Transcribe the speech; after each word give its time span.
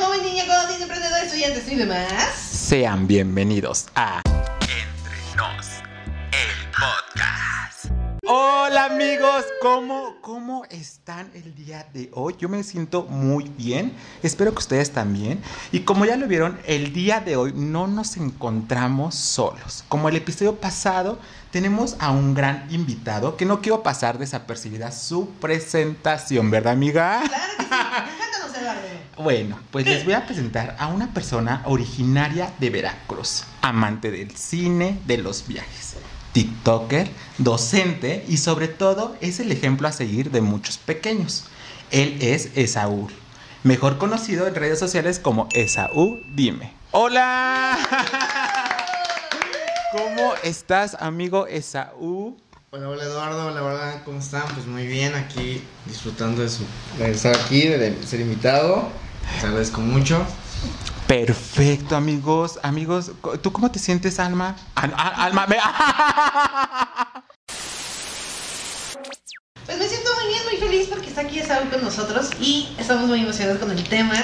joven, 0.00 0.22
niña, 0.22 0.44
godín, 0.46 0.80
emprendedor, 0.80 1.18
estudiantes 1.24 1.70
y 1.70 1.76
demás. 1.76 2.34
Sean 2.34 3.06
bienvenidos 3.06 3.88
a 3.94 4.22
Entre 4.62 5.36
Nos, 5.36 5.66
el 6.32 6.70
podcast. 6.70 7.92
Hola 8.26 8.86
amigos, 8.86 9.44
¿cómo, 9.60 10.16
¿cómo 10.22 10.64
están 10.70 11.30
el 11.34 11.54
día 11.54 11.86
de 11.92 12.08
hoy? 12.14 12.34
Yo 12.38 12.48
me 12.48 12.62
siento 12.62 13.02
muy 13.02 13.44
bien, 13.58 13.92
espero 14.22 14.52
que 14.52 14.60
ustedes 14.60 14.90
también. 14.90 15.42
Y 15.70 15.80
como 15.80 16.06
ya 16.06 16.16
lo 16.16 16.26
vieron, 16.26 16.58
el 16.64 16.94
día 16.94 17.20
de 17.20 17.36
hoy 17.36 17.52
no 17.54 17.86
nos 17.86 18.16
encontramos 18.16 19.14
solos. 19.14 19.84
Como 19.88 20.08
el 20.08 20.16
episodio 20.16 20.56
pasado, 20.56 21.18
tenemos 21.50 21.96
a 21.98 22.10
un 22.10 22.32
gran 22.32 22.66
invitado 22.70 23.36
que 23.36 23.44
no 23.44 23.60
quiero 23.60 23.82
pasar 23.82 24.16
desapercibida 24.16 24.92
su 24.92 25.28
presentación, 25.28 26.50
¿verdad 26.50 26.72
amiga? 26.72 27.20
Claro 27.26 27.52
que 27.58 27.64
sí. 27.64 27.68
Cuéntanos, 27.68 28.56
Eduardo. 28.56 28.99
Bueno, 29.22 29.58
pues 29.70 29.84
les 29.84 30.06
voy 30.06 30.14
a 30.14 30.24
presentar 30.24 30.76
a 30.78 30.86
una 30.86 31.12
persona 31.12 31.60
originaria 31.66 32.54
de 32.58 32.70
Veracruz, 32.70 33.44
amante 33.60 34.10
del 34.10 34.34
cine, 34.34 34.98
de 35.04 35.18
los 35.18 35.46
viajes, 35.46 35.96
TikToker, 36.32 37.10
docente 37.36 38.24
y 38.28 38.38
sobre 38.38 38.66
todo 38.66 39.14
es 39.20 39.38
el 39.38 39.52
ejemplo 39.52 39.88
a 39.88 39.92
seguir 39.92 40.30
de 40.30 40.40
muchos 40.40 40.78
pequeños. 40.78 41.44
Él 41.90 42.16
es 42.22 42.56
Esaú, 42.56 43.08
mejor 43.62 43.98
conocido 43.98 44.46
en 44.46 44.54
redes 44.54 44.78
sociales 44.78 45.18
como 45.18 45.50
Esaú 45.52 46.22
Dime. 46.34 46.72
¡Hola! 46.90 47.78
¿Cómo 49.92 50.32
estás, 50.42 50.96
amigo 50.98 51.46
Esaú? 51.46 52.38
Hola, 52.70 52.88
hola 52.88 53.04
Eduardo, 53.04 53.46
hola, 53.48 53.62
hola, 53.62 54.02
¿cómo 54.06 54.20
están? 54.20 54.44
Pues 54.54 54.66
muy 54.66 54.86
bien, 54.86 55.14
aquí 55.14 55.62
disfrutando 55.84 56.40
de, 56.40 56.48
su, 56.48 56.64
de 56.98 57.10
estar 57.10 57.36
aquí, 57.36 57.66
de 57.66 58.02
ser 58.06 58.20
invitado. 58.20 59.09
Les 59.34 59.44
agradezco 59.44 59.80
mucho. 59.80 60.24
Perfecto, 61.06 61.96
amigos. 61.96 62.58
Amigos, 62.62 63.12
¿tú 63.42 63.52
cómo 63.52 63.70
te 63.70 63.78
sientes, 63.78 64.18
Alma? 64.20 64.56
Al- 64.74 64.94
al- 64.96 65.14
Alma, 65.16 65.46
me... 65.46 65.56
Pues 69.66 69.78
me 69.78 69.88
siento 69.88 70.10
muy 70.14 70.28
bien, 70.32 70.42
muy 70.44 70.56
feliz 70.56 70.88
porque 70.88 71.08
está 71.08 71.20
aquí 71.22 71.40
Saúl 71.40 71.68
con 71.70 71.82
nosotros 71.82 72.30
y 72.40 72.74
estamos 72.78 73.06
muy 73.08 73.20
emocionados 73.22 73.60
con 73.60 73.70
el 73.70 73.84
tema. 73.88 74.14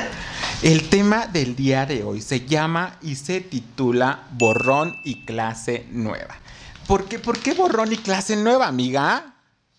El 0.62 0.88
tema 0.88 1.26
del 1.26 1.54
día 1.54 1.86
de 1.86 2.02
hoy 2.02 2.20
se 2.22 2.46
llama 2.46 2.98
y 3.02 3.14
se 3.16 3.40
titula 3.40 4.24
Borrón 4.32 4.96
y 5.04 5.24
clase 5.24 5.86
nueva. 5.90 6.36
¿Por 6.86 7.06
qué, 7.06 7.18
¿Por 7.18 7.38
qué 7.38 7.52
borrón 7.54 7.92
y 7.92 7.96
clase 7.96 8.36
nueva, 8.36 8.66
amiga? 8.68 9.34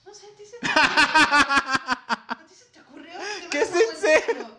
No 0.05 0.14
sé, 0.14 0.25
¿a 0.25 0.38
ti 0.38 0.44
se 0.45 0.58
te, 0.61 0.67
¿a 0.67 2.38
ti 2.48 2.53
se 2.55 2.66
te 2.66 2.81
ocurrió? 2.81 3.11
Te 3.44 3.50
¿Qué 3.50 3.59
ves 3.59 3.70
es 3.70 3.75
en 3.75 3.86
buen 3.86 3.98
serio? 3.98 4.45
tipo. 4.45 4.58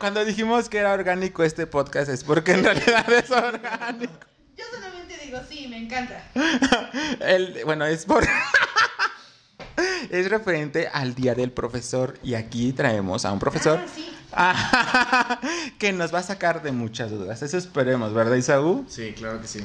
Cuando 0.00 0.24
dijimos 0.24 0.70
que 0.70 0.78
era 0.78 0.94
orgánico 0.94 1.44
este 1.44 1.66
podcast 1.66 2.08
es 2.08 2.24
porque 2.24 2.52
en 2.52 2.64
realidad 2.64 3.12
es 3.12 3.30
orgánico. 3.30 4.14
Yo 4.56 4.64
solamente 4.72 5.18
digo, 5.22 5.38
sí, 5.46 5.68
me 5.68 5.76
encanta. 5.76 6.24
El, 7.20 7.62
bueno, 7.66 7.84
es 7.84 8.06
por... 8.06 8.26
es 10.10 10.30
referente 10.30 10.88
al 10.90 11.14
Día 11.14 11.34
del 11.34 11.52
Profesor 11.52 12.18
y 12.22 12.32
aquí 12.32 12.72
traemos 12.72 13.26
a 13.26 13.32
un 13.32 13.38
profesor 13.38 13.78
Ah, 14.32 15.38
sí. 15.42 15.70
que 15.78 15.92
nos 15.92 16.14
va 16.14 16.20
a 16.20 16.22
sacar 16.22 16.62
de 16.62 16.72
muchas 16.72 17.10
dudas. 17.10 17.42
Eso 17.42 17.58
esperemos, 17.58 18.14
¿verdad, 18.14 18.36
Isaú? 18.36 18.86
Sí, 18.88 19.12
claro 19.14 19.42
que 19.42 19.48
sí. 19.48 19.62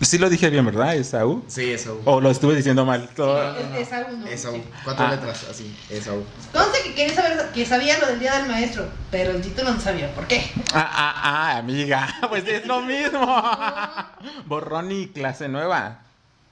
Sí 0.00 0.16
lo 0.18 0.30
dije 0.30 0.48
bien, 0.50 0.64
¿verdad, 0.64 0.94
Isaú? 0.94 1.44
Sí, 1.46 1.70
Esaú. 1.72 2.00
¿O 2.06 2.20
lo 2.20 2.30
estuve 2.30 2.54
diciendo 2.56 2.86
mal? 2.86 3.08
Todo- 3.14 3.54
es 3.76 3.88
Saúl, 3.88 4.18
¿no? 4.20 4.26
Esaú. 4.26 4.62
Cuatro 4.84 5.06
Ah. 5.06 5.10
letras, 5.10 5.46
así, 5.50 5.76
Esaú. 5.90 6.24
Conste 6.52 6.78
que 6.84 6.94
quería 6.94 7.14
saber 7.14 7.50
que 7.52 7.66
sabía 7.66 7.98
lo 7.98 8.06
del 8.06 8.18
día 8.18 8.38
del 8.38 8.48
maestro, 8.48 8.86
pero 9.10 9.32
el 9.32 9.42
título 9.42 9.72
no 9.72 9.80
sabía 9.80 10.12
por 10.14 10.26
qué. 10.26 10.50
Ah, 10.72 10.90
ah, 10.90 11.14
ah, 11.22 11.56
amiga, 11.58 12.08
pues 12.30 12.46
es 12.48 12.66
lo 12.66 12.80
mismo. 12.80 13.20
Borrón 14.46 14.90
y 14.90 15.08
clase 15.08 15.48
nueva. 15.48 15.98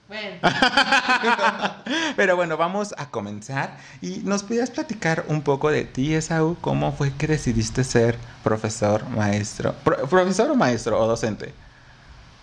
Bueno, 0.09 0.37
Pero 2.17 2.35
bueno, 2.37 2.57
vamos 2.57 2.95
a 2.97 3.11
comenzar. 3.11 3.77
Y 4.01 4.19
nos 4.25 4.43
podías 4.43 4.71
platicar 4.71 5.25
un 5.29 5.43
poco 5.43 5.71
de 5.71 5.85
ti, 5.85 6.15
Esaú. 6.15 6.57
¿Cómo 6.61 6.93
fue 6.93 7.13
que 7.13 7.27
decidiste 7.27 7.85
ser 7.85 8.19
profesor, 8.43 9.07
maestro? 9.11 9.75
Pro- 9.85 10.07
¿Profesor 10.09 10.51
o 10.51 10.55
maestro 10.55 10.99
o 10.99 11.07
docente? 11.07 11.53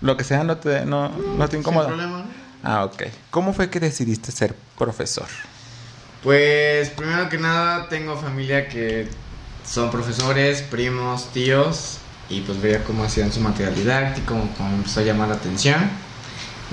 Lo 0.02 0.18
que 0.18 0.24
sea, 0.24 0.44
no 0.44 0.58
te, 0.58 0.86
no, 0.86 1.10
no 1.10 1.48
te 1.48 1.58
incomoda. 1.58 1.88
Sin 1.88 1.98
problema. 1.98 2.26
Ah, 2.64 2.84
ok. 2.86 3.04
¿Cómo 3.30 3.54
fue 3.54 3.70
que 3.70 3.80
decidiste 3.80 4.32
ser 4.32 4.56
profesor? 4.78 5.28
Pues, 6.24 6.90
primero 6.90 7.30
que 7.30 7.38
nada, 7.38 7.88
tengo 7.90 8.18
familia 8.18 8.68
que 8.68 9.08
son 9.66 9.92
profesores, 9.92 10.62
primos, 10.64 11.32
tíos. 11.32 12.00
Y 12.28 12.42
pues 12.42 12.60
veía 12.60 12.84
cómo 12.84 13.04
hacían 13.04 13.32
su 13.32 13.40
material 13.40 13.76
didáctico, 13.76 14.34
como 14.58 14.70
me 14.70 14.76
empezó 14.78 15.02
a 15.02 15.04
llamar 15.04 15.30
la 15.30 15.36
atención. 15.36 15.92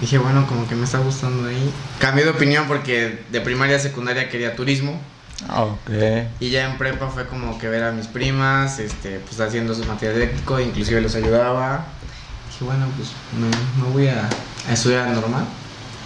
Dije, 0.00 0.16
bueno, 0.16 0.47
como 0.47 0.66
que 0.66 0.75
me 0.75 0.84
está 0.84 0.99
gustando 0.99 1.49
ahí. 1.49 1.72
Cambié 1.99 2.25
de 2.25 2.31
opinión 2.31 2.66
porque 2.66 3.22
de 3.31 3.41
primaria 3.43 3.77
a 3.77 3.78
secundaria 3.78 4.31
quería 4.31 4.56
turismo. 4.56 4.99
Ok. 5.54 5.91
Y 6.41 6.50
ya 6.50 6.71
en 6.71 6.78
prepa 6.78 7.09
fue 7.09 7.27
como 7.27 7.59
que 7.59 7.69
ver 7.69 7.84
a 7.84 7.93
mis 7.93 8.06
primas, 8.06 8.78
este, 8.78 9.19
pues 9.19 9.39
haciendo 9.41 9.75
su 9.75 9.84
material 9.84 10.21
didáctico, 10.21 10.59
inclusive 10.59 11.03
los 11.03 11.15
ayudaba. 11.15 11.84
Dije, 12.52 12.64
bueno, 12.64 12.86
pues 12.96 13.08
me, 13.38 13.82
me 13.82 13.92
voy 13.92 14.08
a, 14.08 14.28
a 14.68 14.72
estudiar 14.72 15.08
normal. 15.08 15.44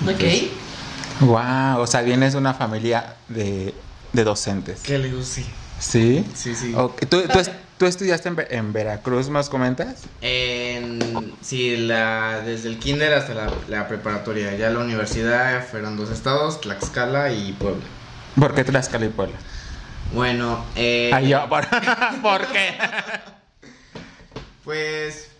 Y 0.05 0.11
ok. 0.11 0.53
Wow, 1.21 1.81
o 1.81 1.87
sea, 1.87 2.03
vienes 2.03 2.33
de 2.35 2.39
una 2.39 2.55
familia 2.55 3.17
de, 3.29 3.75
de 4.13 4.25
docentes. 4.25 4.81
¿Qué 4.83 4.99
le 4.99 5.09
digo? 5.09 5.23
Sí. 5.23 5.45
¿Sí? 5.79 6.25
Sí, 6.35 6.55
sí. 6.55 6.73
¿Tú, 7.09 7.23
tú, 7.23 7.39
es- 7.39 7.51
tú 7.79 7.87
estudiaste 7.87 8.29
en, 8.29 8.37
en 8.51 8.73
Veracruz, 8.73 9.29
¿nos 9.29 9.49
comentas? 9.49 10.05
En, 10.21 11.35
sí, 11.43 11.77
la, 11.77 12.41
desde 12.45 12.69
el 12.69 12.79
kinder 12.79 13.13
hasta 13.15 13.35
la, 13.35 13.51
la 13.69 13.89
preparatoria. 13.89 14.55
Ya 14.57 14.71
la 14.71 14.79
universidad 14.79 15.67
fueron 15.67 15.97
dos 15.97 16.11
estados, 16.11 16.61
Tlaxcala 16.61 17.33
y 17.33 17.53
Puebla. 17.53 17.85
¿Por 18.39 18.55
qué 18.55 18.65
Tlaxcala 18.65 19.07
y 19.07 19.09
Puebla? 19.11 19.37
Bueno, 20.13 20.65
eh, 20.77 21.11
Ay, 21.13 21.29
yo, 21.29 21.49
¿por, 21.49 21.67
¿por 22.23 22.47
qué? 22.49 22.75
pues 24.65 25.31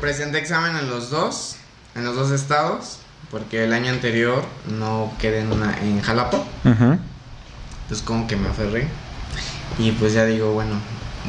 presenté 0.00 0.38
examen 0.38 0.76
en 0.76 0.88
los 0.90 1.10
dos, 1.10 1.56
en 1.94 2.04
los 2.04 2.14
dos 2.16 2.30
estados, 2.30 2.98
porque 3.30 3.64
el 3.64 3.72
año 3.72 3.90
anterior 3.90 4.42
no 4.78 5.12
quedé 5.18 5.40
en, 5.40 5.52
una, 5.52 5.76
en 5.78 6.00
Jalapa. 6.00 6.38
Ujú. 6.64 6.98
Entonces 7.82 8.04
como 8.04 8.26
que 8.26 8.36
me 8.36 8.48
aferré. 8.48 8.88
Y 9.78 9.92
pues 9.92 10.12
ya 10.12 10.24
digo, 10.24 10.52
bueno, 10.52 10.76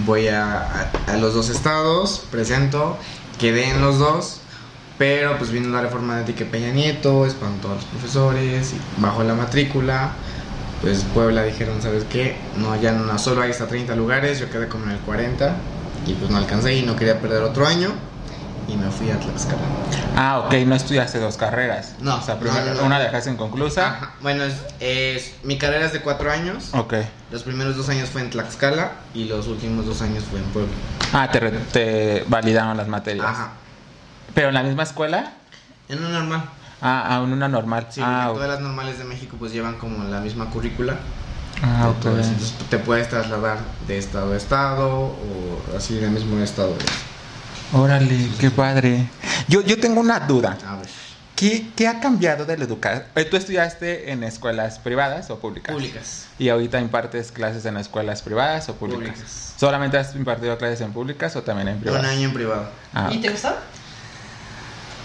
voy 0.06 0.28
a, 0.28 0.60
a- 0.62 0.92
a 1.14 1.18
los 1.18 1.34
dos 1.34 1.50
estados, 1.50 2.24
presento, 2.32 2.98
quedé 3.38 3.70
en 3.70 3.82
los 3.82 4.00
dos, 4.00 4.42
pero 4.98 5.38
pues 5.38 5.52
vino 5.52 5.70
la 5.70 5.82
reforma 5.82 6.16
de 6.16 6.22
Enrique 6.22 6.46
Peña 6.46 6.72
Nieto, 6.72 7.26
espantó 7.26 7.72
a 7.72 7.76
los 7.76 7.86
profesores, 7.86 8.74
y 8.74 9.02
bajó 9.02 9.24
la 9.24 9.34
matrícula. 9.36 10.12
Pues 10.82 11.04
Puebla 11.14 11.44
dijeron, 11.44 11.82
¿sabes 11.82 12.06
qué? 12.10 12.38
No, 12.58 12.80
ya 12.80 12.94
no, 12.94 13.18
solo 13.20 13.42
hay 13.42 13.52
hasta 13.52 13.68
30 13.68 13.96
lugares, 13.96 14.40
yo 14.40 14.50
quedé 14.50 14.68
como 14.70 14.86
en 14.86 14.92
el 14.92 15.00
40 15.00 15.56
y 16.08 16.14
pues 16.14 16.32
no 16.32 16.38
alcancé 16.38 16.74
y 16.76 16.84
no 16.84 16.96
quería 16.96 17.20
perder 17.20 17.44
otro 17.44 17.68
año 17.68 17.90
y 18.72 18.76
me 18.78 18.90
fui 18.92 19.10
a 19.10 19.20
Tlaxcala. 19.20 19.62
Ah, 20.16 20.40
ok, 20.46 20.54
no 20.66 20.76
estudiaste 20.76 21.20
dos 21.20 21.38
carreras. 21.38 21.96
No, 22.02 22.18
O 22.18 22.22
sea, 22.22 22.40
primero, 22.40 22.66
no, 22.74 22.82
no. 22.82 22.86
una 22.86 23.00
dejaste 23.00 23.32
inconclusa. 23.32 23.88
Ajá, 23.88 24.12
Bueno, 24.22 24.44
es, 24.44 24.56
es- 24.80 25.34
mi 25.44 25.58
carrera 25.58 25.86
es 25.86 25.94
de 25.94 26.02
4 26.02 26.32
años. 26.32 26.70
Ok. 26.74 26.94
Los 27.32 27.44
primeros 27.44 27.76
dos 27.76 27.90
años 27.90 28.10
fue 28.10 28.22
en 28.22 28.30
Tlaxcala 28.30 28.92
y 29.14 29.26
los 29.26 29.48
últimos 29.48 29.86
dos 29.86 30.02
años 30.02 30.24
fue 30.30 30.40
en 30.40 30.46
Puebla. 30.46 30.72
Ah, 31.14 31.30
te, 31.32 31.40
te 31.50 32.26
validaron 32.28 32.78
las 32.78 32.88
materias. 32.88 33.26
Ajá. 33.26 33.50
¿Pero 34.36 34.50
en 34.50 34.54
la 34.54 34.64
misma 34.64 34.84
escuela? 34.84 35.32
En 35.88 36.04
un 36.04 36.12
normal. 36.12 36.44
Ah, 36.82 37.06
ah, 37.10 37.24
en 37.24 37.34
una 37.34 37.48
normal. 37.48 37.88
Sí, 37.90 38.02
ah, 38.04 38.26
porque 38.28 38.38
todas 38.40 38.50
las 38.50 38.60
normales 38.62 38.98
de 39.00 39.04
México 39.06 39.36
pues 39.40 39.52
llevan 39.52 39.76
como 39.78 40.04
la 40.06 40.20
misma 40.20 40.50
currícula. 40.50 40.96
Ah, 41.64 41.86
de 41.86 41.90
ok. 41.90 42.00
todo 42.00 42.20
eso. 42.20 42.30
Entonces 42.30 42.56
te 42.70 42.78
puedes 42.78 43.10
trasladar 43.10 43.58
de 43.88 43.98
estado 43.98 44.34
a 44.34 44.38
estado 44.38 44.88
o 44.90 45.62
así 45.76 45.96
del 45.96 46.12
mismo 46.12 46.38
estado. 46.40 46.74
Órale, 47.74 48.28
qué 48.40 48.50
padre. 48.52 49.08
Yo, 49.48 49.62
yo 49.62 49.80
tengo 49.80 50.00
una 50.02 50.20
duda. 50.22 50.58
A 50.68 50.78
ver. 50.78 50.88
¿Qué, 51.36 51.68
qué 51.76 51.88
ha 51.88 52.02
cambiado 52.02 52.46
de 52.46 52.58
la 52.58 52.66
educación? 52.66 53.06
¿Tú 53.30 53.38
estudiaste 53.38 54.12
en 54.12 54.24
escuelas 54.26 54.78
privadas 54.80 55.30
o 55.30 55.40
públicas? 55.40 55.74
Públicas. 55.74 56.26
¿Y 56.38 56.50
ahorita 56.50 56.82
impartes 56.82 57.32
clases 57.32 57.66
en 57.66 57.78
escuelas 57.78 58.22
privadas 58.22 58.68
o 58.68 58.76
públicas? 58.76 59.14
Públicas. 59.16 59.54
¿Solamente 59.58 59.98
has 59.98 60.14
impartido 60.16 60.58
clases 60.58 60.82
en 60.82 60.92
públicas 60.92 61.36
o 61.38 61.44
también 61.44 61.70
en 61.70 61.76
Un 61.76 61.82
privadas? 61.82 62.06
año 62.08 62.28
en 62.28 62.34
privado. 62.34 62.70
Ah, 62.94 63.10
¿Y 63.12 63.20
te 63.22 63.30
gustó? 63.30 63.56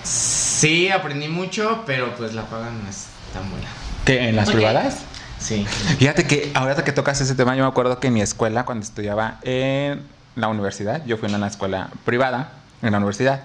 Sí, 0.03 0.89
aprendí 0.89 1.29
mucho, 1.29 1.85
pero 1.87 2.15
pues 2.17 2.35
la 2.35 2.47
paga 2.47 2.71
no 2.71 2.89
es 2.89 3.07
tan 3.33 3.49
buena. 3.51 3.69
¿Qué, 4.05 4.29
¿En 4.29 4.37
las 4.37 4.51
privadas? 4.51 4.97
Sí. 5.39 5.65
Fíjate 5.99 6.27
que 6.27 6.51
ahora 6.55 6.75
que 6.83 6.93
tocas 6.93 7.21
ese 7.21 7.35
tema, 7.35 7.55
yo 7.55 7.63
me 7.63 7.69
acuerdo 7.69 8.01
que 8.01 8.09
en 8.09 8.15
mi 8.15 8.23
escuela, 8.23 8.65
cuando 8.65 8.85
estudiaba 8.85 9.39
en 9.43 10.03
la 10.37 10.49
universidad, 10.49 11.05
yo 11.05 11.17
fui 11.17 11.29
en 11.29 11.35
una 11.35 11.47
escuela 11.47 11.89
privada, 12.05 12.53
en 12.83 12.93
la 12.93 12.99
universidad, 12.99 13.43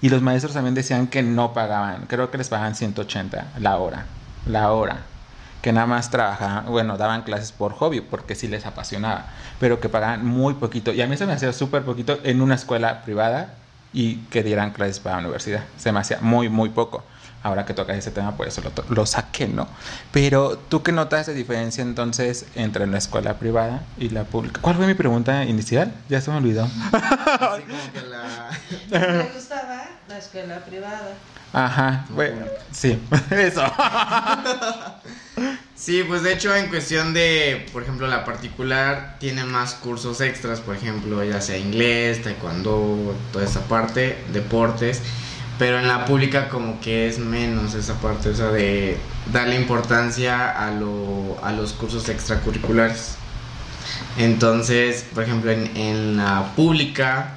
y 0.00 0.08
los 0.08 0.22
maestros 0.22 0.54
también 0.54 0.74
decían 0.74 1.06
que 1.08 1.22
no 1.22 1.52
pagaban, 1.52 2.06
creo 2.06 2.30
que 2.30 2.38
les 2.38 2.48
pagaban 2.48 2.74
180 2.74 3.52
la 3.58 3.76
hora, 3.76 4.06
la 4.46 4.72
hora. 4.72 4.98
que 5.62 5.72
nada 5.74 5.86
más 5.86 6.10
trabajaban, 6.10 6.64
bueno, 6.66 6.96
daban 6.96 7.20
clases 7.20 7.52
por 7.52 7.74
hobby, 7.74 8.00
porque 8.00 8.34
sí 8.34 8.48
les 8.48 8.64
apasionaba, 8.64 9.26
pero 9.58 9.78
que 9.78 9.90
pagaban 9.90 10.24
muy 10.24 10.54
poquito. 10.54 10.90
Y 10.92 11.02
a 11.02 11.06
mí 11.06 11.18
se 11.18 11.26
me 11.26 11.34
hacía 11.34 11.52
súper 11.52 11.82
poquito 11.82 12.18
en 12.22 12.40
una 12.40 12.54
escuela 12.54 13.02
privada 13.02 13.54
y 13.92 14.16
que 14.30 14.42
dieran 14.42 14.70
clases 14.70 15.00
para 15.00 15.16
la 15.16 15.22
universidad. 15.22 15.64
Se 15.76 15.92
me 15.92 16.00
hacía 16.00 16.18
muy, 16.22 16.48
muy 16.48 16.70
poco. 16.70 17.04
Ahora 17.42 17.64
que 17.64 17.72
tocas 17.72 17.96
ese 17.96 18.10
tema, 18.10 18.36
por 18.36 18.46
eso 18.46 18.60
lo, 18.60 18.70
to- 18.70 18.84
lo 18.90 19.06
saqué, 19.06 19.48
¿no? 19.48 19.66
Pero 20.12 20.58
tú 20.58 20.82
qué 20.82 20.92
notas 20.92 21.26
de 21.26 21.32
diferencia 21.34 21.82
entonces 21.82 22.44
entre 22.54 22.84
una 22.84 22.98
escuela 22.98 23.34
privada 23.38 23.84
y 23.96 24.10
la 24.10 24.24
pública. 24.24 24.60
¿Cuál 24.60 24.76
fue 24.76 24.86
mi 24.86 24.94
pregunta 24.94 25.44
inicial? 25.44 25.92
Ya 26.08 26.20
se 26.20 26.30
me 26.30 26.36
olvidó. 26.36 26.64
Así 26.64 27.62
como 27.62 27.92
que 27.94 28.02
la... 28.10 28.50
Me 29.08 29.22
gustaba 29.34 29.84
la 30.08 30.18
escuela 30.18 30.58
privada. 30.64 31.14
Ajá, 31.52 32.04
bueno, 32.10 32.44
sí, 32.72 33.00
eso. 33.30 33.62
Sí, 35.74 36.04
pues 36.06 36.22
de 36.22 36.34
hecho 36.34 36.54
en 36.54 36.66
cuestión 36.68 37.14
de, 37.14 37.66
por 37.72 37.82
ejemplo, 37.82 38.06
la 38.06 38.26
particular 38.26 39.16
tiene 39.18 39.44
más 39.44 39.72
cursos 39.72 40.20
extras, 40.20 40.60
por 40.60 40.76
ejemplo, 40.76 41.24
ya 41.24 41.40
sea 41.40 41.56
inglés, 41.56 42.22
taekwondo, 42.22 43.16
toda 43.32 43.46
esa 43.46 43.60
parte, 43.62 44.18
deportes, 44.30 45.00
pero 45.60 45.78
en 45.78 45.86
la 45.86 46.06
pública 46.06 46.48
como 46.48 46.80
que 46.80 47.06
es 47.06 47.18
menos 47.18 47.74
esa 47.74 48.00
parte, 48.00 48.30
o 48.30 48.34
sea, 48.34 48.46
de 48.46 48.96
darle 49.30 49.56
importancia 49.56 50.48
a, 50.50 50.70
lo, 50.70 51.36
a 51.42 51.52
los 51.52 51.74
cursos 51.74 52.08
extracurriculares. 52.08 53.16
Entonces, 54.16 55.04
por 55.14 55.22
ejemplo, 55.22 55.50
en, 55.50 55.76
en 55.76 56.16
la 56.16 56.54
pública, 56.56 57.34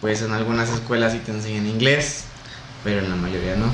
pues 0.00 0.22
en 0.22 0.32
algunas 0.32 0.70
escuelas 0.70 1.12
sí 1.12 1.18
te 1.18 1.32
enseñan 1.32 1.66
inglés, 1.66 2.24
pero 2.82 3.00
en 3.00 3.10
la 3.10 3.16
mayoría 3.16 3.56
no. 3.56 3.70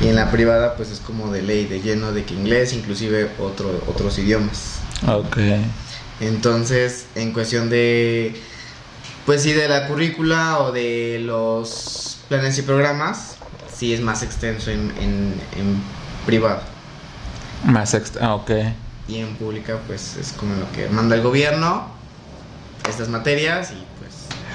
Y 0.00 0.08
en 0.08 0.16
la 0.16 0.30
privada 0.30 0.76
pues 0.76 0.90
es 0.90 1.00
como 1.00 1.30
de 1.30 1.42
ley, 1.42 1.66
de 1.66 1.82
lleno 1.82 2.12
de 2.12 2.24
que 2.24 2.32
inglés, 2.32 2.72
inclusive 2.72 3.28
otro, 3.38 3.84
otros 3.86 4.18
idiomas. 4.18 4.78
ok. 5.06 5.36
Entonces, 6.22 7.04
en 7.14 7.34
cuestión 7.34 7.68
de, 7.68 8.34
pues 9.26 9.42
sí, 9.42 9.52
de 9.52 9.68
la 9.68 9.88
currícula 9.88 10.60
o 10.60 10.72
de 10.72 11.18
los 11.22 12.09
planes 12.30 12.56
y 12.58 12.62
programas, 12.62 13.36
sí 13.74 13.92
es 13.92 14.00
más 14.00 14.22
extenso 14.22 14.70
en, 14.70 14.92
en, 15.00 15.34
en 15.56 15.82
privado. 16.24 16.60
Más 17.64 17.92
extra, 17.92 18.24
ah, 18.24 18.34
ok. 18.36 18.50
Y 19.08 19.18
en 19.18 19.34
pública 19.34 19.78
pues 19.88 20.16
es 20.16 20.32
como 20.32 20.54
lo 20.54 20.70
que 20.70 20.88
manda 20.88 21.16
el 21.16 21.22
gobierno, 21.22 21.88
estas 22.88 23.08
materias 23.08 23.72
y 23.72 23.84
pues... 23.98 24.14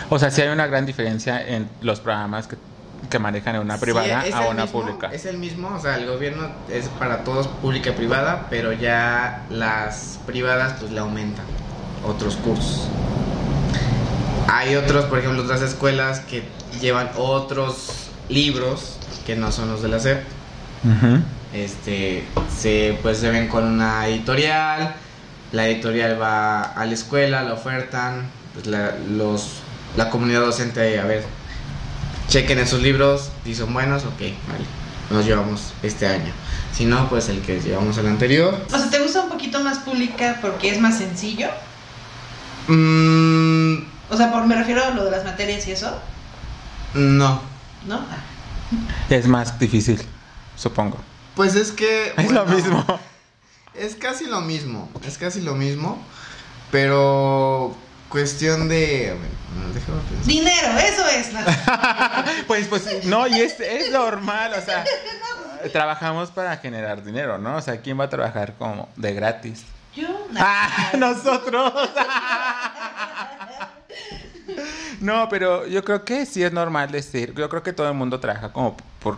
O 0.09 0.17
sea, 0.17 0.31
sí 0.31 0.41
hay 0.41 0.47
una 0.47 0.67
gran 0.67 0.85
diferencia 0.85 1.45
en 1.45 1.69
los 1.81 1.99
programas 1.99 2.47
que, 2.47 2.55
que 3.09 3.19
manejan 3.19 3.55
en 3.55 3.61
una 3.61 3.77
privada 3.77 4.23
Sí, 4.23 4.31
a 4.31 4.47
una 4.47 4.63
mismo, 4.63 4.81
pública. 4.81 5.09
Es 5.11 5.25
el 5.25 5.37
mismo, 5.37 5.75
o 5.75 5.79
sea, 5.81 5.97
el 5.97 6.07
gobierno 6.07 6.49
es 6.71 6.87
para 6.87 7.25
todos 7.25 7.47
pública 7.47 7.89
y 7.89 7.93
privada, 7.93 8.47
pero 8.49 8.71
ya 8.71 9.43
las 9.49 10.17
privadas 10.25 10.77
pues 10.79 10.93
le 10.93 11.01
aumentan 11.01 11.45
otros 12.07 12.37
cursos. 12.37 12.87
Hay 14.47 14.75
otros, 14.77 15.03
por 15.05 15.19
ejemplo, 15.19 15.43
otras 15.43 15.61
escuelas 15.61 16.21
que 16.21 16.47
llevan 16.79 17.11
otros 17.17 18.09
libros 18.29 18.97
que 19.25 19.35
no 19.35 19.51
son 19.51 19.69
los 19.71 19.81
de 19.81 19.87
la 19.89 19.99
SEP. 19.99 20.23
Este, 21.53 22.23
se 22.55 22.97
pues 23.01 23.17
se 23.19 23.29
ven 23.31 23.47
con 23.47 23.63
una 23.63 24.07
editorial, 24.07 24.95
la 25.51 25.67
editorial 25.67 26.21
va 26.21 26.61
a 26.61 26.85
la 26.85 26.93
escuela, 26.93 27.43
la 27.43 27.53
ofertan, 27.53 28.29
pues 28.53 28.67
la, 28.67 28.93
los, 29.09 29.61
la 29.95 30.09
comunidad 30.09 30.41
docente, 30.41 30.99
a 30.99 31.05
ver, 31.05 31.23
chequen 32.27 32.59
esos 32.59 32.81
libros, 32.81 33.29
si 33.45 33.55
son 33.55 33.73
buenos, 33.73 34.03
ok, 34.03 34.19
vale, 34.19 34.65
nos 35.09 35.25
llevamos 35.25 35.73
este 35.81 36.07
año. 36.07 36.33
Si 36.73 36.85
no, 36.85 37.07
pues 37.07 37.29
el 37.29 37.39
que 37.41 37.61
llevamos 37.61 37.97
el 37.97 38.07
anterior. 38.07 38.59
O 38.67 38.77
sea, 38.77 38.89
¿te 38.89 38.99
gusta 38.99 39.21
un 39.21 39.29
poquito 39.29 39.61
más 39.61 39.79
pública 39.79 40.39
porque 40.41 40.69
es 40.69 40.79
más 40.81 40.97
sencillo? 40.97 41.47
Mm, 42.67 43.77
O 44.09 44.17
sea, 44.17 44.31
por, 44.31 44.45
me 44.45 44.55
refiero 44.55 44.83
a 44.83 44.89
lo 44.89 45.05
de 45.05 45.11
las 45.11 45.23
materias 45.23 45.65
y 45.67 45.71
eso, 45.71 45.99
no. 46.95 47.41
¿no? 47.85 47.99
Es 49.09 49.27
más 49.27 49.57
difícil, 49.59 50.01
supongo. 50.55 50.97
Pues 51.35 51.55
es 51.55 51.71
que... 51.71 52.13
Es 52.17 52.31
lo 52.31 52.45
mismo. 52.45 52.85
Es 53.73 53.95
casi 53.95 54.25
lo 54.25 54.41
mismo, 54.41 54.89
es 55.05 55.17
casi 55.17 55.41
lo 55.41 55.53
mismo, 55.53 56.01
pero 56.71 57.75
cuestión 58.09 58.69
de... 58.69 59.17
déjame 59.73 60.01
pensar. 60.09 60.25
Dinero, 60.25 60.77
eso 60.79 61.05
es. 61.07 61.29
Pues, 62.47 62.67
pues, 62.67 63.05
no, 63.05 63.27
y 63.27 63.41
es, 63.41 63.59
es 63.59 63.91
normal, 63.91 64.53
o 64.57 64.61
sea, 64.61 64.85
trabajamos 65.71 66.31
para 66.31 66.57
generar 66.57 67.03
dinero, 67.03 67.37
¿no? 67.37 67.57
O 67.57 67.61
sea, 67.61 67.81
¿quién 67.81 67.99
va 67.99 68.05
a 68.05 68.09
trabajar 68.09 68.53
como 68.57 68.87
de 68.95 69.13
gratis? 69.13 69.65
Yo, 69.95 70.07
¡Ah! 70.37 70.91
¡Nosotros! 70.97 71.73
No, 75.01 75.27
pero 75.29 75.67
yo 75.67 75.83
creo 75.83 76.05
que 76.05 76.25
sí 76.25 76.43
es 76.43 76.51
normal 76.53 76.91
decir, 76.91 77.33
yo 77.35 77.49
creo 77.49 77.63
que 77.63 77.73
todo 77.73 77.87
el 77.87 77.93
mundo 77.93 78.19
trabaja 78.19 78.51
como 78.53 78.77
por, 78.99 79.17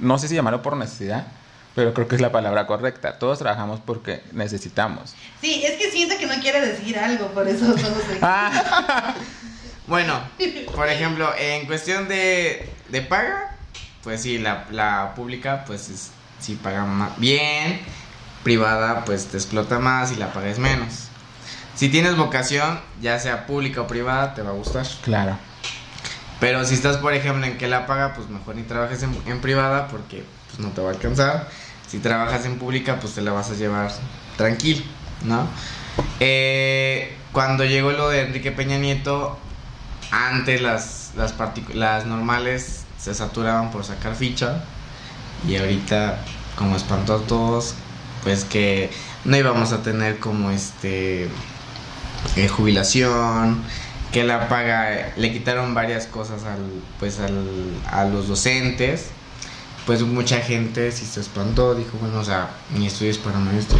no 0.00 0.18
sé 0.18 0.28
si 0.28 0.34
llamarlo 0.34 0.62
por 0.62 0.76
necesidad, 0.76 1.26
pero 1.74 1.92
creo 1.94 2.08
que 2.08 2.14
es 2.16 2.20
la 2.20 2.32
palabra 2.32 2.66
correcta. 2.66 3.18
Todos 3.18 3.38
trabajamos 3.38 3.80
porque 3.84 4.22
necesitamos. 4.32 5.14
Sí, 5.40 5.62
es 5.64 5.78
que 5.78 5.90
siento 5.90 6.16
que 6.18 6.26
no 6.26 6.34
quiere 6.40 6.60
decir 6.66 6.98
algo, 6.98 7.28
por 7.28 7.46
eso 7.48 7.64
no 7.66 7.76
sé. 7.76 8.18
Ah, 8.22 9.14
Bueno, 9.86 10.18
por 10.74 10.88
ejemplo, 10.88 11.30
en 11.38 11.64
cuestión 11.66 12.08
de, 12.08 12.68
de 12.88 13.02
paga, 13.02 13.54
pues 14.02 14.20
sí, 14.22 14.38
la, 14.38 14.66
la 14.72 15.12
pública, 15.14 15.62
pues 15.64 15.88
es, 15.88 16.10
sí 16.40 16.56
paga 16.56 16.84
ma- 16.84 17.14
bien, 17.18 17.80
privada, 18.42 19.04
pues 19.04 19.26
te 19.26 19.36
explota 19.36 19.78
más 19.78 20.10
y 20.10 20.16
la 20.16 20.32
paga 20.32 20.48
es 20.48 20.58
menos. 20.58 21.05
Si 21.76 21.90
tienes 21.90 22.16
vocación, 22.16 22.80
ya 23.00 23.18
sea 23.18 23.46
pública 23.46 23.82
o 23.82 23.86
privada, 23.86 24.34
te 24.34 24.42
va 24.42 24.50
a 24.50 24.54
gustar. 24.54 24.86
claro. 25.02 25.38
Pero 26.40 26.64
si 26.66 26.74
estás, 26.74 26.98
por 26.98 27.14
ejemplo, 27.14 27.46
en 27.46 27.56
que 27.56 27.66
la 27.66 27.86
paga, 27.86 28.12
pues 28.14 28.28
mejor 28.28 28.56
ni 28.56 28.62
trabajes 28.62 29.02
en, 29.02 29.16
en 29.26 29.40
privada 29.40 29.88
porque 29.88 30.22
pues, 30.48 30.58
no 30.58 30.68
te 30.68 30.82
va 30.82 30.90
a 30.90 30.92
alcanzar. 30.92 31.48
Si 31.88 31.98
trabajas 31.98 32.44
en 32.44 32.58
pública, 32.58 32.98
pues 33.00 33.14
te 33.14 33.22
la 33.22 33.32
vas 33.32 33.50
a 33.50 33.54
llevar 33.54 33.90
tranquilo, 34.36 34.82
¿no? 35.24 35.46
Eh, 36.20 37.16
cuando 37.32 37.64
llegó 37.64 37.92
lo 37.92 38.10
de 38.10 38.22
Enrique 38.22 38.52
Peña 38.52 38.76
Nieto, 38.76 39.38
antes 40.10 40.60
las, 40.60 41.12
las, 41.16 41.34
las 41.74 42.04
normales 42.04 42.84
se 42.98 43.14
saturaban 43.14 43.70
por 43.70 43.84
sacar 43.84 44.14
ficha. 44.14 44.62
Y 45.48 45.56
ahorita, 45.56 46.18
como 46.56 46.76
espantó 46.76 47.14
a 47.14 47.20
todos, 47.20 47.74
pues 48.22 48.44
que 48.44 48.90
no 49.24 49.36
íbamos 49.36 49.72
a 49.72 49.82
tener 49.82 50.18
como 50.18 50.50
este 50.50 51.28
eh, 52.34 52.48
jubilación, 52.48 53.62
que 54.12 54.24
la 54.24 54.48
paga, 54.48 55.12
le 55.16 55.32
quitaron 55.32 55.74
varias 55.74 56.06
cosas 56.06 56.44
al, 56.44 56.60
pues 56.98 57.18
al, 57.20 57.46
a 57.90 58.04
los 58.04 58.28
docentes, 58.28 59.06
pues 59.86 60.02
mucha 60.02 60.40
gente 60.40 60.90
sí 60.90 61.06
se 61.06 61.20
espantó, 61.20 61.74
dijo, 61.74 61.96
bueno, 61.98 62.18
o 62.18 62.24
sea, 62.24 62.50
mi 62.74 62.86
estudio 62.86 63.12
es 63.12 63.18
para 63.18 63.38
maestro. 63.38 63.78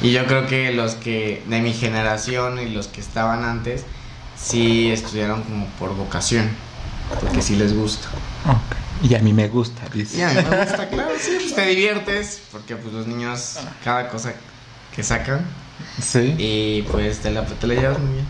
Y 0.00 0.12
yo 0.12 0.26
creo 0.26 0.46
que 0.46 0.72
los 0.72 0.94
que 0.94 1.42
de 1.46 1.60
mi 1.60 1.72
generación 1.72 2.60
y 2.60 2.68
los 2.68 2.86
que 2.86 3.00
estaban 3.00 3.44
antes, 3.44 3.84
sí 4.40 4.90
estudiaron 4.90 5.42
como 5.42 5.66
por 5.78 5.94
vocación, 5.96 6.48
porque 7.20 7.42
sí 7.42 7.56
les 7.56 7.74
gusta. 7.74 8.08
Y 9.02 9.14
a 9.14 9.18
mí 9.20 9.32
me 9.32 9.48
gusta, 9.48 9.82
dice. 9.92 10.18
Y 10.18 10.22
a 10.22 10.28
mí 10.28 10.34
me 10.34 10.64
gusta, 10.64 10.88
claro, 10.90 11.12
sí, 11.18 11.36
pues 11.40 11.54
te 11.54 11.66
diviertes, 11.66 12.42
porque 12.52 12.76
pues 12.76 12.94
los 12.94 13.06
niños, 13.06 13.58
cada 13.82 14.08
cosa 14.08 14.34
que 14.94 15.02
sacan, 15.02 15.44
Sí. 16.02 16.34
y 16.38 16.82
pues 16.90 17.18
te 17.20 17.30
la, 17.30 17.44
te 17.44 17.66
la 17.66 17.74
llevas 17.74 17.98
muy 17.98 18.12
bien. 18.14 18.26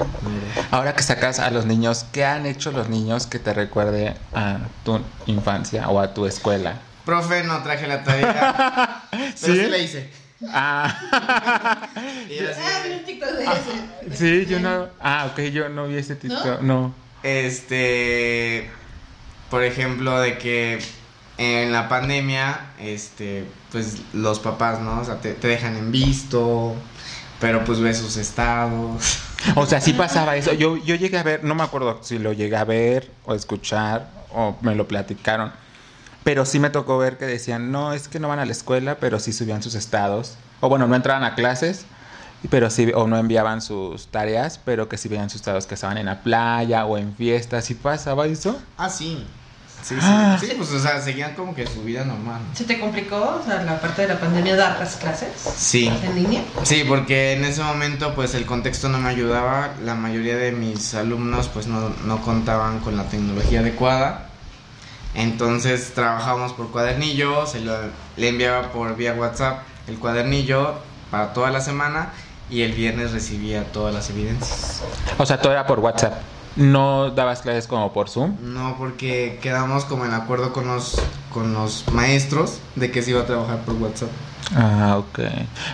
Ahora 0.71 0.95
que 0.95 1.03
sacas 1.03 1.39
a 1.39 1.51
los 1.51 1.67
niños, 1.67 2.05
¿qué 2.13 2.25
han 2.25 2.47
hecho 2.47 2.73
los 2.73 2.89
niños 2.89 3.27
que 3.27 3.39
te 3.39 3.53
recuerde 3.55 4.15
a 4.35 4.59
tu 4.85 5.01
infancia 5.27 5.89
o 5.89 6.01
a 6.01 6.15
tu 6.15 6.27
escuela? 6.27 6.81
Profe, 7.05 7.43
no 7.45 7.63
traje 7.63 7.87
la 7.87 8.05
tarea. 8.05 9.03
Pero 9.11 9.33
¿Sí? 9.55 9.61
sí 9.61 9.67
la 9.71 9.79
hice. 9.79 10.11
Ah, 10.51 11.89
Y 12.31 12.37
yo 12.37 12.51
así, 12.51 12.61
Ah, 12.63 12.81
vi 12.87 12.95
un 12.95 13.05
TikTok 13.05 13.31
de 13.31 13.45
eso. 13.45 14.15
sí, 14.15 14.47
yo 14.47 14.61
no. 14.61 14.89
Ah, 15.01 15.29
ok, 15.33 15.41
yo 15.53 15.69
no 15.69 15.87
vi 15.89 15.97
ese 15.97 16.15
TikTok. 16.17 16.61
No. 16.61 16.95
Este, 17.23 18.71
por 19.51 19.65
ejemplo, 19.65 20.21
de 20.21 20.39
que 20.39 20.79
en 21.39 21.73
la 21.73 21.89
pandemia, 21.89 22.61
este, 22.81 23.45
pues 23.73 23.97
los 24.13 24.39
papás, 24.41 24.81
¿no? 24.81 25.01
O 25.01 25.05
sea, 25.05 25.21
te, 25.21 25.33
te 25.35 25.49
dejan 25.49 25.77
en 25.77 25.91
visto, 25.93 26.75
pero 27.41 27.65
pues 27.65 27.81
ves 27.81 27.99
sus 27.99 28.17
estados. 28.17 29.19
O 29.55 29.67
sea, 29.67 29.81
sí 29.81 29.93
pasaba 29.95 30.37
eso. 30.37 30.53
Yo, 30.53 30.77
yo 30.77 30.95
llegué 30.95 31.19
a 31.19 31.23
ver, 31.23 31.45
no 31.45 31.55
me 31.55 31.63
acuerdo 31.63 31.99
si 32.03 32.19
lo 32.19 32.33
llegué 32.33 32.57
a 32.57 32.65
ver 32.65 33.11
o 33.25 33.35
escuchar 33.35 34.11
o 34.33 34.57
me 34.63 34.75
lo 34.75 34.89
platicaron. 34.89 35.53
Pero 36.25 36.45
sí 36.45 36.59
me 36.59 36.71
tocó 36.71 36.99
ver 36.99 37.17
que 37.17 37.25
decían, 37.25 37.73
no, 37.73 37.93
es 37.93 38.09
que 38.09 38.21
no 38.21 38.29
van 38.29 38.39
a 38.39 38.45
la 38.45 38.53
escuela, 38.53 38.97
pero 39.01 39.19
sí 39.19 39.33
subían 39.33 39.63
sus 39.63 39.75
estados. 39.75 40.37
O 40.61 40.69
bueno, 40.69 40.87
no 40.87 40.95
entraban 40.95 41.25
a 41.25 41.35
clases, 41.35 41.87
pero 42.51 42.69
sí, 42.71 42.91
o 42.95 43.07
no 43.07 43.17
enviaban 43.17 43.63
sus 43.63 44.09
tareas, 44.09 44.61
pero 44.63 44.89
que 44.89 44.99
sí 44.99 45.09
veían 45.09 45.31
sus 45.31 45.41
estados 45.41 45.67
que 45.67 45.75
estaban 45.75 45.97
en 45.97 46.07
la 46.07 46.23
playa 46.23 46.85
o 46.85 46.99
en 46.99 47.15
fiestas. 47.15 47.65
¿Sí 47.65 47.75
pasaba 47.75 48.27
eso? 48.27 48.61
Ah, 48.77 48.91
sí. 48.91 49.27
Sí, 49.83 49.95
sí, 49.95 50.01
Ah. 50.03 50.37
sí, 50.41 50.53
pues 50.57 50.71
o 50.73 50.79
sea, 50.79 51.01
seguían 51.01 51.35
como 51.35 51.55
que 51.55 51.67
su 51.67 51.83
vida 51.83 52.05
normal. 52.05 52.41
¿Se 52.53 52.65
te 52.65 52.79
complicó, 52.79 53.41
o 53.41 53.45
sea, 53.45 53.63
la 53.63 53.81
parte 53.81 54.03
de 54.03 54.09
la 54.09 54.21
pandemia, 54.21 54.57
dar 54.57 54.79
las 54.79 54.97
clases 54.97 55.29
Sí. 55.57 55.87
en 56.03 56.15
línea? 56.15 56.43
Sí, 56.65 56.85
porque 56.87 57.33
en 57.33 57.45
ese 57.45 57.63
momento 57.63 58.15
pues 58.15 58.35
el 58.35 58.45
contexto 58.45 58.89
no 58.89 58.99
me 58.99 59.09
ayudaba, 59.09 59.71
la 59.85 59.95
mayoría 59.95 60.37
de 60.37 60.53
mis 60.53 60.95
alumnos 60.95 61.49
pues 61.49 61.67
no, 61.69 61.91
no 62.05 62.21
contaban 62.23 62.81
con 62.81 62.97
la 62.97 63.05
tecnología 63.05 63.61
adecuada, 63.61 64.29
entonces 65.15 65.93
trabajábamos 65.95 66.53
por 66.53 66.71
cuadernillo, 66.71 67.47
se 67.47 67.61
lo, 67.61 67.75
le 68.17 68.29
enviaba 68.29 68.71
por 68.73 68.95
vía 68.97 69.15
WhatsApp 69.15 69.61
el 69.87 69.99
cuadernillo 69.99 70.75
para 71.11 71.33
toda 71.33 71.51
la 71.51 71.61
semana 71.61 72.11
y 72.51 72.63
el 72.63 72.73
viernes 72.73 73.13
recibía 73.13 73.65
todas 73.73 73.95
las 73.95 74.11
evidencias. 74.11 74.83
O 75.19 75.25
sea, 75.27 75.41
todo 75.41 75.53
era 75.53 75.67
por 75.67 75.79
WhatsApp. 75.81 76.15
¿No 76.59 77.11
dabas 77.11 77.41
clases 77.43 77.67
como 77.69 77.93
por 77.93 78.09
Zoom? 78.09 78.37
No, 78.43 78.75
porque 78.79 79.39
quedamos 79.41 79.85
como 79.85 80.05
en 80.05 80.13
acuerdo 80.13 80.53
con 80.53 80.67
los, 80.67 80.97
con 81.33 81.55
los 81.55 81.85
maestros 81.93 82.59
de 82.75 82.91
que 82.91 83.01
se 83.03 83.11
iba 83.13 83.21
a 83.21 83.27
trabajar 83.27 83.59
por 83.61 83.75
WhatsApp. 83.75 84.09
Ah, 84.57 84.97
ok. 84.99 85.21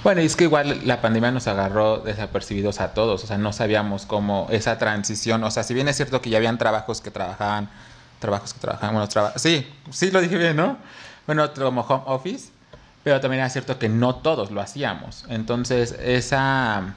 Bueno, 0.03 0.21
y 0.21 0.27
es 0.27 0.37
que 0.37 0.45
igual 0.45 0.83
la 0.85 1.01
pandemia 1.01 1.31
nos 1.31 1.47
agarró 1.47 1.99
desapercibidos 1.99 2.81
a 2.81 2.93
todos, 2.93 3.25
o 3.25 3.27
sea, 3.27 3.39
no 3.39 3.53
sabíamos 3.55 4.05
cómo 4.05 4.47
esa 4.51 4.77
transición, 4.79 5.43
o 5.45 5.51
sea, 5.51 5.63
si 5.63 5.73
bien 5.75 5.89
es 5.89 5.97
cierto 5.97 6.21
que 6.21 6.29
ya 6.29 6.37
habían 6.37 6.59
trabajos 6.59 7.01
que 7.01 7.11
trabajaban, 7.11 7.71
trabajos 8.19 8.53
que 8.53 8.61
trabajaban, 8.61 8.95
bueno, 8.95 9.09
traba- 9.09 9.33
sí, 9.37 9.67
sí 9.91 10.11
lo 10.11 10.21
dije 10.21 10.37
bien, 10.37 10.57
¿no? 10.57 10.77
Bueno, 11.27 11.51
como 11.55 11.81
home 11.83 12.03
office, 12.07 12.51
pero 13.03 13.21
también 13.21 13.41
era 13.41 13.49
cierto 13.49 13.79
que 13.79 13.89
no 13.89 14.17
todos 14.17 14.51
lo 14.51 14.61
hacíamos. 14.61 15.25
Entonces, 15.31 15.93
esa 16.03 16.95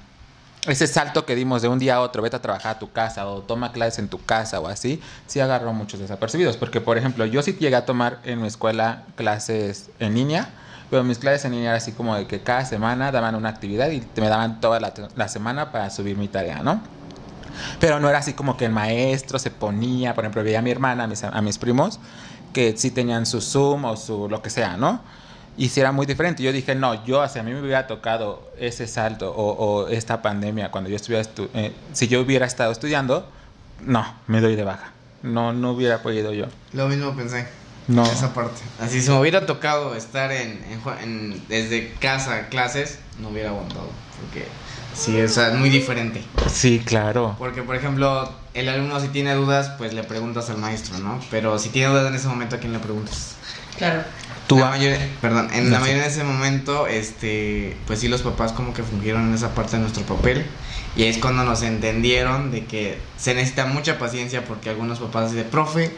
ese 0.72 0.88
salto 0.88 1.26
que 1.26 1.36
dimos 1.36 1.62
de 1.62 1.68
un 1.68 1.80
día 1.80 1.96
a 1.96 2.02
otro, 2.02 2.22
vete 2.22 2.36
a 2.36 2.42
trabajar 2.42 2.76
a 2.76 2.80
tu 2.80 2.92
casa 2.92 3.28
o 3.28 3.42
toma 3.42 3.72
clases 3.72 4.00
en 4.00 4.08
tu 4.08 4.24
casa 4.24 4.60
o 4.60 4.68
así, 4.68 5.02
sí 5.26 5.40
agarró 5.40 5.74
muchos 5.74 6.00
desapercibidos. 6.00 6.58
Porque, 6.58 6.82
por 6.82 6.98
ejemplo, 6.98 7.26
yo 7.26 7.42
sí 7.42 7.56
llegué 7.60 7.76
a 7.76 7.86
tomar 7.86 8.20
en 8.24 8.42
mi 8.42 8.48
escuela 8.48 9.04
clases 9.16 9.90
en 10.00 10.14
línea, 10.16 10.50
pero 10.90 11.04
mis 11.04 11.20
clases 11.20 11.46
en 11.46 11.52
línea 11.52 11.70
era 11.70 11.78
así 11.78 11.92
como 11.92 12.16
de 12.16 12.28
que 12.28 12.42
cada 12.42 12.66
semana 12.66 13.12
daban 13.12 13.36
una 13.36 13.50
actividad 13.50 13.90
y 13.92 14.04
me 14.16 14.30
daban 14.30 14.60
toda 14.62 14.80
la, 14.80 15.28
semana 15.28 15.72
para 15.72 15.90
subir 15.90 16.18
mi 16.18 16.28
tarea, 16.28 16.62
¿no? 16.64 16.82
Pero 17.80 18.00
no 18.00 18.10
era 18.10 18.20
así 18.20 18.34
como 18.34 18.56
que 18.56 18.66
el 18.66 18.72
maestro 18.72 19.40
se 19.40 19.50
ponía, 19.52 20.14
por 20.14 20.24
ejemplo, 20.24 20.44
veía 20.44 20.60
a 20.60 20.62
mi 20.62 20.72
hermana, 20.72 21.06
a 21.06 21.08
mis, 21.08 21.24
a 21.24 21.42
mis 21.42 21.58
primos, 21.58 22.00
que 22.54 22.78
sí 22.78 22.92
tenían 22.92 23.26
su 23.26 23.42
Zoom 23.42 23.86
o 23.86 23.98
su 23.98 24.30
lo 24.30 24.42
que 24.42 24.50
sea, 24.50 24.78
¿no? 24.78 25.02
Y 25.58 25.70
si 25.70 25.80
era 25.80 25.92
muy 25.92 26.06
diferente. 26.06 26.44
Yo 26.44 26.52
dije, 26.52 26.76
no, 26.76 27.04
yo, 27.06 27.28
sea, 27.28 27.42
a 27.42 27.46
mí 27.46 27.52
me 27.52 27.62
hubiera 27.62 27.88
tocado 27.88 28.52
ese 28.60 28.86
salto 28.88 29.32
o, 29.32 29.52
o 29.54 29.88
esta 29.88 30.22
pandemia 30.22 30.70
cuando 30.72 30.90
yo 30.90 30.96
estuviera, 30.96 31.24
estu- 31.24 31.50
eh, 31.56 31.74
si 31.94 32.08
yo 32.08 32.22
hubiera 32.22 32.46
estado 32.46 32.72
estudiando, 32.72 33.28
no, 33.82 34.06
me 34.28 34.40
doy 34.42 34.56
de 34.56 34.64
baja. 34.64 34.92
No, 35.24 35.54
no 35.54 35.72
hubiera 35.72 36.04
podido 36.04 36.32
yo. 36.32 36.46
Lo 36.74 36.88
mismo 36.88 37.16
pensé. 37.16 37.48
No. 37.88 38.04
Esa 38.06 38.34
parte. 38.34 38.62
Así 38.80 39.02
si 39.02 39.10
me 39.10 39.20
hubiera 39.20 39.46
tocado 39.46 39.96
estar 39.96 40.32
en, 40.32 40.64
en 40.70 40.82
en- 41.02 41.48
desde 41.48 41.94
casa 41.94 42.50
clases, 42.50 43.00
no 43.20 43.30
hubiera 43.30 43.50
aguantado. 43.50 43.90
Porque 44.22 44.46
sí, 44.94 45.20
o 45.20 45.28
sea, 45.28 45.50
es 45.50 45.56
muy 45.56 45.70
diferente. 45.70 46.24
Sí, 46.52 46.82
claro. 46.86 47.36
Porque, 47.40 47.64
por 47.64 47.76
ejemplo, 47.76 48.30
el 48.54 48.70
alumno 48.70 49.00
si 49.00 49.08
tiene 49.08 49.34
dudas, 49.34 49.72
pues 49.78 49.94
le 49.94 50.04
preguntas 50.04 50.50
al 50.50 50.58
maestro, 50.58 51.00
¿no? 51.00 51.20
Pero 51.32 51.58
si 51.58 51.70
tiene 51.70 51.90
dudas 51.90 52.08
en 52.08 52.16
ese 52.16 52.28
momento, 52.28 52.58
¿a 52.58 52.60
quién 52.60 52.74
le 52.74 52.80
preguntas? 52.80 53.36
Claro. 53.78 54.04
Tú, 54.48 54.58
La 54.60 54.70
mayoría- 54.70 55.10
perdón, 55.22 55.50
en 55.54 55.66
No 55.66 55.72
la 55.72 55.80
mayoría 55.80 56.04
de 56.04 56.08
ese 56.10 56.24
momento, 56.24 56.88
este, 56.88 57.76
pues 57.86 58.00
sí, 58.00 58.08
los 58.08 58.22
papás 58.22 58.54
como 58.54 58.74
que 58.74 58.82
fungieron 58.84 59.28
en 59.28 59.34
esa 59.36 59.54
parte 59.54 59.76
de 59.76 59.82
nuestro 59.82 60.04
papel. 60.04 60.46
Y 60.96 61.04
es 61.04 61.18
cuando 61.18 61.44
nos 61.44 61.62
entendieron 61.64 62.50
de 62.52 62.66
que 62.66 62.98
se 63.18 63.34
necesita 63.34 63.66
mucha 63.66 64.00
paciencia 64.00 64.46
porque 64.46 64.70
algunos 64.70 65.00
papás 65.00 65.32
dicen, 65.32 65.50
profe, 65.50 65.92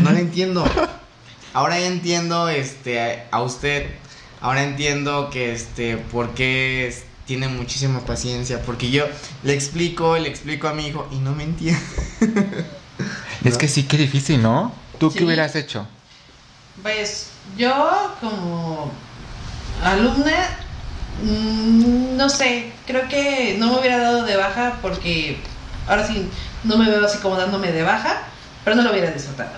no 0.00 0.10
le 0.10 0.18
entiendo. 0.20 0.64
Ahora 1.54 1.78
ya 1.78 1.86
entiendo 1.86 2.48
este, 2.48 3.22
a 3.30 3.40
usted. 3.42 3.86
Ahora 4.40 4.64
entiendo 4.64 5.30
que 5.30 5.52
este, 5.52 5.96
por 5.96 6.34
qué 6.34 6.88
es- 6.88 7.04
tiene 7.26 7.46
muchísima 7.46 8.00
paciencia. 8.00 8.62
Porque 8.62 8.90
yo 8.90 9.06
le 9.44 9.54
explico, 9.54 10.18
le 10.18 10.28
explico 10.28 10.66
a 10.66 10.74
mi 10.74 10.88
hijo 10.88 11.06
y 11.12 11.16
no 11.18 11.34
me 11.36 11.44
entiende. 11.44 11.80
es 13.44 13.56
que 13.56 13.68
sí, 13.68 13.84
qué 13.84 13.96
difícil, 13.96 14.42
¿no? 14.42 14.74
¿Tú 14.98 15.10
Sí. 15.10 15.18
qué 15.18 15.24
hubieras 15.24 15.54
hecho? 15.54 15.86
Pues 16.82 17.28
yo 17.56 18.16
como 18.20 18.92
alumna, 19.82 20.48
mm, 21.22 22.16
no 22.16 22.28
sé, 22.28 22.72
creo 22.86 23.08
que 23.08 23.56
no 23.58 23.68
me 23.68 23.80
hubiera 23.80 23.98
dado 23.98 24.24
de 24.24 24.36
baja 24.36 24.78
porque 24.82 25.36
ahora 25.88 26.06
sí 26.06 26.28
no 26.64 26.76
me 26.76 26.88
veo 26.88 27.04
así 27.04 27.18
como 27.18 27.36
dándome 27.36 27.72
de 27.72 27.82
baja, 27.82 28.22
pero 28.64 28.76
no 28.76 28.82
lo 28.82 28.90
hubiera 28.90 29.10
disfrutado. 29.10 29.50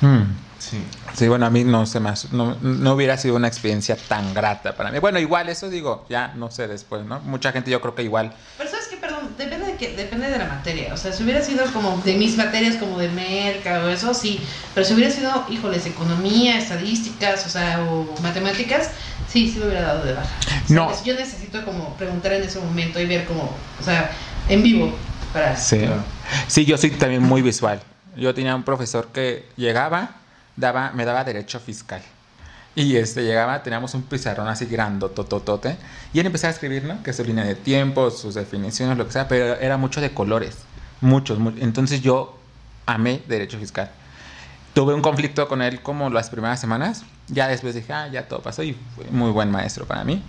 Hmm. 0.00 0.42
Sí. 0.58 0.80
Sí, 1.14 1.28
bueno, 1.28 1.44
a 1.44 1.50
mí 1.50 1.64
no 1.64 1.84
sé 1.86 1.98
más, 1.98 2.32
no, 2.32 2.56
no 2.60 2.94
hubiera 2.94 3.18
sido 3.18 3.34
una 3.34 3.48
experiencia 3.48 3.96
tan 3.96 4.32
grata 4.32 4.76
para 4.76 4.90
mí. 4.90 5.00
Bueno, 5.00 5.18
igual 5.18 5.48
eso 5.48 5.68
digo, 5.68 6.06
ya 6.08 6.28
no 6.36 6.50
sé 6.50 6.68
después, 6.68 7.04
¿no? 7.04 7.18
Mucha 7.20 7.50
gente 7.52 7.70
yo 7.70 7.80
creo 7.80 7.94
que 7.96 8.04
igual. 8.04 8.32
Pero 8.56 8.70
perdón, 9.02 9.34
depende 9.36 9.66
de 9.66 9.76
que, 9.76 9.96
depende 9.96 10.30
de 10.30 10.38
la 10.38 10.46
materia. 10.46 10.94
O 10.94 10.96
sea, 10.96 11.12
si 11.12 11.24
hubiera 11.24 11.42
sido 11.42 11.64
como 11.72 12.00
de 12.04 12.14
mis 12.14 12.36
materias 12.36 12.76
como 12.76 12.98
de 13.00 13.08
merca 13.08 13.80
o 13.84 13.88
eso, 13.88 14.14
sí. 14.14 14.40
Pero 14.74 14.86
si 14.86 14.94
hubiera 14.94 15.10
sido, 15.10 15.44
híjoles, 15.50 15.84
economía, 15.86 16.56
estadísticas, 16.56 17.44
o 17.44 17.48
sea, 17.48 17.80
o 17.82 18.14
matemáticas, 18.22 18.90
sí, 19.28 19.50
sí 19.50 19.58
me 19.58 19.66
hubiera 19.66 19.82
dado 19.82 20.04
de 20.04 20.12
baja. 20.12 20.30
O 20.38 20.66
sea, 20.68 20.76
No. 20.76 20.86
pues 20.86 21.02
yo 21.02 21.14
necesito 21.14 21.64
como 21.64 21.94
preguntar 21.96 22.32
en 22.34 22.44
ese 22.44 22.60
momento 22.60 23.00
y 23.00 23.06
ver 23.06 23.24
como, 23.26 23.42
o 23.80 23.84
sea, 23.84 24.08
en 24.48 24.62
vivo 24.62 24.96
para 25.32 25.56
Sí. 25.56 25.80
Sí, 26.46 26.64
yo 26.64 26.78
soy 26.78 26.90
también 26.92 27.22
muy 27.24 27.42
visual. 27.42 27.82
Yo 28.16 28.32
tenía 28.34 28.54
un 28.54 28.62
profesor 28.62 29.08
que 29.12 29.48
llegaba, 29.56 30.10
daba, 30.56 30.92
me 30.92 31.04
daba 31.04 31.24
derecho 31.24 31.58
fiscal. 31.58 32.02
Y 32.74 32.96
este 32.96 33.22
llegaba, 33.22 33.62
teníamos 33.62 33.92
un 33.94 34.02
pizarrón 34.02 34.48
así 34.48 34.64
grandotototote. 34.66 35.76
Y 36.14 36.20
él 36.20 36.26
empezaba 36.26 36.50
a 36.50 36.54
escribir, 36.54 36.84
¿no? 36.84 37.02
Que 37.02 37.12
su 37.12 37.22
línea 37.24 37.44
de 37.44 37.54
tiempo, 37.54 38.10
sus 38.10 38.34
definiciones, 38.34 38.96
lo 38.96 39.06
que 39.06 39.12
sea, 39.12 39.28
pero 39.28 39.54
era 39.56 39.76
mucho 39.76 40.00
de 40.00 40.12
colores. 40.14 40.56
Muchos, 41.02 41.38
mu- 41.38 41.52
Entonces 41.60 42.00
yo 42.00 42.38
amé 42.86 43.22
derecho 43.28 43.58
fiscal. 43.58 43.90
Tuve 44.72 44.94
un 44.94 45.02
conflicto 45.02 45.48
con 45.48 45.60
él 45.60 45.82
como 45.82 46.08
las 46.08 46.30
primeras 46.30 46.60
semanas. 46.60 47.04
Ya 47.28 47.46
después 47.46 47.74
dije, 47.74 47.92
ah, 47.92 48.08
ya 48.08 48.26
todo 48.26 48.40
pasó 48.40 48.62
y 48.62 48.74
fue 48.96 49.04
muy 49.10 49.30
buen 49.32 49.50
maestro 49.50 49.84
para 49.84 50.02
mí. 50.04 50.22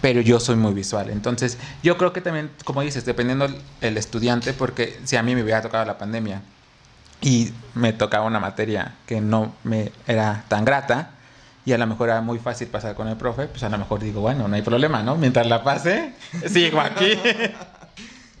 Pero 0.00 0.20
yo 0.20 0.40
soy 0.40 0.56
muy 0.56 0.74
visual. 0.74 1.08
Entonces, 1.10 1.56
yo 1.84 1.96
creo 1.96 2.12
que 2.12 2.20
también, 2.20 2.50
como 2.64 2.82
dices, 2.82 3.04
dependiendo 3.04 3.48
el 3.80 3.96
estudiante, 3.96 4.52
porque 4.52 4.98
si 5.04 5.16
a 5.16 5.22
mí 5.22 5.36
me 5.36 5.42
hubiera 5.44 5.62
tocado 5.62 5.84
la 5.84 5.98
pandemia 5.98 6.42
y 7.22 7.52
me 7.74 7.92
tocaba 7.92 8.26
una 8.26 8.40
materia 8.40 8.94
que 9.06 9.20
no 9.20 9.54
me 9.62 9.92
era 10.08 10.44
tan 10.48 10.64
grata 10.64 11.10
y 11.66 11.72
a 11.72 11.78
lo 11.78 11.86
mejor 11.86 12.08
era 12.08 12.20
muy 12.22 12.38
fácil 12.38 12.68
pasar 12.68 12.94
con 12.94 13.08
el 13.08 13.16
profe, 13.16 13.46
pues 13.48 13.62
a 13.64 13.68
lo 13.68 13.76
mejor 13.76 14.00
digo, 14.00 14.22
bueno, 14.22 14.48
no 14.48 14.54
hay 14.56 14.62
problema, 14.62 15.02
¿no? 15.02 15.16
Mientras 15.16 15.46
la 15.46 15.62
pase, 15.62 16.12
sigo 16.48 16.80
aquí. 16.80 17.18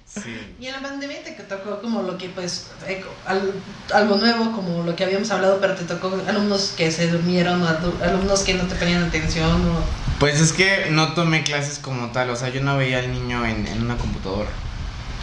Sí. 0.06 0.54
Y 0.60 0.66
en 0.66 0.72
la 0.72 0.80
pandemia 0.80 1.22
te 1.22 1.32
tocó 1.32 1.80
como 1.82 2.02
lo 2.02 2.16
que, 2.16 2.28
pues, 2.30 2.68
eh, 2.88 3.04
al- 3.26 3.52
algo 3.92 4.16
nuevo, 4.16 4.52
como 4.52 4.82
lo 4.84 4.96
que 4.96 5.04
habíamos 5.04 5.30
hablado, 5.30 5.58
pero 5.60 5.74
te 5.74 5.84
tocó 5.84 6.10
alumnos 6.26 6.72
que 6.76 6.90
se 6.90 7.08
durmieron, 7.10 7.62
o 7.62 7.68
alumnos 8.02 8.40
que 8.42 8.54
no 8.54 8.64
te 8.64 8.76
ponían 8.76 9.02
atención, 9.02 9.50
o... 9.66 9.80
Pues 10.18 10.40
es 10.40 10.52
que 10.54 10.86
no 10.90 11.12
tomé 11.12 11.42
clases 11.42 11.78
como 11.78 12.12
tal, 12.12 12.30
o 12.30 12.36
sea, 12.36 12.48
yo 12.48 12.62
no 12.62 12.78
veía 12.78 13.00
al 13.00 13.12
niño 13.12 13.44
en, 13.44 13.66
en 13.66 13.82
una 13.82 13.96
computadora. 13.98 14.48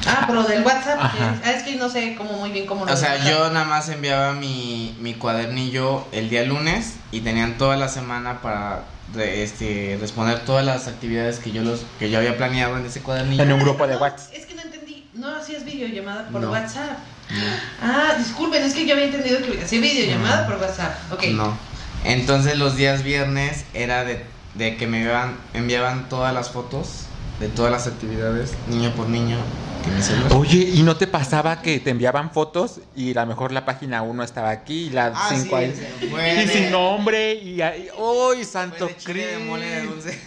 Ah, 0.05 0.25
pero 0.27 0.43
del 0.43 0.63
WhatsApp, 0.63 0.99
Ajá. 0.99 1.35
ah, 1.43 1.51
es 1.51 1.63
que 1.63 1.75
no 1.75 1.89
sé 1.89 2.15
cómo 2.17 2.33
muy 2.33 2.51
bien 2.51 2.65
cómo 2.65 2.85
lo 2.85 2.93
O 2.93 2.97
sea, 2.97 3.11
WhatsApp. 3.13 3.27
yo 3.29 3.49
nada 3.51 3.65
más 3.65 3.87
enviaba 3.89 4.33
mi, 4.33 4.95
mi 4.99 5.13
cuadernillo 5.13 6.05
el 6.11 6.29
día 6.29 6.43
lunes 6.43 6.95
y 7.11 7.21
tenían 7.21 7.57
toda 7.57 7.77
la 7.77 7.87
semana 7.87 8.41
para 8.41 8.83
re- 9.13 9.43
este, 9.43 9.97
responder 10.01 10.39
todas 10.45 10.65
las 10.65 10.87
actividades 10.87 11.39
que 11.39 11.51
yo 11.51 11.61
los 11.61 11.81
que 11.99 12.09
yo 12.09 12.17
había 12.17 12.35
planeado 12.37 12.77
en 12.77 12.85
ese 12.85 13.01
cuadernillo. 13.01 13.43
En 13.43 13.51
un 13.53 13.59
grupo 13.61 13.87
de 13.87 13.93
No, 13.95 14.01
WhatsApp. 14.01 14.33
Es 14.33 14.45
que 14.45 14.55
no 14.55 14.61
entendí, 14.61 15.07
no 15.13 15.35
hacías 15.35 15.63
videollamada 15.63 16.27
por 16.27 16.41
No. 16.41 16.51
WhatsApp. 16.51 16.97
No. 17.29 17.45
Ah, 17.81 18.15
disculpen, 18.17 18.61
es 18.63 18.73
que 18.73 18.85
yo 18.85 18.93
había 18.95 19.05
entendido 19.05 19.39
que 19.41 19.61
hacía 19.63 19.79
videollamada 19.79 20.43
Mm. 20.43 20.45
por 20.51 20.55
WhatsApp. 20.61 20.93
Ok. 21.13 21.23
No. 21.31 21.57
Entonces 22.03 22.57
los 22.57 22.75
días 22.75 23.03
viernes 23.03 23.63
era 23.73 24.03
de, 24.03 24.25
de 24.55 24.75
que 24.75 24.87
me 24.87 24.97
enviaban, 24.99 25.37
enviaban 25.53 26.09
todas 26.09 26.33
las 26.33 26.49
fotos 26.49 27.05
de 27.43 27.49
todas 27.49 27.71
las 27.71 27.87
actividades, 27.87 28.53
niño 28.67 28.91
por 28.95 29.07
niño, 29.07 29.37
en 29.85 29.95
mi 29.95 30.01
celular. 30.01 30.31
Oye, 30.33 30.59
¿y 30.73 30.81
no 30.83 30.95
te 30.95 31.07
pasaba 31.07 31.61
que 31.61 31.79
te 31.81 31.89
enviaban 31.89 32.31
fotos 32.31 32.79
y 32.95 33.11
a 33.17 33.21
lo 33.21 33.27
mejor 33.27 33.51
la 33.51 33.65
página 33.65 34.01
1 34.01 34.23
estaba 34.23 34.49
aquí 34.49 34.85
y 34.85 34.89
la 34.91 35.07
Ah, 35.13 35.27
5 35.29 35.57
sí, 35.57 35.63
ahí? 35.63 36.43
Y 36.43 36.47
sin 36.47 36.71
nombre 36.71 37.33
y 37.35 37.61
ahí, 37.61 37.89
¡Uy, 37.97 38.45
santo 38.45 38.89
Cristo! 39.03 39.39
dulce. 39.89 40.17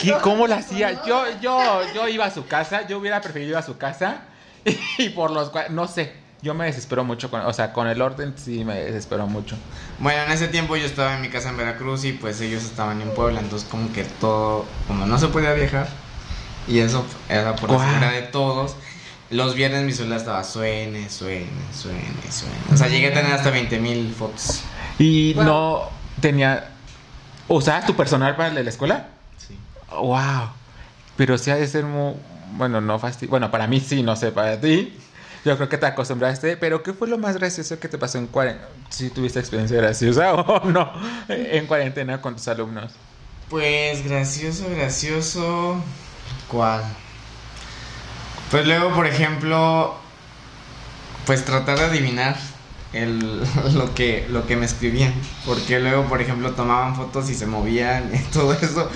¿Qué- 0.00 0.14
¿Cómo 0.22 0.46
la 0.46 0.56
hacía? 0.56 1.02
Yo, 1.04 1.24
yo, 1.40 1.80
yo 1.94 2.08
iba 2.08 2.26
a 2.26 2.30
su 2.30 2.46
casa, 2.46 2.86
yo 2.86 2.98
hubiera 2.98 3.20
preferido 3.20 3.50
ir 3.50 3.56
a 3.56 3.62
su 3.62 3.76
casa 3.76 4.22
y 4.98 5.08
por 5.10 5.30
los 5.32 5.50
no 5.70 5.88
sé, 5.88 6.12
yo 6.40 6.54
me 6.54 6.64
desespero 6.66 7.02
mucho 7.04 7.28
con, 7.30 7.40
o 7.40 7.52
sea, 7.52 7.72
con 7.72 7.88
el 7.88 8.00
orden 8.00 8.34
sí 8.36 8.64
me 8.64 8.76
desespero 8.80 9.26
mucho. 9.26 9.56
Bueno, 9.98 10.22
en 10.22 10.30
ese 10.30 10.46
tiempo 10.48 10.76
yo 10.76 10.86
estaba 10.86 11.14
en 11.16 11.22
mi 11.22 11.28
casa 11.28 11.50
en 11.50 11.56
Veracruz 11.56 12.04
y 12.04 12.12
pues 12.12 12.40
ellos 12.40 12.62
estaban 12.64 13.00
en 13.00 13.10
Puebla, 13.10 13.40
entonces 13.40 13.68
como 13.68 13.92
que 13.92 14.04
todo, 14.04 14.64
como 14.86 15.06
no 15.06 15.18
se 15.18 15.26
podía 15.28 15.52
viajar, 15.52 15.88
y 16.68 16.78
eso 16.78 17.04
era 17.28 17.54
por 17.56 17.70
la 17.70 17.76
Guau. 17.76 17.88
seguridad 17.88 18.12
de 18.12 18.22
todos, 18.28 18.76
los 19.30 19.54
viernes 19.54 19.82
mi 19.84 19.92
celular 19.92 20.18
estaba 20.18 20.44
suene, 20.44 21.08
suene, 21.08 21.46
suene, 21.74 22.04
suene. 22.30 22.54
O 22.72 22.76
sea, 22.76 22.88
llegué 22.88 23.08
a 23.08 23.14
tener 23.14 23.32
hasta 23.32 23.50
20 23.50 23.78
mil 23.78 24.14
fotos. 24.14 24.62
Y 24.98 25.34
Wow. 25.34 25.44
no 25.44 25.88
tenía... 26.20 26.68
¿Usabas 27.48 27.86
tu 27.86 27.94
personal 27.96 28.36
para 28.36 28.50
el 28.50 28.54
de 28.54 28.64
la 28.64 28.70
escuela? 28.70 29.08
Sí. 29.38 29.56
Wow. 29.90 30.50
Pero 31.16 31.38
sí 31.38 31.50
ha 31.50 31.56
de 31.56 31.66
ser 31.66 31.84
muy... 31.84 32.14
Bueno, 32.52 32.80
no 32.80 32.98
fastidio. 32.98 33.30
Bueno, 33.30 33.50
para 33.50 33.66
mí 33.66 33.80
sí, 33.80 34.02
no 34.02 34.14
sé, 34.16 34.30
para 34.32 34.60
ti. 34.60 34.98
Yo 35.44 35.56
creo 35.56 35.68
que 35.68 35.78
te 35.78 35.86
acostumbraste. 35.86 36.56
Pero 36.58 36.82
¿qué 36.82 36.92
fue 36.92 37.08
lo 37.08 37.16
más 37.18 37.36
gracioso 37.36 37.78
que 37.80 37.88
te 37.88 37.98
pasó 37.98 38.18
en 38.18 38.26
cuarentena? 38.26 38.68
Si 38.90 39.08
tuviste 39.10 39.40
experiencia 39.40 39.78
graciosa 39.78 40.34
o 40.34 40.68
no 40.70 40.92
en 41.28 41.66
cuarentena 41.66 42.20
con 42.20 42.36
tus 42.36 42.46
alumnos. 42.48 42.92
Pues 43.48 44.04
gracioso, 44.04 44.66
gracioso. 44.70 45.76
Pues 48.50 48.66
luego, 48.66 48.92
por 48.94 49.06
ejemplo, 49.06 49.94
pues 51.26 51.44
tratar 51.44 51.78
de 51.78 51.84
adivinar 51.86 52.36
el, 52.92 53.40
lo, 53.74 53.94
que, 53.94 54.26
lo 54.30 54.46
que 54.46 54.56
me 54.56 54.66
escribían. 54.66 55.14
Porque 55.46 55.80
luego, 55.80 56.04
por 56.04 56.20
ejemplo, 56.20 56.52
tomaban 56.52 56.94
fotos 56.94 57.30
y 57.30 57.34
se 57.34 57.46
movían 57.46 58.10
y 58.14 58.18
todo 58.32 58.52
eso. 58.52 58.90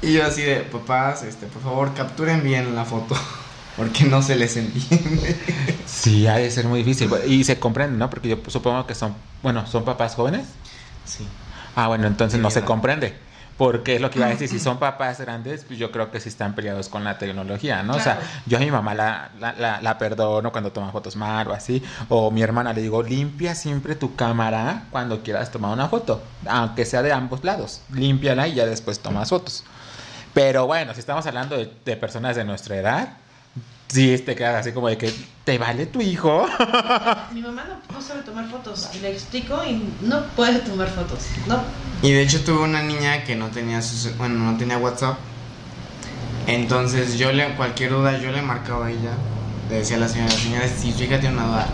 Y 0.00 0.12
yo 0.12 0.24
así 0.24 0.42
de, 0.42 0.56
papás, 0.60 1.22
este, 1.22 1.46
por 1.46 1.62
favor, 1.62 1.94
capturen 1.94 2.42
bien 2.42 2.74
la 2.74 2.84
foto. 2.84 3.16
Porque 3.76 4.04
no 4.04 4.20
se 4.20 4.36
les 4.36 4.56
entiende. 4.58 5.34
Sí, 5.86 6.26
ha 6.26 6.36
de 6.36 6.50
ser 6.50 6.66
muy 6.66 6.82
difícil. 6.82 7.10
Y 7.26 7.42
se 7.44 7.58
comprende, 7.58 7.96
¿no? 7.96 8.10
Porque 8.10 8.28
yo 8.28 8.38
supongo 8.48 8.86
que 8.86 8.94
son... 8.94 9.14
Bueno, 9.42 9.66
¿son 9.66 9.84
papás 9.86 10.14
jóvenes? 10.14 10.46
Sí. 11.06 11.26
Ah, 11.74 11.88
bueno, 11.88 12.06
entonces 12.06 12.36
Sí, 12.36 12.42
no 12.42 12.50
se 12.50 12.62
comprende. 12.62 13.16
Porque 13.58 13.96
es 13.96 14.00
lo 14.00 14.10
que 14.10 14.18
iba 14.18 14.26
a 14.26 14.30
decir, 14.30 14.48
si 14.48 14.58
son 14.58 14.78
papás 14.78 15.20
grandes, 15.20 15.64
pues 15.66 15.78
yo 15.78 15.92
creo 15.92 16.10
que 16.10 16.18
sí 16.20 16.28
están 16.30 16.54
peleados 16.54 16.88
con 16.88 17.04
la 17.04 17.18
tecnología, 17.18 17.82
¿no? 17.82 17.94
O 17.94 17.98
Claro. 17.98 18.20
sea, 18.20 18.30
yo 18.46 18.56
a 18.56 18.60
mi 18.60 18.70
mamá 18.70 18.94
la, 18.94 19.30
la, 19.38 19.52
la, 19.52 19.80
la 19.80 19.98
perdono 19.98 20.50
cuando 20.50 20.72
toma 20.72 20.90
fotos 20.90 21.14
mal 21.16 21.46
o 21.48 21.52
así. 21.52 21.82
O 22.08 22.30
mi 22.30 22.42
hermana 22.42 22.72
le 22.72 22.80
digo, 22.82 23.02
limpia 23.02 23.54
siempre 23.54 23.94
tu 23.94 24.16
cámara 24.16 24.84
cuando 24.90 25.22
quieras 25.22 25.50
tomar 25.50 25.72
una 25.72 25.88
foto. 25.88 26.22
Aunque 26.48 26.84
sea 26.84 27.02
de 27.02 27.12
ambos 27.12 27.44
lados. 27.44 27.82
Límpiala 27.92 28.48
y 28.48 28.54
ya 28.54 28.66
después 28.66 28.98
tomas 29.00 29.28
fotos. 29.28 29.64
Pero 30.34 30.66
bueno, 30.66 30.94
si 30.94 31.00
estamos 31.00 31.26
hablando 31.26 31.56
de, 31.56 31.70
de 31.84 31.96
personas 31.96 32.34
de 32.36 32.44
nuestra 32.44 32.76
edad, 32.76 33.08
sí 33.92 34.18
te 34.18 34.34
quedas 34.34 34.60
así 34.60 34.72
como 34.72 34.88
de 34.88 34.96
que, 34.96 35.12
¿te 35.44 35.58
vale 35.58 35.86
tu 35.86 36.00
hijo? 36.00 36.46
Mi 37.32 37.42
mamá 37.42 37.64
no, 37.68 37.94
no 37.94 38.00
sabe 38.00 38.22
tomar 38.22 38.48
fotos. 38.48 38.88
Y 38.94 39.00
le 39.00 39.12
explico 39.12 39.62
y 39.64 39.82
no 40.02 40.24
puede 40.34 40.60
tomar 40.60 40.88
fotos. 40.88 41.26
No. 41.46 41.60
Y 42.02 42.12
de 42.12 42.22
hecho 42.22 42.42
tuve 42.42 42.62
una 42.62 42.82
niña 42.82 43.24
que 43.24 43.36
no 43.36 43.48
tenía 43.48 43.82
su, 43.82 44.10
bueno, 44.14 44.52
no 44.52 44.56
tenía 44.56 44.78
WhatsApp. 44.78 45.16
Entonces 46.46 47.18
yo 47.18 47.32
le 47.32 47.54
cualquier 47.54 47.90
duda 47.90 48.18
yo 48.18 48.32
le 48.32 48.42
marcaba 48.42 48.86
a 48.86 48.90
ella. 48.90 49.12
Le 49.68 49.76
decía 49.76 49.96
a 49.96 50.00
la 50.00 50.08
señora, 50.08 50.30
señora, 50.30 50.68
si 50.68 50.92
su 50.92 51.04
hija 51.04 51.20
tiene 51.20 51.36
una 51.36 51.46
duda, 51.46 51.66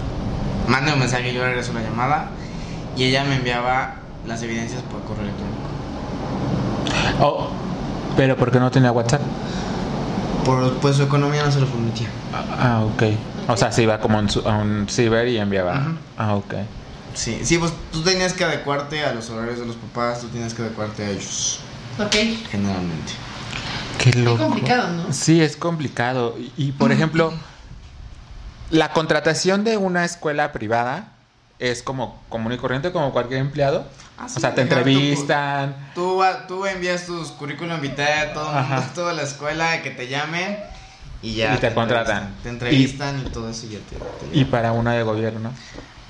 mande 0.66 0.92
un 0.92 0.98
mensaje, 0.98 1.32
yo 1.32 1.44
regreso 1.44 1.72
la 1.72 1.82
llamada 1.82 2.30
y 2.96 3.04
ella 3.04 3.24
me 3.24 3.36
enviaba 3.36 3.94
las 4.26 4.42
evidencias 4.42 4.82
por 4.82 5.02
correo 5.02 5.22
electrónico. 5.22 5.58
Oh, 7.20 7.48
pero 8.16 8.36
¿por 8.36 8.50
qué 8.50 8.60
no 8.60 8.70
tenía 8.70 8.92
WhatsApp? 8.92 9.22
Por, 10.48 10.72
pues 10.78 10.96
su 10.96 11.02
economía 11.02 11.44
no 11.44 11.52
se 11.52 11.60
lo 11.60 11.66
permitía. 11.66 12.08
Ah, 12.32 12.80
ok. 12.82 13.02
O 13.48 13.56
sea, 13.58 13.70
se 13.70 13.82
iba 13.82 14.00
como 14.00 14.16
a 14.16 14.22
un 14.22 14.30
su- 14.30 14.48
a 14.48 14.56
un 14.56 14.86
ciber 14.88 15.28
y 15.28 15.36
enviaba. 15.36 15.92
Ah, 16.16 16.36
ok. 16.36 16.54
Sí, 17.12 17.40
sí, 17.42 17.58
pues 17.58 17.70
tú 17.92 18.02
tenías 18.02 18.32
que 18.32 18.44
adecuarte 18.44 19.04
a 19.04 19.12
los 19.12 19.28
horarios 19.28 19.58
de 19.58 19.66
los 19.66 19.76
papás, 19.76 20.20
tú 20.22 20.28
tienes 20.28 20.54
que 20.54 20.62
adecuarte 20.62 21.04
a 21.04 21.10
ellos, 21.10 21.60
Ok. 21.98 22.14
generalmente. 22.50 23.12
Qué 23.98 24.10
Qué 24.12 24.18
loco. 24.20 24.44
complicado, 24.44 24.88
¿no? 24.88 25.12
Sí, 25.12 25.42
es 25.42 25.54
complicado. 25.58 26.34
Y, 26.38 26.50
y, 26.56 26.72
por 26.72 26.92
ejemplo, 26.92 27.34
la 28.70 28.92
contratación 28.94 29.64
de 29.64 29.76
una 29.76 30.06
escuela 30.06 30.52
privada 30.52 31.08
es 31.58 31.82
como 31.82 32.22
común 32.30 32.52
y 32.54 32.56
corriente, 32.56 32.90
como 32.90 33.12
cualquier 33.12 33.40
empleado. 33.40 33.86
Ah, 34.18 34.26
o 34.26 34.40
sea, 34.40 34.54
te 34.54 34.62
entrevistan. 34.62 35.76
Tú, 35.94 36.16
va- 36.16 36.46
tú 36.46 36.66
envías 36.66 37.06
tus 37.06 37.28
currículum 37.28 37.80
vitae 37.80 38.18
a 38.20 38.32
todo 38.32 38.50
mundo, 38.50 38.74
a 38.76 38.92
toda 38.94 39.12
la 39.12 39.22
escuela 39.22 39.80
que 39.82 39.90
te 39.90 40.08
llamen 40.08 40.58
y 41.22 41.34
ya. 41.34 41.54
Y 41.54 41.58
te 41.58 41.72
contratan. 41.72 42.34
Te 42.42 42.48
entrevistan 42.48 43.20
y, 43.20 43.30
todo 43.30 43.48
eso 43.48 43.66
y 43.66 43.70
ya 43.70 43.78
te, 43.78 43.96
te 44.30 44.36
Y 44.38 44.44
para 44.44 44.72
una 44.72 44.94
de 44.94 45.02
gobierno. 45.04 45.52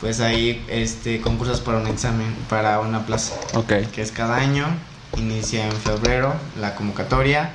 Pues 0.01 0.21
ahí 0.21 0.65
este, 0.69 1.21
concursas 1.21 1.61
para 1.61 1.79
un 1.79 1.87
examen, 1.87 2.35
para 2.49 2.81
una 2.81 3.05
plaza, 3.05 3.35
Ok. 3.55 3.73
que 3.93 4.01
es 4.01 4.11
cada 4.13 4.37
año. 4.37 4.67
Inicia 5.17 5.67
en 5.67 5.73
febrero 5.73 6.35
la 6.61 6.75
convocatoria. 6.77 7.51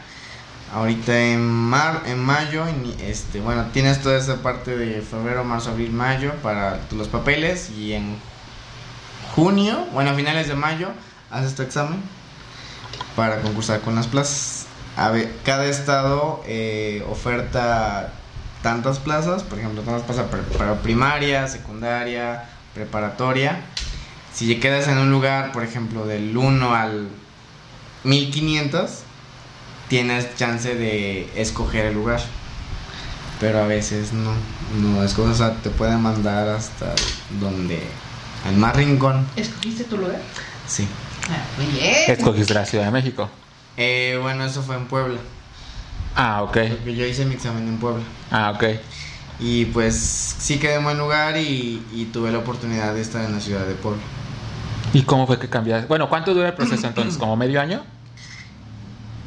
Ahorita 0.74 1.18
en 1.20 1.42
mar, 1.42 2.02
en 2.08 2.20
mayo, 2.20 2.66
este, 3.00 3.40
bueno, 3.40 3.66
tienes 3.72 4.02
toda 4.02 4.18
esa 4.18 4.42
parte 4.42 4.76
de 4.76 5.02
febrero, 5.02 5.44
marzo, 5.44 5.70
abril, 5.70 5.92
mayo 5.92 6.34
para 6.42 6.80
los 6.92 7.08
papeles 7.08 7.70
y 7.70 7.94
en 7.94 8.18
junio, 9.36 9.88
bueno, 9.94 10.12
a 10.12 10.14
finales 10.14 10.48
de 10.48 10.56
mayo, 10.56 10.90
haces 11.32 11.56
tu 11.56 11.64
examen 11.64 12.00
para 13.16 13.42
concursar 13.42 13.82
con 13.82 13.96
las 13.96 14.08
plazas. 14.08 14.66
A 14.96 15.10
ver, 15.10 15.32
cada 15.44 15.66
estado 15.66 16.44
eh, 16.46 17.04
oferta 17.10 18.14
tantas 18.62 19.00
plazas, 19.00 19.44
por 19.44 19.60
ejemplo, 19.60 19.82
tantas 19.82 20.04
plazas 20.04 20.26
para, 20.58 20.82
primaria, 20.82 21.48
secundaria, 21.48 22.46
preparatoria. 22.74 23.62
Si 24.34 24.60
quedas 24.60 24.88
en 24.88 24.98
un 24.98 25.12
lugar, 25.12 25.52
por 25.52 25.64
ejemplo, 25.64 26.06
del 26.06 26.36
1 26.36 26.76
al 26.76 27.10
1500, 28.04 29.00
tienes 29.90 30.36
chance 30.36 30.76
de 30.76 31.30
escoger 31.36 31.86
el 31.88 31.96
lugar. 31.96 32.22
Pero 33.40 33.62
a 33.62 33.68
veces 33.68 34.14
no, 34.14 34.32
no 34.80 35.04
escoges, 35.04 35.34
o 35.34 35.38
sea, 35.38 35.56
te 35.56 35.70
pueden 35.70 36.02
mandar 36.02 36.48
hasta 36.48 36.94
donde, 37.40 37.82
al 38.46 38.56
más 38.58 38.76
rincón. 38.76 39.26
¿Escogiste 39.36 39.84
tu 39.86 39.98
lugar? 39.98 40.20
Sí. 40.68 40.88
Ah, 41.30 41.42
muy 41.58 41.68
bien. 41.68 41.96
Escogiste 42.08 42.54
la 42.54 42.66
Ciudad 42.66 42.86
de 42.86 42.92
México. 42.92 43.30
Eh, 43.78 44.20
bueno, 44.22 44.44
eso 44.46 44.62
fue 44.62 44.76
en 44.76 44.86
Puebla. 44.88 45.20
Ah, 46.16 46.44
ok. 46.44 46.58
Porque 46.70 46.96
yo 46.96 47.06
hice 47.06 47.26
mi 47.26 47.36
examen 47.36 47.68
en 47.68 47.78
Puebla. 47.78 48.04
Ah, 48.32 48.52
ok. 48.56 48.64
Y 49.40 49.66
pues 49.66 50.36
sí 50.40 50.60
quedé 50.60 50.76
en 50.76 50.84
buen 50.84 50.98
lugar 50.98 51.38
y, 51.38 51.82
y 51.92 52.06
tuve 52.14 52.32
la 52.32 52.38
oportunidad 52.40 52.94
de 52.94 53.02
estar 53.02 53.24
en 53.26 53.34
la 53.34 53.40
ciudad 53.40 53.66
de 53.66 53.74
Puebla. 53.74 54.02
¿Y 54.94 55.02
cómo 55.04 55.26
fue 55.26 55.40
que 55.40 55.50
cambiaste? 55.50 55.88
Bueno, 55.88 56.08
¿cuánto 56.08 56.34
dura 56.34 56.50
el 56.50 56.54
proceso 56.54 56.86
entonces? 56.88 57.18
¿Como 57.20 57.36
medio 57.36 57.60
año? 57.60 57.84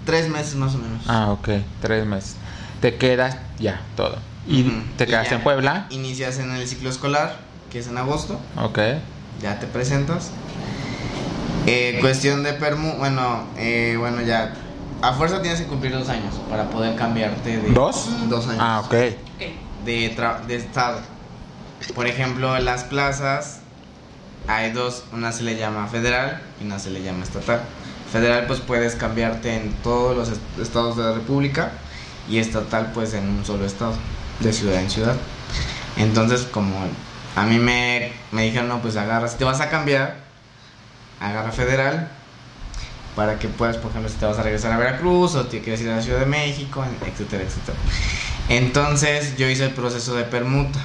Tres 0.05 0.29
meses 0.29 0.55
más 0.55 0.74
o 0.74 0.79
menos. 0.79 1.02
Ah, 1.09 1.31
ok. 1.31 1.48
Tres 1.83 2.07
meses. 2.07 2.37
Te 2.81 2.94
quedas 2.96 3.37
ya, 3.59 3.81
todo. 3.96 4.18
¿Y 4.46 4.62
te 4.96 5.05
Y 5.05 5.07
quedaste 5.09 5.31
ya 5.31 5.37
en 5.37 5.42
Puebla? 5.42 5.87
Inicias 5.90 6.38
en 6.38 6.52
el 6.52 6.68
ciclo 6.68 6.88
escolar, 6.88 7.37
que 7.77 7.81
es 7.81 7.89
en 7.89 7.99
agosto. 7.99 8.41
Ok. 8.57 8.79
Ya 9.43 9.59
te 9.61 9.67
presentas. 9.67 10.31
Eh, 11.67 11.99
cuestión 12.01 12.43
de 12.43 12.55
permu, 12.55 12.95
bueno, 12.95 13.45
eh, 13.59 13.97
bueno 13.99 14.23
ya. 14.23 14.55
A 15.03 15.12
fuerza 15.12 15.43
tienes 15.43 15.61
que 15.61 15.67
cumplir 15.67 15.93
dos 15.93 16.09
años 16.09 16.35
para 16.49 16.71
poder 16.71 16.97
cambiarte 16.97 17.59
de. 17.59 17.71
¿Dos? 17.73 18.09
Dos 18.31 18.47
años. 18.49 18.61
Ah, 18.62 18.81
ok. 18.83 18.95
Ok. 18.95 19.85
de, 19.85 20.17
tra- 20.17 20.41
de 20.47 20.57
estado. 20.57 21.01
Por 21.95 22.07
ejemplo, 22.07 22.57
en 22.57 22.65
las 22.65 22.85
plazas 22.85 23.59
hay 24.49 24.71
dos, 24.73 25.05
una 25.12 25.31
se 25.33 25.43
le 25.43 25.57
llama 25.59 25.87
federal 25.89 26.41
y 26.59 26.65
una 26.65 26.79
se 26.79 26.89
le 26.89 27.03
llama 27.03 27.25
estatal. 27.25 27.61
Federal 28.11 28.47
pues 28.47 28.61
puedes 28.61 28.95
cambiarte 28.95 29.55
en 29.55 29.73
todos 29.83 30.17
los 30.17 30.31
est- 30.31 30.41
estados 30.62 30.97
de 30.97 31.03
la 31.03 31.12
república 31.12 31.73
y 32.31 32.39
estatal 32.39 32.93
pues 32.95 33.12
en 33.12 33.29
un 33.29 33.45
solo 33.45 33.67
estado, 33.67 33.93
de 34.41 34.51
ciudad 34.55 34.81
en 34.81 34.89
ciudad. 34.89 35.17
Entonces 35.99 36.43
como 36.51 36.75
a 37.37 37.42
mí 37.44 37.59
me, 37.59 38.12
me 38.33 38.42
dijeron, 38.42 38.68
no 38.68 38.81
pues 38.83 38.96
agarra, 38.96 39.29
si 39.29 39.37
te 39.37 39.44
vas 39.44 39.61
a 39.61 39.68
cambiar, 39.70 40.16
agarra 41.20 41.53
federal 41.53 42.09
para 43.14 43.38
que 43.38 43.49
puedas, 43.49 43.77
por 43.77 43.90
ejemplo, 43.90 44.11
si 44.11 44.16
te 44.16 44.27
vas 44.27 44.38
a 44.38 44.42
regresar 44.42 44.72
a 44.72 44.77
Veracruz 44.79 45.35
o 45.37 45.46
te 45.46 45.61
quieres 45.62 45.81
ir 45.83 45.90
a 45.90 45.96
la 45.96 46.03
Ciudad 46.03 46.18
de 46.20 46.27
México, 46.27 46.85
etcétera, 47.07 47.44
etcétera. 47.44 47.79
Entonces 48.49 49.37
yo 49.37 49.49
hice 49.49 49.64
el 49.66 49.72
proceso 49.72 50.14
de 50.14 50.25
permuta. 50.25 50.79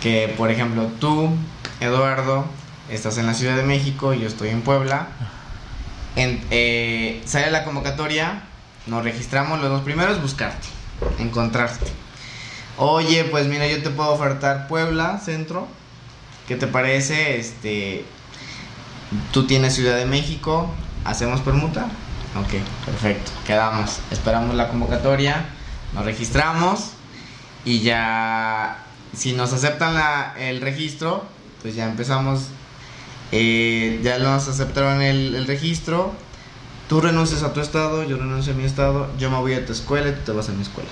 Que 0.00 0.32
por 0.36 0.50
ejemplo 0.50 0.86
tú, 0.98 1.30
Eduardo, 1.80 2.46
estás 2.88 3.18
en 3.18 3.26
la 3.26 3.34
Ciudad 3.34 3.56
de 3.56 3.64
México 3.64 4.14
y 4.14 4.20
yo 4.20 4.28
estoy 4.28 4.48
en 4.48 4.62
Puebla. 4.62 5.08
En- 6.16 6.42
eh, 6.50 7.22
sale 7.26 7.50
la 7.50 7.64
convocatoria, 7.64 8.42
nos 8.86 9.04
registramos 9.04 9.60
los 9.60 9.68
dos 9.68 9.82
primeros, 9.82 10.22
buscarte, 10.22 10.66
encontrarte. 11.18 11.92
Oye, 12.76 13.24
pues 13.24 13.46
mira, 13.46 13.66
yo 13.66 13.82
te 13.82 13.90
puedo 13.90 14.10
ofertar 14.12 14.66
Puebla, 14.68 15.18
centro. 15.24 15.68
¿Qué 16.48 16.56
te 16.56 16.66
parece? 16.66 17.38
Este, 17.38 18.04
tú 19.32 19.46
tienes 19.46 19.74
Ciudad 19.74 19.96
de 19.96 20.06
México, 20.06 20.70
hacemos 21.04 21.40
permuta. 21.40 21.86
Ok, 22.36 22.54
perfecto, 22.86 23.30
quedamos. 23.46 23.98
Esperamos 24.10 24.54
la 24.56 24.68
convocatoria, 24.68 25.46
nos 25.94 26.04
registramos 26.04 26.92
y 27.64 27.80
ya, 27.80 28.78
si 29.16 29.32
nos 29.32 29.52
aceptan 29.52 29.94
la- 29.94 30.34
el 30.38 30.60
registro, 30.60 31.24
pues 31.62 31.74
ya 31.74 31.84
empezamos. 31.86 32.46
Eh, 33.32 34.00
ya 34.02 34.18
nos 34.18 34.48
aceptaron 34.48 35.02
el, 35.02 35.34
el 35.34 35.46
registro. 35.46 36.12
Tú 36.88 37.00
renuncias 37.00 37.42
a 37.44 37.52
tu 37.52 37.60
estado, 37.60 38.02
yo 38.02 38.16
renuncio 38.16 38.52
a 38.52 38.56
mi 38.56 38.64
estado, 38.64 39.08
yo 39.18 39.30
me 39.30 39.38
voy 39.38 39.54
a 39.54 39.64
tu 39.64 39.72
escuela 39.72 40.08
y 40.08 40.12
tú 40.12 40.20
te 40.26 40.32
vas 40.32 40.48
a 40.48 40.52
mi 40.52 40.62
escuela. 40.62 40.88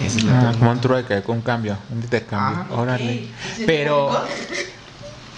Esa 0.00 0.18
es 0.18 0.24
la 0.24 0.50
Ah, 0.50 0.52
como 0.58 0.70
un 0.70 0.80
trueque, 0.80 1.22
con 1.22 1.36
un 1.36 1.42
cambio, 1.42 1.76
un 1.90 2.02
intercambio. 2.02 2.64
Ajá. 2.64 2.74
Órale. 2.74 3.28
Pero, 3.66 4.24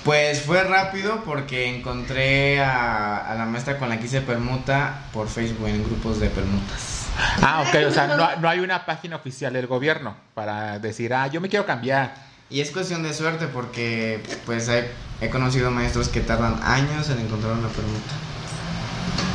Pues 0.04 0.40
fue 0.42 0.62
rápido 0.64 1.22
porque 1.24 1.66
encontré 1.76 2.60
a, 2.62 3.18
a 3.18 3.34
la 3.34 3.44
maestra 3.44 3.78
con 3.78 3.88
la 3.90 3.98
que 3.98 4.06
hice 4.06 4.22
permuta 4.22 5.00
por 5.12 5.28
Facebook 5.28 5.68
en 5.68 5.84
grupos 5.84 6.18
de 6.18 6.30
permutas. 6.30 7.06
Ah, 7.42 7.62
ok, 7.66 7.88
o 7.88 7.90
sea, 7.90 8.06
no, 8.16 8.36
no 8.40 8.48
hay 8.48 8.60
una 8.60 8.86
página 8.86 9.16
oficial 9.16 9.52
del 9.52 9.66
gobierno 9.66 10.14
para 10.34 10.78
decir, 10.78 11.12
ah, 11.12 11.26
yo 11.26 11.40
me 11.40 11.48
quiero 11.48 11.66
cambiar. 11.66 12.14
Y 12.48 12.60
es 12.62 12.70
cuestión 12.70 13.02
de 13.02 13.12
suerte 13.12 13.48
porque 13.48 14.22
pues 14.46 14.68
he, 14.68 14.88
he 15.20 15.28
conocido 15.28 15.70
maestros 15.70 16.08
que 16.08 16.20
tardan 16.20 16.58
años 16.62 17.10
en 17.10 17.18
encontrar 17.18 17.52
una 17.52 17.68
permuta. 17.68 18.14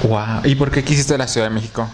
Wow. 0.04 0.42
¿Y 0.50 0.56
por 0.56 0.72
qué 0.72 0.84
quisiste 0.84 1.16
la 1.18 1.28
Ciudad 1.28 1.48
de 1.50 1.54
México? 1.54 1.88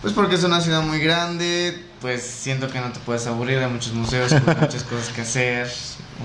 Pues 0.00 0.14
porque 0.14 0.36
es 0.36 0.44
una 0.44 0.60
ciudad 0.60 0.80
muy 0.82 1.00
grande, 1.00 1.84
pues 2.00 2.22
siento 2.22 2.68
que 2.68 2.80
no 2.80 2.92
te 2.92 3.00
puedes 3.00 3.26
aburrir, 3.26 3.58
hay 3.58 3.70
muchos 3.70 3.92
museos, 3.92 4.32
con 4.32 4.58
muchas 4.60 4.82
cosas 4.84 5.08
que 5.08 5.20
hacer. 5.22 5.68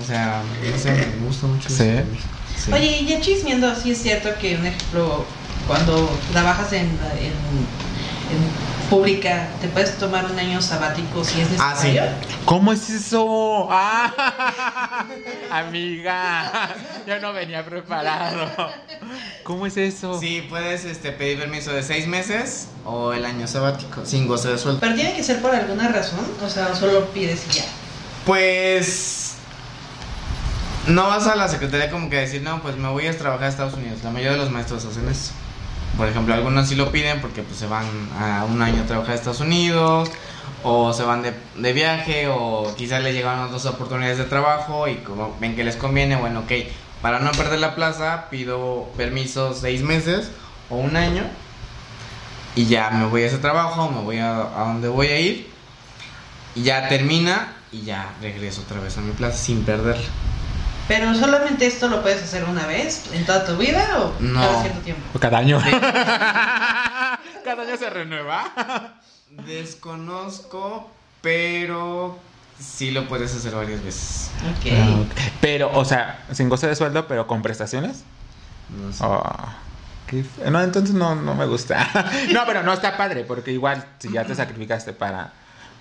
O 0.00 0.04
sea, 0.04 0.42
no 0.70 0.78
sé, 0.78 0.90
me 0.92 1.26
gusta 1.26 1.46
mucho. 1.46 1.68
Sí. 1.70 1.84
De. 1.84 2.04
Sí. 2.56 2.72
Oye, 2.72 3.00
y 3.00 3.06
ya 3.06 3.20
chismeando, 3.20 3.74
sí 3.74 3.90
es 3.90 4.02
cierto 4.02 4.30
que, 4.40 4.56
un 4.56 4.66
ejemplo, 4.66 5.26
cuando 5.66 6.08
trabajas 6.30 6.72
en, 6.72 6.98
en, 7.18 7.32
en 7.32 7.93
pública, 8.90 9.48
te 9.60 9.68
puedes 9.68 9.96
tomar 9.98 10.24
un 10.30 10.38
año 10.38 10.60
sabático 10.60 11.24
si 11.24 11.40
es 11.40 11.48
Ah, 11.58 11.74
sí. 11.76 11.88
necesario. 11.88 12.12
¿Cómo 12.44 12.72
es 12.72 12.88
eso? 12.90 13.68
Ah, 13.70 15.06
amiga, 15.50 16.68
yo 17.06 17.18
no 17.20 17.32
venía 17.32 17.64
preparado. 17.64 18.50
¿Cómo 19.42 19.66
es 19.66 19.76
eso? 19.76 20.18
Sí, 20.20 20.46
puedes 20.48 20.84
este, 20.84 21.12
pedir 21.12 21.38
permiso 21.38 21.72
de 21.72 21.82
seis 21.82 22.06
meses 22.06 22.68
o 22.84 23.12
el 23.12 23.24
año 23.24 23.46
sabático, 23.46 24.04
sin 24.04 24.26
goce 24.26 24.48
de 24.48 24.58
sueldo. 24.58 24.80
Pero 24.80 24.94
tiene 24.94 25.14
que 25.14 25.22
ser 25.22 25.40
por 25.40 25.54
alguna 25.54 25.88
razón, 25.88 26.20
o 26.44 26.48
sea, 26.48 26.74
solo 26.74 27.06
pides 27.08 27.44
y 27.50 27.54
ya. 27.54 27.64
Pues 28.26 29.34
no 30.86 31.06
vas 31.08 31.26
a 31.26 31.36
la 31.36 31.48
secretaría 31.48 31.90
como 31.90 32.10
que 32.10 32.16
decir, 32.16 32.42
no, 32.42 32.60
pues 32.62 32.76
me 32.76 32.88
voy 32.88 33.06
a 33.06 33.16
trabajar 33.16 33.44
a 33.46 33.48
Estados 33.48 33.74
Unidos. 33.74 34.00
La 34.04 34.10
mayoría 34.10 34.32
de 34.32 34.38
los 34.38 34.50
maestros 34.50 34.84
hacen 34.84 35.08
eso. 35.08 35.32
Por 35.96 36.08
ejemplo, 36.08 36.34
algunos 36.34 36.68
sí 36.68 36.74
lo 36.74 36.90
piden 36.90 37.20
porque 37.20 37.42
pues 37.42 37.58
se 37.58 37.66
van 37.66 37.86
a 38.18 38.44
un 38.44 38.60
año 38.60 38.82
a 38.82 38.86
trabajar 38.86 39.12
a 39.12 39.14
Estados 39.14 39.40
Unidos 39.40 40.10
o 40.64 40.92
se 40.92 41.04
van 41.04 41.22
de, 41.22 41.32
de 41.56 41.72
viaje 41.72 42.26
o 42.28 42.74
quizás 42.76 43.02
les 43.02 43.14
llegan 43.14 43.50
dos 43.50 43.66
oportunidades 43.66 44.18
de 44.18 44.24
trabajo 44.24 44.88
y 44.88 44.96
como 44.96 45.36
ven 45.40 45.54
que 45.54 45.62
les 45.62 45.76
conviene, 45.76 46.16
bueno, 46.16 46.40
ok, 46.40 46.52
para 47.00 47.20
no 47.20 47.30
perder 47.32 47.60
la 47.60 47.74
plaza 47.74 48.28
pido 48.30 48.88
permiso 48.96 49.54
seis 49.54 49.82
meses 49.82 50.30
o 50.70 50.76
un 50.76 50.96
año 50.96 51.22
y 52.56 52.66
ya 52.66 52.90
me 52.90 53.06
voy 53.06 53.22
a 53.22 53.26
ese 53.26 53.38
trabajo, 53.38 53.90
me 53.90 54.00
voy 54.00 54.18
a, 54.18 54.36
a 54.40 54.64
donde 54.68 54.88
voy 54.88 55.08
a 55.08 55.20
ir 55.20 55.50
y 56.54 56.62
ya 56.62 56.88
termina 56.88 57.52
y 57.72 57.82
ya 57.82 58.14
regreso 58.20 58.62
otra 58.62 58.80
vez 58.80 58.96
a 58.96 59.00
mi 59.00 59.12
plaza 59.12 59.36
sin 59.36 59.64
perderla. 59.64 60.04
Pero 60.86 61.14
solamente 61.14 61.66
esto 61.66 61.88
lo 61.88 62.02
puedes 62.02 62.22
hacer 62.22 62.44
una 62.44 62.66
vez 62.66 63.04
en 63.12 63.24
toda 63.24 63.44
tu 63.46 63.56
vida 63.56 63.86
o 64.00 64.12
No. 64.20 64.40
cada 64.40 64.60
cierto 64.62 64.80
tiempo. 64.80 65.02
¿O 65.14 65.18
Cada 65.18 65.38
año. 65.38 65.58
Cada 67.44 67.62
año 67.62 67.76
se 67.78 67.90
renueva. 67.90 68.44
Desconozco, 69.30 70.90
pero 71.22 72.18
sí 72.58 72.90
lo 72.90 73.08
puedes 73.08 73.34
hacer 73.34 73.54
varias 73.54 73.82
veces. 73.82 74.30
Ok. 74.58 74.72
Ah, 74.72 75.00
ok. 75.00 75.20
Pero, 75.40 75.70
o 75.72 75.84
sea, 75.84 76.24
sin 76.32 76.48
goce 76.48 76.66
de 76.68 76.76
sueldo, 76.76 77.06
pero 77.08 77.26
con 77.26 77.42
prestaciones. 77.42 78.04
No 78.70 78.92
sé. 78.92 79.04
Oh, 79.04 79.22
No, 80.50 80.62
entonces 80.62 80.94
no, 80.94 81.14
no 81.14 81.34
me 81.34 81.46
gusta. 81.46 81.86
no, 82.32 82.42
pero 82.46 82.62
no 82.62 82.72
está 82.72 82.96
padre, 82.96 83.24
porque 83.24 83.50
igual 83.52 83.84
si 83.98 84.10
ya 84.12 84.24
te 84.24 84.34
sacrificaste 84.34 84.92
para, 84.92 85.32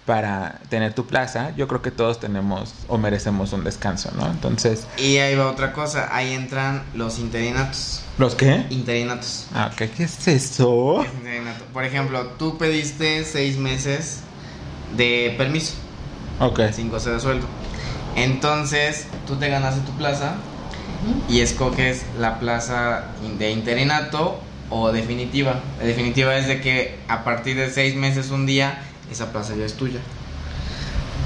para 0.05 0.59
tener 0.69 0.93
tu 0.93 1.05
plaza, 1.05 1.53
yo 1.55 1.67
creo 1.67 1.81
que 1.81 1.91
todos 1.91 2.19
tenemos 2.19 2.73
o 2.87 2.97
merecemos 2.97 3.53
un 3.53 3.63
descanso, 3.63 4.11
¿no? 4.17 4.29
Entonces, 4.29 4.85
Y 4.97 5.17
ahí 5.17 5.35
va 5.35 5.49
otra 5.49 5.71
cosa, 5.71 6.09
ahí 6.11 6.33
entran 6.33 6.83
los 6.93 7.19
interinatos. 7.19 8.01
¿los 8.17 8.35
qué? 8.35 8.65
Interinatos. 8.69 9.47
Ah, 9.55 9.71
¿qué 9.75 9.85
es 9.97 10.27
eso? 10.27 10.97
¿Qué 11.01 11.07
es 11.07 11.13
interinato? 11.15 11.63
Por 11.71 11.85
ejemplo, 11.85 12.27
tú 12.37 12.57
pediste 12.57 13.23
seis 13.23 13.57
meses 13.57 14.19
de 14.97 15.33
permiso, 15.37 15.73
Ok. 16.39 16.59
sin 16.73 16.89
goce 16.89 17.09
de 17.11 17.19
sueldo. 17.19 17.47
Entonces, 18.15 19.07
tú 19.25 19.37
te 19.37 19.49
ganaste 19.49 19.81
tu 19.81 19.91
plaza 19.93 20.35
y 21.29 21.39
escoges 21.39 22.03
la 22.19 22.39
plaza 22.39 23.05
de 23.39 23.51
interinato 23.51 24.39
o 24.69 24.91
definitiva. 24.91 25.61
La 25.79 25.85
definitiva 25.85 26.35
es 26.37 26.47
de 26.47 26.61
que 26.61 26.99
a 27.07 27.23
partir 27.23 27.55
de 27.57 27.69
seis 27.71 27.95
meses, 27.95 28.29
un 28.29 28.45
día, 28.45 28.81
esa 29.13 29.32
plaza 29.32 29.56
ya 29.56 29.65
es 29.65 29.76
tuya. 29.76 29.99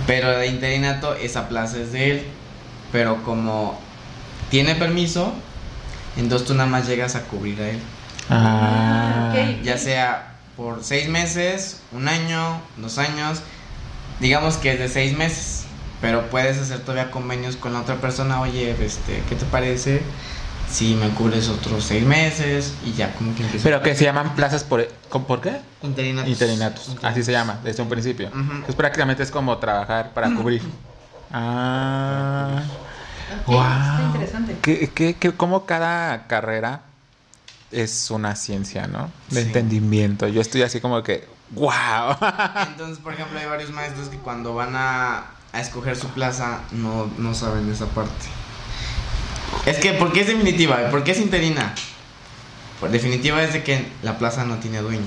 Pero 0.06 0.30
de 0.38 0.48
interinato, 0.48 1.16
esa 1.16 1.50
plaza 1.50 1.78
es 1.78 1.92
de 1.92 2.12
él. 2.12 2.24
Pero 2.92 3.24
como 3.24 3.80
tiene 4.50 4.76
permiso, 4.76 5.34
entonces 6.16 6.48
tú 6.48 6.54
nada 6.54 6.70
más 6.70 6.88
llegas 6.88 7.16
a 7.16 7.24
cubrir 7.24 7.60
a 7.62 7.70
él. 7.70 7.80
Ah, 8.30 9.30
ok. 9.32 9.64
Ya 9.64 9.78
sea 9.78 10.36
por 10.56 10.84
seis 10.84 11.10
meses, 11.10 11.82
un 11.92 12.08
año, 12.08 12.62
dos 12.78 12.98
años. 12.98 13.42
Digamos 14.20 14.58
que 14.58 14.74
es 14.74 14.80
de 14.80 14.88
seis 14.88 15.18
meses. 15.18 15.66
Pero 16.00 16.30
puedes 16.30 16.58
hacer 16.60 16.80
todavía 16.82 17.12
convenios 17.12 17.56
con 17.56 17.74
la 17.74 17.82
otra 17.82 17.96
persona. 17.96 18.40
Oye, 18.40 18.76
este, 18.80 19.24
¿qué 19.28 19.36
te 19.36 19.46
parece? 19.46 20.02
Si 20.70 20.96
me 20.96 21.10
cubres 21.12 21.48
otros 21.50 21.84
seis 21.86 22.04
meses 22.06 22.74
y 22.86 22.92
ya 22.94 23.14
como 23.16 23.34
que 23.34 23.44
empieza. 23.44 23.64
Pero 23.64 23.82
que 23.82 23.96
se 23.96 24.04
llaman 24.04 24.36
plazas 24.36 24.64
por, 24.64 24.86
¿con- 25.10 25.26
¿por 25.26 25.40
qué? 25.42 25.62
interinatos. 25.82 26.30
Interinatos, 26.30 26.96
así 27.04 27.24
se 27.24 27.32
llama 27.32 27.60
desde 27.64 27.82
un 27.84 27.90
principio. 27.90 28.28
Entonces 28.34 28.76
prácticamente 28.76 29.24
es 29.24 29.32
como 29.32 29.58
trabajar 29.60 30.14
para 30.14 30.30
cubrir. 30.36 30.62
Ah, 31.32 32.62
Ok, 33.46 33.54
Está 33.54 33.98
wow. 33.98 34.06
interesante. 34.08 34.58
Que, 34.62 34.90
que, 34.90 35.16
que 35.16 35.32
como 35.34 35.66
cada 35.66 36.28
carrera 36.28 36.82
es 37.72 38.10
una 38.12 38.36
ciencia, 38.36 38.88
¿no? 38.88 39.10
De 39.30 39.42
Sí. 39.42 39.48
entendimiento. 39.48 40.28
Yo 40.28 40.42
estoy 40.42 40.62
así 40.64 40.80
como 40.82 41.04
que, 41.04 41.28
wow. 41.52 42.16
Entonces, 42.68 43.00
por 43.00 43.14
ejemplo, 43.14 43.38
hay 43.40 43.46
varios 43.46 43.72
maestros 43.72 44.08
que 44.10 44.18
cuando 44.18 44.54
van 44.56 44.76
a, 44.76 45.26
a 45.54 45.60
escoger 45.62 45.96
su 45.98 46.08
plaza 46.10 46.60
no, 46.72 47.10
no 47.18 47.34
saben 47.34 47.70
esa 47.72 47.86
parte. 47.88 48.26
Es 49.66 49.78
que, 49.78 49.94
¿por 49.94 50.14
qué 50.14 50.22
es 50.22 50.28
definitiva? 50.28 50.90
¿Por 50.90 51.04
qué 51.04 51.12
es 51.12 51.20
interina? 51.20 51.74
Por 52.80 52.90
definitiva 52.92 53.44
es 53.44 53.54
de 53.54 53.64
que 53.64 53.88
la 54.04 54.18
plaza 54.18 54.46
no 54.46 54.58
tiene 54.58 54.80
dueño. 54.82 55.06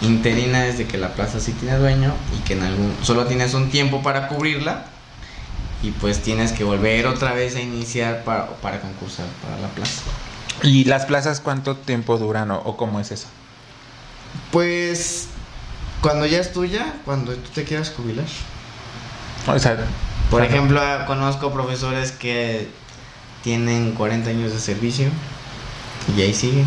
Interina 0.00 0.66
es 0.66 0.78
de 0.78 0.86
que 0.86 0.98
la 0.98 1.14
plaza 1.14 1.40
sí 1.40 1.52
tiene 1.52 1.76
dueño 1.76 2.14
y 2.36 2.44
que 2.44 2.54
en 2.54 2.62
algún 2.62 2.94
solo 3.02 3.26
tienes 3.26 3.54
un 3.54 3.70
tiempo 3.70 4.02
para 4.02 4.28
cubrirla 4.28 4.84
y 5.82 5.90
pues 5.92 6.20
tienes 6.20 6.52
que 6.52 6.64
volver 6.64 7.06
otra 7.06 7.32
vez 7.32 7.56
a 7.56 7.60
iniciar 7.60 8.24
para, 8.24 8.46
para 8.56 8.80
concursar 8.80 9.26
para 9.42 9.58
la 9.60 9.68
plaza. 9.68 10.02
¿Y 10.62 10.84
las 10.84 11.06
plazas 11.06 11.40
cuánto 11.40 11.76
tiempo 11.76 12.18
duran 12.18 12.50
o, 12.50 12.58
o 12.58 12.76
cómo 12.76 13.00
es 13.00 13.12
eso? 13.12 13.28
Pues 14.50 15.28
cuando 16.00 16.26
ya 16.26 16.38
es 16.38 16.52
tuya, 16.52 16.94
cuando 17.04 17.34
tú 17.34 17.50
te 17.54 17.64
quieras 17.64 17.90
jubilar. 17.90 18.26
O 19.46 19.58
sea, 19.58 19.76
Por 20.30 20.44
ejemplo, 20.44 20.80
conozco 21.06 21.52
profesores 21.52 22.12
que 22.12 22.68
tienen 23.52 23.92
40 23.92 24.28
años 24.28 24.52
de 24.52 24.60
servicio 24.60 25.08
y 26.14 26.20
ahí 26.20 26.34
siguen. 26.34 26.66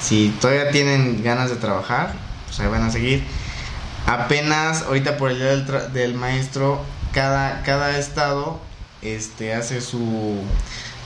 Si 0.00 0.34
todavía 0.40 0.70
tienen 0.70 1.22
ganas 1.22 1.50
de 1.50 1.56
trabajar, 1.56 2.14
pues 2.46 2.58
ahí 2.60 2.68
van 2.68 2.84
a 2.84 2.90
seguir. 2.90 3.22
Apenas 4.06 4.80
ahorita 4.84 5.18
por 5.18 5.30
el 5.30 5.36
día 5.36 5.48
del, 5.48 5.66
tra- 5.66 5.88
del 5.88 6.14
maestro, 6.14 6.80
cada, 7.12 7.60
cada 7.64 7.98
estado 7.98 8.58
este, 9.02 9.52
hace 9.52 9.82
su, 9.82 10.38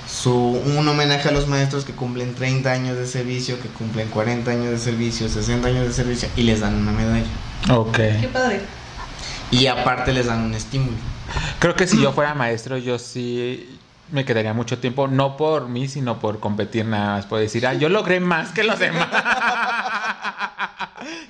su 0.09 0.33
un 0.33 0.87
homenaje 0.87 1.29
a 1.29 1.33
los 1.33 1.49
maestros 1.49 1.85
que 1.85 1.93
cumplen 1.93 2.37
30 2.37 2.71
años 2.71 2.97
de 2.97 3.09
servicio, 3.09 3.61
que 3.61 3.67
cumplen 3.69 4.09
40 4.09 4.49
años 4.49 4.71
de 4.71 4.79
servicio, 4.79 5.29
60 5.29 5.67
años 5.67 5.89
de 5.89 5.93
servicio 5.93 6.29
y 6.37 6.43
les 6.43 6.61
dan 6.61 6.77
una 6.77 6.93
medalla. 6.93 7.27
ok. 7.69 7.97
Qué 7.97 8.31
padre. 8.33 8.61
Y 9.51 9.67
aparte 9.67 10.13
les 10.13 10.27
dan 10.27 10.43
un 10.43 10.55
estímulo. 10.55 10.97
Creo 11.59 11.75
que 11.75 11.89
si 11.89 12.01
yo 12.01 12.13
fuera 12.15 12.35
maestro, 12.35 12.79
yo 12.79 13.01
sí 13.01 13.76
me 14.11 14.25
quedaría 14.25 14.53
mucho 14.53 14.79
tiempo, 14.79 15.09
no 15.09 15.37
por 15.37 15.69
mí, 15.69 15.89
sino 15.89 16.19
por 16.19 16.41
competir 16.41 16.85
nada 16.85 17.17
más, 17.17 17.27
por 17.27 17.41
decir, 17.41 17.67
ah, 17.67 17.75
yo 17.75 17.89
logré 17.89 18.21
más 18.21 18.53
que 18.53 18.65
los 18.65 18.79
demás. 18.79 19.09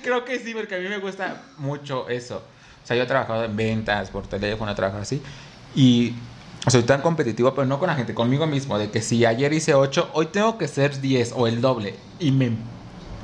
Creo 0.03 0.23
que 0.25 0.39
sí, 0.39 0.53
porque 0.53 0.75
a 0.75 0.79
mí 0.79 0.87
me 0.87 0.99
gusta 0.99 1.41
mucho 1.57 2.07
eso. 2.09 2.43
O 2.83 2.87
sea, 2.87 2.95
yo 2.95 3.03
he 3.03 3.07
trabajado 3.07 3.43
en 3.43 3.55
ventas, 3.55 4.09
por 4.09 4.27
teléfono, 4.27 4.71
he 4.71 4.75
trabajado 4.75 5.01
así. 5.01 5.21
Y 5.75 6.13
soy 6.67 6.83
tan 6.83 7.01
competitivo, 7.01 7.53
pero 7.53 7.65
no 7.65 7.79
con 7.79 7.87
la 7.87 7.95
gente, 7.95 8.13
conmigo 8.13 8.47
mismo, 8.47 8.77
de 8.77 8.89
que 8.89 9.01
si 9.01 9.25
ayer 9.25 9.51
hice 9.53 9.73
8, 9.73 10.11
hoy 10.13 10.27
tengo 10.27 10.57
que 10.57 10.67
ser 10.67 11.01
10 11.01 11.33
o 11.35 11.47
el 11.47 11.61
doble. 11.61 11.95
Y 12.19 12.31
me... 12.31 12.51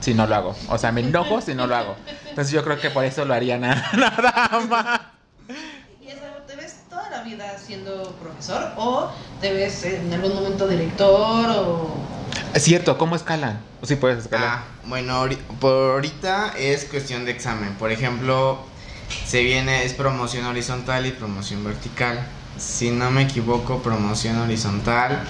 Si 0.01 0.13
no 0.13 0.27
lo 0.27 0.35
hago. 0.35 0.55
O 0.67 0.77
sea, 0.77 0.91
me 0.91 0.99
enojo 0.99 1.39
si 1.39 1.53
no 1.53 1.65
lo 1.65 1.77
hago. 1.77 1.95
Entonces 2.27 2.51
yo 2.51 2.61
creo 2.65 2.77
que 2.77 2.89
por 2.89 3.05
eso 3.05 3.23
lo 3.23 3.33
haría 3.33 3.57
nada, 3.57 3.89
nada 3.97 4.59
más. 4.69 5.01
¿Y 6.01 6.07
eso, 6.09 6.23
te 6.45 6.57
ves 6.57 6.83
toda 6.89 7.09
la 7.23 7.29
vida 7.29 7.57
siendo 7.57 8.15
profesor 8.21 8.71
o 8.75 9.09
te 9.39 9.53
ves 9.53 9.85
en 9.85 10.11
algún 10.13 10.35
momento 10.35 10.67
director 10.67 11.49
o... 11.49 11.95
Es 12.53 12.63
cierto, 12.63 12.97
¿cómo 12.97 13.15
escalan? 13.15 13.61
¿O 13.81 13.85
sí 13.85 13.95
puedes 13.95 14.19
escalar? 14.23 14.49
Ah, 14.49 14.63
bueno, 14.85 15.25
por 15.59 15.91
ahorita 15.91 16.53
es 16.57 16.85
cuestión 16.85 17.25
de 17.25 17.31
examen. 17.31 17.73
Por 17.75 17.91
ejemplo, 17.91 18.59
se 19.25 19.41
viene, 19.41 19.85
es 19.85 19.93
promoción 19.93 20.45
horizontal 20.45 21.05
y 21.05 21.11
promoción 21.11 21.63
vertical. 21.63 22.25
Si 22.57 22.91
no 22.91 23.09
me 23.11 23.23
equivoco, 23.23 23.81
promoción 23.81 24.37
horizontal 24.39 25.23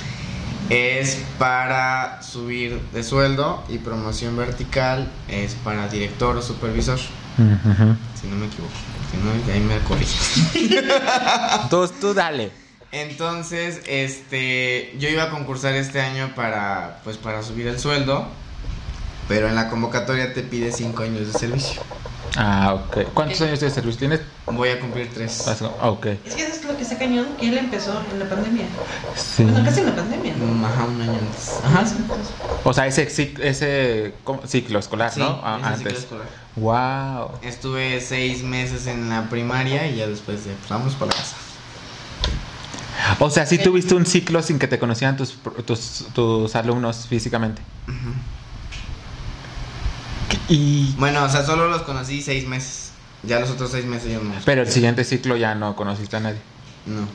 es 0.70 1.22
para 1.38 2.24
subir 2.24 2.80
de 2.94 3.04
sueldo 3.04 3.64
y 3.70 3.78
promoción 3.78 4.36
vertical 4.36 5.12
es 5.28 5.56
para 5.56 5.88
director 5.90 6.38
o 6.38 6.42
supervisor, 6.42 7.00
Si 8.20 8.28
no 8.28 8.36
me 8.36 8.46
equivoco. 8.46 8.74
Si 9.10 9.18
no, 9.18 9.54
ahí 9.54 9.60
me 9.60 9.80
corrigen. 9.80 10.90
Tú, 11.70 11.88
tú 12.00 12.14
dale. 12.14 12.52
Entonces, 12.92 13.82
este, 13.88 14.96
yo 15.00 15.10
iba 15.10 15.24
a 15.24 15.30
concursar 15.32 15.74
este 15.74 16.00
año 16.00 16.34
para, 16.36 17.02
pues, 17.04 17.18
para 17.18 17.42
subir 17.42 17.68
el 17.68 17.80
sueldo, 17.80 18.28
pero 19.28 19.48
en 19.48 19.56
la 19.56 19.70
convocatoria 19.70 20.34
te 20.34 20.42
pide 20.44 20.72
cinco 20.72 21.04
años 21.04 21.28
de 21.28 21.34
servicio. 21.38 21.82
Ah, 22.36 22.74
ok. 22.74 23.14
¿Cuántos 23.14 23.40
años 23.42 23.60
de 23.60 23.70
servicio 23.70 24.00
tienes? 24.00 24.22
Voy 24.48 24.70
a 24.70 24.80
cumplir 24.80 25.10
tres. 25.14 25.46
Ah, 25.48 25.88
Ok. 25.90 26.08
Es 26.26 26.34
que 26.34 26.42
eso 26.44 26.56
es 26.56 26.66
lo 26.66 26.76
que 26.76 26.82
está 26.82 26.98
cañón, 26.98 27.28
que 27.40 27.48
él 27.50 27.58
empezó 27.60 28.02
en 28.12 28.18
la 28.20 28.28
pandemia. 28.28 28.66
Sí. 29.16 29.44
Bueno, 29.44 29.64
casi 29.64 29.82
en 29.82 29.86
la 29.88 29.96
pandemia, 29.96 30.36
¿no? 30.38 30.46
Mm, 30.46 30.66
Ajá, 30.66 30.84
un 30.86 31.02
año 31.02 31.12
antes. 31.20 31.60
Ajá. 31.64 31.84
O 32.64 32.74
sea, 32.74 32.88
ese, 32.88 33.04
ese 33.40 34.14
ciclo 34.48 34.80
escolar, 34.80 35.12
Sí, 35.14 35.20
¿no? 35.20 35.40
Ah, 35.44 35.60
ese 35.62 35.76
ciclo 35.78 35.90
antes. 35.90 36.04
escolar. 36.04 36.28
Wow. 36.56 37.40
Estuve 37.44 38.02
seis 38.02 38.42
meses 38.44 38.88
en 38.88 39.10
la 39.10 39.30
primaria 39.30 39.88
y 39.88 39.98
ya 39.98 40.08
después 40.08 40.44
de, 40.46 40.54
pues, 40.54 40.70
vamos 40.70 40.96
para 40.96 41.12
casa. 41.12 41.36
O 43.20 43.30
sea, 43.30 43.46
sí 43.46 43.58
tuviste 43.60 43.94
un 43.96 44.06
ciclo 44.06 44.42
sin 44.42 44.58
que 44.60 44.68
te 44.68 44.80
conocieran 44.80 45.18
tus, 45.18 45.38
tus, 45.66 46.06
tus 46.14 46.56
alumnos 46.56 47.06
físicamente. 47.08 47.62
Ujú. 47.88 48.14
Y... 50.50 50.94
Bueno, 50.98 51.24
o 51.24 51.30
sea, 51.30 51.44
solo 51.44 51.68
los 51.68 51.84
conocí 51.84 52.22
seis 52.22 52.48
meses. 52.48 52.92
Ya 53.24 53.40
los 53.40 53.50
otros 53.52 53.72
seis 53.72 53.86
meses 53.86 54.12
yo 54.12 54.22
no. 54.22 54.34
Pero 54.46 54.62
el 54.62 54.70
siguiente 54.70 55.04
ciclo 55.04 55.38
ya 55.38 55.56
no 55.56 55.76
conociste 55.76 56.18
a 56.18 56.20
nadie. 56.20 56.40
No. 56.86 57.08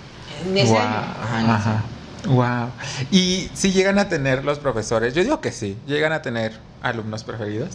En 0.46 0.56
ese 0.56 0.76
año. 0.76 1.04
Ajá, 1.22 1.40
en 1.40 1.44
ese 1.44 1.52
Ajá. 1.52 1.82
Wow. 2.26 2.70
Y 3.10 3.50
si 3.54 3.72
llegan 3.72 3.98
a 3.98 4.08
tener 4.08 4.44
los 4.44 4.58
profesores, 4.58 5.14
yo 5.14 5.22
digo 5.22 5.40
que 5.40 5.52
sí, 5.52 5.76
llegan 5.86 6.12
a 6.12 6.22
tener 6.22 6.58
alumnos 6.82 7.24
preferidos. 7.24 7.70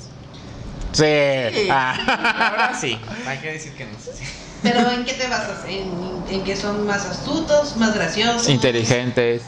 Sí. 0.91 1.05
Sí. 1.53 1.67
Ah. 1.71 2.49
Ahora 2.51 2.79
sí. 2.79 2.99
Hay 3.27 3.37
que 3.39 3.53
decir 3.53 3.73
que 3.73 3.85
no. 3.85 3.91
sí. 3.99 4.23
Pero 4.61 4.91
¿en 4.91 5.03
qué 5.05 5.13
te 5.13 5.27
basas? 5.27 5.65
¿En, 5.67 5.91
en 6.29 6.43
que 6.43 6.55
son 6.55 6.87
más 6.87 7.05
astutos, 7.05 7.75
más 7.77 7.93
graciosos? 7.93 8.47
Inteligentes. 8.49 9.41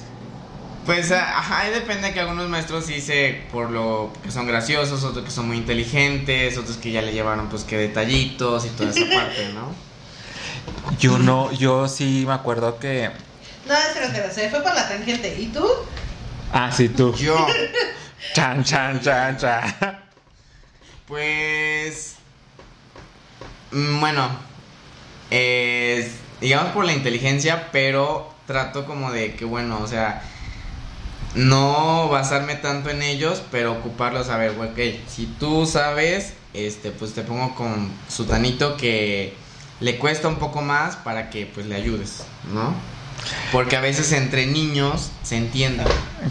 Pues 0.85 1.11
a- 1.11 1.39
ajá, 1.39 1.61
ahí 1.61 1.71
depende 1.73 2.13
que 2.13 2.19
algunos 2.19 2.47
maestros 2.47 2.85
sí 2.85 3.01
se 3.01 3.43
por 3.51 3.71
lo 3.71 4.13
que 4.23 4.29
son 4.31 4.45
graciosos, 4.45 5.03
otros 5.03 5.25
que 5.25 5.31
son 5.31 5.47
muy 5.47 5.57
inteligentes, 5.57 6.57
otros 6.57 6.77
que 6.77 6.91
ya 6.91 7.01
le 7.01 7.11
llevaron 7.11 7.49
pues 7.49 7.63
que 7.63 7.75
detallitos 7.77 8.65
y 8.65 8.69
toda 8.69 8.91
esa 8.91 9.05
parte, 9.13 9.47
¿no? 9.53 9.73
Yo 10.99 11.17
no, 11.17 11.51
yo 11.51 11.87
sí 11.87 12.23
me 12.27 12.33
acuerdo 12.33 12.77
que. 12.79 13.09
No, 13.67 13.73
espera, 13.75 14.05
espera, 14.05 14.29
se 14.31 14.49
fue 14.49 14.61
por 14.61 14.73
la 14.75 14.87
tangente. 14.87 15.35
¿Y 15.39 15.47
tú? 15.47 15.67
Ah, 16.53 16.71
sí, 16.71 16.89
tú. 16.89 17.13
Yo, 17.15 17.47
Chan, 18.33 18.63
chan, 18.63 19.01
chan, 19.01 19.37
chan. 19.37 19.63
pues 21.07 22.15
mm, 23.71 23.99
bueno, 23.99 24.29
es, 25.31 26.11
digamos 26.41 26.71
por 26.73 26.85
la 26.85 26.93
inteligencia, 26.93 27.69
pero 27.71 28.31
trato 28.45 28.85
como 28.85 29.11
de 29.11 29.35
que 29.35 29.45
bueno, 29.45 29.79
o 29.81 29.87
sea, 29.87 30.21
no 31.35 32.09
basarme 32.09 32.55
tanto 32.55 32.89
en 32.89 33.01
ellos, 33.01 33.41
pero 33.51 33.73
ocuparlos 33.73 34.29
a 34.29 34.37
ver, 34.37 34.51
ok, 34.51 35.07
si 35.07 35.25
tú 35.25 35.65
sabes, 35.65 36.33
este, 36.53 36.91
pues 36.91 37.13
te 37.13 37.21
pongo 37.21 37.55
con 37.55 37.91
sutanito 38.07 38.77
que 38.77 39.35
le 39.79 39.97
cuesta 39.97 40.27
un 40.27 40.37
poco 40.37 40.61
más 40.61 40.95
para 40.95 41.29
que 41.29 41.45
pues 41.45 41.65
le 41.65 41.75
ayudes, 41.75 42.23
¿no? 42.53 42.73
Porque 43.51 43.75
a 43.75 43.81
veces 43.81 44.11
entre 44.11 44.45
niños 44.45 45.11
se 45.23 45.37
entiende. 45.37 45.83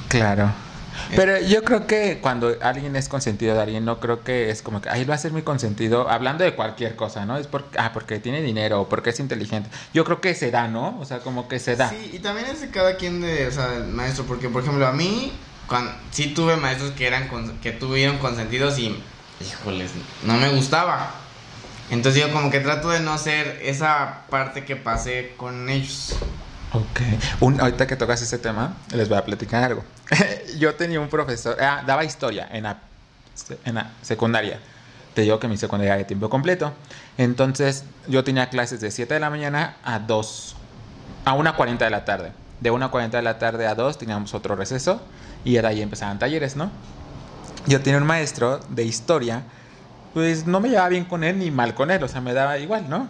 Claro. 0.08 0.52
Pero 1.16 1.40
yo 1.40 1.62
creo 1.64 1.86
que 1.86 2.18
cuando 2.20 2.56
alguien 2.62 2.96
es 2.96 3.08
consentido 3.08 3.54
de 3.54 3.62
alguien, 3.62 3.84
no 3.84 4.00
creo 4.00 4.22
que 4.22 4.50
es 4.50 4.62
como 4.62 4.80
que, 4.80 4.88
ahí 4.88 5.04
va 5.04 5.14
a 5.14 5.18
ser 5.18 5.32
muy 5.32 5.42
consentido, 5.42 6.08
hablando 6.08 6.44
de 6.44 6.54
cualquier 6.54 6.96
cosa, 6.96 7.24
¿no? 7.24 7.36
Es 7.36 7.46
porque, 7.46 7.78
ah, 7.78 7.92
porque 7.92 8.18
tiene 8.20 8.42
dinero 8.42 8.82
o 8.82 8.88
porque 8.88 9.10
es 9.10 9.20
inteligente. 9.20 9.68
Yo 9.92 10.04
creo 10.04 10.20
que 10.20 10.34
se 10.34 10.50
da, 10.50 10.68
¿no? 10.68 10.98
O 11.00 11.04
sea, 11.04 11.18
como 11.20 11.48
que 11.48 11.58
se 11.58 11.76
da. 11.76 11.90
Sí, 11.90 12.10
y 12.14 12.18
también 12.18 12.46
es 12.48 12.60
de 12.60 12.70
cada 12.70 12.96
quien 12.96 13.20
de, 13.20 13.46
o 13.46 13.50
sea, 13.52 13.68
del 13.68 13.86
maestro, 13.86 14.24
porque 14.24 14.48
por 14.48 14.62
ejemplo 14.62 14.86
a 14.86 14.92
mí, 14.92 15.32
cuando, 15.66 15.92
sí 16.10 16.28
tuve 16.34 16.56
maestros 16.56 16.92
que 16.92 17.06
eran, 17.06 17.28
que 17.60 17.72
tuvieron 17.72 18.18
consentidos 18.18 18.78
y, 18.78 19.02
híjoles, 19.40 19.90
no 20.24 20.34
me 20.36 20.50
gustaba. 20.50 21.14
Entonces 21.90 22.22
yo 22.22 22.32
como 22.32 22.50
que 22.50 22.60
trato 22.60 22.90
de 22.90 23.00
no 23.00 23.18
ser 23.18 23.60
esa 23.62 24.22
parte 24.30 24.64
que 24.64 24.74
pasé 24.76 25.34
con 25.36 25.68
ellos. 25.68 26.14
Ok. 26.72 27.00
Un- 27.40 27.60
ahorita 27.60 27.86
que 27.86 27.96
tocas 27.96 28.20
ese 28.22 28.38
tema, 28.38 28.76
les 28.92 29.08
voy 29.08 29.18
a 29.18 29.24
platicar 29.24 29.62
algo. 29.62 29.84
yo 30.58 30.74
tenía 30.74 31.00
un 31.00 31.08
profesor, 31.08 31.56
ah, 31.60 31.82
daba 31.86 32.04
historia 32.04 32.48
en 32.52 32.64
la, 32.64 32.78
en 33.64 33.74
la 33.74 33.90
secundaria. 34.02 34.60
Te 35.14 35.22
digo 35.22 35.38
que 35.38 35.48
mi 35.48 35.56
secundaria 35.56 35.94
era 35.94 35.98
de 35.98 36.04
tiempo 36.04 36.28
completo. 36.28 36.72
Entonces, 37.16 37.84
yo 38.08 38.24
tenía 38.24 38.50
clases 38.50 38.80
de 38.80 38.90
7 38.90 39.14
de 39.14 39.20
la 39.20 39.30
mañana 39.30 39.76
a 39.84 40.00
2, 40.00 40.56
a 41.24 41.36
1.40 41.36 41.78
de 41.78 41.90
la 41.90 42.04
tarde. 42.04 42.32
De 42.60 42.72
1.40 42.72 43.10
de 43.10 43.22
la 43.22 43.38
tarde 43.38 43.66
a 43.66 43.74
2 43.74 43.98
teníamos 43.98 44.34
otro 44.34 44.56
receso 44.56 45.00
y 45.44 45.54
de 45.54 45.66
ahí 45.66 45.82
empezaban 45.82 46.18
talleres, 46.18 46.56
¿no? 46.56 46.70
Yo 47.66 47.80
tenía 47.80 47.98
un 47.98 48.06
maestro 48.06 48.58
de 48.68 48.84
historia, 48.84 49.42
pues 50.12 50.46
no 50.46 50.60
me 50.60 50.68
llevaba 50.68 50.88
bien 50.88 51.04
con 51.04 51.24
él 51.24 51.38
ni 51.38 51.50
mal 51.50 51.74
con 51.74 51.90
él, 51.90 52.02
o 52.02 52.08
sea, 52.08 52.20
me 52.20 52.34
daba 52.34 52.58
igual, 52.58 52.88
¿no? 52.88 53.08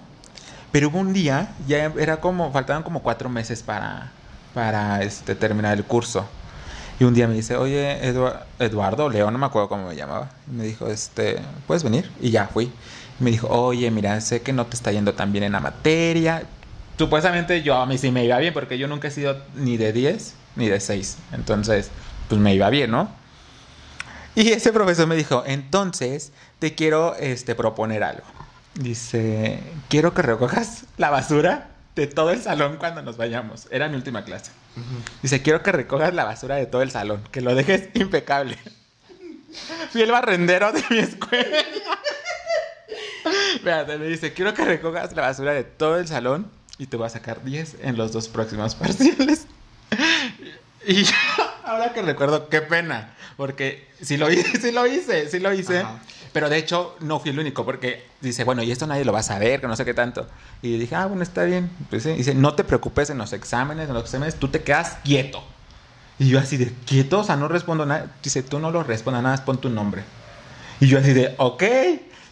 Pero 0.70 0.88
hubo 0.88 0.98
un 0.98 1.12
día, 1.12 1.54
ya 1.66 1.92
era 1.98 2.18
como, 2.18 2.52
faltaban 2.52 2.82
como 2.82 3.02
cuatro 3.02 3.28
meses 3.28 3.62
para, 3.62 4.12
para 4.52 5.02
este, 5.02 5.34
terminar 5.34 5.76
el 5.76 5.84
curso. 5.84 6.28
Y 7.00 7.04
un 7.04 7.14
día 7.14 7.26
me 7.26 7.34
dice, 7.34 7.56
oye, 7.56 7.98
Edu- 8.02 8.36
Eduardo, 8.58 9.08
Leo, 9.08 9.30
no 9.30 9.38
me 9.38 9.46
acuerdo 9.46 9.68
cómo 9.68 9.88
me 9.88 9.96
llamaba. 9.96 10.30
Y 10.48 10.54
me 10.54 10.64
dijo, 10.64 10.86
este, 10.88 11.40
¿puedes 11.66 11.82
venir? 11.82 12.08
Y 12.20 12.30
ya 12.30 12.46
fui. 12.46 12.70
Me 13.18 13.30
dijo, 13.30 13.48
oye, 13.48 13.90
mira, 13.90 14.20
sé 14.20 14.42
que 14.42 14.52
no 14.52 14.66
te 14.66 14.76
está 14.76 14.92
yendo 14.92 15.14
tan 15.14 15.32
bien 15.32 15.44
en 15.44 15.52
la 15.52 15.60
materia. 15.60 16.44
Supuestamente 16.96 17.62
yo 17.62 17.76
a 17.76 17.86
mí 17.86 17.98
sí 17.98 18.10
me 18.12 18.24
iba 18.24 18.38
bien, 18.38 18.54
porque 18.54 18.78
yo 18.78 18.86
nunca 18.86 19.08
he 19.08 19.10
sido 19.10 19.36
ni 19.56 19.76
de 19.76 19.92
10 19.92 20.34
ni 20.56 20.68
de 20.68 20.78
6. 20.78 21.16
Entonces, 21.32 21.90
pues 22.28 22.40
me 22.40 22.54
iba 22.54 22.70
bien, 22.70 22.90
¿no? 22.92 23.08
Y 24.36 24.50
ese 24.50 24.72
profesor 24.72 25.06
me 25.06 25.16
dijo, 25.16 25.42
entonces 25.46 26.32
te 26.58 26.74
quiero 26.74 27.14
este, 27.16 27.54
proponer 27.54 28.02
algo. 28.04 28.22
Dice, 28.74 29.60
quiero 29.88 30.14
que 30.14 30.22
recojas 30.22 30.84
la 30.96 31.10
basura 31.10 31.68
de 31.94 32.06
todo 32.06 32.30
el 32.30 32.42
salón 32.42 32.76
cuando 32.76 33.02
nos 33.02 33.16
vayamos. 33.16 33.68
Era 33.70 33.88
mi 33.88 33.96
última 33.96 34.24
clase. 34.24 34.50
Dice, 35.22 35.42
quiero 35.42 35.62
que 35.62 35.72
recojas 35.72 36.12
la 36.14 36.24
basura 36.24 36.56
de 36.56 36.66
todo 36.66 36.82
el 36.82 36.90
salón, 36.90 37.22
que 37.30 37.40
lo 37.40 37.54
dejes 37.54 37.88
impecable. 37.94 38.58
Fui 39.90 40.02
el 40.02 40.10
barrendero 40.10 40.72
de 40.72 40.82
mi 40.90 40.98
escuela. 40.98 41.58
Espérate, 43.54 43.98
me 43.98 44.06
dice, 44.06 44.32
quiero 44.32 44.52
que 44.52 44.64
recojas 44.64 45.14
la 45.14 45.22
basura 45.22 45.52
de 45.52 45.64
todo 45.64 45.98
el 45.98 46.08
salón 46.08 46.50
y 46.78 46.86
te 46.86 46.96
voy 46.96 47.06
a 47.06 47.10
sacar 47.10 47.42
10 47.44 47.76
en 47.82 47.96
los 47.96 48.12
dos 48.12 48.28
próximos 48.28 48.74
parciales. 48.76 49.46
Y 50.86 51.06
ahora 51.64 51.92
que 51.92 52.02
recuerdo, 52.02 52.48
qué 52.48 52.60
pena, 52.60 53.14
porque 53.36 53.88
sí 54.02 54.16
lo 54.16 54.30
hice, 54.30 54.60
sí 54.60 54.72
lo 54.72 54.86
hice, 54.86 55.30
sí 55.30 55.38
lo 55.38 55.52
hice. 55.52 55.78
Ajá. 55.78 56.00
Pero 56.34 56.48
de 56.48 56.58
hecho 56.58 56.96
no 56.98 57.20
fui 57.20 57.30
el 57.30 57.38
único, 57.38 57.64
porque 57.64 58.08
dice, 58.20 58.42
bueno, 58.42 58.64
y 58.64 58.72
esto 58.72 58.88
nadie 58.88 59.04
lo 59.04 59.12
va 59.12 59.20
a 59.20 59.22
saber, 59.22 59.60
que 59.60 59.68
no 59.68 59.76
sé 59.76 59.84
qué 59.84 59.94
tanto. 59.94 60.26
Y 60.62 60.78
dije, 60.78 60.96
ah, 60.96 61.06
bueno, 61.06 61.22
está 61.22 61.44
bien. 61.44 61.70
Pues. 61.88 62.02
Dice, 62.02 62.34
no 62.34 62.54
te 62.54 62.64
preocupes 62.64 63.08
en 63.10 63.18
los 63.18 63.32
exámenes, 63.32 63.86
en 63.86 63.94
los 63.94 64.02
exámenes, 64.02 64.34
tú 64.34 64.48
te 64.48 64.60
quedas 64.60 64.98
quieto. 65.04 65.44
Y 66.18 66.30
yo 66.30 66.40
así 66.40 66.56
de, 66.56 66.74
quieto, 66.86 67.20
o 67.20 67.24
sea, 67.24 67.36
no 67.36 67.46
respondo 67.46 67.86
nada. 67.86 68.10
Dice, 68.20 68.42
tú 68.42 68.58
no 68.58 68.72
lo 68.72 68.82
respondas, 68.82 69.22
nada 69.22 69.44
pon 69.44 69.60
tu 69.60 69.68
nombre. 69.68 70.02
Y 70.80 70.88
yo 70.88 70.98
así 70.98 71.12
de, 71.12 71.36
ok. 71.38 71.62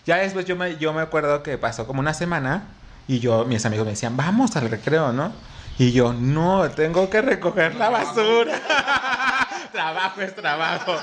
Ya 0.04 0.16
después 0.16 0.46
yo 0.46 0.56
me, 0.56 0.76
yo 0.78 0.92
me 0.92 1.00
acuerdo 1.00 1.44
que 1.44 1.56
pasó 1.56 1.86
como 1.86 2.00
una 2.00 2.12
semana 2.12 2.64
y 3.06 3.20
yo, 3.20 3.44
mis 3.44 3.64
amigos 3.66 3.84
me 3.86 3.92
decían, 3.92 4.16
vamos 4.16 4.56
al 4.56 4.68
recreo, 4.68 5.12
¿no? 5.12 5.32
Y 5.78 5.92
yo, 5.92 6.12
no, 6.12 6.68
tengo 6.72 7.08
que 7.08 7.22
recoger 7.22 7.76
la 7.76 7.88
basura. 7.88 8.60
trabajo 9.72 10.20
es 10.22 10.34
trabajo. 10.34 10.96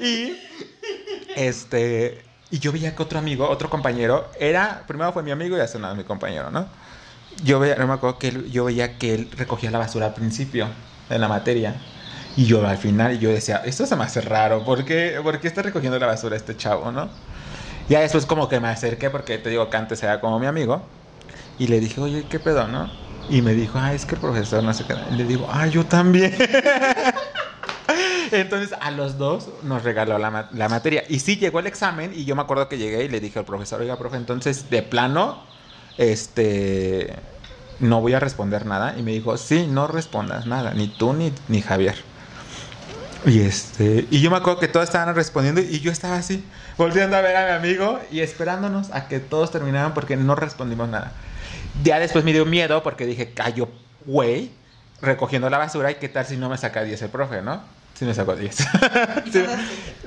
Y 0.00 0.36
este, 1.46 2.24
y 2.50 2.58
yo 2.58 2.72
veía 2.72 2.94
que 2.94 3.02
otro 3.02 3.18
amigo, 3.18 3.48
otro 3.48 3.70
compañero, 3.70 4.30
era, 4.38 4.84
primero 4.86 5.12
fue 5.12 5.22
mi 5.22 5.30
amigo 5.30 5.56
y 5.56 5.60
hace 5.60 5.78
nada 5.78 5.94
mi 5.94 6.04
compañero, 6.04 6.50
¿no? 6.50 6.70
Yo 7.42 7.60
veía, 7.60 7.76
no 7.76 7.86
me 7.86 7.94
acuerdo 7.94 8.18
que 8.18 8.28
él- 8.28 8.50
yo 8.50 8.64
veía 8.64 8.98
que 8.98 9.14
él 9.14 9.30
recogía 9.36 9.70
la 9.70 9.78
basura 9.78 10.06
al 10.06 10.14
principio 10.14 10.68
de 11.08 11.18
la 11.18 11.28
materia. 11.28 11.82
Y 12.36 12.46
yo 12.46 12.66
al 12.66 12.78
final, 12.78 13.18
yo 13.20 13.30
decía, 13.30 13.62
esto 13.64 13.86
se 13.86 13.96
me 13.96 14.04
hace 14.04 14.20
raro, 14.20 14.64
¿por 14.64 14.84
qué, 14.84 15.20
está 15.44 15.62
recogiendo 15.62 15.98
la 15.98 16.06
basura 16.06 16.36
este 16.36 16.56
chavo, 16.56 16.92
no? 16.92 17.10
Ya 17.88 18.00
después 18.00 18.26
como 18.26 18.48
que 18.48 18.60
me 18.60 18.68
acerqué, 18.68 19.10
porque 19.10 19.38
te 19.38 19.50
digo 19.50 19.70
que 19.70 19.76
antes 19.76 20.02
era 20.02 20.20
como 20.20 20.38
mi 20.38 20.46
amigo, 20.46 20.88
y 21.58 21.68
le 21.68 21.80
dije, 21.80 22.00
oye, 22.00 22.28
¿qué 22.28 22.40
pedo, 22.40 22.68
no? 22.68 22.92
Y 23.28 23.42
me 23.42 23.54
dijo, 23.54 23.78
ah, 23.78 23.94
es 23.94 24.06
que 24.06 24.14
el 24.16 24.20
profesor 24.20 24.62
no 24.64 24.74
sé 24.74 24.86
qué. 24.86 24.96
Y 25.10 25.14
le 25.14 25.24
digo, 25.24 25.46
ah, 25.50 25.66
yo 25.68 25.86
también. 25.86 26.34
Entonces 28.32 28.76
a 28.80 28.90
los 28.90 29.18
dos 29.18 29.48
nos 29.62 29.82
regaló 29.84 30.18
la, 30.18 30.30
ma- 30.30 30.48
la 30.52 30.68
materia. 30.68 31.04
Y 31.08 31.20
sí 31.20 31.36
llegó 31.36 31.60
el 31.60 31.66
examen 31.66 32.12
y 32.14 32.24
yo 32.24 32.34
me 32.36 32.42
acuerdo 32.42 32.68
que 32.68 32.78
llegué 32.78 33.04
y 33.04 33.08
le 33.08 33.20
dije 33.20 33.38
al 33.38 33.44
profesor, 33.44 33.80
oiga, 33.80 33.96
profe, 33.98 34.16
entonces 34.16 34.70
de 34.70 34.82
plano, 34.82 35.42
este, 35.96 37.12
no 37.80 38.00
voy 38.00 38.14
a 38.14 38.20
responder 38.20 38.66
nada. 38.66 38.94
Y 38.98 39.02
me 39.02 39.12
dijo, 39.12 39.36
sí, 39.36 39.66
no 39.68 39.86
respondas 39.86 40.46
nada, 40.46 40.72
ni 40.74 40.88
tú 40.88 41.12
ni, 41.12 41.32
ni 41.48 41.60
Javier. 41.62 41.96
Y 43.26 43.40
este, 43.40 44.06
y 44.10 44.20
yo 44.20 44.30
me 44.30 44.36
acuerdo 44.36 44.60
que 44.60 44.68
todos 44.68 44.84
estaban 44.84 45.14
respondiendo 45.14 45.60
y 45.60 45.80
yo 45.80 45.90
estaba 45.90 46.16
así, 46.16 46.44
volviendo 46.76 47.16
a 47.16 47.20
ver 47.20 47.36
a 47.36 47.46
mi 47.46 47.68
amigo 47.68 48.00
y 48.12 48.20
esperándonos 48.20 48.90
a 48.92 49.08
que 49.08 49.18
todos 49.18 49.50
terminaran 49.50 49.92
porque 49.92 50.16
no 50.16 50.34
respondimos 50.36 50.88
nada. 50.88 51.12
Ya 51.82 51.98
después 51.98 52.24
me 52.24 52.32
dio 52.32 52.46
miedo 52.46 52.82
porque 52.84 53.06
dije, 53.06 53.32
cayó, 53.34 53.68
güey, 54.06 54.50
recogiendo 55.02 55.50
la 55.50 55.58
basura 55.58 55.90
y 55.90 55.96
qué 55.96 56.08
tal 56.08 56.26
si 56.26 56.36
no 56.36 56.48
me 56.48 56.56
saca 56.58 56.84
10 56.84 57.02
el 57.02 57.10
profe, 57.10 57.42
¿no? 57.42 57.60
Sí 57.98 58.04
me 58.04 58.14
sacó 58.14 58.36
10. 58.36 58.54
sí, 59.32 59.44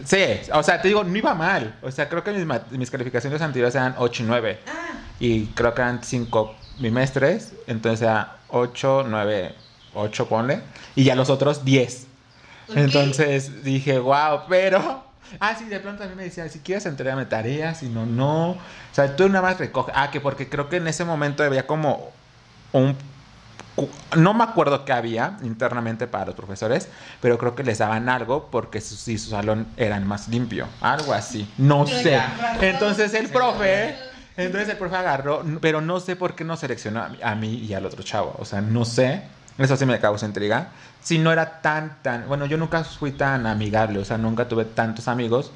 sí, 0.06 0.18
o 0.54 0.64
sea, 0.64 0.82
te 0.82 0.88
digo, 0.88 1.04
no 1.04 1.18
iba 1.18 1.34
mal. 1.36 1.76
O 1.82 1.92
sea, 1.92 2.08
creo 2.08 2.24
que 2.24 2.32
mis, 2.32 2.48
mis 2.72 2.90
calificaciones 2.90 3.42
anteriores 3.42 3.76
eran 3.76 3.96
8 3.98 4.24
y 4.24 4.26
9. 4.28 4.60
Ah, 4.66 4.94
Y 5.20 5.48
creo 5.48 5.74
que 5.74 5.82
eran 5.82 6.02
5 6.02 6.56
bimestres. 6.80 7.52
Entonces 7.68 8.04
era 8.04 8.38
8, 8.48 9.08
9, 9.10 9.56
8 9.94 10.30
ponle. 10.30 10.62
Y 10.96 11.04
ya 11.04 11.16
los 11.16 11.30
otros 11.30 11.66
10. 11.66 12.08
ok. 12.70 12.78
Entonces 12.78 13.62
dije, 13.66 14.00
wow, 14.00 14.44
pero. 14.48 15.04
Ah, 15.42 15.54
sí, 15.60 15.66
de 15.66 15.82
pronto 15.82 16.06
a 16.06 16.08
mí 16.08 16.16
me 16.16 16.24
decía, 16.24 16.48
si 16.48 16.60
quieres 16.60 16.86
entregarme 16.86 17.26
tareas, 17.26 17.80
si 17.80 17.90
no, 17.90 18.06
no. 18.06 18.52
O 18.52 18.58
sea, 18.94 19.18
tú 19.18 19.28
nada 19.28 19.42
más 19.42 19.60
recoge. 19.60 19.92
Ah, 19.94 20.12
que 20.12 20.22
porque 20.22 20.48
creo 20.48 20.70
que 20.70 20.78
en 20.78 20.88
ese 20.88 21.04
momento 21.04 21.44
había 21.44 21.68
como 21.68 22.10
un. 22.72 22.96
No 24.18 24.34
me 24.34 24.44
acuerdo 24.44 24.84
qué 24.86 24.92
había 24.92 25.38
internamente 25.44 26.06
para 26.08 26.26
los 26.26 26.36
profesores, 26.36 26.90
pero 27.22 27.38
creo 27.38 27.56
que 27.56 27.64
les 27.64 27.78
daban 27.78 28.10
algo 28.10 28.50
porque 28.52 28.82
su, 28.82 28.96
si 28.96 29.18
su 29.18 29.30
salón 29.30 29.68
era 29.78 30.00
más 30.02 30.28
limpio. 30.28 30.68
Algo 30.82 31.14
así. 31.14 31.50
No 31.58 31.88
sé. 31.88 32.20
Entonces 32.60 33.14
el 33.14 33.30
profe. 33.30 33.96
Entonces 34.38 34.70
el 34.70 34.78
profe 34.78 34.96
agarró, 34.96 35.44
pero 35.62 35.82
no 35.82 36.00
sé 36.00 36.16
por 36.16 36.36
qué 36.36 36.44
no 36.44 36.58
seleccionó 36.58 37.04
a 37.04 37.10
mí, 37.10 37.18
a 37.24 37.36
mí 37.36 37.54
y 37.56 37.74
al 37.74 37.86
otro 37.86 38.04
chavo. 38.04 38.36
O 38.40 38.46
sea, 38.46 38.62
no 38.62 38.86
sé. 38.86 39.24
Eso 39.58 39.78
sí 39.78 39.86
me 39.86 40.00
causa 40.00 40.26
intriga. 40.26 40.70
Si 41.02 41.18
no 41.18 41.32
era 41.32 41.62
tan, 41.62 42.02
tan. 42.02 42.28
Bueno, 42.28 42.46
yo 42.46 42.58
nunca 42.58 42.84
fui 42.84 43.12
tan 43.12 43.46
amigable. 43.48 44.00
O 44.00 44.06
sea, 44.06 44.18
nunca 44.18 44.48
tuve 44.48 44.66
tantos 44.66 45.08
amigos. 45.08 45.52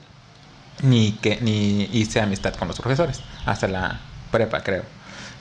Ni 0.83 1.13
que 1.13 1.39
ni 1.41 1.83
hice 1.93 2.19
amistad 2.21 2.53
con 2.55 2.67
los 2.67 2.79
profesores. 2.79 3.21
Hasta 3.45 3.67
la 3.67 3.99
prepa, 4.31 4.61
creo. 4.61 4.83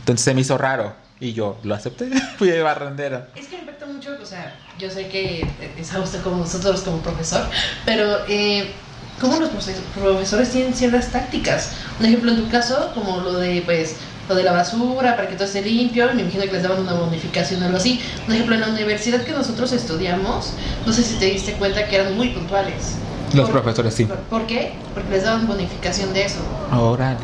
Entonces 0.01 0.25
se 0.25 0.35
me 0.35 0.43
hizo 0.43 0.57
raro. 0.59 1.04
Y 1.21 1.33
yo 1.33 1.59
lo 1.63 1.75
acepté. 1.75 2.11
Fui 2.39 2.49
de 2.49 2.63
barrendero. 2.63 3.27
Es 3.37 3.47
que 3.47 3.57
me 3.57 3.63
impacta 3.63 3.87
mucho, 3.87 4.11
o 4.21 4.27
sea, 4.27 4.55
yo 4.79 4.91
sé 4.91 5.09
que 5.09 5.47
es 5.79 5.93
a 5.95 6.01
usted 6.01 6.21
como 6.23 6.37
nosotros 6.39 6.81
como 6.83 6.99
profesor, 6.99 7.47
pero 7.87 8.19
eh, 8.29 8.73
cómo 9.21 9.39
los 9.39 9.51
profe- 9.51 9.75
profesores 9.95 10.51
tienen 10.51 10.75
ciertas 10.75 11.11
tácticas. 11.13 11.73
Un 12.01 12.07
ejemplo 12.07 12.33
en 12.33 12.45
tu 12.45 12.51
caso, 12.51 12.91
como 12.95 13.21
lo 13.21 13.35
de, 13.39 13.63
pues, 13.65 13.97
lo 14.29 14.35
de 14.35 14.43
la 14.43 14.53
basura, 14.53 15.15
para 15.17 15.29
que 15.29 15.35
todo 15.35 15.45
esté 15.45 15.63
limpio, 15.63 16.13
me 16.15 16.23
imagino 16.23 16.45
que 16.45 16.53
les 16.53 16.63
daban 16.63 16.81
una 16.81 16.95
bonificación 16.95 17.63
o 17.63 17.67
algo 17.67 17.77
así. 17.79 18.01
Un 18.27 18.35
ejemplo, 18.35 18.55
en 18.57 18.63
la 18.63 18.69
universidad 18.69 19.21
que 19.23 19.33
nosotros 19.33 19.71
estudiamos, 19.73 20.53
no 20.85 20.93
sé 20.93 21.03
si 21.03 21.15
te 21.17 21.27
diste 21.27 21.53
cuenta 21.55 21.87
que 21.87 21.97
eran 21.97 22.17
muy 22.17 22.31
puntuales. 22.31 22.97
Los 23.35 23.51
Por- 23.51 23.63
profesores 23.63 23.95
sí. 23.95 24.05
¿Por, 24.07 24.17
por 24.19 24.47
qué? 24.47 24.73
Porque 24.95 25.11
les 25.11 25.25
daban 25.25 25.47
bonificación 25.47 26.13
de 26.13 26.25
eso. 26.25 26.39
Órale. 26.73 27.19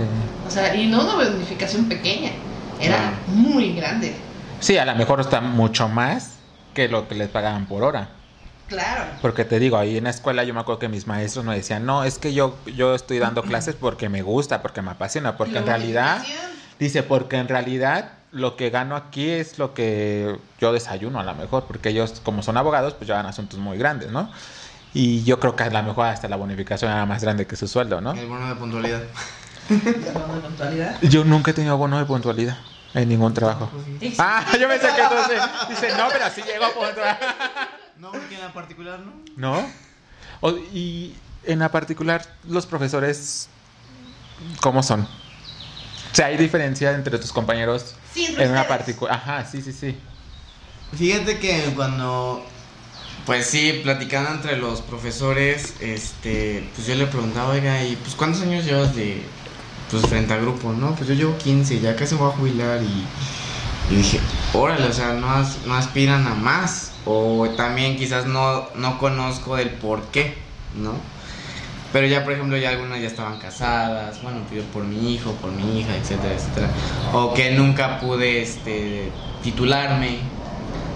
O 0.46 0.50
sea, 0.50 0.74
y 0.74 0.86
no 0.88 1.02
una 1.02 1.14
bonificación 1.30 1.86
pequeña, 1.88 2.30
era 2.80 3.14
muy 3.28 3.74
grande. 3.74 4.14
Sí, 4.60 4.76
a 4.78 4.84
lo 4.84 4.94
mejor 4.94 5.20
está 5.20 5.40
mucho 5.40 5.88
más 5.88 6.34
que 6.74 6.88
lo 6.88 7.08
que 7.08 7.14
les 7.14 7.28
pagaban 7.28 7.66
por 7.66 7.82
hora. 7.82 8.08
Claro. 8.68 9.04
Porque 9.20 9.44
te 9.44 9.58
digo, 9.58 9.76
ahí 9.76 9.96
en 9.96 10.04
la 10.04 10.10
escuela 10.10 10.44
yo 10.44 10.54
me 10.54 10.60
acuerdo 10.60 10.78
que 10.78 10.88
mis 10.88 11.06
maestros 11.06 11.44
me 11.44 11.56
decían, 11.56 11.84
no, 11.84 12.04
es 12.04 12.18
que 12.18 12.32
yo, 12.32 12.56
yo 12.76 12.94
estoy 12.94 13.18
dando 13.18 13.42
clases 13.44 13.74
porque 13.74 14.08
me 14.08 14.22
gusta, 14.22 14.62
porque 14.62 14.80
me 14.80 14.92
apasiona, 14.92 15.36
porque 15.36 15.58
en 15.58 15.66
realidad, 15.66 16.22
dice, 16.78 17.02
porque 17.02 17.36
en 17.36 17.48
realidad 17.48 18.12
lo 18.32 18.56
que 18.56 18.70
gano 18.70 18.94
aquí 18.94 19.28
es 19.28 19.58
lo 19.58 19.74
que 19.74 20.36
yo 20.60 20.72
desayuno 20.72 21.18
a 21.18 21.24
lo 21.24 21.34
mejor, 21.34 21.64
porque 21.64 21.88
ellos 21.88 22.20
como 22.24 22.42
son 22.42 22.56
abogados, 22.56 22.94
pues 22.94 23.08
llevan 23.08 23.26
asuntos 23.26 23.58
muy 23.58 23.76
grandes, 23.76 24.12
¿no? 24.12 24.30
Y 24.94 25.22
yo 25.24 25.38
creo 25.40 25.56
que 25.56 25.64
a 25.64 25.70
lo 25.70 25.82
mejor 25.82 26.06
hasta 26.06 26.28
la 26.28 26.36
bonificación 26.36 26.90
era 26.90 27.06
más 27.06 27.22
grande 27.22 27.46
que 27.46 27.56
su 27.56 27.66
sueldo, 27.66 28.00
¿no? 28.00 28.12
El 28.12 28.26
bono 28.26 28.48
de 28.48 28.54
puntualidad. 28.54 29.02
De 29.70 30.40
puntualidad. 30.42 31.00
Yo 31.02 31.24
nunca 31.24 31.50
he 31.52 31.54
tenido 31.54 31.76
bono 31.76 31.98
de 31.98 32.04
puntualidad 32.04 32.58
en 32.94 33.08
ningún 33.08 33.32
trabajo. 33.32 33.70
Ah, 34.18 34.44
yo 34.58 34.68
pensé 34.68 34.88
que 34.94 35.02
entonces, 35.02 35.42
dice, 35.68 35.88
no, 35.96 36.08
pero 36.10 36.24
sí 36.34 36.42
llego 36.42 36.64
a 36.64 36.70
puntual. 36.74 37.18
No, 37.98 38.10
porque 38.12 38.34
en 38.34 38.40
la 38.40 38.52
particular 38.52 39.00
no. 39.00 39.12
¿No? 39.36 39.70
O- 40.40 40.56
y 40.72 41.14
en 41.44 41.58
la 41.58 41.70
particular, 41.70 42.24
los 42.48 42.66
profesores, 42.66 43.48
¿cómo 44.60 44.82
son? 44.82 45.02
O 45.02 46.14
sea, 46.14 46.26
hay 46.26 46.36
diferencia 46.36 46.92
entre 46.92 47.18
tus 47.18 47.32
compañeros 47.32 47.94
Sí, 48.12 48.26
entre 48.26 48.44
en 48.46 48.50
una 48.50 48.66
particular. 48.66 49.14
Ajá, 49.14 49.44
sí, 49.44 49.62
sí, 49.62 49.72
sí. 49.72 49.96
Fíjate 50.96 51.38
que 51.38 51.72
cuando, 51.76 52.44
pues 53.26 53.46
sí, 53.46 53.80
platicando 53.84 54.30
entre 54.30 54.56
los 54.56 54.80
profesores, 54.80 55.74
este, 55.80 56.68
pues 56.74 56.86
yo 56.88 56.96
le 56.96 57.06
preguntaba, 57.06 57.50
oiga, 57.50 57.84
¿y 57.84 57.94
pues 57.96 58.16
cuántos 58.16 58.42
años 58.42 58.64
llevas 58.64 58.96
de, 58.96 59.24
pues 59.90 60.06
frente 60.06 60.32
a 60.32 60.36
grupo, 60.36 60.72
no? 60.72 60.94
Pues 60.94 61.08
yo 61.08 61.14
llevo 61.14 61.36
15, 61.38 61.80
ya 61.80 61.96
casi 61.96 62.14
voy 62.14 62.28
a 62.28 62.32
jubilar 62.36 62.80
y, 62.82 63.04
y 63.92 63.96
dije, 63.96 64.20
órale, 64.52 64.86
o 64.86 64.92
sea, 64.92 65.14
no, 65.14 65.30
as- 65.30 65.58
no 65.66 65.74
aspiran 65.74 66.26
a 66.26 66.34
más, 66.34 66.92
o 67.06 67.48
también 67.56 67.96
quizás 67.96 68.26
no, 68.26 68.68
no 68.76 68.98
conozco 68.98 69.56
del 69.56 69.70
por 69.70 70.02
qué, 70.12 70.36
¿no? 70.76 70.92
Pero 71.92 72.06
ya, 72.06 72.22
por 72.22 72.32
ejemplo, 72.34 72.56
ya 72.56 72.68
algunas 72.68 73.00
ya 73.00 73.08
estaban 73.08 73.38
casadas, 73.40 74.22
bueno, 74.22 74.38
yo 74.54 74.62
por 74.72 74.84
mi 74.84 75.12
hijo, 75.12 75.32
por 75.32 75.50
mi 75.50 75.80
hija, 75.80 75.96
etcétera, 75.96 76.34
etcétera. 76.34 76.68
O 77.12 77.34
que 77.34 77.50
nunca 77.50 77.98
pude, 77.98 78.42
este, 78.42 79.10
titularme, 79.42 80.18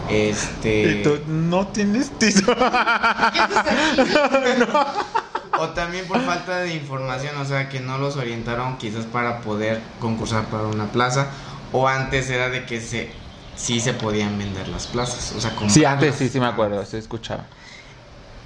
este... 0.09 1.01
Y 1.01 1.03
tú 1.03 1.19
no 1.27 1.67
tienes 1.69 2.17
título. 2.17 2.55
¿Qué 2.55 3.39
haces 3.41 3.57
aquí? 3.99 4.13
O 5.61 5.69
también 5.71 6.07
por 6.07 6.21
falta 6.21 6.59
de 6.59 6.75
información, 6.75 7.37
o 7.39 7.45
sea, 7.45 7.69
que 7.69 7.81
no 7.81 7.99
los 7.99 8.17
orientaron 8.17 8.77
quizás 8.79 9.05
para 9.05 9.41
poder 9.41 9.81
concursar 10.01 10.47
para 10.47 10.65
una 10.65 10.87
plaza. 10.87 11.29
O 11.73 11.89
antes 11.89 12.29
era 12.31 12.51
de 12.51 12.67
que 12.67 12.81
se 12.81 13.13
sí 13.57 13.81
se 13.81 13.93
podían 13.93 14.37
vender 14.39 14.69
las 14.69 14.87
plazas, 14.87 15.33
o 15.33 15.41
sea, 15.41 15.53
Sí, 15.69 15.85
antes 15.85 16.17
sí, 16.17 16.29
sí 16.29 16.41
me 16.41 16.47
acuerdo, 16.47 16.85
sí 16.85 16.97
escuchaba. 16.97 17.47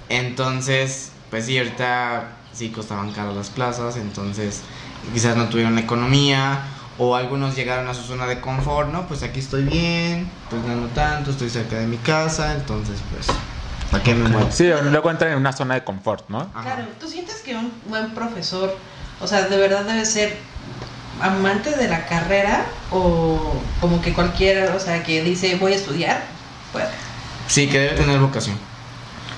Entonces, 0.07 1.11
pues 1.29 1.45
sí, 1.45 1.57
ahorita 1.57 2.37
sí 2.53 2.69
costaban 2.69 3.11
caras 3.11 3.35
las 3.35 3.49
plazas, 3.49 3.97
entonces 3.97 4.61
quizás 5.13 5.35
no 5.35 5.49
tuvieron 5.49 5.75
la 5.75 5.81
economía. 5.81 6.61
O 7.01 7.15
algunos 7.15 7.55
llegaron 7.55 7.87
a 7.87 7.93
su 7.93 8.01
zona 8.03 8.25
de 8.25 8.41
confort, 8.41 8.91
¿no? 8.91 9.07
Pues 9.07 9.23
aquí 9.23 9.39
estoy 9.39 9.63
bien, 9.63 10.29
pues 10.49 10.65
gano 10.65 10.87
tanto, 10.87 11.31
estoy 11.31 11.49
cerca 11.49 11.77
de 11.77 11.87
mi 11.87 11.97
casa, 11.97 12.53
entonces 12.55 12.99
pues, 13.09 13.25
¿para 13.91 14.03
qué 14.03 14.13
me 14.13 14.29
muevo? 14.29 14.49
Sí, 14.51 14.69
luego 14.91 15.11
entran 15.11 15.31
en 15.31 15.37
una 15.37 15.53
zona 15.53 15.75
de 15.75 15.83
confort, 15.83 16.29
¿no? 16.29 16.41
Ajá. 16.53 16.75
Claro, 16.75 16.83
¿tú 16.99 17.07
sientes 17.07 17.41
que 17.41 17.55
un 17.55 17.71
buen 17.85 18.11
profesor, 18.11 18.75
o 19.19 19.27
sea, 19.27 19.43
de 19.43 19.57
verdad 19.57 19.83
debe 19.85 20.05
ser 20.05 20.37
amante 21.21 21.75
de 21.75 21.87
la 21.87 22.05
carrera 22.05 22.65
o 22.91 23.61
como 23.81 24.01
que 24.01 24.13
cualquiera, 24.13 24.73
o 24.75 24.79
sea, 24.79 25.03
que 25.03 25.23
dice 25.23 25.55
voy 25.55 25.73
a 25.73 25.75
estudiar? 25.75 26.23
Pues, 26.71 26.85
Sí, 27.47 27.67
que 27.67 27.79
debe 27.79 27.95
tener 27.95 28.19
vocación. 28.19 28.57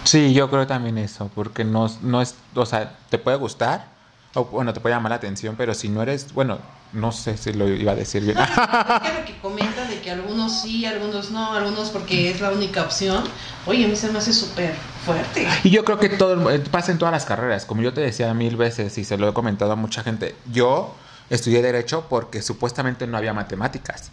Sí, 0.04 0.34
yo 0.34 0.50
creo 0.50 0.68
también 0.68 0.98
eso, 0.98 1.32
porque 1.34 1.64
no, 1.64 1.90
no 2.02 2.22
es, 2.22 2.36
o 2.56 2.66
sea, 2.66 2.98
te 3.10 3.18
puede 3.18 3.38
gustar, 3.38 3.88
o 4.34 4.46
bueno, 4.46 4.74
te 4.74 4.80
puede 4.80 4.96
llamar 4.96 5.10
la 5.10 5.16
atención, 5.18 5.56
pero 5.58 5.74
si 5.74 5.90
no 5.90 6.02
eres, 6.02 6.34
bueno, 6.34 6.60
no 6.94 7.12
sé 7.12 7.38
si 7.38 7.52
lo 7.54 7.68
iba 7.68 7.92
a 7.92 7.96
decir 7.96 8.24
bien. 8.24 8.38
es 8.40 8.48
que 8.48 9.20
lo 9.20 9.26
que 9.26 9.38
comenta 9.42 9.86
de 9.86 10.00
que 10.02 10.12
algunos 10.12 10.62
sí, 10.62 10.86
algunos 10.86 11.32
no, 11.32 11.54
algunos 11.54 11.90
porque 11.90 12.32
es 12.32 12.40
la 12.40 12.52
única 12.52 12.84
opción, 12.84 13.24
oye, 13.66 13.84
a 13.86 13.88
mí 13.88 13.96
se 13.96 14.10
me 14.10 14.20
hace 14.20 14.32
súper 14.34 14.74
fuerte. 15.06 15.48
Y 15.64 15.70
yo 15.70 15.84
creo 15.84 16.00
que 16.00 16.10
todo 16.10 16.50
eh, 16.50 16.60
pasa 16.60 16.92
en 16.92 16.98
todas 16.98 17.12
las 17.12 17.26
carreras, 17.26 17.66
como 17.66 17.82
yo 17.82 17.94
te 17.94 18.02
decía 18.02 18.34
mil 18.34 18.56
veces 18.56 18.98
y 18.98 19.04
se 19.04 19.18
lo 19.18 19.28
he 19.30 19.34
comentado 19.34 19.74
a 19.74 19.76
mucha 19.76 20.02
gente. 20.04 20.36
Yo 20.52 20.96
estudié 21.30 21.62
derecho 21.62 22.06
porque 22.10 22.42
supuestamente 22.42 23.08
no 23.08 23.18
había 23.18 23.34
matemáticas. 23.34 24.12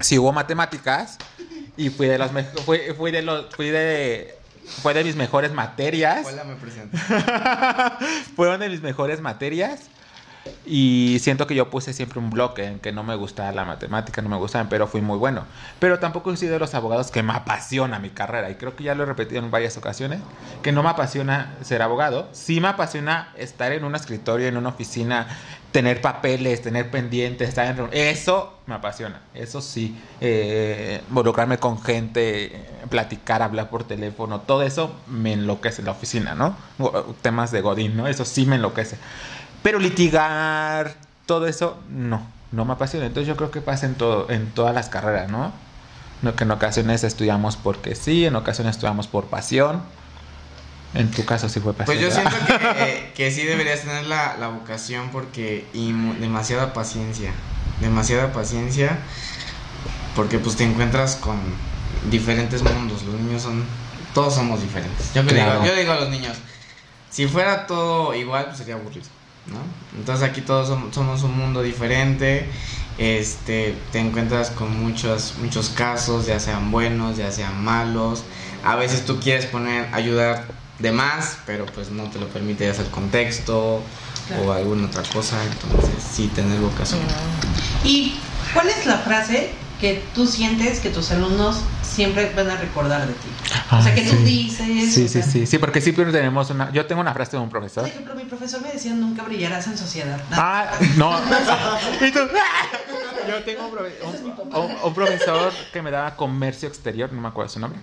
Si 0.00 0.18
hubo 0.18 0.32
matemáticas 0.32 1.18
y 1.76 1.90
fui 1.90 2.06
de 2.06 2.18
mej- 2.18 2.52
fui, 2.64 2.80
fui 2.96 3.10
de 3.10 3.22
los 3.22 3.46
fui 3.54 3.68
de 3.70 4.34
fue 4.66 4.94
de 4.94 5.04
mis 5.04 5.16
mejores 5.16 5.52
materias. 5.52 6.26
Hola, 6.26 6.44
me 6.44 6.56
presento. 6.56 6.96
Fueron 8.36 8.60
de 8.60 8.68
mis 8.68 8.82
mejores 8.82 9.20
materias. 9.20 9.90
Y 10.64 11.18
siento 11.20 11.46
que 11.46 11.54
yo 11.54 11.70
puse 11.70 11.92
siempre 11.92 12.18
un 12.18 12.30
bloque 12.30 12.64
en 12.64 12.78
que 12.78 12.92
no 12.92 13.02
me 13.02 13.14
gustaba 13.14 13.52
la 13.52 13.64
matemática, 13.64 14.22
no 14.22 14.28
me 14.28 14.36
gustaban, 14.36 14.68
pero 14.68 14.86
fui 14.86 15.00
muy 15.00 15.18
bueno. 15.18 15.44
Pero 15.78 15.98
tampoco 15.98 16.32
he 16.32 16.36
sido 16.36 16.54
de 16.54 16.58
los 16.58 16.74
abogados 16.74 17.10
que 17.10 17.22
me 17.22 17.32
apasiona 17.32 17.98
mi 17.98 18.10
carrera. 18.10 18.50
Y 18.50 18.54
creo 18.56 18.76
que 18.76 18.84
ya 18.84 18.94
lo 18.94 19.02
he 19.02 19.06
repetido 19.06 19.42
en 19.42 19.50
varias 19.50 19.76
ocasiones, 19.76 20.20
que 20.62 20.72
no 20.72 20.82
me 20.82 20.90
apasiona 20.90 21.54
ser 21.62 21.82
abogado. 21.82 22.28
Sí 22.32 22.60
me 22.60 22.68
apasiona 22.68 23.32
estar 23.36 23.72
en 23.72 23.84
un 23.84 23.94
escritorio, 23.94 24.48
en 24.48 24.56
una 24.56 24.70
oficina, 24.70 25.26
tener 25.72 26.00
papeles, 26.00 26.62
tener 26.62 26.90
pendientes, 26.90 27.48
estar 27.48 27.66
en... 27.78 27.88
Eso 27.92 28.58
me 28.66 28.74
apasiona. 28.74 29.20
Eso 29.34 29.60
sí. 29.60 29.98
Eh, 30.20 31.02
involucrarme 31.08 31.58
con 31.58 31.80
gente, 31.82 32.68
platicar, 32.88 33.42
hablar 33.42 33.70
por 33.70 33.84
teléfono, 33.84 34.40
todo 34.40 34.62
eso 34.62 34.94
me 35.06 35.32
enloquece 35.32 35.82
la 35.82 35.92
oficina, 35.92 36.34
¿no? 36.34 36.56
Temas 37.22 37.50
de 37.50 37.60
Godín, 37.60 37.96
¿no? 37.96 38.06
Eso 38.06 38.24
sí 38.24 38.46
me 38.46 38.56
enloquece. 38.56 38.98
Pero 39.62 39.78
litigar, 39.78 40.94
todo 41.26 41.46
eso, 41.46 41.78
no, 41.90 42.20
no 42.50 42.64
me 42.64 42.72
apasiona. 42.72 43.06
Entonces 43.06 43.28
yo 43.28 43.36
creo 43.36 43.50
que 43.50 43.60
pasa 43.60 43.86
en, 43.86 43.94
todo, 43.94 44.28
en 44.30 44.50
todas 44.52 44.74
las 44.74 44.88
carreras, 44.88 45.30
¿no? 45.30 45.52
No, 46.22 46.36
Que 46.36 46.44
en 46.44 46.50
ocasiones 46.52 47.02
estudiamos 47.04 47.56
porque 47.56 47.94
sí, 47.94 48.24
en 48.26 48.36
ocasiones 48.36 48.76
estudiamos 48.76 49.06
por 49.06 49.26
pasión. 49.26 49.82
En 50.94 51.10
tu 51.10 51.24
caso 51.24 51.48
sí 51.48 51.58
fue 51.58 51.72
Pues 51.72 51.98
yo 52.00 52.10
siento 52.10 52.36
que, 52.46 53.12
que 53.16 53.30
sí 53.30 53.44
deberías 53.44 53.80
tener 53.80 54.06
la, 54.06 54.36
la 54.36 54.48
vocación 54.48 55.08
porque 55.10 55.66
y 55.72 55.92
demasiada 56.20 56.72
paciencia, 56.74 57.32
demasiada 57.80 58.32
paciencia 58.32 58.98
porque 60.14 60.38
pues 60.38 60.56
te 60.56 60.64
encuentras 60.64 61.16
con 61.16 61.38
diferentes 62.10 62.62
mundos, 62.62 63.02
los 63.04 63.14
niños 63.20 63.42
son, 63.42 63.64
todos 64.12 64.34
somos 64.34 64.60
diferentes. 64.60 65.14
Yo, 65.14 65.24
Claro. 65.24 65.62
digo, 65.62 65.64
yo 65.66 65.74
digo 65.74 65.92
a 65.92 65.96
los 66.00 66.10
niños, 66.10 66.36
si 67.08 67.26
fuera 67.26 67.66
todo 67.66 68.14
igual 68.14 68.44
pues 68.46 68.58
sería 68.58 68.74
aburrido, 68.74 69.06
¿no? 69.46 69.98
Entonces 69.98 70.28
aquí 70.28 70.40
todos 70.40 70.68
somos, 70.68 70.94
somos 70.94 71.22
un 71.22 71.36
mundo 71.36 71.62
diferente, 71.62 72.48
este, 72.98 73.76
te 73.90 73.98
encuentras 73.98 74.50
con 74.50 74.82
muchos, 74.82 75.34
muchos 75.40 75.70
casos, 75.70 76.26
ya 76.26 76.38
sean 76.40 76.70
buenos, 76.70 77.16
ya 77.16 77.30
sean 77.30 77.62
malos, 77.64 78.24
a 78.64 78.76
veces 78.76 79.04
tú 79.04 79.18
quieres 79.20 79.46
poner, 79.46 79.88
ayudar 79.92 80.44
de 80.78 80.92
más, 80.92 81.38
pero 81.46 81.66
pues 81.66 81.90
no 81.90 82.04
te 82.04 82.18
lo 82.18 82.28
permite 82.28 82.66
ya 82.66 82.74
sea 82.74 82.84
el 82.84 82.90
contexto 82.90 83.82
Claro. 84.28 84.44
o 84.44 84.52
alguna 84.52 84.86
otra 84.86 85.02
cosa, 85.12 85.36
entonces 85.44 86.02
sí 86.14 86.28
tener 86.28 86.60
vocación. 86.60 87.00
¿Y 87.82 88.14
cuál 88.54 88.68
es 88.68 88.86
la 88.86 88.98
frase 88.98 89.50
que 89.82 90.02
tú 90.14 90.26
sientes 90.26 90.80
que 90.80 90.88
tus 90.88 91.10
alumnos 91.10 91.60
siempre 91.82 92.32
van 92.34 92.48
a 92.48 92.56
recordar 92.56 93.06
de 93.06 93.12
ti? 93.12 93.28
o 93.70 93.82
sea, 93.82 93.94
que 93.94 94.02
tú 94.02 94.16
dices. 94.24 94.66
Sí, 94.66 94.90
sí, 94.90 95.08
sea, 95.08 95.22
sí, 95.24 95.46
sí, 95.46 95.58
porque 95.58 95.80
siempre 95.82 96.04
tenemos 96.06 96.48
una... 96.50 96.72
Yo 96.72 96.86
tengo 96.86 97.00
una 97.02 97.12
frase 97.12 97.32
de 97.36 97.42
un 97.42 97.50
profesor. 97.50 97.82
Por 97.82 97.90
ejemplo, 97.92 98.14
mi 98.14 98.24
profesor 98.24 98.62
me 98.62 98.72
decía 98.72 98.94
nunca 98.94 99.24
brillarás 99.24 99.66
en 99.66 99.76
sociedad. 99.76 100.18
Ah, 100.30 100.70
no. 100.96 101.10
Y 102.06 102.10
tú, 102.12 102.20
¡ah! 102.20 102.78
Yo 103.28 103.42
tengo 103.44 103.66
un, 103.66 103.72
profe- 103.74 104.54
un- 104.54 104.62
un- 104.64 104.76
un 104.84 104.94
profesor 104.94 105.52
que 105.72 105.82
me 105.82 105.90
daba 105.90 106.16
comercio 106.16 106.68
exterior, 106.68 107.12
no 107.12 107.20
me 107.20 107.28
acuerdo 107.28 107.50
su 107.50 107.58
nombre. 107.60 107.78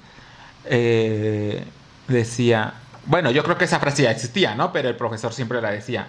eh, 0.66 1.64
decía, 2.08 2.74
bueno, 3.06 3.30
yo 3.32 3.44
creo 3.44 3.58
que 3.58 3.66
esa 3.66 3.80
frase 3.80 4.04
ya 4.04 4.12
existía, 4.12 4.56
¿no? 4.56 4.72
Pero 4.74 4.90
el 4.90 4.96
profesor 4.96 5.34
siempre 5.34 5.62
la 5.62 5.70
decía. 5.72 6.08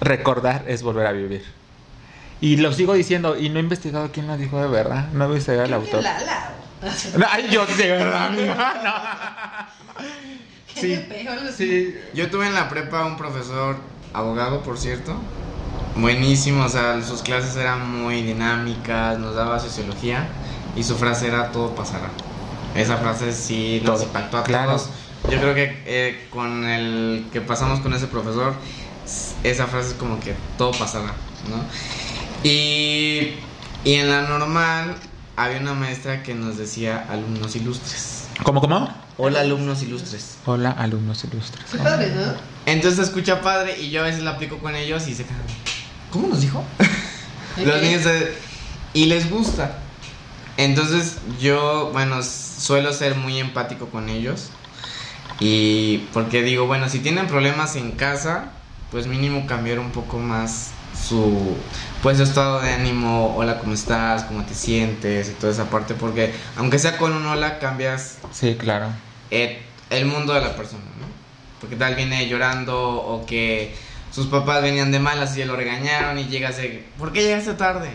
Recordar 0.00 0.64
es 0.68 0.82
volver 0.82 1.06
a 1.06 1.12
vivir. 1.12 1.44
Y 2.40 2.58
lo 2.58 2.72
sigo 2.72 2.94
diciendo, 2.94 3.36
y 3.38 3.48
no 3.48 3.58
he 3.58 3.62
investigado 3.62 4.10
quién 4.12 4.26
lo 4.26 4.36
dijo 4.36 4.60
de 4.60 4.68
verdad. 4.68 5.08
No 5.12 5.24
he 5.24 5.28
investigado 5.28 5.64
el 5.64 5.74
autor. 5.74 6.02
Lala, 6.02 6.52
No, 7.16 7.26
ay, 7.30 7.48
yo 7.50 7.66
de 7.66 7.90
verdad, 7.90 8.30
Sí. 10.74 11.00
Sí, 11.56 11.94
Yo 12.12 12.30
tuve 12.30 12.46
en 12.46 12.54
la 12.54 12.68
prepa 12.68 13.06
un 13.06 13.16
profesor, 13.16 13.78
abogado 14.12 14.62
por 14.62 14.76
cierto, 14.76 15.16
buenísimo, 15.96 16.64
o 16.64 16.68
sea, 16.68 17.02
sus 17.02 17.22
clases 17.22 17.56
eran 17.56 17.90
muy 18.02 18.20
dinámicas, 18.20 19.18
nos 19.18 19.34
daba 19.34 19.58
sociología 19.58 20.28
y 20.76 20.82
su 20.82 20.96
frase 20.96 21.28
era 21.28 21.50
todo 21.50 21.74
pasará. 21.74 22.10
Esa 22.74 22.98
frase 22.98 23.32
sí 23.32 23.80
nos 23.84 24.02
impactó 24.02 24.36
a 24.36 24.44
claro. 24.44 24.72
todos. 24.72 24.90
Yo 25.30 25.40
creo 25.40 25.54
que 25.54 25.82
eh, 25.86 26.28
con 26.30 26.66
el 26.66 27.26
que 27.32 27.40
pasamos 27.40 27.80
con 27.80 27.94
ese 27.94 28.06
profesor, 28.06 28.54
esa 29.42 29.66
frase 29.66 29.88
es 29.88 29.94
como 29.94 30.20
que 30.20 30.34
todo 30.58 30.72
pasará, 30.72 31.14
¿no? 31.48 31.64
Y, 32.42 33.32
y 33.84 33.94
en 33.94 34.10
la 34.10 34.22
normal 34.22 34.94
había 35.36 35.58
una 35.60 35.74
maestra 35.74 36.22
que 36.22 36.34
nos 36.34 36.56
decía 36.56 37.06
alumnos 37.10 37.56
ilustres. 37.56 38.24
¿Cómo, 38.42 38.60
cómo? 38.60 38.88
Hola 39.18 39.40
alumnos 39.40 39.82
ilustres. 39.82 40.36
Hola, 40.44 40.70
alumnos 40.70 41.24
ilustres. 41.24 41.64
Qué 41.70 41.78
padre, 41.78 42.12
¿no? 42.14 42.32
Entonces 42.66 42.96
se 42.98 43.02
escucha 43.04 43.40
padre 43.40 43.80
y 43.80 43.90
yo 43.90 44.00
a 44.02 44.04
veces 44.04 44.22
la 44.22 44.32
aplico 44.32 44.58
con 44.58 44.74
ellos 44.76 45.08
y 45.08 45.14
se 45.14 45.24
quedan. 45.24 45.40
¿Cómo 46.10 46.28
nos 46.28 46.40
dijo? 46.40 46.62
Los 47.64 47.80
niños 47.82 48.02
se- 48.02 48.34
y 48.92 49.06
les 49.06 49.30
gusta. 49.30 49.78
Entonces 50.58 51.16
yo, 51.40 51.90
bueno, 51.92 52.22
suelo 52.22 52.92
ser 52.92 53.14
muy 53.16 53.38
empático 53.38 53.86
con 53.88 54.08
ellos. 54.08 54.48
Y 55.40 55.98
porque 56.12 56.42
digo, 56.42 56.66
bueno, 56.66 56.88
si 56.88 56.98
tienen 57.00 57.26
problemas 57.26 57.76
en 57.76 57.92
casa, 57.92 58.50
pues 58.90 59.06
mínimo 59.06 59.46
cambiar 59.46 59.78
un 59.78 59.90
poco 59.92 60.18
más 60.18 60.70
su 61.06 61.56
pues 62.02 62.16
su 62.18 62.24
estado 62.24 62.60
de 62.60 62.72
ánimo, 62.72 63.34
hola, 63.36 63.58
¿cómo 63.58 63.74
estás? 63.74 64.24
¿Cómo 64.24 64.44
te 64.44 64.54
sientes? 64.54 65.28
y 65.28 65.32
toda 65.32 65.52
esa 65.52 65.64
parte 65.70 65.94
porque 65.94 66.34
aunque 66.56 66.78
sea 66.78 66.96
con 66.98 67.12
un 67.12 67.26
hola 67.26 67.58
cambias 67.58 68.18
Sí, 68.32 68.54
claro. 68.56 68.86
eh, 69.30 69.62
el 69.90 70.06
mundo 70.06 70.32
de 70.34 70.40
la 70.40 70.56
persona, 70.56 70.82
¿no? 71.00 71.06
Porque 71.60 71.76
tal 71.76 71.94
viene 71.94 72.28
llorando 72.28 72.76
o 72.78 73.24
que 73.24 73.74
sus 74.12 74.26
papás 74.26 74.62
venían 74.62 74.90
de 74.90 74.98
malas 74.98 75.36
y 75.36 75.44
lo 75.44 75.56
regañaron 75.56 76.18
y 76.18 76.24
llega 76.24 76.50
de, 76.50 76.84
¿por 76.98 77.12
qué 77.12 77.22
llegaste 77.22 77.54
tarde? 77.54 77.90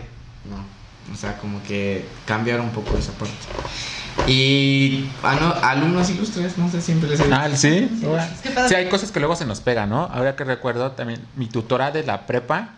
No, 0.49 1.13
o 1.13 1.17
sea, 1.17 1.37
como 1.37 1.61
que 1.63 2.05
cambiar 2.25 2.59
un 2.61 2.69
poco 2.71 2.97
esa 2.97 3.11
parte. 3.13 3.33
Y 4.27 5.09
ah, 5.23 5.35
no, 5.39 5.53
alumnos 5.67 6.09
ilustres, 6.09 6.57
no 6.57 6.69
sé, 6.69 6.81
siempre 6.81 7.09
les 7.09 7.19
he 7.19 7.23
dicho. 7.23 7.35
Ah, 7.35 7.49
sí. 7.55 7.89
Sí, 8.67 8.75
hay 8.75 8.87
cosas 8.89 9.11
que 9.11 9.19
luego 9.19 9.35
se 9.35 9.45
nos 9.45 9.61
pegan, 9.61 9.89
¿no? 9.89 10.03
Ahora 10.05 10.35
que 10.35 10.43
recuerdo 10.43 10.91
también, 10.91 11.21
mi 11.35 11.47
tutora 11.47 11.91
de 11.91 12.03
la 12.03 12.27
prepa, 12.27 12.75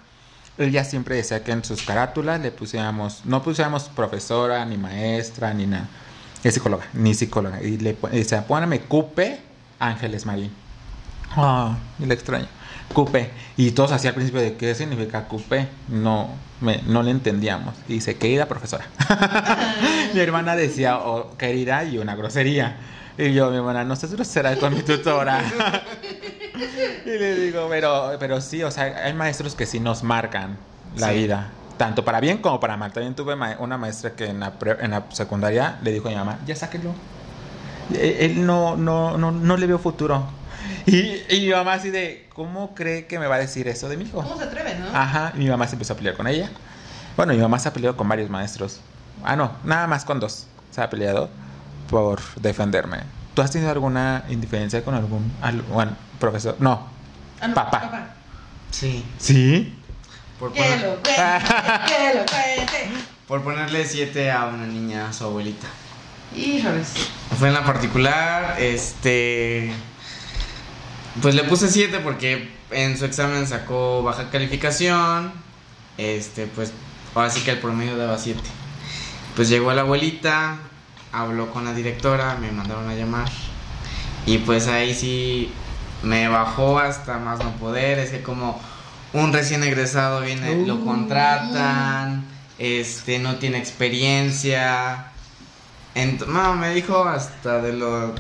ella 0.58 0.84
siempre 0.84 1.16
decía 1.16 1.44
que 1.44 1.52
en 1.52 1.64
sus 1.64 1.82
carátulas 1.84 2.40
le 2.42 2.52
pusiéramos, 2.52 3.26
no 3.26 3.42
pusiéramos 3.42 3.84
profesora, 3.84 4.64
ni 4.66 4.78
maestra, 4.78 5.54
ni 5.54 5.66
nada. 5.66 5.88
Es 6.44 6.54
psicóloga, 6.54 6.86
ni 6.94 7.14
psicóloga. 7.14 7.62
Y 7.62 7.78
le 7.78 7.98
decía, 8.12 8.46
póname 8.46 8.82
Cupe 8.82 9.40
Ángeles 9.80 10.26
Marín. 10.26 10.52
Ah, 11.32 11.78
y 12.00 12.06
le 12.06 12.14
extraño. 12.14 12.48
Cupe. 12.94 13.32
Y 13.58 13.72
todos 13.72 13.92
así 13.92 14.08
al 14.08 14.14
principio 14.14 14.42
de 14.42 14.56
qué 14.56 14.76
significa 14.76 15.26
Cupe. 15.28 15.68
No, 15.88 16.30
me, 16.62 16.82
no 16.86 17.02
le 17.02 17.12
entendíamos. 17.12 17.74
Y 17.88 17.94
dice, 17.94 18.18
querida 18.18 18.48
profesora. 18.48 18.86
mi 20.14 20.20
hermana 20.20 20.56
decía, 20.56 20.98
oh, 20.98 21.36
querida, 21.38 21.84
y 21.86 21.98
una 21.98 22.16
grosería. 22.16 22.78
Y 23.18 23.34
yo, 23.34 23.50
mi 23.50 23.58
hermana, 23.58 23.84
no 23.84 23.96
seas 23.96 24.14
grosera 24.14 24.56
con 24.58 24.74
mi 24.74 24.82
tutora. 24.82 25.42
y 27.06 27.10
le 27.10 27.36
digo, 27.36 27.68
pero, 27.70 28.12
pero 28.20 28.42
sí, 28.42 28.64
o 28.64 28.72
sea, 28.72 28.84
hay 29.06 29.14
maestros 29.14 29.56
que 29.56 29.66
sí 29.66 29.80
nos 29.80 30.04
marcan 30.04 30.58
la 30.96 31.10
Sí. 31.10 31.16
vida. 31.16 31.52
Tanto 31.78 32.06
para 32.06 32.20
bien 32.20 32.38
como 32.38 32.60
para 32.60 32.78
mal. 32.78 32.94
También 32.94 33.16
tuve 33.16 33.36
ma- 33.36 33.56
una 33.60 33.78
maestra 33.78 34.12
que 34.16 34.26
en 34.28 34.40
la, 34.40 34.54
en 34.80 34.92
la 34.92 35.06
secundaria 35.12 35.80
le 35.82 35.92
dijo 35.92 36.08
a 36.08 36.12
mi 36.12 36.18
mamá, 36.18 36.40
ya 36.46 36.56
sáquelo. 36.56 36.94
E- 37.94 38.18
Él 38.26 38.46
no, 38.46 38.78
no, 38.78 39.18
no, 39.18 39.32
no 39.32 39.58
le 39.58 39.66
veo 39.68 39.80
futuro. 39.80 40.24
Y, 40.86 41.22
y 41.30 41.42
mi 41.48 41.50
mamá 41.52 41.74
así 41.74 41.90
de, 41.90 42.28
¿cómo 42.34 42.76
cree 42.76 43.08
que 43.08 43.18
me 43.20 43.28
va 43.28 43.36
a 43.36 43.40
decir 43.40 43.68
eso 43.68 43.90
de 43.90 43.98
mi 43.98 44.06
hijo? 44.06 44.22
¿Cómo 44.22 44.38
se 44.38 44.44
atreve, 44.44 44.76
no? 44.76 44.86
Ajá, 44.98 45.32
y 45.36 45.40
mi 45.40 45.48
mamá 45.50 45.68
se 45.68 45.74
empezó 45.76 45.94
a 45.94 45.96
pelear 45.98 46.16
con 46.16 46.28
ella. 46.28 46.50
Bueno, 47.18 47.34
mi 47.34 47.40
mamá 47.40 47.58
se 47.60 47.70
ha 47.70 47.74
peleado 47.74 47.98
con 47.98 48.08
varios 48.08 48.30
maestros. 48.30 48.80
Ah, 49.24 49.36
no, 49.36 49.52
nada 49.64 49.88
más 49.88 50.06
con 50.06 50.20
dos. 50.20 50.48
Se 50.72 50.82
ha 50.82 50.90
peleado 50.90 51.30
por 51.90 52.22
defenderme. 52.36 53.00
¿Tú 53.34 53.42
has 53.42 53.52
tenido 53.52 53.72
alguna 53.72 54.26
indiferencia 54.30 54.84
con 54.84 54.94
algún, 54.96 55.32
algún 55.42 55.96
profesor? 56.20 56.56
No. 56.60 56.88
Ah, 57.42 57.48
no, 57.48 57.56
papá. 57.56 58.14
Sí, 58.72 59.04
¿Sí? 59.18 59.76
por, 60.40 60.52
Que 60.54 60.62
poner- 60.62 60.82
lo 60.82 60.94
cuente, 61.02 61.12
que 61.88 62.14
lo 62.20 62.26
cuente. 62.26 62.90
por 63.28 63.44
ponerle 63.44 63.86
siete 63.86 64.32
a 64.32 64.46
una 64.46 64.66
niña, 64.66 65.10
a 65.10 65.14
su 65.14 65.24
abuelita. 65.26 65.68
Híjoles. 66.36 66.88
Fue 67.38 67.50
en 67.50 67.54
la 67.54 67.64
particular, 67.64 68.56
este. 68.60 69.72
Pues 71.22 71.36
le 71.36 71.44
puse 71.44 71.70
7 71.70 72.00
porque 72.00 72.50
en 72.72 72.98
su 72.98 73.06
examen 73.06 73.46
sacó 73.46 74.02
baja 74.02 74.32
calificación. 74.32 75.32
Este, 76.00 76.48
pues 76.48 76.72
ahora 77.14 77.30
sí 77.30 77.42
que 77.42 77.52
el 77.52 77.60
promedio 77.60 77.96
daba 77.98 78.18
7. 78.18 78.40
Pues 79.36 79.48
llegó 79.50 79.72
la 79.74 79.82
abuelita, 79.82 80.58
habló 81.14 81.52
con 81.52 81.64
la 81.66 81.74
directora, 81.74 82.36
me 82.42 82.52
mandaron 82.52 82.90
a 82.90 82.96
llamar. 82.96 83.30
Y 84.26 84.40
pues 84.40 84.68
ahí 84.68 84.94
sí 84.94 85.52
me 86.02 86.28
bajó 86.28 86.80
hasta 86.80 87.18
más 87.20 87.40
no 87.42 87.52
poder. 87.54 88.00
Es 88.00 88.10
que 88.12 88.22
como 88.22 88.60
un 89.14 89.32
recién 89.32 89.64
egresado 89.64 90.22
viene, 90.22 90.66
lo 90.66 90.84
contratan, 90.84 92.24
este, 92.58 93.20
no 93.20 93.36
tiene 93.36 93.60
experiencia. 93.60 95.06
Ent- 95.96 96.26
no, 96.26 96.56
me 96.56 96.74
dijo 96.74 97.04
hasta 97.06 97.62
de 97.62 97.74
lo. 97.74 98.16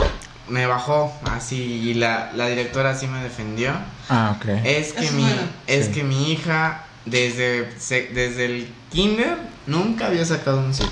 Me 0.49 0.65
bajó 0.67 1.11
así 1.25 1.55
y 1.55 1.93
la, 1.93 2.31
la 2.35 2.47
directora 2.47 2.91
así 2.91 3.07
me 3.07 3.23
defendió. 3.23 3.71
Ah, 4.09 4.35
ok. 4.37 4.45
Es 4.65 4.91
que 4.91 5.05
Es 5.05 5.11
mi, 5.13 5.21
bueno. 5.23 5.41
es 5.67 5.85
Sí. 5.87 5.91
que 5.93 6.03
mi 6.03 6.31
hija 6.33 6.83
desde, 7.05 7.71
se- 7.79 8.09
desde 8.13 8.45
el 8.45 8.67
kinder 8.91 9.37
nunca 9.67 10.07
había 10.07 10.25
sacado 10.25 10.59
un 10.59 10.73
7. 10.73 10.91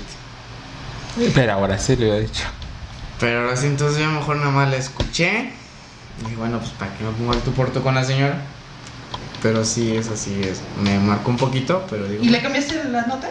Pero 1.34 1.52
ahora 1.52 1.78
sí 1.78 1.96
le 1.96 2.16
he 2.16 2.20
dicho. 2.20 2.44
Pero 3.20 3.42
ahora 3.42 3.56
sí, 3.56 3.66
entonces 3.66 4.02
yo 4.02 4.10
mejor 4.10 4.36
nada 4.36 4.50
más 4.50 4.70
la 4.70 4.76
escuché. 4.76 5.52
Y 6.30 6.34
bueno, 6.34 6.58
pues 6.58 6.70
para 6.72 6.94
que 6.96 7.04
me 7.04 7.10
ponga 7.10 7.34
el 7.34 7.40
tu 7.40 7.52
porto 7.52 7.82
con 7.82 7.94
la 7.94 8.04
señora. 8.04 8.40
Pero 9.42 9.64
sí, 9.64 9.96
es 9.96 10.08
así, 10.08 10.40
es. 10.42 10.60
Me 10.82 10.98
marcó 10.98 11.30
un 11.30 11.36
poquito, 11.36 11.86
pero 11.90 12.06
digo. 12.06 12.22
¿Y 12.22 12.28
le 12.28 12.40
cambiaste 12.40 12.84
la 12.84 13.06
nota? 13.06 13.28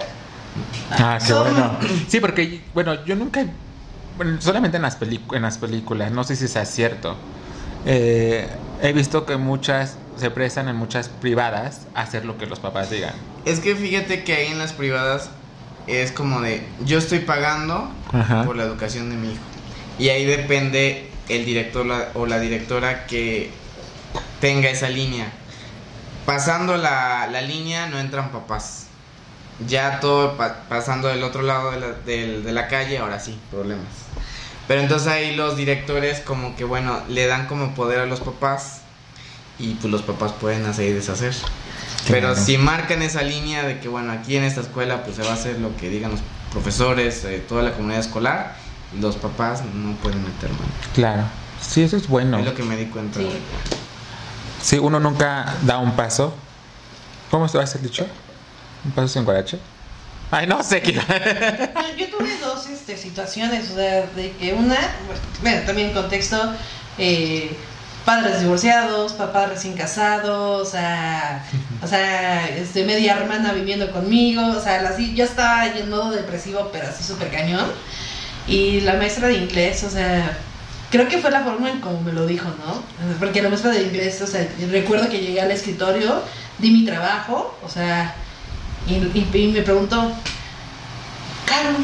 Ah, 0.92 1.18
qué 1.26 1.34
bueno. 1.34 1.78
Sí, 2.08 2.20
porque, 2.20 2.64
bueno, 2.74 3.06
yo 3.06 3.16
nunca. 3.16 3.46
Bueno, 4.18 4.42
solamente 4.42 4.78
en 4.78 4.84
las, 4.84 4.98
en 5.02 5.42
las 5.42 5.58
películas, 5.58 6.12
no 6.12 6.24
sé 6.24 6.36
si 6.36 6.48
sea 6.48 6.66
cierto. 6.66 7.16
Eh, 7.86 8.48
he 8.82 8.94
visto 8.94 9.26
que 9.26 9.38
muchas 9.38 9.98
se 10.18 10.30
prestan 10.30 10.68
en 10.68 10.76
muchas 10.76 11.10
privadas 11.10 11.88
a 11.96 12.02
hacer 12.02 12.26
lo 12.26 12.38
que 12.38 12.46
los 12.46 12.60
papás 12.60 12.90
digan. 12.92 13.14
Es 13.46 13.60
que 13.60 13.76
fíjate 13.76 14.24
que 14.24 14.36
ahí 14.36 14.48
en 14.48 14.60
las 14.60 14.74
privadas 14.74 15.30
es 15.88 16.12
como 16.12 16.42
de. 16.42 16.66
Yo 16.86 16.98
estoy 16.98 17.20
pagando 17.20 17.92
Ajá. 18.14 18.44
por 18.46 18.56
la 18.56 18.64
educación 18.64 19.10
de 19.10 19.16
mi 19.18 19.32
hijo. 19.34 19.42
Y 20.00 20.10
ahí 20.10 20.26
depende 20.26 21.10
el 21.30 21.46
director 21.46 21.86
la- 21.86 22.10
o 22.16 22.26
la 22.26 22.40
directora 22.40 23.06
que 23.08 23.52
tenga 24.40 24.70
esa 24.70 24.90
línea. 24.90 25.32
Pasando 26.26 26.78
la, 26.78 27.28
la 27.32 27.42
línea 27.42 27.88
no 27.88 28.00
entran 28.00 28.32
papás. 28.32 28.86
Ya 29.68 30.00
todo 30.00 30.38
pa- 30.38 30.64
pasando 30.70 31.08
del 31.08 31.24
otro 31.24 31.42
lado 31.44 31.72
de 31.72 31.80
la, 31.80 31.88
del- 32.06 32.44
de 32.44 32.52
la 32.52 32.68
calle, 32.68 32.98
ahora 32.98 33.20
sí, 33.20 33.38
problemas. 33.52 33.86
Pero 34.68 34.82
entonces 34.82 35.08
ahí 35.08 35.36
los 35.36 35.58
directores 35.58 36.20
como 36.22 36.56
que 36.56 36.64
bueno, 36.64 37.02
le 37.10 37.28
dan 37.28 37.48
como 37.48 37.76
poder 37.76 38.00
a 38.00 38.06
los 38.06 38.22
papás 38.22 38.82
y 39.60 39.74
pues 39.76 39.92
los 39.92 40.02
papás 40.02 40.32
pueden 40.32 40.66
hacer 40.66 40.88
y 40.90 40.94
deshacer. 40.94 41.34
Pero 42.08 42.30
Claro. 42.30 42.36
si 42.46 42.58
marcan 42.58 43.02
esa 43.02 43.22
línea 43.22 43.64
de 43.64 43.80
que 43.80 43.88
bueno, 43.88 44.12
aquí 44.12 44.36
en 44.38 44.44
esta 44.44 44.62
escuela 44.62 45.04
pues 45.04 45.16
se 45.18 45.24
va 45.24 45.30
a 45.32 45.34
hacer 45.34 45.60
lo 45.60 45.76
que 45.78 45.90
digan 45.90 46.12
los 46.12 46.22
profesores, 46.52 47.24
eh, 47.26 47.44
toda 47.48 47.62
la 47.64 47.72
comunidad 47.74 48.00
escolar, 48.02 48.56
los 49.00 49.16
papás 49.18 49.64
no 49.74 49.94
pueden 49.98 50.24
meter 50.24 50.50
mano. 50.52 50.64
Claro. 50.94 51.24
Sí, 51.62 51.84
eso 51.84 51.96
es 51.98 52.08
bueno. 52.08 52.40
Es 52.40 52.46
lo 52.46 52.56
que 52.56 52.64
me 52.64 52.76
di 52.76 52.86
cuenta. 52.86 53.20
Sí. 53.20 53.30
Sí, 54.62 54.78
uno 54.80 55.00
nunca 55.00 55.54
da 55.64 55.78
un 55.78 55.96
paso. 55.96 56.34
¿Cómo 57.30 57.48
se 57.48 57.58
va 57.58 57.64
a 57.64 57.66
hacer 57.66 57.82
dicho? 57.82 58.06
¿Un 58.84 58.92
paso 58.92 59.08
sin 59.08 59.24
guarache? 59.24 59.60
Ay, 60.32 60.48
no 60.48 60.62
sé 60.64 60.82
qué. 60.82 60.94
Yo, 60.94 61.02
yo 61.98 62.18
tuve 62.18 62.38
dos 62.40 62.68
este, 62.68 62.98
situaciones, 62.98 63.70
o 63.72 63.76
sea, 63.76 64.06
de 64.16 64.32
que 64.40 64.54
una, 64.54 64.78
bueno, 65.42 65.62
también 65.66 65.90
en 65.90 65.94
contexto, 65.94 66.38
eh, 66.98 67.56
padres 68.06 68.42
divorciados, 68.42 69.14
papás 69.14 69.50
recién 69.50 69.74
casados, 69.74 70.68
o 70.68 70.72
sea, 70.72 71.46
o 71.82 71.88
sea, 71.88 72.48
este, 72.50 72.84
media 72.84 73.18
hermana 73.18 73.54
viviendo 73.54 73.92
conmigo, 73.92 74.46
o 74.48 74.62
sea, 74.62 74.80
así, 74.88 75.14
yo 75.16 75.26
estaba 75.26 75.68
en 75.68 75.90
modo 75.90 76.12
depresivo, 76.12 76.70
pero 76.72 76.88
así 76.88 77.04
súper 77.04 77.30
cañón. 77.30 77.66
Y 78.48 78.82
la 78.82 78.96
maestra 78.96 79.28
de 79.28 79.36
inglés, 79.36 79.84
o 79.84 79.90
sea, 79.90 80.38
creo 80.90 81.08
que 81.08 81.20
fue 81.20 81.32
la 81.32 81.42
forma 81.42 81.70
en 81.70 81.80
como 81.80 82.02
me 82.02 82.12
lo 82.12 82.26
dijo, 82.26 82.50
¿no? 82.66 82.84
Porque 83.20 83.42
la 83.42 83.50
maestra 83.50 83.72
de 83.72 83.84
inglés, 83.84 84.22
o 84.22 84.28
sea, 84.28 84.48
recuerdo 84.72 85.10
que 85.10 85.20
llegué 85.20 85.42
al 85.42 85.52
escritorio, 85.52 86.24
di 86.58 86.72
mi 86.72 86.86
trabajo, 86.86 87.58
o 87.64 87.70
sea, 87.70 88.16
y 88.88 88.96
me 88.96 89.62
preguntó, 89.62 90.12
Caro, 91.46 91.76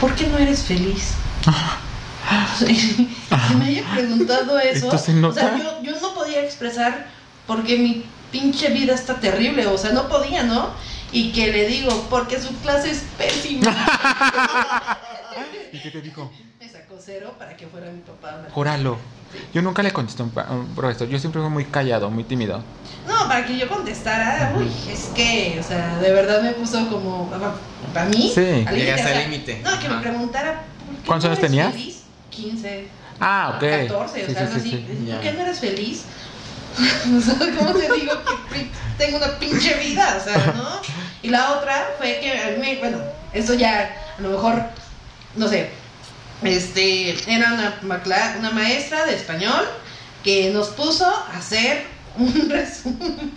¿por 0.00 0.14
qué 0.14 0.26
no 0.26 0.38
eres 0.38 0.62
feliz? 0.62 1.14
que 2.66 3.54
me 3.56 3.66
haya 3.66 3.84
preguntado 3.94 4.58
eso. 4.58 4.86
¿Esto 4.86 4.98
se 4.98 5.24
O 5.24 5.32
sea, 5.32 5.56
yo, 5.58 5.82
yo 5.82 6.00
no 6.00 6.14
podía 6.14 6.42
expresar 6.42 7.06
porque 7.46 7.78
mi 7.78 8.04
pinche 8.32 8.70
vida 8.70 8.94
está 8.94 9.20
terrible, 9.20 9.66
o 9.66 9.78
sea, 9.78 9.92
no 9.92 10.08
podía, 10.08 10.42
¿no? 10.42 10.70
Y 11.12 11.32
que 11.32 11.52
le 11.52 11.66
digo, 11.68 12.06
porque 12.10 12.40
su 12.40 12.54
clase 12.58 12.90
es 12.90 13.04
pésima. 13.16 13.72
¿Y 15.72 15.78
qué 15.78 15.90
te 15.90 16.00
dijo? 16.00 16.30
me 16.60 16.68
sacó 16.68 16.96
cero 16.98 17.34
para 17.38 17.56
que 17.56 17.66
fuera 17.66 17.90
mi 17.90 18.00
papá. 18.00 18.28
a 18.28 18.34
hablar. 18.34 18.50
Júralo. 18.50 18.98
Yo 19.52 19.62
nunca 19.62 19.82
le 19.82 19.92
contesté 19.92 20.22
a 20.22 20.52
un, 20.52 20.66
profesor. 20.74 21.08
Yo 21.08 21.18
siempre 21.18 21.40
fui 21.40 21.50
muy 21.50 21.64
callado, 21.64 22.10
muy 22.10 22.24
tímido. 22.24 22.62
No, 23.06 23.28
para 23.28 23.44
que 23.44 23.58
yo 23.58 23.68
contestara, 23.68 24.54
uy, 24.56 24.70
es 24.90 25.06
que, 25.14 25.58
o 25.60 25.62
sea, 25.62 25.98
de 25.98 26.12
verdad 26.12 26.42
me 26.42 26.52
puso 26.52 26.88
como, 26.88 27.30
para 27.92 28.06
mí, 28.06 28.32
Sí. 28.34 28.64
Llegaste 28.72 29.08
al 29.08 29.30
límite. 29.30 29.60
No, 29.62 29.78
que 29.78 29.88
me 29.88 29.98
preguntara, 29.98 30.64
¿por 30.86 30.96
qué 30.96 31.06
¿Cuántos 31.06 31.30
años 31.30 31.40
tenías? 31.40 31.72
feliz? 31.72 32.05
15, 32.36 32.88
Ah, 33.20 33.54
ok. 33.56 33.60
14, 33.88 34.24
o 34.26 34.30
sea, 34.30 34.46
sí, 34.48 34.56
así. 34.58 34.70
sí. 34.70 35.06
¿Por 35.10 35.20
qué 35.20 35.32
no 35.32 35.40
eres 35.42 35.58
feliz? 35.58 36.02
¿cómo 37.58 37.72
te 37.72 37.90
digo 37.94 38.12
que 38.52 38.70
tengo 38.98 39.16
una 39.16 39.38
pinche 39.38 39.74
vida? 39.74 40.18
O 40.20 40.24
sea, 40.24 40.52
¿no? 40.54 40.80
Y 41.22 41.30
la 41.30 41.52
otra 41.52 41.94
fue 41.96 42.20
que 42.20 42.38
a 42.38 42.50
mí, 42.50 42.58
me- 42.60 42.76
bueno, 42.76 42.98
esto 43.32 43.54
ya, 43.54 43.96
a 44.18 44.20
lo 44.20 44.30
mejor, 44.30 44.62
no 45.36 45.48
sé, 45.48 45.70
este, 46.42 47.10
era 47.32 47.54
una, 47.54 47.80
una 48.38 48.50
maestra 48.50 49.06
de 49.06 49.14
español 49.14 49.64
que 50.22 50.50
nos 50.50 50.68
puso 50.68 51.06
a 51.06 51.38
hacer 51.38 51.84
un 52.18 52.50
resumen. 52.50 53.32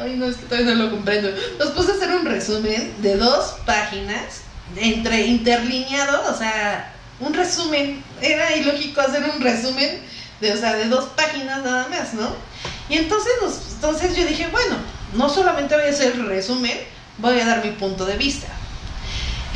Ay, 0.00 0.14
no, 0.16 0.26
es 0.26 0.36
que 0.36 0.46
todavía 0.46 0.74
no 0.74 0.84
lo 0.86 0.90
comprendo. 0.90 1.30
Nos 1.60 1.68
puso 1.70 1.92
a 1.92 1.94
hacer 1.94 2.10
un 2.10 2.26
resumen 2.26 2.92
de 2.98 3.16
dos 3.16 3.54
páginas, 3.64 4.42
entre 4.76 5.26
interlineado, 5.26 6.32
o 6.32 6.36
sea, 6.36 6.92
un 7.20 7.34
resumen. 7.34 8.02
Era 8.20 8.56
ilógico 8.56 9.00
hacer 9.00 9.22
un 9.24 9.40
resumen 9.40 10.00
de, 10.40 10.52
o 10.52 10.56
sea, 10.56 10.74
de 10.74 10.86
dos 10.88 11.06
páginas 11.16 11.62
nada 11.62 11.86
más, 11.88 12.14
¿no? 12.14 12.34
Y 12.88 12.96
entonces, 12.96 13.32
nos- 13.42 13.74
entonces 13.74 14.16
yo 14.16 14.24
dije, 14.26 14.48
bueno, 14.50 14.76
no 15.14 15.28
solamente 15.28 15.74
voy 15.76 15.84
a 15.86 15.90
hacer 15.90 16.12
el 16.14 16.26
resumen, 16.26 16.78
voy 17.18 17.38
a 17.40 17.46
dar 17.46 17.64
mi 17.64 17.70
punto 17.72 18.04
de 18.06 18.16
vista. 18.16 18.46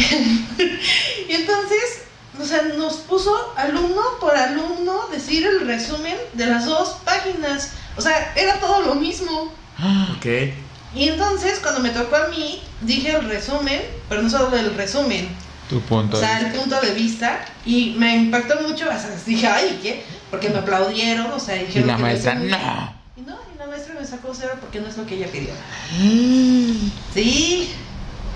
y 1.28 1.32
entonces, 1.32 2.02
o 2.40 2.44
sea, 2.44 2.62
nos 2.76 2.94
puso 2.94 3.52
alumno 3.56 4.02
por 4.20 4.36
alumno 4.36 5.08
decir 5.12 5.46
el 5.46 5.66
resumen 5.66 6.16
de 6.32 6.46
las 6.46 6.66
dos 6.66 6.96
páginas. 7.04 7.70
O 7.96 8.00
sea, 8.00 8.32
era 8.36 8.58
todo 8.60 8.82
lo 8.82 8.94
mismo. 8.96 9.52
Ok. 10.16 10.26
Y 10.94 11.08
entonces, 11.08 11.58
cuando 11.60 11.80
me 11.80 11.90
tocó 11.90 12.16
a 12.16 12.28
mí, 12.28 12.62
dije 12.82 13.10
el 13.16 13.24
resumen, 13.28 13.82
pero 14.08 14.22
no 14.22 14.30
solo 14.30 14.56
el 14.56 14.74
resumen, 14.76 15.28
Tu 15.68 15.80
punto. 15.82 16.16
o 16.16 16.20
de 16.20 16.26
sea, 16.26 16.40
el 16.40 16.52
punto 16.52 16.80
de 16.80 16.92
vista. 16.92 17.44
Y 17.64 17.94
me 17.98 18.16
impactó 18.16 18.60
mucho, 18.60 18.84
o 18.86 18.92
sea, 18.92 19.10
dije, 19.26 19.46
ay, 19.46 19.78
¿qué? 19.82 20.04
Porque 20.30 20.50
me 20.50 20.58
aplaudieron, 20.58 21.30
o 21.32 21.38
sea, 21.40 21.56
Y 21.60 21.66
dijeron 21.66 21.88
la 21.88 21.96
que 21.96 22.02
lo 22.02 22.08
hice 22.12 22.34
maestra, 22.34 22.58
no. 22.58 23.04
Y 23.16 23.20
no, 23.22 23.36
y 23.54 23.58
la 23.58 23.66
maestra 23.66 23.94
me 23.98 24.06
sacó 24.06 24.32
cero 24.34 24.52
porque 24.60 24.80
no 24.80 24.88
es 24.88 24.96
lo 24.96 25.06
que 25.06 25.14
ella 25.14 25.28
pidió. 25.32 25.50
Sí, 27.14 27.72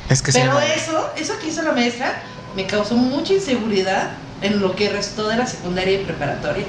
Es 0.09 0.22
que 0.22 0.33
pero 0.33 0.59
eso, 0.61 1.11
eso 1.16 1.35
que 1.41 1.49
hizo 1.49 1.62
la 1.62 1.72
maestra, 1.72 2.22
me 2.57 2.66
causó 2.66 2.95
mucha 2.97 3.35
inseguridad 3.35 4.12
en 4.41 4.61
lo 4.61 4.74
que 4.74 4.89
restó 4.89 5.29
de 5.29 5.37
la 5.37 5.47
secundaria 5.47 6.01
y 6.01 6.05
preparatoria. 6.05 6.64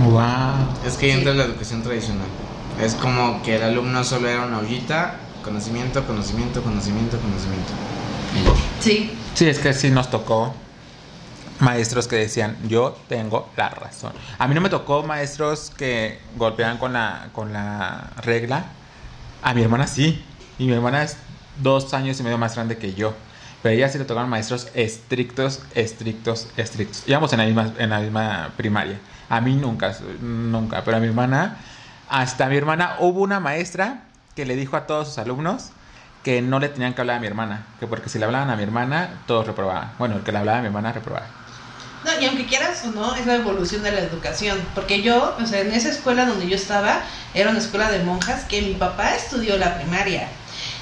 Wow. 0.00 0.22
Es 0.86 0.96
que 0.96 1.06
ahí 1.06 1.12
Sí. 1.12 1.18
entra 1.18 1.34
la 1.34 1.44
educación 1.44 1.82
tradicional. 1.82 2.26
Es 2.80 2.94
como 2.94 3.42
que 3.42 3.56
el 3.56 3.62
alumno 3.62 4.02
solo 4.04 4.28
era 4.28 4.44
una 4.44 4.58
ollita, 4.58 5.16
conocimiento, 5.42 6.06
conocimiento, 6.06 6.62
conocimiento, 6.62 7.20
conocimiento. 7.20 7.72
Sí, 8.80 9.10
Sí, 9.38 9.48
es 9.48 9.60
que 9.60 9.72
sí 9.72 9.90
nos 9.90 10.10
tocó 10.10 10.52
maestros 11.60 12.08
que 12.08 12.16
decían, 12.16 12.56
yo 12.66 12.98
tengo 13.08 13.48
la 13.56 13.68
razón. 13.68 14.12
A 14.36 14.48
mí 14.48 14.54
no 14.56 14.60
me 14.60 14.68
tocó 14.68 15.04
maestros 15.04 15.70
que 15.76 16.18
golpeaban 16.36 16.78
con 16.78 16.92
la, 16.92 17.28
con 17.32 17.52
la 17.52 18.10
regla. 18.22 18.64
A 19.42 19.54
mi 19.54 19.62
hermana 19.62 19.86
sí. 19.86 20.24
Y 20.58 20.66
mi 20.66 20.72
hermana 20.72 21.04
es 21.04 21.18
dos 21.62 21.94
años 21.94 22.18
y 22.18 22.24
medio 22.24 22.36
más 22.36 22.56
grande 22.56 22.78
que 22.78 22.94
yo. 22.94 23.14
Pero 23.62 23.76
ella 23.76 23.88
sí 23.88 23.98
le 23.98 24.06
tocaron 24.06 24.28
maestros 24.28 24.68
estrictos, 24.74 25.62
estrictos, 25.76 26.48
estrictos. 26.56 27.04
Íbamos 27.06 27.32
en 27.32 27.38
la 27.38 27.44
misma, 27.44 27.72
en 27.78 27.90
la 27.90 28.00
misma 28.00 28.50
primaria. 28.56 28.98
A 29.28 29.40
mí 29.40 29.54
nunca, 29.54 29.96
nunca. 30.20 30.82
Pero 30.82 30.96
a 30.96 31.00
mi 31.00 31.06
hermana, 31.06 31.58
hasta 32.08 32.48
mi 32.48 32.56
hermana, 32.56 32.96
hubo 32.98 33.20
una 33.20 33.38
maestra 33.38 34.02
que 34.34 34.44
le 34.44 34.56
dijo 34.56 34.76
a 34.76 34.88
todos 34.88 35.06
sus 35.06 35.18
alumnos 35.18 35.70
que 36.28 36.42
no 36.42 36.60
le 36.60 36.68
tenían 36.68 36.92
que 36.92 37.00
hablar 37.00 37.16
a 37.16 37.20
mi 37.20 37.26
hermana. 37.26 37.64
Que 37.80 37.86
porque 37.86 38.10
si 38.10 38.18
le 38.18 38.26
hablaban 38.26 38.50
a 38.50 38.56
mi 38.56 38.62
hermana, 38.62 39.22
todos 39.26 39.46
reprobaban. 39.46 39.92
Bueno, 39.98 40.16
el 40.16 40.24
que 40.24 40.30
le 40.30 40.36
hablaba 40.36 40.58
a 40.58 40.60
mi 40.60 40.66
hermana 40.66 40.92
reprobaba. 40.92 41.26
No, 42.04 42.20
y 42.20 42.26
aunque 42.26 42.44
quieras 42.44 42.84
o 42.84 42.90
no, 42.90 43.14
es 43.14 43.24
la 43.24 43.36
evolución 43.36 43.82
de 43.82 43.92
la 43.92 44.00
educación. 44.00 44.58
Porque 44.74 45.00
yo, 45.00 45.34
o 45.42 45.46
sea, 45.46 45.60
en 45.60 45.72
esa 45.72 45.88
escuela 45.88 46.26
donde 46.26 46.46
yo 46.46 46.54
estaba, 46.54 47.00
era 47.32 47.48
una 47.48 47.60
escuela 47.60 47.90
de 47.90 48.00
monjas 48.00 48.44
que 48.44 48.60
mi 48.60 48.74
papá 48.74 49.14
estudió 49.14 49.56
la 49.56 49.78
primaria. 49.78 50.28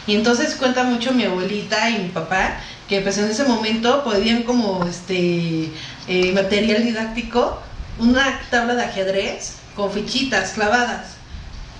Y 0.08 0.16
entonces 0.16 0.56
cuenta 0.56 0.82
mucho 0.82 1.12
mi 1.12 1.22
abuelita 1.22 1.90
y 1.90 1.98
mi 2.00 2.08
papá 2.08 2.56
que 2.88 3.00
pues 3.02 3.16
en 3.18 3.30
ese 3.30 3.44
momento 3.44 4.02
podían 4.02 4.42
como 4.42 4.84
este 4.84 5.70
eh, 6.08 6.32
material 6.34 6.82
didáctico 6.82 7.62
una 8.00 8.40
tabla 8.50 8.74
de 8.74 8.82
ajedrez 8.82 9.58
con 9.76 9.92
fichitas 9.92 10.54
clavadas 10.54 11.15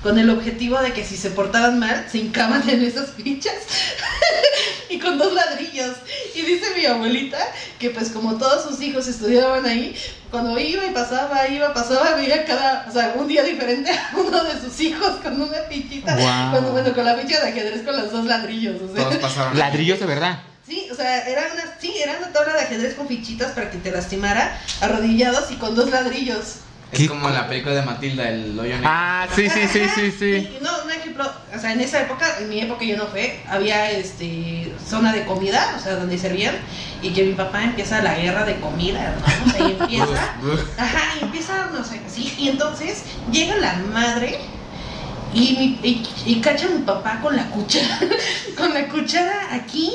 con 0.07 0.20
el 0.20 0.30
objetivo 0.30 0.78
de 0.78 0.92
que 0.92 1.04
si 1.04 1.16
se 1.16 1.30
portaban 1.30 1.80
mal 1.80 2.07
se 2.09 2.18
hincaban 2.18 2.62
en 2.70 2.80
esas 2.84 3.11
fichas 3.11 3.57
y 4.88 5.00
con 5.00 5.18
dos 5.18 5.32
ladrillos 5.32 5.96
y 6.32 6.42
dice 6.42 6.66
mi 6.76 6.86
abuelita 6.86 7.38
que 7.80 7.90
pues 7.90 8.11
como 8.11 8.36
todos 8.36 8.62
sus 8.70 8.80
hijos 8.82 9.09
estudiaban 9.09 9.66
ahí 9.66 9.96
cuando 10.30 10.57
iba 10.61 10.86
y 10.86 10.90
pasaba 10.90 11.48
iba 11.48 11.74
pasaba 11.74 12.14
veía 12.14 12.44
cada 12.44 12.86
o 12.88 12.92
sea 12.92 13.14
un 13.16 13.26
día 13.26 13.42
diferente 13.42 13.90
a 13.90 14.16
uno 14.16 14.44
de 14.44 14.61
sus 14.61 14.78
hijos 14.80 15.11
con 15.24 15.40
una 15.40 15.59
fichita. 15.68 16.16
Cuando- 16.16 16.70
bueno 16.70 16.94
con 16.94 17.04
la 17.04 17.16
ficha 17.16 17.40
de 17.40 17.48
ajedrez 17.50 17.82
con 17.82 17.96
los 17.96 18.12
dos 18.12 18.26
ladrillos 18.26 18.80
o 18.80 18.94
sea 18.94 19.02
Todos 19.07 19.16
pasaron. 19.16 19.59
Ladrillos 19.59 19.98
de 19.98 20.07
verdad. 20.07 20.38
Sí, 20.68 20.86
o 20.92 20.94
sea, 20.94 21.26
era 21.28 21.48
una, 21.52 21.64
sí, 21.80 21.94
era 22.00 22.16
una 22.18 22.32
tabla 22.32 22.52
de 22.52 22.61
ajedrez 22.61 22.94
con 22.94 23.09
fichitas 23.09 23.52
para 23.52 23.70
que 23.72 23.78
te 23.78 23.90
lastimara, 23.90 24.61
arrodillados 24.80 25.50
y 25.50 25.57
con 25.57 25.74
dos 25.74 25.90
ladrillos. 25.90 26.57
Es 26.93 27.09
como 27.09 27.28
la 27.28 27.49
película 27.49 27.74
de 27.74 27.82
Matilda, 27.82 28.28
el 28.28 28.59
hoyo 28.59 28.74
negro. 28.74 28.89
Ah, 28.91 29.26
sí, 29.34 29.49
sí, 29.51 29.61
sí, 29.72 29.80
sí, 29.95 30.12
sí. 30.16 30.49
No, 30.62 30.70
un 30.84 30.91
ejemplo, 30.91 31.28
o 31.55 31.59
sea, 31.59 31.72
en 31.72 31.80
esa 31.80 32.03
época, 32.03 32.39
en 32.41 32.49
mi 32.49 32.61
época 32.61 32.84
yo 32.84 32.97
no 32.97 33.07
fue, 33.07 33.41
había 33.49 33.91
este 33.91 34.72
zona 34.89 35.12
de 35.12 35.24
comida, 35.24 35.74
o 35.76 35.82
sea, 35.82 35.97
donde 35.97 36.16
servían, 36.16 36.55
y 37.03 37.11
que 37.11 37.24
mi 37.24 37.32
papá 37.32 37.64
empieza 37.64 38.03
la 38.03 38.16
guerra 38.16 38.45
de 38.45 38.61
comida, 38.61 39.16
¿no? 39.18 39.47
O 39.47 39.51
sea, 39.51 39.68
y 39.68 39.72
empieza, 39.80 40.37
ajá, 40.78 41.03
y 41.20 41.24
empieza, 41.24 41.70
no 41.72 41.84
sé, 41.84 42.01
así, 42.07 42.32
y 42.39 42.49
entonces 42.51 43.03
llega 43.32 43.57
la 43.57 43.74
madre 43.93 44.39
y, 45.34 45.57
mi, 45.57 45.64
y, 45.82 46.07
y 46.24 46.41
cacha 46.41 46.66
a 46.66 46.70
mi 46.70 46.82
papá 46.82 47.20
con 47.20 47.34
la 47.34 47.51
cuchara, 47.51 47.99
con 48.57 48.72
la 48.72 48.89
cuchara 48.89 49.55
aquí, 49.55 49.93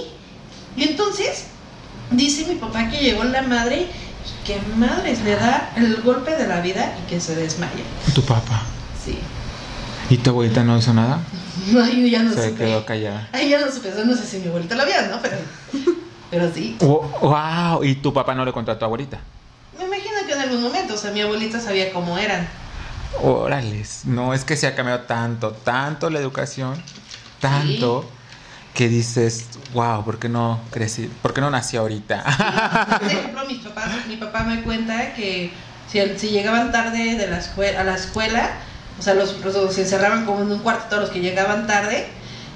y 0.76 0.84
entonces 0.84 1.46
dice 2.12 2.46
mi 2.48 2.56
papá 2.56 2.89
que 2.89 2.98
llegó 2.98 3.24
la 3.24 3.42
madre 3.44 3.88
que 4.46 4.60
madres 4.76 5.22
le 5.24 5.36
da 5.36 5.72
el 5.76 6.02
golpe 6.02 6.36
de 6.36 6.48
la 6.48 6.62
vida 6.62 6.96
y 7.04 7.10
que 7.10 7.20
se 7.20 7.36
desmaya. 7.36 7.84
Tu 8.14 8.22
papá. 8.24 8.64
Sí. 9.04 9.20
¿Y 10.10 10.18
tu 10.18 10.32
abuelita 10.32 10.64
no 10.64 10.78
hizo 10.78 10.94
nada? 10.94 11.20
Ay, 11.84 12.10
ya 12.10 12.24
no 12.24 12.34
Se 12.34 12.50
supe. 12.50 12.66
quedó 12.66 12.86
callada. 12.86 13.30
Ay, 13.32 13.50
ya 13.50 13.60
no 13.62 13.72
supe, 13.72 13.92
no 14.06 14.16
sé 14.16 14.26
si 14.26 14.38
mi 14.40 14.48
abuelita 14.48 14.76
lo 14.76 14.86
vio, 14.86 14.96
¿no? 15.10 15.22
Pero, 15.22 15.38
pero 16.32 16.54
sí. 16.54 16.78
wow, 16.80 17.84
¿y 17.84 17.96
tu 17.96 18.14
papá 18.14 18.34
no 18.36 18.44
le 18.46 18.52
contó 18.54 18.72
a 18.72 18.80
tu 18.80 18.86
abuelita? 18.86 19.20
Me 19.78 19.86
imagino 19.86 20.16
que 20.28 20.34
en 20.34 20.40
algún 20.42 20.62
momento, 20.62 20.94
o 20.96 20.98
sea, 20.98 21.12
mi 21.12 21.22
abuelita 21.22 21.60
sabía 21.60 21.94
cómo 21.94 22.18
eran. 22.18 22.48
Órales, 23.22 24.02
no, 24.06 24.34
es 24.34 24.46
que 24.46 24.56
se 24.56 24.68
ha 24.68 24.76
cambiado 24.76 25.02
tanto, 25.02 25.52
tanto 25.52 26.10
la 26.10 26.20
educación, 26.20 26.82
tanto 27.40 28.06
que 28.74 28.88
dices, 28.88 29.48
wow, 29.74 30.04
¿por 30.06 30.18
qué 30.20 30.30
no 30.30 30.60
crecí? 30.72 31.10
¿Por 31.22 31.34
qué 31.34 31.42
no 31.42 31.50
nací 31.50 31.78
ahorita? 31.78 32.24
Por 33.00 33.08
ejemplo, 33.08 33.46
mis 33.46 33.60
papás, 33.60 33.90
mi 34.08 34.16
papá 34.18 34.44
me 34.44 34.62
cuenta 34.64 35.14
que 35.14 35.52
si, 35.92 36.00
si 36.18 36.30
llegaban 36.30 36.72
tarde 36.72 37.16
de 37.16 37.28
la 37.28 37.40
escue- 37.40 37.76
a 37.76 37.84
la 37.84 37.96
escuela, 37.96 38.50
o 39.00 39.02
sea, 39.02 39.14
los, 39.14 39.40
los- 39.44 39.74
se 39.76 39.82
encerraban 39.82 40.26
como 40.26 40.42
en 40.42 40.52
un 40.52 40.60
cuarto 40.60 40.86
todos 40.90 41.02
los 41.04 41.12
que 41.12 41.20
llegaban 41.20 41.68
tarde 41.68 42.08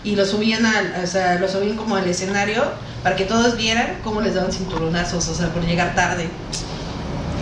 y 0.04 0.16
los 0.16 0.30
subían 0.30 0.66
al, 0.66 1.04
o 1.04 1.08
sea, 1.08 1.36
los 1.40 1.52
subían 1.52 1.76
como 1.76 1.96
al 1.96 2.06
escenario 2.08 2.64
para 3.04 3.16
que 3.16 3.26
todos 3.26 3.58
vieran 3.58 3.98
cómo 4.04 4.22
les 4.22 4.36
daban 4.36 4.52
cinturonazos, 4.52 5.28
o 5.28 5.36
sea, 5.36 5.50
por 5.50 5.64
llegar 5.66 5.96
tarde. 5.96 6.30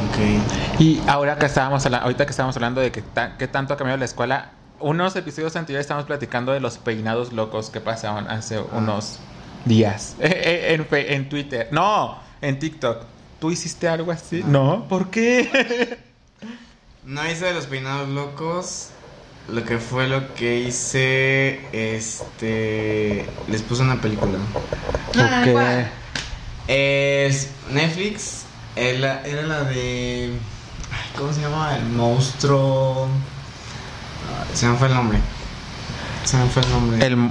Ok. 0.10 0.80
y 0.80 1.02
ahora 1.08 1.38
que 1.38 1.46
estábamos 1.46 1.86
hablando, 1.86 2.06
ahorita 2.06 2.26
que 2.26 2.32
estábamos 2.32 2.56
hablando 2.56 2.82
de 2.82 2.92
que, 2.92 3.02
ta- 3.02 3.38
que 3.38 3.48
tanto 3.48 3.74
ha 3.74 3.78
cambiado 3.78 3.98
la 4.00 4.06
escuela, 4.06 4.50
unos 4.84 5.16
episodios 5.16 5.56
anteriores 5.56 5.86
estábamos 5.86 6.06
platicando 6.06 6.52
de 6.52 6.60
los 6.60 6.78
peinados 6.78 7.32
locos 7.34 7.70
que 7.70 7.80
pasaban 7.80 8.28
hace 8.30 8.60
unos 8.60 9.20
días 9.66 10.16
Eh, 10.20 10.30
eh, 10.30 10.74
en, 10.74 10.88
en 11.14 11.30
Twitter. 11.30 11.70
No, 11.72 12.20
en 12.42 12.60
TikTok. 12.60 13.04
¿Tú 13.40 13.52
hiciste 13.52 13.88
algo 13.88 14.12
así? 14.12 14.44
No, 14.46 14.88
¿por 14.88 15.10
qué? 15.10 16.00
No 17.06 17.30
hice 17.30 17.46
de 17.46 17.54
los 17.54 17.66
peinados 17.66 18.10
locos. 18.10 18.90
Lo 19.50 19.64
que 19.66 19.78
fue 19.78 20.08
lo 20.08 20.34
que 20.36 20.60
hice, 20.62 21.60
este, 21.74 23.26
les 23.50 23.62
puse 23.62 23.82
una 23.82 24.00
película. 24.00 24.38
Ah, 25.18 25.44
Ok. 25.46 25.52
¿cuál? 25.52 25.92
Es 26.68 27.50
Netflix. 27.70 28.44
Era, 28.76 29.22
era 29.26 29.42
la 29.44 29.64
de, 29.66 30.32
ay, 30.92 31.10
¿cómo 31.18 31.34
se 31.34 31.42
llama? 31.42 31.76
El 31.78 31.86
monstruo. 31.90 33.08
Se 34.54 34.68
me 34.68 34.78
fue 34.78 34.88
el 34.88 34.94
nombre. 34.94 35.20
Se 36.26 36.38
me 36.38 36.46
fue 36.48 36.62
el 36.64 36.70
nombre. 36.70 37.06
El, 37.06 37.30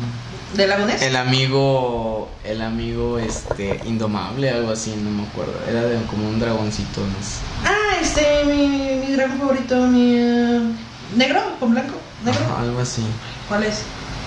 ¿De 0.56 0.66
Lagones? 0.66 1.00
El 1.02 1.16
amigo, 1.16 2.30
el 2.44 2.60
amigo, 2.60 3.18
este, 3.18 3.80
indomable, 3.86 4.50
algo 4.50 4.70
así, 4.72 4.94
no 5.02 5.10
me 5.10 5.22
acuerdo. 5.28 5.54
Era 5.68 5.82
de 5.82 6.02
como 6.06 6.28
un 6.28 6.38
dragoncito, 6.38 7.00
no 7.00 7.24
sé. 7.24 7.40
Ah, 7.64 7.98
este, 8.00 8.44
mi, 8.44 8.68
mi 9.06 9.12
dragón 9.14 9.38
favorito, 9.38 9.76
mi... 9.86 10.14
eh, 10.18 10.60
¿Negro 11.16 11.40
con 11.58 11.70
blanco? 11.70 11.94
¿Negro? 12.24 12.40
Ajá, 12.44 12.60
algo 12.60 12.80
así. 12.80 13.02
¿Cuál 13.48 13.64
es? 13.64 13.82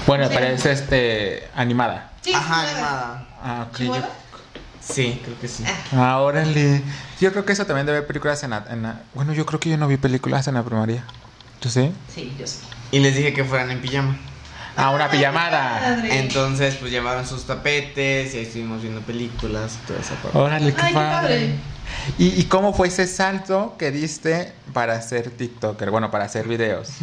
bueno, 0.07 0.27
Sí. 0.27 0.33
parece 0.33 0.71
este 0.71 1.47
animada. 1.55 2.11
Sí, 2.21 2.33
Ajá, 2.33 2.61
animada. 2.63 3.25
Ah, 3.43 3.65
ok. 3.69 3.77
¿Chihuahua? 3.77 4.09
Sí, 4.81 5.19
creo 5.23 5.39
que 5.39 5.47
sí. 5.47 5.63
Ah. 5.67 5.73
Ah, 5.93 6.17
órale. 6.21 6.81
Yo 7.19 7.31
creo 7.31 7.43
que 7.45 7.53
eso 7.53 7.65
también 7.65 7.85
debe 7.85 7.99
haber 7.99 8.07
películas 8.07 8.43
en 8.43 8.51
la, 8.51 8.65
en 8.69 8.83
la- 8.83 9.01
Bueno, 9.13 9.33
yo 9.33 9.45
creo 9.45 9.59
que 9.59 9.69
yo 9.69 9.77
no 9.77 9.87
vi 9.87 9.97
películas 9.97 10.47
en 10.47 10.55
la 10.55 10.63
primaria. 10.63 11.03
¿Tú 11.65 11.71
sí? 11.71 11.91
Sí, 12.13 12.31
yo 12.39 12.45
sé. 12.45 12.59
Y 12.91 12.99
les 12.99 13.15
dije 13.15 13.33
que 13.33 13.43
fueran 13.43 13.71
en 13.71 13.81
pijama. 13.81 14.15
Ah, 14.77 14.91
una 14.91 15.09
pijamada. 15.09 15.79
Padre. 15.95 16.19
Entonces, 16.19 16.75
pues 16.75 16.91
llevaron 16.91 17.25
sus 17.25 17.45
tapetes 17.45 18.35
y 18.35 18.37
ahí 18.37 18.43
estuvimos 18.43 18.83
viendo 18.83 19.01
películas 19.01 19.79
y 19.83 19.87
toda 19.87 19.99
esa 19.99 20.13
parte. 20.13 20.37
Órale, 20.37 20.75
qué 20.75 20.81
Ay, 20.83 20.87
qué 20.89 20.93
padre. 20.93 21.27
padre. 21.27 21.55
¿Y, 22.19 22.39
y 22.39 22.43
cómo 22.43 22.71
fue 22.71 22.89
ese 22.89 23.07
salto 23.07 23.73
que 23.79 23.89
diste 23.89 24.53
para 24.73 25.01
ser 25.01 25.31
TikToker? 25.31 25.89
Bueno, 25.89 26.11
para 26.11 26.25
hacer 26.25 26.47
videos. 26.47 26.89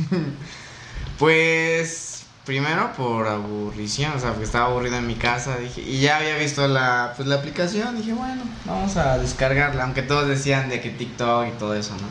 Pues 1.19 2.25
primero 2.45 2.93
por 2.97 3.27
aburrición, 3.29 4.13
o 4.17 4.19
sea, 4.21 4.31
porque 4.31 4.45
estaba 4.45 4.67
aburrido 4.67 4.97
en 4.97 5.07
mi 5.07 5.15
casa, 5.15 5.57
dije, 5.57 5.81
y 5.81 6.01
ya 6.01 6.17
había 6.19 6.37
visto 6.37 6.67
la, 6.67 7.13
pues, 7.17 7.29
la 7.29 7.37
aplicación, 7.37 7.97
dije, 7.97 8.13
bueno, 8.13 8.43
vamos 8.65 8.97
a 8.97 9.19
descargarla, 9.19 9.85
aunque 9.85 10.03
todos 10.03 10.27
decían 10.27 10.69
de 10.69 10.81
que 10.81 10.91
TikTok 10.91 11.47
y 11.49 11.51
todo 11.59 11.75
eso, 11.75 11.93
¿no? 11.95 12.09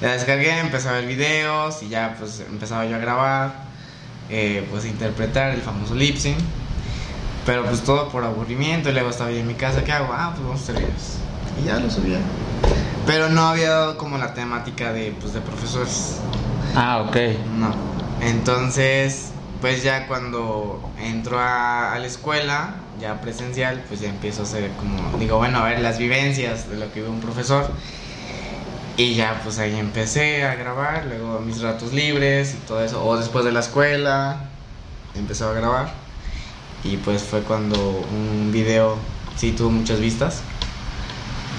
La 0.00 0.12
descargué, 0.12 0.58
empecé 0.58 0.88
a 0.88 0.92
ver 0.92 1.06
videos 1.06 1.82
y 1.82 1.88
ya 1.88 2.16
pues 2.18 2.40
empezaba 2.40 2.84
yo 2.84 2.96
a 2.96 2.98
grabar, 2.98 3.54
eh, 4.28 4.66
pues 4.70 4.84
a 4.84 4.88
interpretar 4.88 5.52
el 5.52 5.62
famoso 5.62 5.94
lip 5.94 6.18
sync, 6.18 6.36
pero 7.46 7.64
pues 7.64 7.82
todo 7.82 8.08
por 8.10 8.22
aburrimiento 8.24 8.90
y 8.90 8.92
luego 8.92 9.08
estaba 9.08 9.30
yo 9.30 9.38
en 9.38 9.46
mi 9.46 9.54
casa, 9.54 9.84
¿qué 9.84 9.92
hago? 9.92 10.12
Ah, 10.12 10.32
pues 10.34 10.46
vamos 10.46 10.60
a 10.60 10.62
hacer 10.64 10.76
videos. 10.76 11.18
Y 11.62 11.66
ya 11.66 11.78
lo 11.78 11.90
subía. 11.90 12.18
Pero 13.06 13.30
no 13.30 13.46
había 13.46 13.70
dado 13.70 13.96
como 13.96 14.18
la 14.18 14.34
temática 14.34 14.92
de, 14.92 15.14
pues, 15.18 15.32
de 15.32 15.40
profesores. 15.40 16.18
Ah, 16.74 17.04
ok. 17.06 17.16
No. 17.56 17.72
Entonces, 18.20 19.30
pues 19.60 19.82
ya 19.82 20.06
cuando 20.08 20.90
entro 21.00 21.38
a, 21.38 21.94
a 21.94 21.98
la 21.98 22.06
escuela, 22.06 22.74
ya 23.00 23.20
presencial, 23.20 23.82
pues 23.88 24.00
ya 24.00 24.08
empiezo 24.08 24.42
a 24.42 24.44
hacer 24.44 24.70
como, 24.72 25.18
digo, 25.18 25.38
bueno, 25.38 25.58
a 25.58 25.64
ver 25.64 25.80
las 25.80 25.98
vivencias 25.98 26.68
de 26.68 26.76
lo 26.76 26.92
que 26.92 27.00
vive 27.00 27.12
un 27.12 27.20
profesor. 27.20 27.70
Y 28.96 29.14
ya 29.14 29.40
pues 29.44 29.58
ahí 29.58 29.76
empecé 29.78 30.44
a 30.44 30.54
grabar, 30.54 31.04
luego 31.06 31.38
mis 31.40 31.60
ratos 31.60 31.92
libres 31.92 32.54
y 32.54 32.66
todo 32.66 32.82
eso. 32.82 33.04
O 33.04 33.16
después 33.16 33.44
de 33.44 33.52
la 33.52 33.60
escuela, 33.60 34.40
empezó 35.14 35.50
a 35.50 35.52
grabar. 35.52 35.90
Y 36.82 36.96
pues 36.98 37.22
fue 37.22 37.42
cuando 37.42 37.76
un 38.10 38.50
video 38.52 38.96
sí 39.36 39.52
tuvo 39.52 39.70
muchas 39.70 40.00
vistas. 40.00 40.40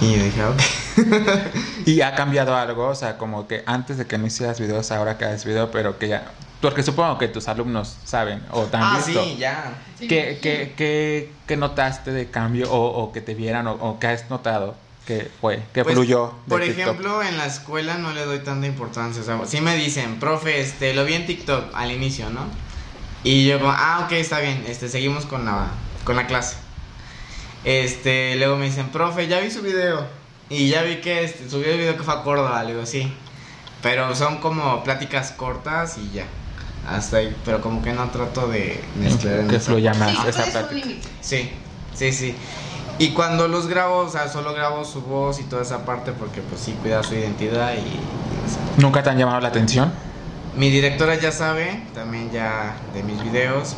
Y 0.02 0.16
yo 0.16 0.24
dije, 0.24 0.42
"Ah, 0.42 0.50
ok. 0.50 0.62
¿Y 1.88 2.02
ha 2.02 2.16
cambiado 2.16 2.56
algo? 2.56 2.88
O 2.88 2.96
sea, 2.96 3.18
como 3.18 3.48
que 3.48 3.64
antes 3.66 3.98
de 3.98 4.06
que 4.06 4.18
no 4.18 4.26
hicieras 4.28 4.60
videos, 4.60 4.92
ahora 4.92 5.18
que 5.18 5.26
haces 5.26 5.46
video, 5.46 5.70
pero 5.72 6.00
que 6.00 6.08
ya... 6.08 6.32
Porque 6.62 6.82
supongo 6.82 7.20
que 7.20 7.28
tus 7.28 7.48
alumnos 7.48 7.98
saben 8.04 8.42
o 8.52 8.64
te 8.64 8.78
han 8.78 8.84
Ah, 8.84 9.02
visto. 9.06 9.24
sí, 9.24 9.38
ya. 9.38 9.76
Sí. 10.00 10.08
¿Qué, 10.08 10.40
qué, 10.42 10.74
qué, 10.76 11.32
qué 11.46 11.58
notaste 11.58 12.12
de 12.12 12.30
cambio 12.32 12.72
o, 12.72 13.04
o 13.04 13.12
que 13.12 13.22
te 13.22 13.36
vieran 13.36 13.68
o, 13.68 13.74
o 13.74 14.00
que 14.00 14.08
has 14.08 14.28
notado 14.32 14.76
que 15.08 15.32
fue, 15.41 15.64
que 15.74 15.84
Pues, 15.84 15.95
fluyó? 15.95 16.34
de 16.45 16.49
Por 16.49 16.62
TikTok? 16.62 16.80
ejemplo, 16.80 17.24
en 17.24 17.38
la 17.38 17.45
escuela 17.47 17.97
no 17.97 18.12
le 18.12 18.26
doy 18.26 18.39
tanta 18.39 18.68
importancia. 18.68 19.22
O 19.22 19.26
sea, 19.26 19.39
sí 19.45 19.62
me 19.62 19.76
dicen, 19.78 20.20
profe, 20.20 20.60
este, 20.62 20.93
lo 20.93 21.05
vi 21.05 21.14
en 21.14 21.26
TikTok 21.26 21.74
al 21.74 21.91
inicio, 21.91 22.30
¿no? 22.30 22.41
Y 23.24 23.47
yo 23.47 23.58
como, 23.60 23.72
ah, 23.72 24.01
ok, 24.05 24.12
está 24.14 24.39
bien, 24.39 24.64
este, 24.68 24.89
seguimos 24.89 25.26
con 25.26 25.45
la, 25.45 25.70
con 26.03 26.16
la 26.18 26.28
clase. 26.28 26.58
Este, 27.64 28.36
luego 28.36 28.58
me 28.58 28.66
dicen, 28.66 28.89
profe, 28.89 29.28
ya 29.28 29.39
vi 29.39 29.49
su 29.49 29.62
video. 29.62 30.05
Y 30.49 30.70
ya 30.70 30.84
vi 30.84 30.97
que 30.97 31.24
este, 31.24 31.49
subió 31.49 31.72
el 31.72 31.78
video 31.78 31.97
que 31.97 32.03
fue 32.03 32.14
a 32.14 32.24
Córdoba. 32.24 32.64
Le 32.64 32.74
digo, 32.74 32.86
sí. 32.86 33.12
Pero 33.82 34.16
son 34.16 34.38
como 34.38 34.84
pláticas 34.84 35.32
cortas 35.32 35.97
y 35.97 36.12
ya. 36.12 36.26
Hasta 36.88 37.18
ahí. 37.18 37.36
Pero 37.43 37.62
como 37.62 37.82
que 37.82 37.91
no 37.91 38.10
trato 38.12 38.47
de 38.47 38.82
mezclar 38.95 39.39
en 39.41 39.47
que 39.49 39.60
fluya 39.60 39.93
más 39.93 40.12
Sí, 40.12 40.18
esa 40.30 40.43
plática. 40.45 40.72
límite. 40.74 41.08
Sí, 41.22 41.49
sí, 41.93 42.14
sí. 42.14 42.36
Y 43.00 43.10
cuando 43.10 43.48
los 43.48 43.68
grabo, 43.68 44.00
o 44.00 44.10
sea, 44.10 44.28
solo 44.28 44.54
grabo 44.54 44.84
su 44.84 45.02
voz 45.02 45.39
y 45.39 45.43
toda 45.43 45.62
esa 45.62 45.86
parte 45.86 46.14
porque 46.14 46.41
pues 46.41 46.62
sí, 46.62 46.76
cuida 46.82 47.04
su 47.04 47.14
identidad 47.14 47.74
y... 47.74 48.82
¿Nunca 48.82 49.04
te 49.04 49.10
han 49.12 49.18
llamado 49.18 49.39
la 49.39 49.50
atención? 49.50 49.91
Mi 50.56 50.72
directora 50.72 51.16
ya 51.16 51.32
sabe, 51.32 51.84
también 51.93 52.32
ya 52.32 52.76
de 52.95 53.04
mis 53.04 53.22
videos, 53.24 53.76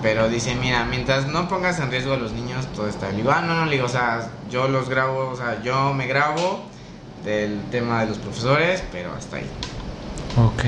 pero 0.00 0.30
dice, 0.30 0.54
mira, 0.54 0.84
mientras 0.84 1.26
no 1.26 1.48
pongas 1.48 1.78
en 1.80 1.90
riesgo 1.90 2.14
a 2.14 2.16
los 2.16 2.32
niños, 2.32 2.66
todo 2.74 2.88
está 2.88 3.08
bien. 3.08 3.26
Ah, 3.30 3.42
no, 3.42 3.54
no, 3.54 3.66
le 3.66 3.72
digo, 3.72 3.84
o 3.84 3.90
sea, 3.90 4.30
yo 4.50 4.68
los 4.68 4.88
grabo, 4.88 5.28
o 5.28 5.36
sea, 5.36 5.62
yo 5.62 5.92
me 5.92 6.06
grabo 6.06 6.62
del 7.24 7.60
tema 7.70 8.00
de 8.00 8.08
los 8.08 8.18
profesores, 8.18 8.82
pero 8.90 9.12
hasta 9.12 9.36
ahí. 9.36 9.46
Ok. 10.36 10.64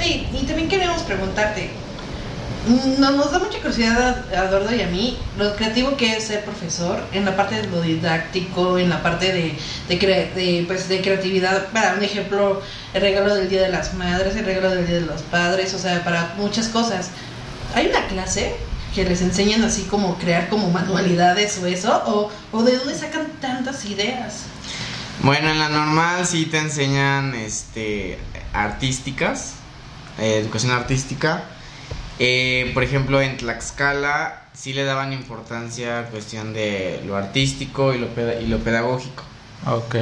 Oye, 0.00 0.28
y 0.32 0.44
también 0.44 0.68
queremos 0.68 1.02
preguntarte, 1.02 1.70
no, 2.98 3.10
nos 3.10 3.30
da 3.30 3.38
mucha 3.38 3.58
curiosidad 3.58 4.24
a, 4.32 4.46
Eduardo 4.46 4.74
y 4.74 4.80
a 4.80 4.86
mí 4.86 5.18
lo 5.36 5.54
creativo 5.54 5.96
que 5.96 6.16
es 6.16 6.24
ser 6.24 6.44
profesor 6.44 7.02
en 7.12 7.24
la 7.24 7.36
parte 7.36 7.56
de 7.56 7.68
lo 7.68 7.82
didáctico, 7.82 8.78
en 8.78 8.88
la 8.88 9.02
parte 9.02 9.32
de, 9.32 9.58
de, 9.88 10.64
pues, 10.66 10.88
de 10.88 11.00
creatividad. 11.02 11.68
Para 11.68 11.94
un 11.94 12.02
ejemplo, 12.02 12.62
el 12.94 13.00
regalo 13.00 13.34
del 13.34 13.48
Día 13.48 13.62
de 13.62 13.68
las 13.68 13.94
Madres, 13.94 14.36
el 14.36 14.46
regalo 14.46 14.70
del 14.70 14.86
Día 14.86 14.96
de 14.96 15.06
los 15.06 15.22
Padres, 15.22 15.74
o 15.74 15.78
sea, 15.78 16.02
para 16.04 16.34
muchas 16.36 16.68
cosas. 16.68 17.10
¿Hay 17.74 17.88
una 17.88 18.06
clase 18.06 18.54
que 18.94 19.04
les 19.04 19.20
enseñan 19.20 19.64
así 19.64 19.82
como 19.82 20.16
crear 20.18 20.48
como 20.48 20.70
manualidades 20.70 21.58
o 21.58 21.66
eso? 21.66 22.02
¿O, 22.06 22.30
o 22.52 22.62
de 22.62 22.76
dónde 22.76 22.94
sacan 22.94 23.26
tantas 23.40 23.84
ideas? 23.84 24.44
Bueno, 25.22 25.50
en 25.50 25.58
la 25.58 25.68
normal 25.68 26.26
sí 26.26 26.46
te 26.46 26.58
enseñan 26.58 27.34
este 27.34 28.18
artísticas, 28.52 29.54
eh, 30.18 30.38
educación 30.38 30.72
artística. 30.72 31.44
Eh, 32.18 32.70
por 32.74 32.82
ejemplo, 32.84 33.20
en 33.20 33.36
Tlaxcala 33.36 34.42
sí 34.52 34.72
le 34.72 34.84
daban 34.84 35.12
importancia 35.12 35.98
a 36.00 36.04
cuestión 36.04 36.52
de 36.52 37.02
lo 37.06 37.16
artístico 37.16 37.92
y 37.92 37.98
lo, 37.98 38.08
peda- 38.14 38.40
y 38.40 38.46
lo 38.46 38.58
pedagógico. 38.58 39.24
Ok. 39.66 39.96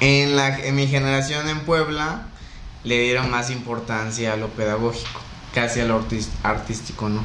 En, 0.00 0.36
la, 0.36 0.58
en 0.58 0.74
mi 0.74 0.86
generación 0.88 1.48
en 1.48 1.60
Puebla 1.60 2.26
le 2.84 3.00
dieron 3.00 3.30
más 3.30 3.50
importancia 3.50 4.34
a 4.34 4.36
lo 4.36 4.48
pedagógico, 4.48 5.20
casi 5.54 5.80
a 5.80 5.86
lo 5.86 6.04
artístico, 6.42 7.08
¿no? 7.08 7.24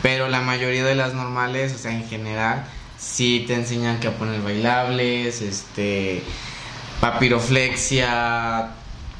Pero 0.00 0.28
la 0.28 0.40
mayoría 0.40 0.84
de 0.84 0.94
las 0.94 1.12
normales, 1.14 1.74
o 1.74 1.78
sea, 1.78 1.90
en 1.92 2.08
general, 2.08 2.64
sí 2.98 3.44
te 3.48 3.54
enseñan 3.54 3.98
que 3.98 4.06
a 4.06 4.12
poner 4.12 4.40
bailables, 4.42 5.42
este, 5.42 6.22
papiroflexia, 7.00 8.70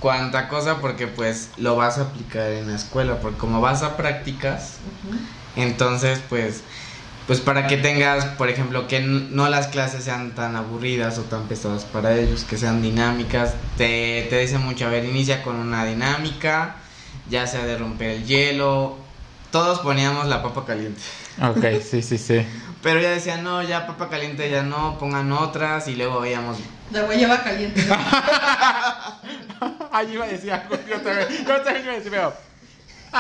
cuánta 0.00 0.48
cosa, 0.48 0.76
porque 0.80 1.06
pues 1.06 1.50
lo 1.56 1.76
vas 1.76 1.98
a 1.98 2.02
aplicar 2.02 2.50
en 2.52 2.68
la 2.68 2.76
escuela, 2.76 3.20
porque 3.20 3.38
como 3.38 3.60
vas 3.60 3.82
a 3.82 3.96
prácticas, 3.96 4.78
entonces 5.56 6.20
pues 6.28 6.62
pues 7.26 7.40
para 7.40 7.66
que 7.66 7.76
tengas, 7.76 8.24
por 8.24 8.48
ejemplo, 8.48 8.86
que 8.88 8.96
n- 8.98 9.26
no 9.32 9.50
las 9.50 9.66
clases 9.66 10.02
sean 10.04 10.34
tan 10.34 10.56
aburridas 10.56 11.18
o 11.18 11.22
tan 11.24 11.46
pesadas 11.46 11.84
para 11.84 12.16
ellos, 12.16 12.44
que 12.44 12.56
sean 12.56 12.80
dinámicas, 12.80 13.52
te, 13.76 14.26
te 14.30 14.38
dicen 14.38 14.62
mucho, 14.64 14.86
a 14.86 14.88
ver, 14.88 15.04
inicia 15.04 15.42
con 15.42 15.56
una 15.56 15.84
dinámica, 15.84 16.76
ya 17.28 17.46
sea 17.46 17.66
de 17.66 17.76
romper 17.76 18.10
el 18.12 18.24
hielo, 18.24 18.96
todos 19.52 19.80
poníamos 19.80 20.26
la 20.26 20.42
papa 20.42 20.64
caliente. 20.64 21.02
Ok, 21.42 21.82
sí, 21.86 22.00
sí, 22.00 22.16
sí. 22.16 22.46
Pero 22.82 22.98
ya 23.00 23.10
decían, 23.10 23.44
no, 23.44 23.62
ya 23.62 23.86
papa 23.86 24.08
caliente, 24.08 24.48
ya 24.50 24.62
no, 24.62 24.98
pongan 24.98 25.30
otras 25.32 25.86
y 25.88 25.96
luego 25.96 26.20
veíamos. 26.20 26.56
La 26.92 27.02
guayaba 27.02 27.42
caliente. 27.42 27.84
Ay, 29.92 30.12
iba 30.12 30.24
a 30.24 30.28
decir 30.28 30.52
algo. 30.52 30.76
Yo 30.88 31.00
también, 31.00 31.28
yo 31.46 31.60
también 31.62 31.84
iba 31.84 31.92
a 31.92 31.96
decir, 31.96 32.10
pero. 32.10 32.34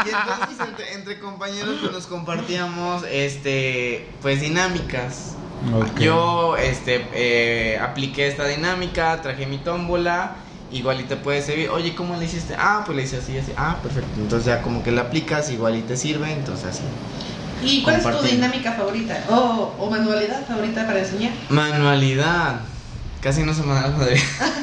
Y 0.04 0.10
entonces 0.10 0.68
entre, 0.68 0.92
entre 0.94 1.18
compañeros 1.18 1.76
pues, 1.80 1.92
nos 1.92 2.06
compartíamos, 2.06 3.04
este, 3.10 4.16
pues 4.20 4.40
dinámicas. 4.40 5.36
Ok. 5.74 5.98
Yo, 5.98 6.56
este, 6.56 7.08
eh, 7.12 7.78
apliqué 7.78 8.28
esta 8.28 8.46
dinámica, 8.46 9.20
traje 9.22 9.46
mi 9.46 9.58
tómbola, 9.58 10.36
igual 10.70 11.00
y 11.00 11.04
te 11.04 11.16
puede 11.16 11.42
servir. 11.42 11.70
Oye, 11.70 11.94
¿cómo 11.94 12.16
le 12.16 12.26
hiciste? 12.26 12.54
Ah, 12.58 12.82
pues 12.84 12.96
le 12.96 13.04
hice 13.04 13.16
así, 13.16 13.38
así. 13.38 13.52
Ah, 13.56 13.78
perfecto. 13.82 14.10
Entonces 14.16 14.46
ya 14.46 14.62
como 14.62 14.82
que 14.82 14.92
la 14.92 15.02
aplicas, 15.02 15.50
igual 15.50 15.76
y 15.76 15.82
te 15.82 15.96
sirve, 15.96 16.30
entonces 16.32 16.66
así. 16.66 16.82
¿Y 17.62 17.82
cuál 17.82 17.96
es 17.96 18.04
tu 18.04 18.22
dinámica 18.22 18.72
favorita? 18.72 19.24
O, 19.30 19.74
o 19.78 19.90
manualidad 19.90 20.46
favorita 20.46 20.86
para 20.86 21.00
enseñar. 21.00 21.32
Manualidad. 21.48 22.60
Casi 23.22 23.42
no 23.42 23.52
se 23.52 23.62
me 23.62 23.74
da 23.74 23.82
la 23.88 23.96
madre. 23.96 24.14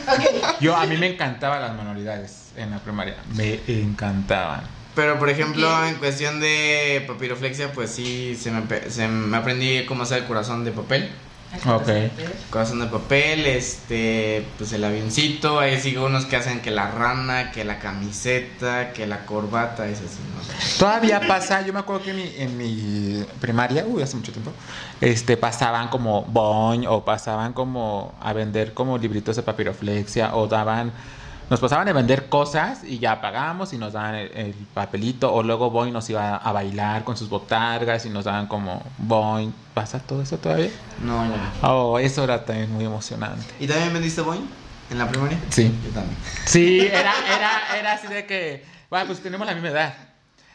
Ok. 0.08 0.60
Yo, 0.62 0.76
a 0.76 0.86
mí 0.86 0.98
me 0.98 1.08
encantaban 1.14 1.62
las 1.62 1.76
manualidades 1.76 2.52
en 2.56 2.72
la 2.72 2.80
primaria. 2.80 3.16
Me 3.36 3.60
encantaban. 3.68 4.62
Pero 4.96 5.20
por 5.20 5.30
ejemplo, 5.30 5.86
en 5.86 5.96
cuestión 5.96 6.40
de 6.40 7.04
papiroflexia, 7.06 7.74
pues 7.74 7.90
sí, 7.92 8.38
se 8.40 8.50
me, 8.52 8.62
pe- 8.62 8.90
se 8.90 9.08
me 9.10 9.36
aprendí 9.36 9.86
cómo 9.86 10.04
hacer 10.04 10.20
el 10.20 10.26
corazón 10.26 10.64
de 10.64 10.72
papel. 10.72 11.12
Ok. 11.68 11.90
Corazón 12.50 12.80
de 12.80 12.88
papel, 12.88 13.46
este, 13.46 14.46
pues 14.58 14.74
el 14.74 14.84
avioncito, 14.84 15.60
ahí 15.60 15.80
sigo 15.80 16.06
unos 16.06 16.26
que 16.26 16.36
hacen 16.36 16.62
que 16.62 16.72
la 16.72 16.92
rana, 16.92 17.52
que 17.52 17.64
la 17.64 17.80
camiseta, 17.80 18.94
que 18.94 19.08
la 19.08 19.26
corbata, 19.26 19.88
es 19.88 20.00
así, 20.00 20.20
¿no? 20.34 20.78
Todavía 20.80 21.22
pasa, 21.28 21.66
yo 21.66 21.74
me 21.74 21.80
acuerdo 21.80 22.04
que 22.04 22.12
en 22.12 22.18
mi, 22.18 22.34
en 22.38 22.58
mi 22.58 23.26
primaria, 23.40 23.86
uy, 23.88 24.04
hace 24.04 24.16
mucho 24.16 24.32
tiempo, 24.32 24.52
este, 25.02 25.38
pasaban 25.38 25.90
como 25.90 26.24
boing 26.24 26.86
o 26.88 27.04
pasaban 27.04 27.54
como 27.54 28.14
a 28.22 28.34
vender 28.34 28.74
como 28.74 28.98
libritos 28.98 29.36
de 29.36 29.44
papiroflexia 29.44 30.36
o 30.36 30.48
daban, 30.48 30.92
nos 31.50 31.60
pasaban 31.60 31.88
a 31.88 31.94
vender 31.94 32.28
cosas 32.28 32.84
y 32.84 33.00
ya 33.00 33.22
pagábamos 33.22 33.72
y 33.74 33.78
nos 33.78 33.94
daban 33.94 34.16
el, 34.16 34.32
el 34.36 34.54
papelito 34.74 35.34
o 35.34 35.44
luego 35.44 35.70
boing 35.70 35.94
nos 35.94 36.10
iba 36.10 36.36
a 36.36 36.52
bailar 36.52 37.04
con 37.04 37.16
sus 37.18 37.30
botargas 37.30 38.06
y 38.06 38.10
nos 38.10 38.26
daban 38.26 38.48
como 38.48 38.84
boing. 38.98 39.54
¿Pasa 39.74 40.00
todo 40.00 40.22
eso 40.22 40.38
todavía? 40.38 40.72
No, 41.04 41.26
ya. 41.26 41.54
Oh, 41.70 42.00
eso 42.00 42.24
era 42.24 42.44
también 42.46 42.72
muy 42.72 42.86
emocionante. 42.86 43.46
¿Y 43.60 43.68
también 43.68 43.94
vendiste 43.94 44.22
boing 44.22 44.48
en 44.90 44.98
la 44.98 45.08
primaria? 45.08 45.38
Sí. 45.50 45.72
Yo 45.84 45.92
también. 45.92 46.18
Sí, 46.46 46.80
era, 46.92 47.14
era, 47.36 47.78
era 47.80 47.94
así 47.94 48.08
de 48.08 48.26
que, 48.26 48.66
bueno, 48.90 49.08
pues 49.08 49.20
tenemos 49.20 49.46
la 49.46 49.54
misma 49.54 49.70
edad. 49.70 49.94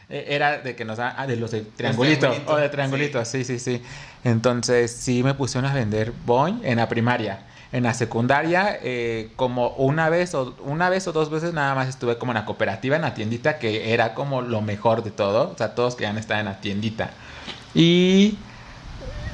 Eh, 0.09 0.35
Era 0.35 0.57
de 0.57 0.75
que 0.75 0.83
nos 0.83 0.97
da, 0.97 1.15
ah, 1.17 1.25
de 1.25 1.37
los 1.37 1.51
de 1.51 1.61
triangulito, 1.61 2.29
o 2.47 2.57
de 2.57 2.67
triangulito, 2.67 3.23
sí. 3.23 3.45
sí, 3.45 3.59
sí, 3.59 3.81
Entonces 4.25 4.91
sí 4.91 5.23
me 5.23 5.33
pusieron 5.35 5.71
a 5.71 5.73
vender 5.73 6.11
boing 6.25 6.59
en 6.63 6.77
la 6.77 6.89
primaria. 6.89 7.39
En 7.73 7.83
la 7.83 7.93
secundaria, 7.93 8.77
eh, 8.83 9.31
como 9.37 9.69
una 9.69 10.09
vez 10.09 10.35
o 10.35 10.53
una 10.63 10.89
vez 10.89 11.07
o 11.07 11.13
dos 11.13 11.29
veces 11.29 11.53
nada 11.53 11.73
más 11.73 11.87
estuve 11.87 12.17
como 12.17 12.33
en 12.33 12.37
la 12.37 12.43
cooperativa, 12.45 12.97
en 12.97 13.01
la 13.03 13.13
tiendita, 13.13 13.59
que 13.59 13.93
era 13.93 14.13
como 14.13 14.41
lo 14.41 14.61
mejor 14.61 15.03
de 15.03 15.11
todo. 15.11 15.51
O 15.53 15.57
sea, 15.57 15.73
todos 15.73 15.95
querían 15.95 16.17
estar 16.17 16.37
en 16.39 16.45
la 16.45 16.59
tiendita. 16.59 17.11
Y, 17.73 18.37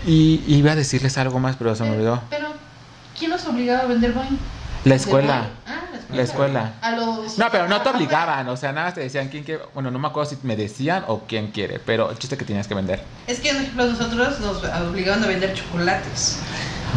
y 0.05 0.43
iba 0.47 0.73
a 0.73 0.75
decirles 0.75 1.17
algo 1.17 1.39
más, 1.39 1.55
pero 1.55 1.73
se 1.75 1.83
me 1.83 1.91
olvidó. 1.91 2.21
Pero, 2.29 2.49
¿quién 3.17 3.31
nos 3.31 3.43
obligaba 3.47 3.79
a 3.81 3.85
vender 3.88 4.13
boing? 4.13 4.38
La 4.85 4.93
escuela. 4.95 5.47
Ah, 5.65 5.81
la 5.91 5.97
escuela. 5.97 6.15
La 6.15 6.21
escuela. 6.23 6.73
A 6.81 6.91
los... 6.91 7.38
No, 7.39 7.47
pero 7.51 7.67
no 7.67 7.81
te 7.81 7.89
Ah, 7.89 7.91
obligaban, 7.95 8.47
o 8.49 8.55
sea, 8.55 8.71
nada 8.71 8.85
más 8.88 8.93
te 8.93 9.01
decían 9.01 9.29
quién 9.29 9.43
quiere. 9.43 9.63
Bueno, 9.73 9.89
no 9.89 9.97
me 9.97 10.07
acuerdo 10.07 10.29
si 10.29 10.38
me 10.43 10.55
decían 10.55 11.03
o 11.07 11.21
quién 11.27 11.47
quiere, 11.51 11.79
pero 11.79 12.11
el 12.11 12.19
chiste 12.19 12.38
que 12.38 12.45
tenías 12.45 12.67
que 12.67 12.75
vender. 12.75 13.01
Es 13.25 13.39
que, 13.39 13.49
por 13.51 13.61
ejemplo, 13.63 13.85
nosotros 13.88 14.39
nos 14.39 14.63
obligaban 14.63 15.23
a 15.23 15.27
vender 15.27 15.55
chocolates. 15.55 16.38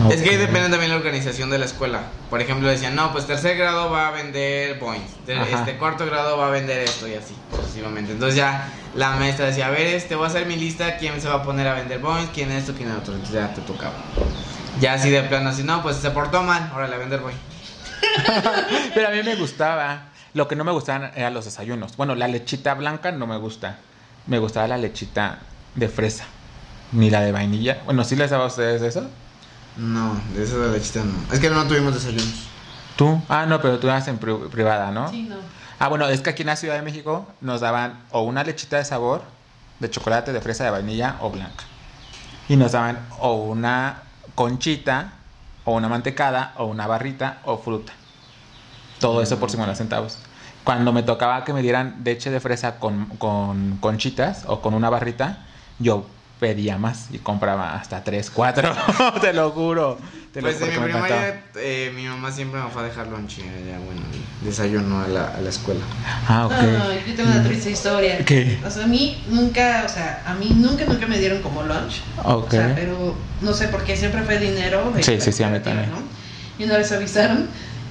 Es 0.08 0.22
que 0.22 0.30
ahí 0.30 0.36
depende 0.36 0.70
también 0.70 0.82
de 0.82 0.88
la 0.88 0.96
organización 0.96 1.50
de 1.50 1.58
la 1.58 1.64
escuela. 1.66 2.02
Por 2.30 2.40
ejemplo, 2.40 2.68
decían, 2.68 2.94
no, 2.94 3.12
pues 3.12 3.26
tercer 3.26 3.56
grado 3.56 3.90
va 3.90 4.08
a 4.08 4.10
vender 4.12 4.80
Ajá. 4.82 5.58
Este 5.58 5.76
cuarto 5.76 6.06
grado 6.06 6.38
va 6.38 6.46
a 6.46 6.50
vender 6.50 6.78
esto 6.78 7.06
y 7.06 7.14
así, 7.14 7.34
sucesivamente. 7.54 8.12
Entonces 8.12 8.36
ya 8.36 8.72
la 8.94 9.10
maestra 9.12 9.46
decía, 9.46 9.66
a 9.66 9.70
ver, 9.70 9.86
este 9.88 10.14
voy 10.14 10.24
a 10.24 10.28
hacer 10.28 10.46
mi 10.46 10.56
lista, 10.56 10.96
quién 10.96 11.20
se 11.20 11.28
va 11.28 11.34
a 11.34 11.42
poner 11.42 11.66
a 11.68 11.74
vender 11.74 11.98
boing, 11.98 12.28
quién 12.28 12.50
esto, 12.50 12.72
quién 12.74 12.90
otro. 12.92 13.14
Entonces 13.14 13.34
ya 13.34 13.52
te 13.52 13.60
tocaba. 13.62 13.94
Ya 14.80 14.94
así 14.94 15.10
de 15.10 15.22
plano, 15.22 15.50
así, 15.50 15.62
no, 15.62 15.82
pues 15.82 15.96
se 15.96 16.10
portó 16.10 16.42
mal, 16.42 16.70
órale, 16.74 16.94
a 16.94 16.98
vender 16.98 17.20
boing. 17.20 17.36
Pero 18.94 19.08
a 19.08 19.10
mí 19.10 19.22
me 19.22 19.36
gustaba. 19.36 20.04
Lo 20.32 20.46
que 20.46 20.54
no 20.54 20.64
me 20.64 20.72
gustaban 20.72 21.10
eran 21.16 21.34
los 21.34 21.44
desayunos. 21.44 21.96
Bueno, 21.96 22.14
la 22.14 22.28
lechita 22.28 22.74
blanca 22.74 23.10
no 23.10 23.26
me 23.26 23.36
gusta. 23.36 23.78
Me 24.26 24.38
gustaba 24.38 24.68
la 24.68 24.78
lechita 24.78 25.40
de 25.74 25.88
fresa. 25.88 26.24
Ni 26.92 27.10
la 27.10 27.20
de 27.20 27.32
vainilla. 27.32 27.82
Bueno, 27.84 28.04
¿sí 28.04 28.16
les 28.16 28.30
daba 28.30 28.44
a 28.44 28.46
ustedes 28.46 28.82
eso? 28.82 29.08
No, 29.76 30.20
de 30.34 30.42
eso 30.44 30.58
de 30.60 30.72
lechita 30.78 31.02
no. 31.04 31.14
Es 31.32 31.40
que 31.40 31.48
no 31.50 31.66
tuvimos 31.66 31.94
desayunos. 31.94 32.48
¿Tú? 32.96 33.22
Ah, 33.28 33.46
no, 33.46 33.60
pero 33.60 33.78
tú 33.78 33.86
eras 33.88 34.06
en 34.08 34.18
pri- 34.18 34.48
privada, 34.50 34.90
¿no? 34.90 35.08
Sí, 35.10 35.22
no. 35.28 35.36
Ah, 35.78 35.88
bueno, 35.88 36.06
es 36.08 36.20
que 36.20 36.30
aquí 36.30 36.42
en 36.42 36.48
la 36.48 36.56
Ciudad 36.56 36.74
de 36.74 36.82
México 36.82 37.26
nos 37.40 37.60
daban 37.62 38.02
o 38.10 38.22
una 38.22 38.44
lechita 38.44 38.76
de 38.76 38.84
sabor, 38.84 39.22
de 39.78 39.88
chocolate, 39.88 40.32
de 40.32 40.40
fresa, 40.42 40.64
de 40.64 40.70
vainilla 40.70 41.16
o 41.20 41.30
blanca. 41.30 41.64
Y 42.48 42.56
nos 42.56 42.72
daban 42.72 42.98
o 43.18 43.34
una 43.44 44.02
conchita, 44.34 45.12
o 45.64 45.72
una 45.72 45.88
mantecada, 45.88 46.52
o 46.58 46.66
una 46.66 46.86
barrita, 46.86 47.38
o 47.44 47.56
fruta. 47.58 47.92
Todo 48.98 49.22
eso 49.22 49.38
por 49.38 49.50
50 49.50 49.74
centavos. 49.74 50.18
Cuando 50.64 50.92
me 50.92 51.02
tocaba 51.02 51.44
que 51.44 51.54
me 51.54 51.62
dieran 51.62 52.02
leche 52.04 52.30
de 52.30 52.40
fresa 52.40 52.78
con, 52.78 53.06
con 53.16 53.78
conchitas 53.78 54.44
o 54.46 54.60
con 54.60 54.74
una 54.74 54.90
barrita, 54.90 55.46
yo 55.78 56.06
pedía 56.40 56.78
más 56.78 57.08
y 57.12 57.18
compraba 57.18 57.74
hasta 57.76 58.02
3, 58.02 58.30
4. 58.30 58.72
te 59.20 59.32
lo 59.32 59.50
juro. 59.50 59.98
Te 60.32 60.40
lo 60.40 60.48
Pues 60.48 60.60
en 60.62 60.68
juro 60.70 60.80
mi 60.86 60.92
me 60.92 60.98
encantaba. 60.98 61.20
primaria, 61.20 61.42
eh, 61.56 61.92
mi 61.94 62.04
mamá 62.06 62.30
siempre 62.32 62.60
me 62.60 62.68
fue 62.70 62.82
a 62.82 62.84
dejar 62.86 63.08
lonche, 63.08 63.42
ya, 63.42 63.78
bueno, 63.84 64.00
desayuno 64.44 65.02
a 65.02 65.08
la, 65.08 65.26
a 65.28 65.40
la 65.40 65.48
escuela. 65.50 65.80
Ah, 66.28 66.46
ok. 66.46 66.52
Ay, 66.52 67.02
yo 67.06 67.14
tengo 67.14 67.30
una 67.30 67.42
triste 67.42 67.70
historia. 67.72 68.24
¿Qué? 68.24 68.58
O 68.64 68.70
sea, 68.70 68.84
a 68.84 68.86
mí 68.86 69.22
nunca, 69.28 69.82
o 69.84 69.88
sea, 69.88 70.22
a 70.24 70.34
mí 70.34 70.50
nunca, 70.56 70.84
nunca 70.86 71.06
me 71.06 71.18
dieron 71.18 71.42
como 71.42 71.62
lunch. 71.64 72.00
Ok. 72.24 72.46
O 72.46 72.50
sea, 72.50 72.72
pero 72.76 73.14
no 73.40 73.52
sé 73.52 73.68
por 73.68 73.82
qué 73.84 73.96
siempre 73.96 74.22
fue 74.22 74.38
dinero. 74.38 74.92
Sí, 75.00 75.20
sí, 75.20 75.32
sí, 75.32 75.42
a 75.42 75.48
mí 75.48 75.58
también. 75.60 75.90
¿no? 75.90 75.98
Y 76.58 76.64
una 76.64 76.78
vez 76.78 76.92
avisaron 76.92 77.48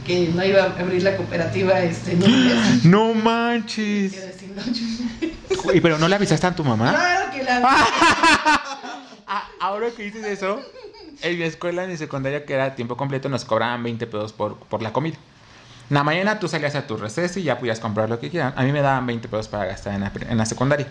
que 0.09 0.27
no 0.33 0.43
iba 0.43 0.63
a 0.63 0.65
abrir 0.65 1.03
la 1.03 1.15
cooperativa 1.15 1.81
este. 1.81 2.17
No 2.83 3.13
manches. 3.13 4.13
Quedé 4.13 4.33
sin 4.33 4.55
lunch. 4.55 5.75
¿Y 5.75 5.81
pero 5.81 5.99
no 5.99 6.07
le 6.07 6.15
avisaste 6.15 6.47
a 6.47 6.55
tu 6.55 6.63
mamá? 6.63 6.89
Claro 6.89 7.31
que 7.31 7.43
la 7.43 7.61
Ah, 9.27 9.47
ahora 9.59 9.91
que 9.95 10.01
dices 10.01 10.25
eso, 10.25 10.59
en 11.21 11.37
mi 11.37 11.43
escuela, 11.43 11.83
en 11.83 11.91
mi 11.91 11.97
secundaria, 11.97 12.43
que 12.43 12.55
era 12.55 12.73
tiempo 12.73 12.97
completo, 12.97 13.29
nos 13.29 13.45
cobraban 13.45 13.83
20 13.83 14.07
pesos 14.07 14.33
por, 14.33 14.57
por 14.57 14.81
la 14.81 14.91
comida. 14.91 15.17
En 15.91 15.93
la 15.93 16.03
mañana 16.03 16.39
tú 16.39 16.47
salías 16.47 16.73
a 16.73 16.87
tu 16.87 16.97
receso 16.97 17.39
y 17.39 17.43
ya 17.43 17.59
podías 17.59 17.79
comprar 17.79 18.09
lo 18.09 18.19
que 18.19 18.31
quieran. 18.31 18.53
A 18.55 18.63
mí 18.63 18.71
me 18.71 18.81
daban 18.81 19.05
20 19.05 19.27
pesos 19.27 19.47
para 19.47 19.65
gastar 19.65 19.93
en 19.93 20.01
la, 20.01 20.11
en 20.27 20.37
la 20.39 20.47
secundaria. 20.47 20.87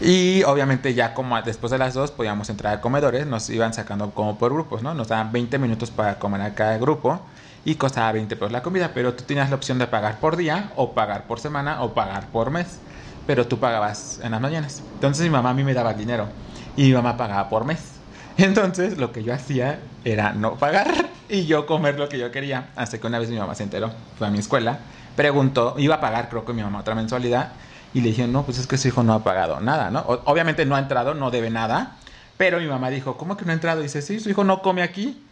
Y 0.00 0.42
obviamente 0.42 0.92
ya 0.92 1.14
como 1.14 1.40
después 1.40 1.70
de 1.70 1.78
las 1.78 1.94
dos 1.94 2.10
podíamos 2.10 2.50
entrar 2.50 2.74
a 2.74 2.80
comedores, 2.80 3.28
nos 3.28 3.48
iban 3.48 3.72
sacando 3.72 4.10
como 4.10 4.38
por 4.38 4.52
grupos, 4.52 4.82
¿no? 4.82 4.92
Nos 4.94 5.06
daban 5.06 5.30
20 5.30 5.56
minutos 5.60 5.92
para 5.92 6.18
comer 6.18 6.40
a 6.40 6.54
cada 6.56 6.78
grupo 6.78 7.20
y 7.64 7.76
costaba 7.76 8.12
20 8.12 8.36
pesos 8.36 8.52
la 8.52 8.62
comida, 8.62 8.92
pero 8.94 9.14
tú 9.14 9.24
tenías 9.24 9.48
la 9.50 9.56
opción 9.56 9.78
de 9.78 9.86
pagar 9.86 10.20
por 10.20 10.36
día 10.36 10.72
o 10.76 10.94
pagar 10.94 11.26
por 11.26 11.40
semana 11.40 11.82
o 11.82 11.94
pagar 11.94 12.28
por 12.30 12.50
mes, 12.50 12.78
pero 13.26 13.46
tú 13.46 13.58
pagabas 13.58 14.20
en 14.22 14.32
las 14.32 14.40
mañanas. 14.40 14.82
Entonces 14.94 15.24
mi 15.24 15.30
mamá 15.30 15.50
a 15.50 15.54
mí 15.54 15.64
me 15.64 15.74
daba 15.74 15.94
dinero 15.94 16.28
y 16.76 16.84
mi 16.84 16.92
mamá 16.92 17.16
pagaba 17.16 17.48
por 17.48 17.64
mes. 17.64 17.94
Entonces 18.36 18.98
lo 18.98 19.12
que 19.12 19.22
yo 19.22 19.32
hacía 19.32 19.80
era 20.04 20.32
no 20.32 20.56
pagar 20.56 21.08
y 21.28 21.46
yo 21.46 21.66
comer 21.66 21.98
lo 21.98 22.08
que 22.08 22.18
yo 22.18 22.30
quería. 22.30 22.70
Hasta 22.76 22.98
que 22.98 23.06
una 23.06 23.18
vez 23.18 23.30
mi 23.30 23.38
mamá 23.38 23.54
se 23.54 23.62
enteró, 23.62 23.90
fue 24.18 24.26
a 24.26 24.30
mi 24.30 24.38
escuela, 24.38 24.80
preguntó, 25.16 25.74
iba 25.78 25.96
a 25.96 26.00
pagar 26.00 26.28
creo 26.28 26.44
que 26.44 26.52
mi 26.52 26.62
mamá 26.62 26.80
otra 26.80 26.94
mensualidad 26.94 27.52
y 27.94 28.00
le 28.00 28.08
dije, 28.08 28.26
no, 28.26 28.42
pues 28.42 28.58
es 28.58 28.66
que 28.66 28.76
su 28.76 28.88
hijo 28.88 29.02
no 29.04 29.14
ha 29.14 29.22
pagado 29.22 29.60
nada, 29.60 29.90
¿no? 29.90 30.00
Obviamente 30.00 30.66
no 30.66 30.74
ha 30.74 30.80
entrado, 30.80 31.14
no 31.14 31.30
debe 31.30 31.48
nada, 31.48 31.96
pero 32.36 32.58
mi 32.58 32.66
mamá 32.66 32.90
dijo, 32.90 33.16
¿cómo 33.16 33.36
que 33.36 33.44
no 33.44 33.52
ha 33.52 33.54
entrado? 33.54 33.80
Y 33.80 33.84
dice, 33.84 34.02
sí, 34.02 34.18
su 34.18 34.28
hijo 34.28 34.42
no 34.42 34.62
come 34.62 34.82
aquí. 34.82 35.24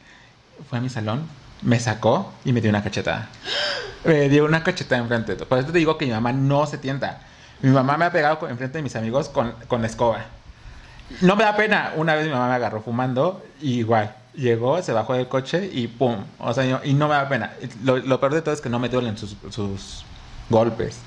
Fue 0.68 0.78
a 0.78 0.80
mi 0.80 0.88
salón, 0.88 1.26
me 1.62 1.78
sacó 1.80 2.32
y 2.44 2.52
me 2.52 2.60
dio 2.60 2.70
una 2.70 2.82
cachetada. 2.82 3.28
Me 4.04 4.28
dio 4.28 4.44
una 4.44 4.62
cachetada 4.64 5.00
enfrente. 5.00 5.36
Por 5.36 5.58
eso 5.58 5.68
te 5.72 5.78
digo 5.78 5.96
que 5.98 6.06
mi 6.06 6.12
mamá 6.12 6.32
no 6.32 6.66
se 6.66 6.78
tienta. 6.78 7.20
Mi 7.60 7.70
mamá 7.70 7.96
me 7.96 8.04
ha 8.06 8.12
pegado 8.12 8.38
con- 8.38 8.50
enfrente 8.50 8.78
de 8.78 8.82
mis 8.82 8.96
amigos 8.96 9.28
con, 9.28 9.52
con 9.68 9.84
escoba. 9.84 10.24
No 11.20 11.36
me 11.36 11.44
da 11.44 11.54
pena. 11.56 11.92
Una 11.96 12.14
vez 12.14 12.26
mi 12.26 12.32
mamá 12.32 12.48
me 12.48 12.54
agarró 12.54 12.82
fumando 12.82 13.44
y 13.60 13.78
igual. 13.80 14.14
Llegó, 14.34 14.82
se 14.82 14.92
bajó 14.92 15.14
del 15.14 15.28
coche 15.28 15.68
y 15.72 15.86
pum. 15.86 16.16
O 16.38 16.52
sea, 16.54 16.64
yo- 16.64 16.80
y 16.84 16.94
no 16.94 17.06
me 17.08 17.14
da 17.14 17.28
pena. 17.28 17.52
Lo, 17.84 18.18
peor 18.18 18.34
de 18.34 18.42
todo 18.42 18.54
es 18.54 18.60
que 18.60 18.68
no 18.68 18.78
me 18.78 18.88
duelen 18.88 19.16
sus 19.18 19.36
golpes. 20.50 20.98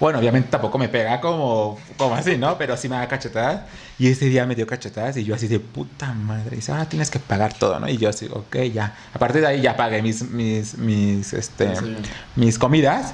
Bueno, 0.00 0.18
obviamente 0.18 0.48
tampoco 0.50 0.78
me 0.78 0.88
pega 0.88 1.20
como, 1.20 1.78
como 1.98 2.14
así, 2.14 2.38
¿no? 2.38 2.56
Pero 2.56 2.74
sí 2.76 2.88
me 2.88 2.96
da 2.96 3.06
cachetadas. 3.06 3.62
Y 3.98 4.08
ese 4.08 4.24
día 4.26 4.46
me 4.46 4.54
dio 4.54 4.66
cachetadas 4.66 5.16
y 5.18 5.24
yo 5.24 5.34
así 5.34 5.46
de 5.46 5.60
puta 5.60 6.12
madre. 6.14 6.48
Y 6.52 6.56
dice, 6.56 6.72
ahora 6.72 6.86
tienes 6.88 7.10
que 7.10 7.18
pagar 7.18 7.52
todo, 7.52 7.78
¿no? 7.78 7.86
Y 7.86 7.98
yo 7.98 8.08
así, 8.08 8.26
ok, 8.32 8.56
ya. 8.72 8.96
A 9.12 9.18
partir 9.18 9.42
de 9.42 9.48
ahí 9.48 9.60
ya 9.60 9.76
pagué 9.76 10.00
mis, 10.00 10.22
mis, 10.30 10.78
mis, 10.78 11.34
este, 11.34 11.76
Sí. 11.76 11.96
mis 12.34 12.58
comidas. 12.58 13.12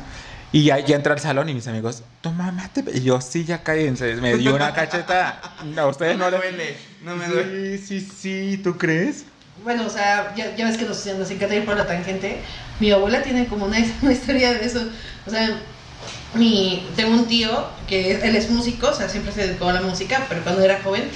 Y 0.52 0.62
ya, 0.62 0.78
ya 0.78 0.94
entré 0.94 1.12
al 1.12 1.18
salón 1.18 1.48
y 1.48 1.54
mis 1.54 1.66
amigos, 1.66 2.04
tu 2.20 2.30
mamá 2.30 2.70
te... 2.72 2.84
pe-". 2.84 2.92
Y 2.96 3.02
yo, 3.02 3.20
sí, 3.20 3.44
ya 3.44 3.64
cállense. 3.64 4.14
Me 4.16 4.36
dio 4.36 4.54
una 4.54 4.72
cachetada. 4.72 5.40
No, 5.64 5.82
a 5.82 5.86
ustedes 5.88 6.16
no, 6.16 6.30
No 6.30 6.38
me 6.38 6.44
les 6.52 6.56
duele, 6.56 6.76
no 7.02 7.16
me 7.16 7.26
duele. 7.26 7.78
Sí, 7.78 8.00
sí, 8.00 8.08
sí, 8.54 8.60
¿tú 8.62 8.78
crees? 8.78 9.24
Bueno, 9.64 9.84
o 9.86 9.90
sea, 9.90 10.32
ya, 10.36 10.54
ya 10.54 10.66
ves 10.66 10.76
que 10.76 10.84
nos, 10.84 11.04
nos 11.04 11.30
encanta 11.30 11.56
ir 11.56 11.64
por 11.64 11.76
la 11.76 11.86
tangente. 11.86 12.42
Mi 12.78 12.92
abuela 12.92 13.22
tiene 13.22 13.46
como 13.48 13.66
una, 13.66 13.78
una 14.02 14.12
historia 14.12 14.54
de 14.54 14.64
eso. 14.64 14.88
O 15.26 15.30
sea, 15.30 15.48
mi, 16.34 16.86
tengo 16.96 17.14
un 17.14 17.26
tío 17.26 17.66
que 17.86 18.12
él 18.12 18.36
es 18.36 18.50
músico, 18.50 18.88
o 18.88 18.94
sea, 18.94 19.08
siempre 19.08 19.32
se 19.32 19.46
dedicó 19.46 19.68
a 19.68 19.72
la 19.72 19.82
música, 19.82 20.26
pero 20.28 20.42
cuando 20.42 20.62
era 20.62 20.80
joven 20.82 21.08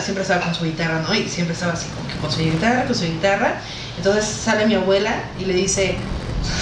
siempre 0.00 0.22
estaba 0.22 0.42
con 0.42 0.54
su 0.54 0.64
guitarra, 0.64 1.02
¿no? 1.06 1.14
Y 1.14 1.28
siempre 1.28 1.54
estaba 1.54 1.72
así 1.72 1.86
con 2.20 2.30
su 2.30 2.40
guitarra, 2.40 2.84
con 2.84 2.94
su 2.94 3.04
guitarra. 3.04 3.60
Entonces 3.96 4.24
sale 4.24 4.66
mi 4.66 4.74
abuela 4.74 5.14
y 5.38 5.44
le 5.44 5.54
dice, 5.54 5.96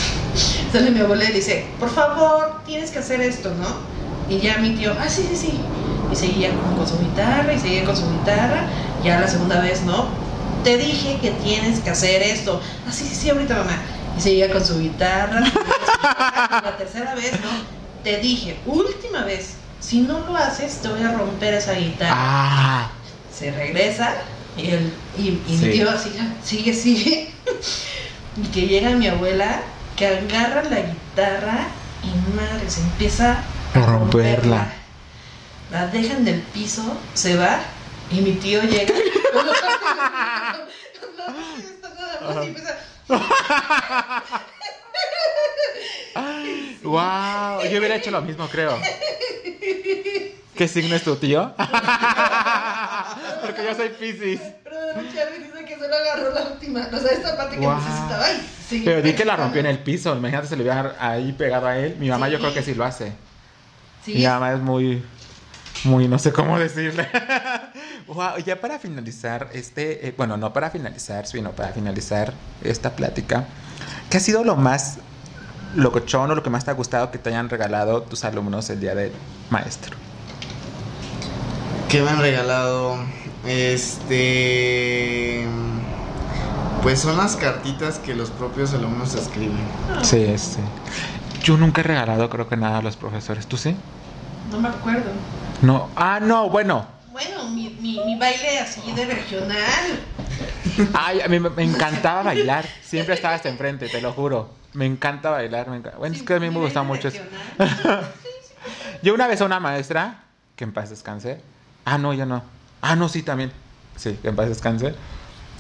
sale 0.73 0.91
mi 0.91 1.01
abuela 1.01 1.25
y 1.25 1.29
le 1.29 1.35
dice, 1.35 1.67
por 1.81 1.91
favor, 1.91 2.61
tienes 2.67 2.91
que 2.91 2.99
hacer 2.99 3.21
esto, 3.21 3.53
¿no? 3.55 3.95
Y 4.29 4.41
ya 4.41 4.59
mi 4.59 4.75
tío, 4.75 4.93
ah, 4.99 5.09
sí, 5.09 5.27
sí, 5.31 5.37
sí. 5.37 5.61
Y 6.13 6.17
seguía 6.17 6.51
con 6.77 6.87
su 6.87 6.99
guitarra 6.99 7.53
y 7.53 7.59
seguía 7.59 7.85
con 7.85 7.97
su 7.97 8.09
guitarra. 8.11 8.69
Ya 9.03 9.21
la 9.21 9.29
segunda 9.29 9.61
vez, 9.61 9.83
¿no? 9.83 10.07
Te 10.63 10.79
dije 10.79 11.19
que 11.21 11.31
tienes 11.31 11.81
que 11.81 11.91
hacer 11.91 12.23
esto. 12.23 12.61
Ah, 12.89 12.93
sí, 12.93 13.05
sí, 13.05 13.15
sí, 13.15 13.31
ahorita 13.31 13.55
mamá. 13.57 13.83
Y 14.17 14.21
seguía 14.21 14.53
con 14.53 14.65
su 14.65 14.79
guitarra. 14.81 15.45
seguía 15.45 15.53
con 15.53 15.87
su 15.87 15.95
guitarra, 16.03 16.59
y 16.61 16.65
la 16.65 16.77
tercera 16.77 17.15
vez, 17.15 17.33
¿no? 17.41 17.51
Te 18.03 18.19
dije, 18.19 18.57
última 18.67 19.25
vez, 19.25 19.55
si 19.81 20.01
no 20.03 20.21
lo 20.21 20.37
haces, 20.37 20.77
te 20.83 20.89
voy 20.89 21.03
a 21.03 21.13
romper 21.13 21.55
esa 21.55 21.73
guitarra 21.73 22.15
Ah, 22.17 22.91
se 23.33 23.51
regresa 23.51 24.15
y, 24.57 24.71
el, 24.71 24.93
y, 25.19 25.29
y 25.49 25.59
Sí. 25.59 25.65
mi 25.67 25.73
tío 25.73 25.91
así, 25.91 26.11
sigue, 26.45 26.75
sigue. 26.75 27.33
y 28.37 28.47
que 28.49 28.63
llega 28.67 28.91
mi 28.91 29.09
abuela, 29.09 29.61
que 29.97 30.07
agarra 30.07 30.63
la 30.65 30.81
guitarra 30.81 31.67
y 32.03 32.37
madre, 32.37 32.69
se 32.71 32.81
empieza 32.83 33.39
A 33.75 33.87
romperla. 33.87 34.67
La 35.71 35.87
deja 35.89 36.15
en 36.15 36.29
el 36.29 36.41
piso, 36.41 36.83
se 37.15 37.37
va 37.37 37.59
y 38.11 38.21
mi 38.21 38.33
tío 38.33 38.63
llega. 38.63 38.95
no, 41.17 42.35
no, 42.35 42.43
wow. 46.83 47.63
Yo 47.71 47.79
hubiera 47.79 47.97
hecho 47.97 48.11
lo 48.11 48.21
mismo, 48.23 48.47
creo. 48.49 48.79
¿Qué 50.55 50.69
signo 50.69 50.95
es 50.95 51.03
tu 51.03 51.17
tío? 51.17 51.53
Porque 53.43 53.65
yo 53.65 53.75
soy 53.75 53.89
Pisces. 53.91 54.41
Pero 54.63 54.81
de 54.87 54.95
mucha 54.95 55.25
risa 55.27 55.65
que 55.67 55.75
solo 55.79 55.95
agarró 55.97 56.31
la 56.33 56.43
última, 56.53 56.89
o 56.93 56.97
sea, 56.99 57.11
esta 57.13 57.37
parte 57.37 57.57
que 57.57 57.63
Guau. 57.63 57.77
necesitaba 57.77 58.31
y 58.31 58.49
sigue 58.69 58.85
Pero 58.85 59.03
di 59.03 59.13
que 59.15 59.25
la 59.25 59.37
rompió 59.37 59.61
en 59.61 59.67
el 59.67 59.79
piso. 59.81 60.15
Imagínate 60.17 60.47
se 60.49 60.57
le 60.57 60.63
hubiera 60.63 60.95
ahí 61.01 61.33
pegado 61.33 61.67
a 61.67 61.77
él. 61.79 61.97
Mi 61.99 62.09
mamá 62.09 62.29
yo 62.29 62.39
Sí. 62.39 62.43
creo 62.43 62.55
que 62.55 62.63
sí 62.63 62.75
lo 62.75 62.85
hace. 62.85 63.13
Sí, 64.05 64.15
Mi 64.15 64.27
mamá 64.27 64.53
es 64.53 64.61
muy, 64.61 65.05
muy, 65.83 66.09
no 66.09 66.19
sé 66.19 66.33
cómo 66.33 66.59
decirle. 66.59 67.09
wow, 68.07 68.39
ya 68.45 68.61
para 68.61 68.79
finalizar 68.79 69.51
este, 69.53 70.09
eh, 70.09 70.15
bueno, 70.17 70.37
no 70.37 70.53
para 70.53 70.71
finalizar, 70.71 71.27
sino 71.27 71.53
para 71.53 71.73
finalizar 71.73 72.33
esta 72.63 72.95
plática, 72.95 73.47
¿qué 74.09 74.19
ha 74.19 74.21
sido 74.21 74.45
lo 74.45 74.57
más 74.57 74.99
locochón 75.75 76.31
o 76.31 76.35
lo 76.35 76.43
que 76.43 76.51
más 76.51 76.65
te 76.65 76.71
ha 76.71 76.75
gustado 76.75 77.11
que 77.11 77.19
te 77.19 77.31
hayan 77.31 77.51
regalado 77.51 78.03
tus 78.03 78.25
alumnos 78.25 78.71
el 78.71 78.81
día 78.81 78.95
del 78.95 79.13
maestro? 79.51 79.97
¿Qué 81.89 82.03
me 82.03 82.11
han 82.11 82.21
regalado? 82.21 82.97
Este. 83.47 85.47
Pues 86.83 87.01
son 87.01 87.17
las 87.17 87.37
cartitas 87.37 87.99
que 87.99 88.15
los 88.15 88.31
propios 88.31 88.75
alumnos 88.75 89.15
escriben. 89.15 89.57
Sí, 90.03 90.27
sí. 90.37 90.61
Yo 91.43 91.57
nunca 91.57 91.83
he 91.83 91.85
regalado, 91.85 92.29
creo 92.31 92.49
que 92.49 92.57
nada 92.57 92.79
a 92.79 92.83
los 92.83 92.97
profesores. 92.97 93.47
¿Tú 93.47 93.57
sí? 93.57 93.77
No 94.51 94.61
me 94.61 94.69
acuerdo. 94.69 95.11
No. 95.65 95.89
Ah, 95.97 96.21
no, 96.21 96.51
bueno. 96.51 96.87
Bueno, 97.11 97.49
mi, 97.49 97.71
mi, 97.81 97.99
mi 98.05 98.17
baile 98.19 98.59
así 98.59 98.93
de 98.93 99.07
regional. 99.07 100.01
Ay, 100.93 101.21
a 101.23 101.29
mí 101.29 101.41
me, 101.41 101.49
me 101.49 101.63
encantaba 101.63 102.23
bailar. 102.23 102.67
Siempre 102.83 103.15
estaba 103.15 103.35
hasta 103.35 103.49
enfrente, 103.49 103.89
te 103.89 104.01
lo 104.01 104.13
juro. 104.13 104.51
Me 104.75 104.85
encanta 104.85 105.31
bailar. 105.31 105.69
Me 105.71 105.77
encanta. 105.77 105.97
Bueno, 105.99 106.15
es 106.17 106.23
que 106.23 106.35
a 106.35 106.41
mí 106.41 106.51
me 106.51 106.59
gusta 106.59 106.83
mucho 106.83 107.09
eso. 107.09 107.23
Yo 109.03 109.15
una 109.15 109.27
vez 109.27 109.41
a 109.41 109.47
una 109.47 109.59
maestra, 109.61 110.25
que 110.57 110.65
en 110.65 110.73
paz 110.73 110.91
descanse. 110.91 111.41
Ah, 111.85 111.97
no, 111.97 112.13
ya 112.13 112.27
no. 112.27 112.43
Ah, 112.83 112.97
no, 112.97 113.09
sí, 113.09 113.23
también. 113.23 113.51
Sí, 113.97 114.19
que 114.21 114.29
en 114.29 114.37
paz 114.37 114.49
descanse. 114.49 114.95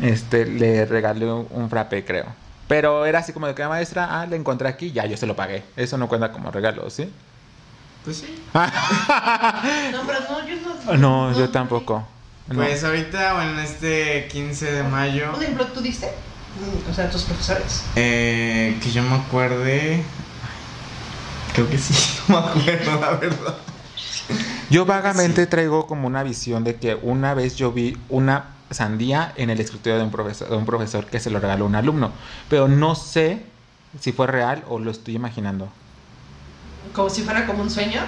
Este, 0.03 0.45
le 0.45 0.85
regalé 0.85 1.31
un, 1.31 1.47
un 1.51 1.71
frappé, 1.71 2.05
creo. 2.05 2.27
Pero 2.69 3.07
era 3.07 3.21
así 3.21 3.33
como 3.33 3.47
de 3.47 3.55
que 3.55 3.63
la 3.63 3.69
maestra, 3.69 4.21
ah, 4.21 4.27
le 4.27 4.37
encontré 4.37 4.69
aquí, 4.69 4.93
ya, 4.93 5.07
yo 5.07 5.17
se 5.17 5.27
lo 5.27 5.37
pagué. 5.37 5.63
Eso 5.77 5.97
no 5.97 6.09
cuenta 6.09 6.33
como 6.33 6.51
regalo, 6.51 6.91
¿sí? 6.91 7.11
Pues 8.05 8.19
sí. 8.19 8.43
No, 8.55 10.03
pero 10.07 10.21
no, 10.21 10.47
yo 10.47 10.57
no. 10.93 10.97
no, 11.31 11.39
yo 11.39 11.49
tampoco. 11.51 12.07
No. 12.49 12.57
Pues 12.57 12.85
ahorita, 12.85 13.35
bueno, 13.35 13.53
en 13.53 13.59
este 13.61 14.29
15 14.31 14.73
de 14.73 14.83
mayo, 14.83 15.33
Un 15.35 15.43
ejemplo, 15.43 15.67
tú 15.69 15.81
diste. 15.81 16.11
O 16.91 16.95
sea, 16.95 17.11
tus 17.11 17.23
profesores. 17.23 17.85
eh, 17.97 18.79
que 18.83 18.91
yo 18.91 19.03
me 19.03 19.17
acuerde. 19.17 20.03
Creo 21.55 21.69
que 21.69 21.79
sí, 21.79 21.95
no 22.29 22.41
me 22.41 22.47
acuerdo, 22.49 23.01
la 23.01 23.11
verdad. 23.13 23.57
Yo 24.71 24.85
vagamente 24.87 25.47
traigo 25.47 25.87
como 25.87 26.07
una 26.07 26.23
visión 26.23 26.65
de 26.65 26.77
que 26.77 26.97
una 27.03 27.35
vez 27.35 27.57
yo 27.57 27.73
vi 27.73 27.97
una 28.09 28.51
sandía 28.71 29.33
en 29.37 29.51
el 29.51 29.61
escritorio 29.61 29.99
de 29.99 30.05
un 30.05 30.11
profesor, 30.11 30.49
de 30.49 30.57
un 30.57 30.65
profesor 30.67 31.07
que 31.07 31.21
se 31.21 31.31
lo 31.31 31.39
regaló 31.41 31.65
a 31.65 31.69
un 31.69 31.75
alumno, 31.77 32.11
pero 32.49 32.67
no 32.69 32.95
sé 32.95 33.45
si 34.01 34.13
fue 34.13 34.27
real 34.27 34.65
o 34.69 34.79
lo 34.79 34.91
estoy 34.91 35.15
imaginando. 35.17 35.69
Como 36.93 37.11
si 37.11 37.23
fuera 37.23 37.47
como 37.47 37.63
un 37.63 37.71
sueño. 37.71 38.01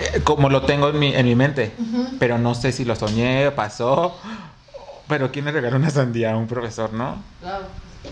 Eh, 0.00 0.20
Como 0.22 0.48
lo 0.50 0.62
tengo 0.62 0.90
en 0.90 0.98
mi, 0.98 1.14
en 1.14 1.26
mi 1.26 1.34
mente, 1.34 1.74
pero 2.18 2.38
no 2.38 2.54
sé 2.54 2.72
si 2.72 2.84
lo 2.84 2.94
soñé, 2.94 3.50
pasó. 3.52 4.16
Pero 5.08 5.32
¿quién 5.32 5.46
le 5.46 5.52
regaló 5.52 5.76
una 5.76 5.90
sandía 5.90 6.32
a 6.32 6.36
un 6.36 6.46
profesor, 6.46 6.92
no? 6.92 7.22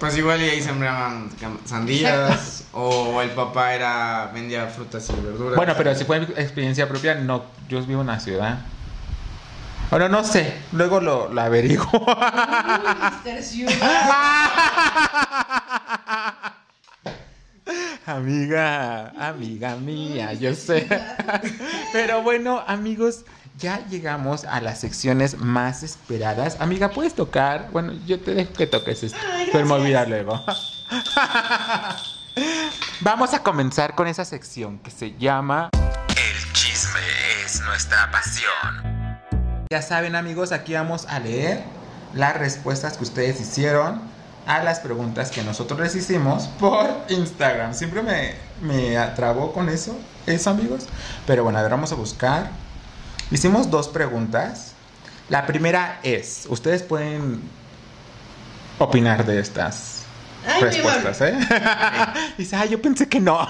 Pues 0.01 0.17
igual 0.17 0.41
y 0.43 0.49
ahí 0.49 0.63
sembraban 0.63 1.31
sandías, 1.65 2.65
o 2.73 3.21
el 3.23 3.31
papá 3.31 3.75
era 3.75 4.31
vendía 4.33 4.67
frutas 4.67 5.09
y 5.11 5.21
verduras. 5.23 5.57
Bueno, 5.57 5.75
pero 5.77 5.95
si 5.95 6.05
fue 6.05 6.19
experiencia 6.37 6.89
propia, 6.89 7.15
no. 7.15 7.45
Yo 7.69 7.81
vivo 7.83 8.01
en 8.01 8.09
una 8.09 8.21
ciudad. 8.21 8.59
Ahora 9.91 10.09
no 10.09 10.25
sé, 10.25 10.55
luego 10.73 11.01
lo, 11.01 11.33
lo 11.33 11.41
averiguo. 11.41 11.87
Uy, 11.93 13.43
Ciudad. 13.43 13.73
Amiga, 18.07 19.09
amiga 19.19 19.75
mía, 19.75 20.33
yo 20.33 20.55
sé. 20.55 20.87
Pero 21.93 22.23
bueno, 22.23 22.63
amigos, 22.69 23.25
ya 23.59 23.85
llegamos 23.89 24.45
a 24.45 24.61
las 24.61 24.79
secciones 24.79 25.39
más 25.39 25.83
esperadas. 25.83 26.57
Amiga, 26.61 26.91
¿puedes 26.91 27.17
tocar? 27.17 27.69
Bueno, 27.73 27.95
yo 28.07 28.21
te 28.21 28.33
dejo 28.33 28.53
que 28.53 28.69
toques 28.69 29.03
esto. 29.03 29.19
Pero 29.51 29.67
me 29.67 30.07
luego. 30.07 30.41
Vamos 33.01 33.35
a 33.35 33.43
comenzar 33.43 33.97
con 33.97 34.07
esa 34.07 34.25
sección 34.25 34.79
que 34.79 34.93
se 34.93 35.17
llama 35.17 35.71
El 35.75 36.53
chisme 36.53 37.01
es 37.45 37.61
nuestra 37.63 38.09
pasión. 38.13 39.19
Ya 39.69 39.83
saben, 39.83 40.15
amigos, 40.15 40.53
aquí 40.53 40.75
vamos 40.75 41.07
a 41.07 41.19
leer 41.19 41.65
las 42.15 42.37
respuestas 42.37 42.97
que 42.99 43.03
ustedes 43.03 43.41
hicieron 43.41 44.01
a 44.47 44.63
las 44.63 44.81
preguntas 44.81 45.31
que 45.31 45.43
nosotros 45.43 45.79
les 45.81 45.95
hicimos 45.97 46.45
por 46.61 46.89
Instagram. 47.09 47.75
Siempre 47.75 48.03
me, 48.03 48.35
me 48.63 48.97
atrabó 48.97 49.53
con 49.53 49.69
eso, 49.69 49.97
eso, 50.27 50.51
amigos. 50.51 50.87
Pero 51.27 51.43
bueno, 51.45 51.59
a 51.59 51.63
ver, 51.63 51.71
vamos 51.71 51.93
a 51.93 51.97
buscar. 51.97 52.51
Hicimos 53.31 53.71
dos 53.71 53.89
preguntas. 53.89 54.73
La 55.29 55.45
primera 55.47 55.99
es, 56.05 56.47
ustedes 56.49 56.85
pueden 56.85 57.43
opinar 58.79 59.27
de 59.27 59.41
estas 59.41 60.05
Ay, 60.47 60.63
respuestas, 60.63 61.21
¿eh? 61.23 61.37
Dice, 62.39 62.55
ay, 62.55 62.69
yo 62.69 62.81
pensé 62.81 63.09
que 63.09 63.19
no. 63.19 63.39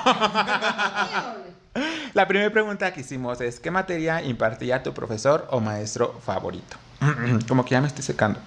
La 2.14 2.26
primera 2.26 2.50
pregunta 2.50 2.90
que 2.94 3.02
hicimos 3.02 3.42
es, 3.42 3.60
¿qué 3.60 3.70
materia 3.70 4.22
impartía 4.22 4.82
tu 4.82 4.94
profesor 4.94 5.46
o 5.50 5.60
maestro 5.60 6.18
favorito? 6.24 6.78
Como 7.48 7.66
que 7.66 7.72
ya 7.72 7.82
me 7.82 7.88
estoy 7.88 8.02
secando. 8.02 8.40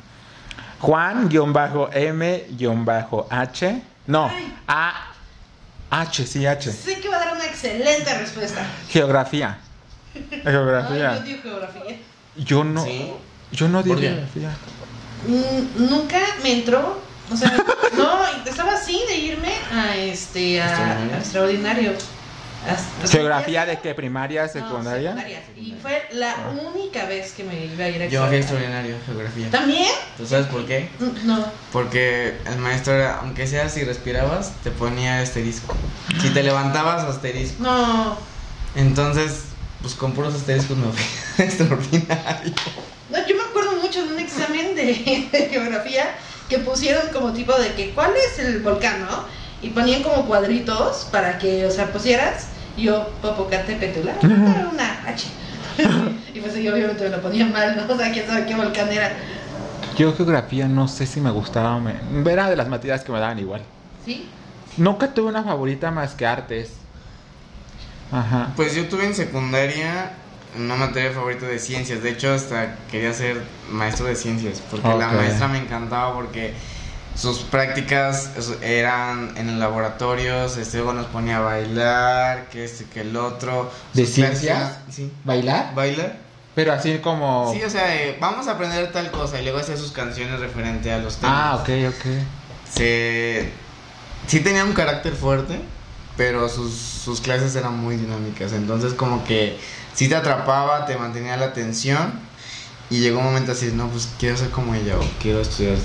Juan-M-H. 0.79 1.29
No, 4.07 4.25
Ay. 4.25 4.53
A. 4.67 5.05
H, 5.91 6.25
sí, 6.25 6.45
H. 6.45 6.71
Sé 6.71 6.99
que 6.99 7.09
va 7.09 7.17
a 7.17 7.19
dar 7.19 7.33
una 7.35 7.45
excelente 7.45 8.17
respuesta. 8.17 8.61
Geografía. 8.89 9.57
Ay, 10.15 10.41
Geografía. 10.43 11.15
yo 11.17 11.23
digo 11.23 11.41
geografía. 11.41 11.97
Yo 12.37 12.63
no. 12.63 12.83
Sí. 12.83 13.11
Yo 13.51 13.67
no 13.67 13.81
di 13.83 13.89
geografía. 13.95 14.51
Mm, 15.27 15.89
nunca 15.89 16.19
me 16.43 16.53
entró. 16.53 17.01
O 17.31 17.35
sea, 17.35 17.51
no, 17.97 18.25
estaba 18.45 18.73
así 18.73 19.01
de 19.07 19.15
irme 19.17 19.51
a 19.73 19.95
este 19.97 20.61
a 20.61 20.67
¿Extraordinario? 20.69 21.15
a 21.15 21.19
extraordinario. 21.19 21.91
¿Geografía 23.09 23.65
de 23.65 23.79
qué? 23.79 23.93
¿Primaria, 23.95 24.43
no, 24.43 24.49
secundaria? 24.51 25.15
Y 25.55 25.73
fue 25.81 26.03
la 26.11 26.35
única 26.73 27.05
vez 27.05 27.31
que 27.33 27.43
me 27.43 27.65
iba 27.65 27.85
a 27.85 27.89
ir 27.89 28.01
a 28.01 28.07
Yo 28.07 28.27
fui 28.27 28.37
extraordinario. 28.37 28.95
extraordinario, 28.95 28.97
geografía. 29.05 29.49
¿También? 29.49 29.91
¿Tú 30.17 30.25
sabes 30.25 30.47
por 30.47 30.65
qué? 30.65 30.89
Mm, 30.99 31.25
No. 31.27 31.45
Porque 31.71 32.35
el 32.45 32.57
maestro 32.57 32.93
era, 32.93 33.19
aunque 33.19 33.47
sea 33.47 33.69
si 33.69 33.83
respirabas, 33.83 34.53
te 34.63 34.71
ponía 34.71 35.21
asterisco. 35.21 35.73
Si 36.21 36.29
te 36.31 36.43
levantabas, 36.43 37.03
asterisco. 37.05 37.63
No. 37.63 38.17
Entonces, 38.75 39.43
pues 39.81 39.95
con 39.95 40.13
puros 40.13 40.35
asteriscos 40.35 40.77
me 40.77 40.91
fui 40.91 41.05
extraordinario. 41.45 42.53
No, 43.09 43.17
yo 43.27 43.35
me 43.35 43.43
acuerdo 43.43 43.75
mucho 43.81 44.05
de 44.05 44.13
un 44.13 44.19
examen 44.19 44.75
de, 44.75 45.29
de 45.31 45.47
geografía 45.51 46.15
que 46.47 46.59
pusieron 46.59 47.07
como 47.13 47.31
tipo 47.33 47.53
de 47.57 47.73
que 47.73 47.91
cuál 47.91 48.11
es 48.15 48.39
el 48.39 48.59
volcán, 48.61 49.01
¿no? 49.01 49.25
Y 49.61 49.69
ponían 49.69 50.03
como 50.03 50.25
cuadritos 50.25 51.07
para 51.11 51.37
que, 51.37 51.65
o 51.65 51.71
sea, 51.71 51.91
pusieras 51.91 52.47
y 52.77 52.83
yo 52.83 53.09
Popocatépetl, 53.21 54.07
ah, 54.07 54.69
una 54.71 55.03
H. 55.05 55.27
y 56.33 56.39
pues 56.39 56.55
yo 56.55 56.73
obviamente 56.73 57.03
me 57.03 57.09
lo 57.09 57.21
ponía 57.21 57.45
mal, 57.45 57.75
¿no? 57.75 57.93
O 57.93 57.97
sea, 57.97 58.11
quién 58.11 58.25
sabe 58.25 58.45
qué 58.45 58.55
volcán 58.55 58.89
era. 58.89 59.11
Yo 59.97 60.13
geografía 60.15 60.67
no 60.67 60.87
sé 60.87 61.05
si 61.05 61.19
me 61.19 61.31
gustaba 61.31 61.75
o 61.75 61.81
me... 61.81 61.95
Era 62.29 62.49
de 62.49 62.55
las 62.55 62.69
materias 62.69 63.03
que 63.03 63.11
me 63.11 63.19
daban 63.19 63.39
igual. 63.39 63.61
¿Sí? 64.05 64.29
Nunca 64.77 65.13
tuve 65.13 65.27
una 65.27 65.43
favorita 65.43 65.91
más 65.91 66.13
que 66.13 66.25
artes. 66.25 66.71
Ajá. 68.11 68.53
Pues 68.55 68.75
yo 68.75 68.87
tuve 68.87 69.05
en 69.05 69.15
secundaria 69.15 70.13
una 70.57 70.75
materia 70.75 71.11
favorita 71.11 71.45
de 71.45 71.59
ciencias. 71.59 72.01
De 72.01 72.11
hecho, 72.11 72.33
hasta 72.33 72.75
quería 72.89 73.13
ser 73.13 73.41
maestro 73.69 74.05
de 74.05 74.15
ciencias. 74.15 74.61
Porque 74.71 74.87
la 74.87 75.09
maestra 75.09 75.47
me 75.47 75.59
encantaba 75.59 76.13
porque 76.13 76.53
sus 77.19 77.39
prácticas 77.39 78.29
eran 78.61 79.33
en 79.35 79.49
el 79.49 79.59
laboratorios. 79.59 80.55
Este, 80.55 80.77
luego 80.77 80.93
nos 80.93 81.07
ponía 81.07 81.37
a 81.37 81.41
bailar, 81.41 82.47
que 82.49 82.63
este, 82.63 82.85
que 82.85 83.01
el 83.01 83.15
otro. 83.17 83.69
Sí. 83.93 85.11
¿Bailar? 85.25 85.75
¿Bailar? 85.75 86.17
Pero 86.55 86.73
así 86.73 86.97
como... 86.99 87.53
Sí, 87.53 87.61
o 87.63 87.69
sea, 87.69 87.95
eh, 87.95 88.17
vamos 88.19 88.47
a 88.47 88.53
aprender 88.53 88.91
tal 88.91 89.11
cosa 89.11 89.39
y 89.39 89.43
luego 89.43 89.59
hacía 89.59 89.77
sus 89.77 89.91
canciones 89.91 90.39
referente 90.39 90.91
a 90.91 90.97
los 90.99 91.17
temas. 91.17 91.35
Ah, 91.35 91.55
ok, 91.61 91.69
ok. 91.89 92.05
Se... 92.73 93.51
Sí 94.27 94.39
tenía 94.41 94.63
un 94.63 94.73
carácter 94.73 95.13
fuerte, 95.13 95.59
pero 96.17 96.49
sus, 96.49 96.73
sus 96.73 97.21
clases 97.21 97.55
eran 97.55 97.77
muy 97.77 97.97
dinámicas. 97.97 98.53
Entonces 98.53 98.93
como 98.93 99.23
que 99.23 99.57
sí 99.93 100.07
te 100.07 100.15
atrapaba, 100.15 100.85
te 100.85 100.97
mantenía 100.97 101.37
la 101.37 101.47
atención 101.47 102.13
y 102.89 102.99
llegó 102.99 103.19
un 103.19 103.25
momento 103.25 103.51
así, 103.51 103.71
no, 103.73 103.87
pues 103.87 104.09
quiero 104.17 104.37
ser 104.37 104.49
como 104.49 104.73
ella 104.73 104.97
o 104.97 105.03
quiero 105.21 105.41
estudiar 105.41 105.77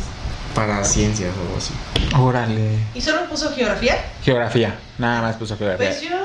para 0.54 0.84
ciencias 0.84 1.30
o 1.36 1.40
algo 1.42 1.56
así. 1.58 1.72
Órale. 2.18 2.78
¿Y 2.94 3.00
solo 3.00 3.28
puso 3.28 3.52
geografía? 3.52 3.96
Geografía. 4.22 4.78
Nada 4.98 5.22
más 5.22 5.36
puso 5.36 5.56
geografía. 5.56 5.88
Pues 5.88 6.02
yo, 6.02 6.16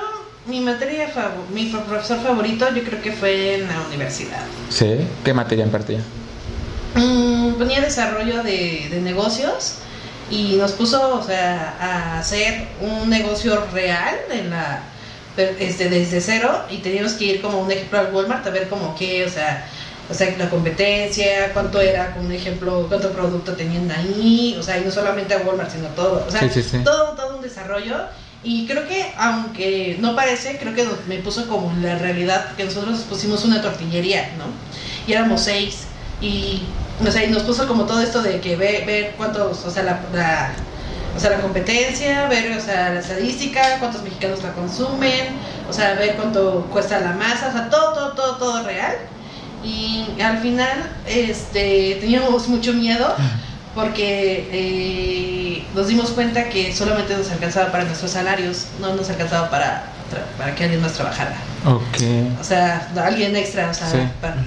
mi 0.45 0.59
materia 0.59 1.07
mi 1.53 1.65
profesor 1.65 2.19
favorito 2.21 2.67
yo 2.73 2.84
creo 2.84 3.01
que 3.01 3.11
fue 3.11 3.55
en 3.55 3.67
la 3.67 3.82
universidad. 3.88 4.43
¿Sí? 4.69 5.07
¿Qué 5.23 5.34
materia 5.34 5.65
impartía? 5.65 5.99
Mm, 6.95 7.53
ponía 7.53 7.82
desarrollo 7.82 8.43
de, 8.43 8.88
de 8.89 9.01
negocios 9.01 9.75
y 10.32 10.55
nos 10.55 10.73
puso 10.73 11.15
o 11.15 11.23
sea, 11.23 11.75
a 11.80 12.19
hacer 12.19 12.67
un 12.82 13.09
negocio 13.09 13.65
real 13.73 14.15
en 14.32 14.49
la, 14.51 14.84
este, 15.38 15.89
desde 15.89 16.21
cero 16.21 16.65
y 16.69 16.77
teníamos 16.77 17.13
que 17.13 17.25
ir 17.25 17.41
como 17.41 17.59
un 17.59 17.71
ejemplo 17.71 17.99
al 17.99 18.13
Walmart 18.13 18.45
a 18.45 18.49
ver 18.49 18.67
como 18.67 18.95
qué, 18.95 19.25
o 19.25 19.30
sea, 19.30 19.65
o 20.10 20.14
sea, 20.14 20.34
la 20.38 20.49
competencia, 20.49 21.51
cuánto 21.53 21.80
era, 21.82 22.14
como 22.14 22.26
un 22.26 22.32
ejemplo, 22.32 22.86
cuánto 22.89 23.12
producto 23.12 23.53
tenían 23.53 23.89
ahí, 23.91 24.55
o 24.60 24.64
sea, 24.64 24.78
y 24.80 24.86
no 24.86 24.91
solamente 24.91 25.34
a 25.34 25.38
Walmart, 25.39 25.72
sino 25.72 25.88
todo, 25.89 26.26
o 26.28 26.32
sea, 26.32 26.41
Sí, 26.41 26.49
sí, 26.49 26.64
sí. 26.64 26.78
todo, 26.84 27.10
todo 27.16 27.36
un 27.38 27.41
desarrollo. 27.41 27.95
Y 28.43 28.66
creo 28.68 28.88
que, 28.88 29.12
aunque 29.18 29.97
no 29.99 30.16
parece, 30.16 30.57
creo 30.57 30.74
que 30.74 30.88
me 31.07 31.18
puso 31.18 31.47
como 31.47 31.74
la 31.82 31.97
realidad, 31.99 32.45
porque 32.47 32.64
nosotros 32.64 32.91
nos 32.91 33.01
pusimos 33.01 33.43
una 33.43 33.62
tortillería, 33.62 34.32
¿no? 34.38 34.45
Y 35.05 35.14
éramos 35.14 35.41
seis. 35.41 35.84
Y, 36.22 36.64
o 37.05 37.12
sea, 37.12 37.24
y 37.26 37.30
nos 37.32 37.43
puso 37.43 37.68
como 37.68 37.84
todo 37.86 38.01
esto 38.01 38.22
de 38.22 38.39
que 38.39 38.55
ve- 38.55 38.84
ver 38.88 39.14
cuántos, 39.18 39.66
o 39.66 39.70
sea, 39.70 39.84
la, 39.84 39.99
la- 40.14 40.53
o 41.16 41.20
sea, 41.20 41.32
la 41.32 41.41
competencia, 41.41 42.28
ver, 42.30 42.57
o 42.57 42.62
sea, 42.62 42.93
la 42.93 42.99
estadística, 43.01 43.78
cuántos 43.80 44.03
mexicanos 44.03 44.41
la 44.41 44.53
consumen, 44.53 45.38
o 45.70 45.74
sea, 45.74 45.95
ver 45.95 46.16
cuánto 46.16 46.66
cuesta 46.72 46.99
la 46.99 47.12
masa, 47.14 47.49
o 47.49 47.51
sea, 47.51 47.70
todo, 47.70 47.93
todo, 47.93 48.12
todo, 48.14 48.36
todo 48.38 48.64
real. 48.64 48.95
Y 49.64 50.05
al 50.22 50.39
final, 50.39 50.89
este, 51.05 51.97
teníamos 51.99 52.47
mucho 52.47 52.74
miedo 52.74 53.16
porque 53.76 54.49
eh, 54.51 55.64
nos 55.76 55.88
dimos 55.88 56.12
cuenta 56.12 56.49
que 56.49 56.74
solamente 56.74 57.16
nos 57.16 57.30
alcanzaba 57.32 57.72
para 57.72 57.84
nuestros 57.86 58.12
salarios, 58.12 58.68
no 58.80 58.95
nos 58.95 59.10
alcanzaba 59.10 59.49
para, 59.49 59.84
para 60.38 60.55
que 60.55 60.64
alguien 60.64 60.82
más 60.82 60.93
trabajara. 60.93 61.36
Ok. 61.66 61.97
O 62.39 62.43
sea, 62.43 62.89
alguien 63.05 63.36
extra, 63.36 63.70
o 63.70 63.74
sea, 63.74 63.89
Sí. 63.89 63.97
para- 64.22 64.38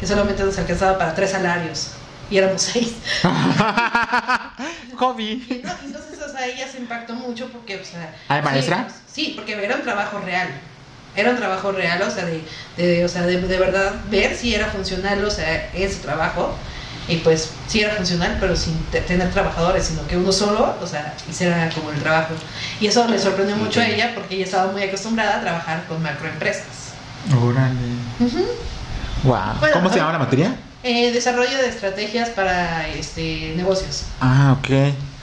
que 0.00 0.06
solamente 0.06 0.42
nos 0.42 0.56
alcanzaba 0.58 0.98
para 0.98 1.14
tres 1.14 1.30
salarios 1.30 1.88
y 2.30 2.38
éramos 2.38 2.62
seis. 2.62 2.94
Hobby. 4.96 5.44
Y 5.48 5.62
no, 5.66 5.72
entonces, 5.84 6.20
o 6.24 6.28
sea, 6.30 6.46
ella 6.46 6.66
se 6.68 6.78
impactó 6.78 7.14
mucho 7.14 7.48
porque, 7.50 7.76
o 7.76 7.84
sea... 7.84 8.14
¿Ah, 8.28 8.38
sí, 8.38 8.44
maestra? 8.44 8.88
Sí, 9.12 9.32
porque 9.36 9.52
era 9.64 9.76
un 9.76 9.82
trabajo 9.82 10.18
real. 10.20 10.48
Era 11.14 11.30
un 11.30 11.36
trabajo 11.36 11.72
real, 11.72 12.00
o 12.02 12.10
sea, 12.10 12.24
de, 12.24 12.42
de, 12.76 13.04
o 13.04 13.08
sea, 13.08 13.22
de, 13.22 13.40
de 13.40 13.58
verdad 13.58 13.92
ver 14.10 14.34
si 14.36 14.54
era 14.54 14.66
funcional, 14.68 15.22
o 15.24 15.30
sea, 15.30 15.70
ese 15.74 15.96
trabajo. 16.00 16.54
Y 17.08 17.16
pues 17.16 17.50
sí 17.66 17.80
era 17.80 17.94
funcional, 17.96 18.36
pero 18.40 18.54
sin 18.54 18.78
te- 18.92 19.00
tener 19.00 19.28
trabajadores, 19.30 19.84
sino 19.86 20.06
que 20.06 20.16
uno 20.16 20.30
solo, 20.32 20.76
o 20.80 20.86
sea, 20.86 21.14
hiciera 21.28 21.68
como 21.74 21.90
el 21.90 21.98
trabajo. 22.00 22.32
Y 22.80 22.86
eso 22.86 23.06
le 23.08 23.18
sorprendió 23.18 23.56
mucho 23.56 23.80
a 23.80 23.86
ella 23.88 24.12
porque 24.14 24.36
ella 24.36 24.44
estaba 24.44 24.70
muy 24.70 24.82
acostumbrada 24.84 25.38
a 25.38 25.40
trabajar 25.40 25.84
con 25.88 26.00
macroempresas. 26.02 26.92
Órale. 27.36 27.74
Ujú. 28.20 28.46
Wow. 29.24 29.38
Bueno, 29.60 29.74
¿Cómo 29.74 29.90
se 29.90 29.96
llama 29.96 30.12
la 30.12 30.18
materia? 30.20 30.54
Eh, 30.84 31.12
desarrollo 31.12 31.58
de 31.58 31.68
estrategias 31.68 32.30
para 32.30 32.88
este 32.88 33.52
negocios. 33.56 34.04
Ah, 34.20 34.56
ok. 34.58 34.68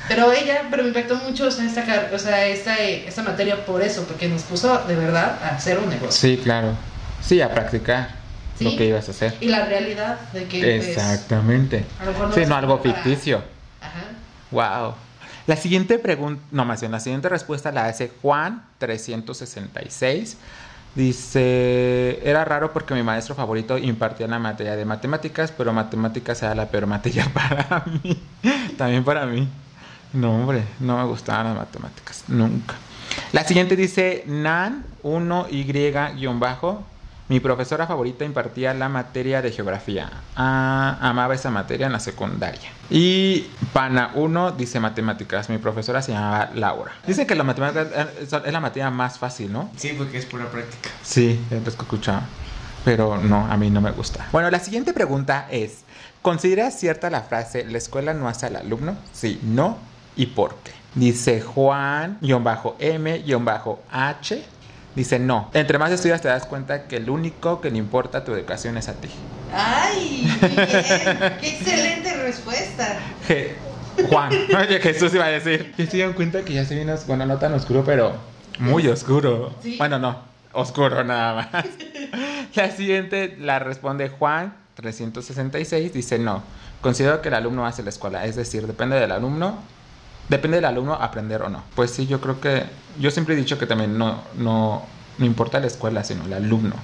Pero 0.10 0.34
ella, 0.34 0.64
pero 0.70 0.84
me 0.84 0.90
impactó 0.90 1.16
mucho 1.16 1.46
o 1.48 1.52
sea, 1.52 1.66
esta, 1.66 2.10
o 2.14 2.20
sea, 2.20 2.46
esta, 2.48 2.78
eh, 2.80 3.06
esta 3.08 3.24
materia 3.24 3.66
por 3.66 3.82
eso, 3.82 4.04
porque 4.06 4.28
nos 4.28 4.42
puso 4.44 4.78
de 4.88 4.96
verdad 4.96 5.38
a 5.44 5.56
hacer 5.56 5.78
un 5.80 5.88
negocio. 5.90 6.12
Sí, 6.12 6.38
claro. 6.44 6.74
Sí, 7.22 7.40
a 7.42 7.50
practicar 7.54 8.18
Sí. 8.58 8.66
lo 8.66 8.76
que 8.76 8.88
ibas 8.88 9.08
a 9.08 9.12
hacer. 9.12 9.36
Y 9.40 9.48
la 9.48 9.64
realidad 9.66 10.20
de 10.34 10.44
que 10.46 10.60
pues, 10.60 10.88
Exactamente. 10.90 11.86
a 12.02 12.06
lo 12.06 12.12
mejor 12.12 12.34
Sí, 12.34 12.42
no 12.46 12.56
algo 12.58 12.82
para- 12.82 12.94
ficticio. 12.96 13.42
Ajá. 13.80 14.02
Wow. 14.52 14.96
La 15.48 15.56
siguiente 15.56 15.98
pregunta, 15.98 16.42
no 16.52 16.66
más 16.66 16.82
bien, 16.82 16.92
la 16.92 17.00
siguiente 17.00 17.30
respuesta 17.30 17.72
la 17.72 17.86
hace 17.86 18.12
Juan 18.22 18.64
366. 18.80 20.38
Dice, 20.96 22.20
era 22.24 22.44
raro 22.46 22.74
porque 22.74 22.94
mi 22.94 23.04
maestro 23.04 23.36
favorito 23.36 23.78
impartía 23.78 24.28
la 24.28 24.40
materia 24.40 24.76
de 24.76 24.86
matemáticas, 24.86 25.52
pero 25.56 25.72
matemáticas 25.72 26.42
era 26.42 26.56
la 26.56 26.66
peor 26.66 26.88
materia 26.88 27.26
para 27.34 27.84
mí. 28.04 28.20
También 28.78 29.04
para 29.04 29.26
mí. 29.26 29.48
No, 30.14 30.36
hombre, 30.36 30.64
no 30.80 30.98
me 30.98 31.04
gustaban 31.04 31.48
las 31.48 31.56
matemáticas, 31.56 32.24
nunca. 32.28 32.76
La 33.32 33.44
siguiente 33.44 33.76
dice, 33.76 34.24
Nan 34.28 34.86
1Y-bajo. 35.04 36.84
Mi 37.28 37.40
profesora 37.40 37.86
favorita 37.86 38.26
impartía 38.26 38.74
la 38.74 38.90
materia 38.90 39.44
de 39.44 39.52
geografía. 39.52 40.10
Ah, 40.36 40.98
amaba 41.00 41.36
esa 41.36 41.52
materia 41.52 41.86
en 41.86 41.92
la 41.92 42.00
secundaria. 42.00 42.72
Y 42.90 43.42
Pana 43.72 44.10
1 44.16 44.54
dice 44.54 44.80
matemáticas. 44.80 45.48
Mi 45.48 45.60
profesora 45.60 46.02
se 46.02 46.12
llamaba 46.12 46.50
Laura. 46.56 46.92
Dice 47.06 47.28
que 47.28 47.36
la 47.36 47.44
matemática 47.44 48.10
es 48.20 48.34
es 48.34 48.52
la 48.52 48.60
materia 48.60 48.90
más 48.90 49.20
fácil, 49.20 49.54
¿no? 49.54 49.70
Sí, 49.78 49.94
porque 49.96 50.18
es 50.18 50.26
pura 50.26 50.48
práctica. 50.48 50.90
Sí, 51.04 51.40
es 51.52 51.58
lo 51.58 51.64
que 51.64 51.70
escuchaba. 51.70 52.24
Pero 52.84 53.18
no, 53.18 53.46
a 53.46 53.58
mí 53.58 53.70
no 53.70 53.80
me 53.80 53.92
gusta. 53.92 54.28
Bueno, 54.32 54.50
la 54.50 54.58
siguiente 54.58 54.92
pregunta 54.92 55.48
es: 55.52 55.84
¿Consideras 56.24 56.80
cierta 56.80 57.12
la 57.12 57.22
frase 57.22 57.64
la 57.64 57.78
escuela 57.78 58.16
no 58.16 58.28
hace 58.28 58.48
al 58.48 58.56
alumno? 58.56 58.96
Sí, 59.14 59.40
no 59.44 59.78
y 60.20 60.28
por 60.28 60.56
qué. 60.64 60.72
Dice 60.96 61.42
Juan-M-H. 63.10 64.44
Dice 64.96 65.20
no. 65.20 65.50
Entre 65.54 65.78
más 65.78 65.92
estudias 65.92 66.22
te 66.22 66.28
das 66.28 66.46
cuenta 66.46 66.88
que 66.88 66.98
el 66.98 67.10
único 67.10 67.62
que 67.62 67.70
le 67.72 67.78
importa 67.78 68.24
tu 68.24 68.34
educación 68.34 68.76
es 68.78 68.90
a 68.90 68.94
ti. 68.94 69.10
¡Ay! 69.54 70.28
bien! 70.42 70.52
¡Qué 71.40 71.50
excelente 71.58 72.14
respuesta! 72.24 73.00
Je- 73.28 73.54
Juan, 74.10 74.32
oye 74.60 74.80
Jesús 74.80 75.14
iba 75.14 75.26
a 75.26 75.30
decir. 75.30 75.74
Yo 75.78 75.84
estoy 75.84 76.02
en 76.02 76.14
cuenta 76.14 76.42
que 76.44 76.54
ya 76.54 76.66
se 76.66 76.76
viene, 76.76 76.92
os- 76.94 77.06
bueno, 77.08 77.26
no 77.26 77.38
tan 77.38 77.54
oscuro, 77.54 77.84
pero 77.86 78.14
muy 78.60 78.88
oscuro. 78.88 79.54
Sí. 79.62 79.76
Bueno, 79.78 80.00
no, 80.00 80.18
oscuro 80.54 81.04
nada 81.04 81.36
más. 81.36 81.66
La 82.56 82.72
siguiente 82.72 83.38
la 83.40 83.60
responde 83.60 84.10
Juan 84.10 84.54
366, 84.76 85.94
dice 85.94 86.18
no. 86.20 86.42
Considero 86.82 87.22
que 87.22 87.28
el 87.30 87.36
alumno 87.36 87.66
hace 87.68 87.84
la 87.84 87.90
escuela, 87.90 88.26
es 88.26 88.36
decir, 88.36 88.66
depende 88.66 89.00
del 89.00 89.12
alumno, 89.12 89.60
depende 90.30 90.58
del 90.58 90.66
alumno 90.66 90.94
aprender 90.94 91.42
o 91.42 91.50
no. 91.50 91.64
Pues 91.76 91.92
sí, 91.92 92.08
yo 92.08 92.22
creo 92.22 92.40
que, 92.40 92.64
yo 93.00 93.12
siempre 93.12 93.36
he 93.36 93.38
dicho 93.38 93.58
que 93.58 93.66
también 93.66 93.98
no, 93.98 94.22
no, 94.38 94.84
no 95.18 95.26
importa 95.26 95.60
la 95.60 95.68
escuela, 95.68 96.04
sino 96.04 96.26
el 96.26 96.34
alumno. 96.34 96.76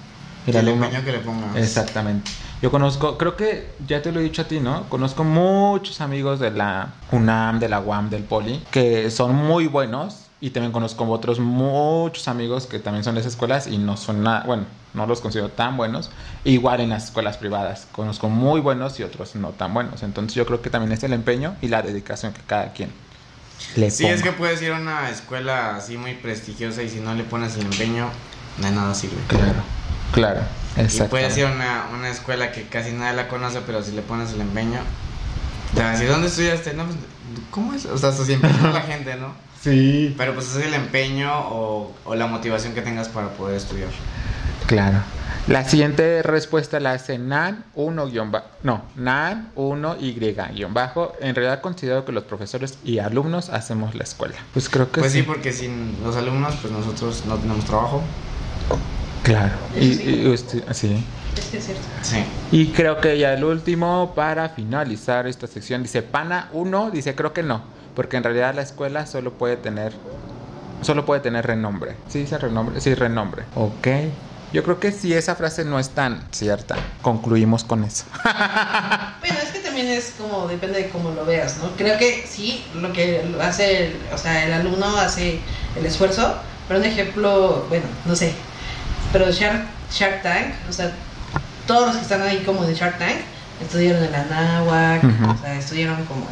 El 0.47 0.55
El 0.55 0.67
alumno. 0.67 0.85
empeño 0.85 1.03
que 1.05 1.11
le 1.11 1.19
pongas. 1.19 1.55
Exactamente. 1.55 2.29
Yo 2.61 2.71
conozco, 2.71 3.17
creo 3.17 3.35
que 3.35 3.69
ya 3.87 4.01
te 4.01 4.11
lo 4.11 4.19
he 4.19 4.23
dicho 4.23 4.41
a 4.41 4.45
ti, 4.45 4.59
¿no? 4.59 4.83
Conozco 4.89 5.23
muchos 5.23 6.01
amigos 6.01 6.39
de 6.39 6.51
la 6.51 6.93
UNAM, 7.11 7.59
de 7.59 7.69
la 7.69 7.79
UAM, 7.79 8.09
del 8.09 8.23
Poli, 8.23 8.63
que 8.71 9.09
son 9.11 9.35
muy 9.35 9.67
buenos. 9.67 10.21
Y 10.41 10.49
también 10.49 10.73
conozco 10.73 11.05
otros 11.09 11.39
muchos 11.39 12.27
amigos 12.27 12.67
que 12.67 12.77
también 12.77 13.03
son 13.03 13.15
de 13.15 13.21
esas 13.21 13.33
escuelas 13.33 13.67
y 13.67 13.77
no 13.77 13.95
son 13.97 14.21
nada, 14.21 14.43
bueno, 14.45 14.65
no 14.93 15.07
los 15.07 15.21
considero 15.21 15.49
tan 15.49 15.77
buenos. 15.77 16.11
Igual 16.43 16.81
en 16.81 16.89
las 16.89 17.05
escuelas 17.05 17.37
privadas, 17.37 17.87
conozco 17.91 18.29
muy 18.29 18.59
buenos 18.59 18.99
y 18.99 19.03
otros 19.03 19.35
no 19.35 19.49
tan 19.51 19.73
buenos. 19.73 20.03
Entonces 20.03 20.35
yo 20.35 20.45
creo 20.45 20.61
que 20.61 20.69
también 20.69 20.91
es 20.91 21.03
el 21.03 21.13
empeño 21.13 21.55
y 21.61 21.69
la 21.69 21.81
dedicación 21.81 22.33
que 22.33 22.41
cada 22.45 22.73
quien 22.73 22.91
le 23.75 23.91
Sí, 23.91 24.05
es 24.05 24.21
que 24.21 24.31
puedes 24.31 24.61
ir 24.61 24.71
a 24.71 24.77
una 24.79 25.09
escuela 25.09 25.75
así 25.75 25.97
muy 25.97 26.13
prestigiosa 26.13 26.83
y 26.83 26.89
si 26.89 26.99
no 26.99 27.13
le 27.15 27.23
pones 27.23 27.55
el 27.55 27.63
empeño, 27.65 28.09
de 28.57 28.71
nada 28.71 28.93
sirve. 28.95 29.17
Claro, 29.27 29.63
claro, 30.11 30.41
Y 30.77 30.81
exacto. 30.81 31.09
puedes 31.11 31.35
ir 31.37 31.45
a 31.45 31.51
una, 31.51 31.85
una 31.93 32.09
escuela 32.09 32.51
que 32.51 32.63
casi 32.67 32.91
nadie 32.91 33.15
la 33.15 33.27
conoce, 33.27 33.61
pero 33.61 33.83
si 33.83 33.91
le 33.91 34.01
pones 34.01 34.31
el 34.33 34.41
empeño, 34.41 34.79
te 35.73 35.81
van 35.81 35.89
a 35.89 35.91
decir, 35.93 36.07
¿dónde 36.07 36.27
estudiaste? 36.27 36.73
No, 36.73 36.85
pues, 36.85 36.97
¿cómo 37.51 37.73
es? 37.73 37.85
O 37.85 37.97
sea, 37.97 38.09
hasta 38.09 38.25
siempre 38.25 38.49
la 38.73 38.81
gente, 38.81 39.15
¿no? 39.15 39.33
Sí. 39.61 40.13
Pero 40.17 40.33
pues 40.35 40.55
es 40.55 40.63
el 40.65 40.73
empeño 40.73 41.31
o, 41.33 41.95
o 42.05 42.15
la 42.15 42.27
motivación 42.27 42.73
que 42.73 42.81
tengas 42.81 43.09
para 43.09 43.29
poder 43.29 43.57
estudiar. 43.57 43.89
Claro. 44.67 44.97
La 45.47 45.63
siguiente 45.69 46.23
respuesta 46.23 46.79
la 46.79 46.93
hace 46.93 47.19
nan 47.19 47.65
1 47.75 48.07
no, 48.63 48.81
nan 48.95 49.51
1 49.55 49.97
y 49.99 50.13
guion 50.13 50.73
bajo. 50.73 51.13
En 51.21 51.35
realidad 51.35 51.61
considero 51.61 52.03
que 52.03 52.11
los 52.11 52.23
profesores 52.23 52.79
y 52.83 52.97
alumnos 52.97 53.49
hacemos 53.49 53.93
la 53.93 54.03
escuela. 54.03 54.35
Pues 54.53 54.69
creo 54.69 54.91
que 54.91 55.01
Pues 55.01 55.11
sí, 55.11 55.19
sí. 55.19 55.23
porque 55.23 55.53
sin 55.53 55.95
los 56.03 56.15
alumnos, 56.15 56.55
pues 56.61 56.73
nosotros 56.73 57.25
no 57.27 57.35
tenemos 57.37 57.63
trabajo. 57.65 58.01
Claro. 59.21 59.53
Y, 59.79 59.93
Sí. 59.93 60.21
y 60.23 60.27
usted- 60.27 60.63
sí. 60.73 61.03
Es 61.37 61.45
que 61.45 61.57
es 61.57 61.65
cierto. 61.65 61.83
Sí. 62.01 62.23
Y 62.51 62.67
creo 62.69 62.99
que 62.99 63.17
ya 63.19 63.33
el 63.33 63.43
último 63.43 64.13
para 64.15 64.49
finalizar 64.49 65.27
esta 65.27 65.45
sección 65.47 65.83
dice 65.83 66.01
pana 66.01 66.49
1, 66.53 66.89
dice 66.91 67.13
creo 67.13 67.33
que 67.33 67.43
no, 67.43 67.61
porque 67.95 68.17
en 68.17 68.23
realidad 68.23 68.55
la 68.55 68.61
escuela 68.63 69.05
solo 69.05 69.33
puede 69.33 69.57
tener 69.57 69.93
solo 70.81 71.05
puede 71.05 71.21
tener 71.21 71.45
renombre. 71.47 71.95
Sí 72.09 72.19
dice 72.19 72.37
renombre, 72.37 72.79
sí 72.81 72.93
renombre. 72.95 73.43
Ok. 73.55 73.87
Yo 74.55 74.63
creo 74.63 74.79
que 74.79 74.93
si 74.93 75.13
esa 75.13 75.35
frase 75.35 75.65
no 75.65 75.79
es 75.79 75.89
tan 75.89 76.23
cierta, 76.31 76.77
concluimos 77.01 77.65
con 77.65 77.83
eso. 77.83 78.05
Bueno, 79.19 79.37
es 79.43 79.49
que 79.49 79.59
también 79.59 79.87
es 79.87 80.13
como, 80.17 80.47
depende 80.47 80.83
de 80.83 80.89
cómo 80.89 81.11
lo 81.11 81.25
veas, 81.25 81.57
¿no? 81.57 81.71
Creo 81.75 81.97
que 81.97 82.25
sí, 82.25 82.63
lo 82.73 82.93
que 82.93 83.21
hace, 83.41 83.87
el, 83.87 83.95
o 84.13 84.17
sea, 84.17 84.45
el 84.45 84.53
alumno 84.53 84.85
hace 84.97 85.39
el 85.75 85.85
esfuerzo, 85.85 86.35
pero 86.69 86.79
un 86.79 86.85
ejemplo, 86.85 87.65
bueno, 87.67 87.85
no 88.05 88.15
sé, 88.15 88.33
pero 89.11 89.29
Shark, 89.29 89.65
Shark 89.91 90.21
Tank, 90.21 90.53
o 90.69 90.71
sea, 90.71 90.93
todos 91.67 91.87
los 91.87 91.97
que 91.97 92.03
están 92.03 92.21
ahí 92.21 92.43
como 92.45 92.63
de 92.65 92.75
Shark 92.75 92.97
Tank, 92.97 93.17
estudiaron 93.61 94.05
en 94.05 94.11
la 94.13 94.23
NAWAC, 94.23 95.03
o 95.03 95.41
sea, 95.41 95.55
estudiaron 95.55 96.05
como 96.05 96.27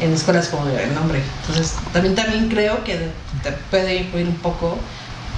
en, 0.00 0.08
en 0.08 0.14
escuelas 0.14 0.48
como 0.48 0.68
el 0.68 0.94
nombre. 0.94 1.22
Entonces, 1.40 1.76
también, 1.94 2.14
también 2.14 2.50
creo 2.50 2.84
que 2.84 3.10
te 3.42 3.52
puede 3.70 3.94
influir 3.96 4.26
un 4.26 4.36
poco 4.36 4.76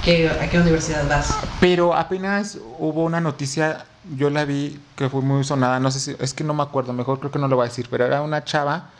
que, 0.05 0.29
a 0.29 0.49
qué 0.49 0.59
universidad 0.59 1.07
vas. 1.09 1.33
Pero 1.59 1.93
apenas 1.95 2.57
hubo 2.79 3.03
una 3.03 3.19
noticia, 3.19 3.85
yo 4.15 4.29
la 4.29 4.45
vi 4.45 4.79
que 4.95 5.09
fue 5.09 5.21
muy 5.21 5.43
sonada, 5.43 5.79
no 5.79 5.91
sé 5.91 5.99
si, 5.99 6.15
es 6.19 6.33
que 6.33 6.43
no 6.43 6.53
me 6.53 6.63
acuerdo, 6.63 6.93
mejor 6.93 7.19
creo 7.19 7.31
que 7.31 7.39
no 7.39 7.47
lo 7.47 7.55
voy 7.57 7.65
a 7.65 7.69
decir, 7.69 7.87
pero 7.89 8.05
era 8.05 8.21
una 8.21 8.43
chava 8.43 8.91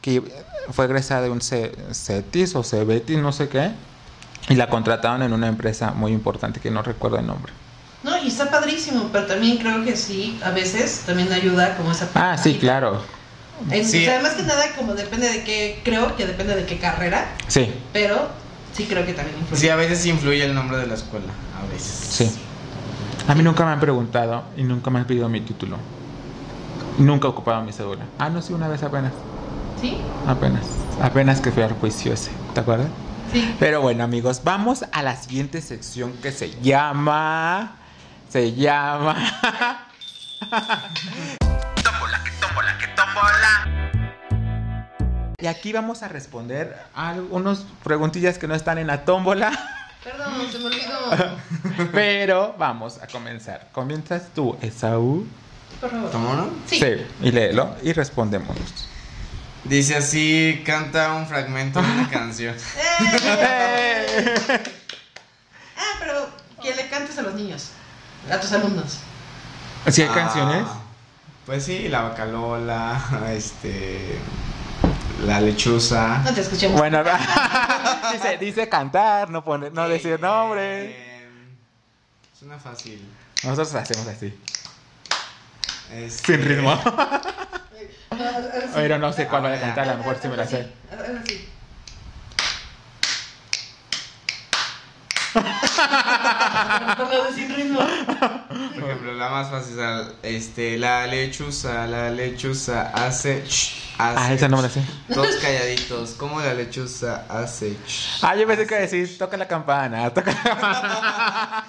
que 0.00 0.22
fue 0.72 0.86
egresada 0.86 1.22
de 1.22 1.30
un 1.30 1.40
C- 1.42 1.72
CETIS 1.92 2.56
o 2.56 2.62
CEBETIS, 2.64 3.18
no 3.18 3.32
sé 3.32 3.48
qué, 3.48 3.70
y 4.48 4.54
la 4.56 4.68
contrataron 4.68 5.22
en 5.22 5.32
una 5.32 5.46
empresa 5.48 5.92
muy 5.92 6.12
importante 6.12 6.60
que 6.60 6.70
no 6.70 6.82
recuerdo 6.82 7.18
el 7.18 7.26
nombre. 7.26 7.52
No, 8.02 8.22
y 8.22 8.28
está 8.28 8.50
padrísimo, 8.50 9.08
pero 9.12 9.26
también 9.26 9.56
creo 9.58 9.82
que 9.84 9.96
sí, 9.96 10.38
a 10.44 10.50
veces 10.50 11.02
también 11.06 11.32
ayuda 11.32 11.76
como 11.76 11.92
esa 11.92 12.08
Ah, 12.14 12.36
sí, 12.36 12.58
claro, 12.58 13.00
En- 13.70 13.84
Sí. 13.86 14.02
O 14.02 14.04
sea, 14.04 14.20
más 14.20 14.32
que 14.32 14.42
nada, 14.42 14.62
como 14.76 14.94
depende 14.94 15.28
de 15.28 15.44
qué, 15.44 15.80
creo 15.84 16.16
que 16.16 16.26
depende 16.26 16.54
de 16.56 16.66
qué 16.66 16.78
carrera, 16.78 17.28
sí, 17.48 17.72
pero 17.92 18.28
sí 18.74 18.84
creo 18.86 19.06
que 19.06 19.14
también 19.14 19.38
influye. 19.38 19.60
Sí, 19.60 19.68
a 19.68 19.76
veces 19.76 20.04
influye 20.06 20.44
el 20.44 20.54
nombre 20.54 20.76
de 20.76 20.86
la 20.86 20.94
escuela. 20.94 21.32
A 21.58 21.72
veces. 21.72 21.86
sí. 22.10 22.30
A 23.26 23.34
mí 23.34 23.42
nunca 23.42 23.64
me 23.64 23.72
han 23.72 23.80
preguntado 23.80 24.44
y 24.54 24.64
nunca 24.64 24.90
me 24.90 24.98
han 24.98 25.06
pedido 25.06 25.30
mi 25.30 25.40
título. 25.40 25.78
Nunca 26.98 27.26
he 27.26 27.30
ocupado 27.30 27.62
mi 27.62 27.72
cédula. 27.72 28.04
Ah, 28.18 28.28
no, 28.28 28.42
sí, 28.42 28.52
una 28.52 28.68
vez 28.68 28.82
apenas. 28.82 29.12
¿Sí? 29.80 29.96
Apenas. 30.26 30.66
Apenas 31.00 31.40
que 31.40 31.50
fui 31.50 31.62
al 31.62 31.72
juicio 31.72 32.12
ese. 32.12 32.30
¿Te 32.52 32.60
acuerdas? 32.60 32.88
Sí. 33.32 33.56
Pero 33.58 33.80
bueno, 33.80 34.04
amigos, 34.04 34.42
vamos 34.44 34.84
a 34.92 35.02
la 35.02 35.16
siguiente 35.16 35.62
sección 35.62 36.12
que 36.22 36.32
se 36.32 36.50
llama. 36.60 37.76
Se 38.28 38.52
llama. 38.52 39.16
tómbola, 41.82 42.22
que 42.24 42.30
tómbola, 42.40 42.78
que 42.78 42.86
tómbola. 42.88 43.73
Y 45.44 45.46
aquí 45.46 45.74
vamos 45.74 46.02
a 46.02 46.08
responder 46.08 46.74
a 46.94 47.10
algunas 47.10 47.66
preguntillas 47.82 48.38
que 48.38 48.48
no 48.48 48.54
están 48.54 48.78
en 48.78 48.86
la 48.86 49.04
tómbola. 49.04 49.50
Perdón, 50.02 50.32
se 50.50 50.58
me 50.58 50.64
olvidó. 50.64 51.36
Pero 51.92 52.54
vamos 52.58 52.96
a 53.02 53.06
comenzar. 53.08 53.68
Comienzas 53.72 54.28
tú, 54.34 54.56
Esaú. 54.62 55.26
Por 55.82 55.90
favor. 55.90 56.10
¿Tomo 56.10 56.30
uno? 56.30 56.48
Sí. 56.64 56.82
y 57.20 57.30
léelo 57.30 57.76
y 57.82 57.92
respondemos. 57.92 58.56
Dice 59.64 59.96
así, 59.96 60.62
canta 60.64 61.12
un 61.12 61.26
fragmento 61.26 61.82
de 61.82 61.92
una 61.92 62.08
canción. 62.10 62.56
¡Eh! 62.78 64.24
Ah, 65.76 65.96
pero 66.00 66.26
que 66.62 66.74
le 66.74 66.88
cantes 66.88 67.18
a 67.18 67.22
los 67.22 67.34
niños, 67.34 67.68
a 68.32 68.40
tus 68.40 68.50
alumnos. 68.52 68.98
¿Sí 69.90 70.00
hay 70.00 70.08
Ah, 70.10 70.14
canciones? 70.14 70.64
Pues 71.44 71.64
sí, 71.66 71.88
la 71.88 72.00
bacalola, 72.00 72.98
este. 73.36 74.18
La 75.22 75.40
lechuza. 75.40 76.18
No 76.24 76.34
te 76.34 76.40
escuchemos. 76.40 76.78
Bueno, 76.78 77.02
dice, 78.12 78.36
dice 78.38 78.68
cantar, 78.68 79.30
no, 79.30 79.42
pone, 79.44 79.70
no 79.70 79.88
decir 79.88 80.20
nombre. 80.20 80.90
Eh, 80.90 81.28
Suena 82.38 82.58
fácil. 82.58 83.00
Nosotros 83.42 83.74
hacemos 83.74 84.06
así, 84.06 84.38
Este, 85.92 86.36
sin 86.36 86.44
ritmo. 86.44 86.78
Pero 88.74 88.98
no 88.98 89.12
sé 89.12 89.26
cuál 89.26 89.42
voy 89.42 89.52
a 89.52 89.60
cantar, 89.60 89.88
a 89.88 89.92
lo 89.92 89.98
mejor 89.98 90.18
sí 90.20 90.28
me 90.28 90.36
la 90.36 90.46
sé. 90.46 90.72
Ahora 90.90 91.22
sí. 91.26 91.48
Ahora 95.34 95.60
sí. 95.60 95.63
Sin 97.34 97.54
ritmo. 97.54 97.80
Por 97.80 98.84
ejemplo, 98.84 99.14
la 99.14 99.28
más 99.30 99.50
fácil, 99.50 99.76
sea, 99.76 100.08
este, 100.22 100.78
la 100.78 101.06
lechuza, 101.06 101.86
la 101.86 102.10
lechuza 102.10 102.90
hace, 102.94 103.44
Ah, 103.98 104.32
esa 104.32 104.48
no 104.48 104.56
me 104.56 104.64
la 104.64 104.68
sé. 104.68 104.82
Todos 105.12 105.36
calladitos, 105.36 106.10
como 106.12 106.40
la 106.40 106.52
lechuza 106.54 107.24
hace. 107.28 107.76
Ah, 108.22 108.34
yo 108.34 108.46
pensé 108.46 108.66
que 108.66 108.74
iba 108.74 108.78
a 108.78 108.86
decir, 108.88 109.18
toca 109.18 109.36
la 109.36 109.46
campana, 109.46 110.10
toca 110.12 110.32
la 110.32 110.42
campana. 110.42 111.64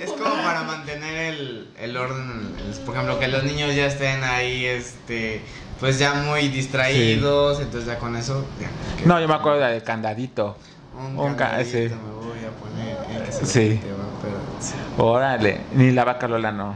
Es 0.00 0.10
como 0.10 0.34
para 0.42 0.62
mantener 0.62 1.34
el, 1.34 1.70
el 1.78 1.96
orden, 1.96 2.54
por 2.84 2.94
ejemplo, 2.94 3.18
que 3.18 3.28
los 3.28 3.44
niños 3.44 3.74
ya 3.74 3.86
estén 3.86 4.22
ahí, 4.24 4.64
este, 4.66 5.40
pues 5.80 5.98
ya 5.98 6.14
muy 6.14 6.48
distraídos, 6.48 7.60
entonces 7.60 7.86
ya 7.86 7.98
con 7.98 8.14
eso. 8.16 8.44
ya, 8.60 8.68
No, 9.06 9.20
yo 9.20 9.28
me 9.28 9.34
acuerdo 9.34 9.60
del 9.60 9.82
candadito. 9.82 10.58
Un, 10.98 11.18
un 11.18 11.34
ca- 11.34 11.50
candadito 11.50 11.94
me 11.96 12.12
voy 12.26 12.38
a 12.44 12.50
poner. 12.50 12.95
Ese 13.42 13.46
Sí. 13.72 13.78
tema, 13.78 14.04
pero, 14.22 14.36
sí. 14.60 14.74
Órale, 14.98 15.60
ni 15.74 15.90
la 15.92 16.04
vaca 16.04 16.26
Lola 16.28 16.52
no, 16.52 16.74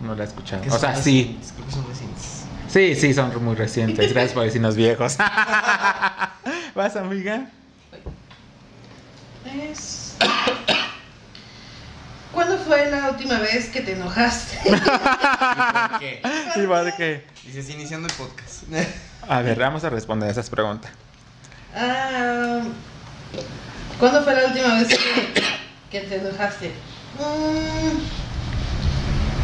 no 0.00 0.14
la 0.14 0.24
he 0.24 0.26
escuchado. 0.26 0.62
O 0.70 0.78
sea, 0.78 0.94
sí, 0.96 1.38
creo 1.54 1.66
que 1.66 1.72
son 1.72 1.86
recientes. 1.88 2.44
sí, 2.68 2.94
sí, 2.94 3.14
son 3.14 3.44
muy 3.44 3.54
recientes. 3.54 4.12
Gracias 4.12 4.32
por 4.32 4.44
decirnos 4.44 4.76
viejos. 4.76 5.16
¿Vas, 6.74 6.96
amiga? 6.96 7.46
Es... 9.70 10.16
¿Cuándo 12.32 12.58
fue 12.58 12.90
la 12.90 13.10
última 13.10 13.38
vez 13.38 13.68
que 13.70 13.80
te 13.80 13.92
enojaste? 13.92 14.58
¿Y 14.66 14.70
por 15.88 15.98
qué? 16.00 16.22
¿Y 16.56 16.66
por 16.66 16.96
qué? 16.96 17.24
Dices, 17.44 17.70
iniciando 17.70 18.08
el 18.08 18.14
podcast. 18.14 18.64
A 19.28 19.40
ver, 19.40 19.58
vamos 19.58 19.82
a 19.84 19.90
responder 19.90 20.30
esas 20.30 20.50
preguntas. 20.50 20.90
Ah, 21.74 22.60
¿Cuándo 23.98 24.22
fue 24.22 24.34
la 24.34 24.46
última 24.46 24.74
vez 24.74 24.88
que, 24.88 24.96
que 25.90 26.00
te 26.00 26.16
enojaste? 26.16 26.72
Mm, 27.18 27.98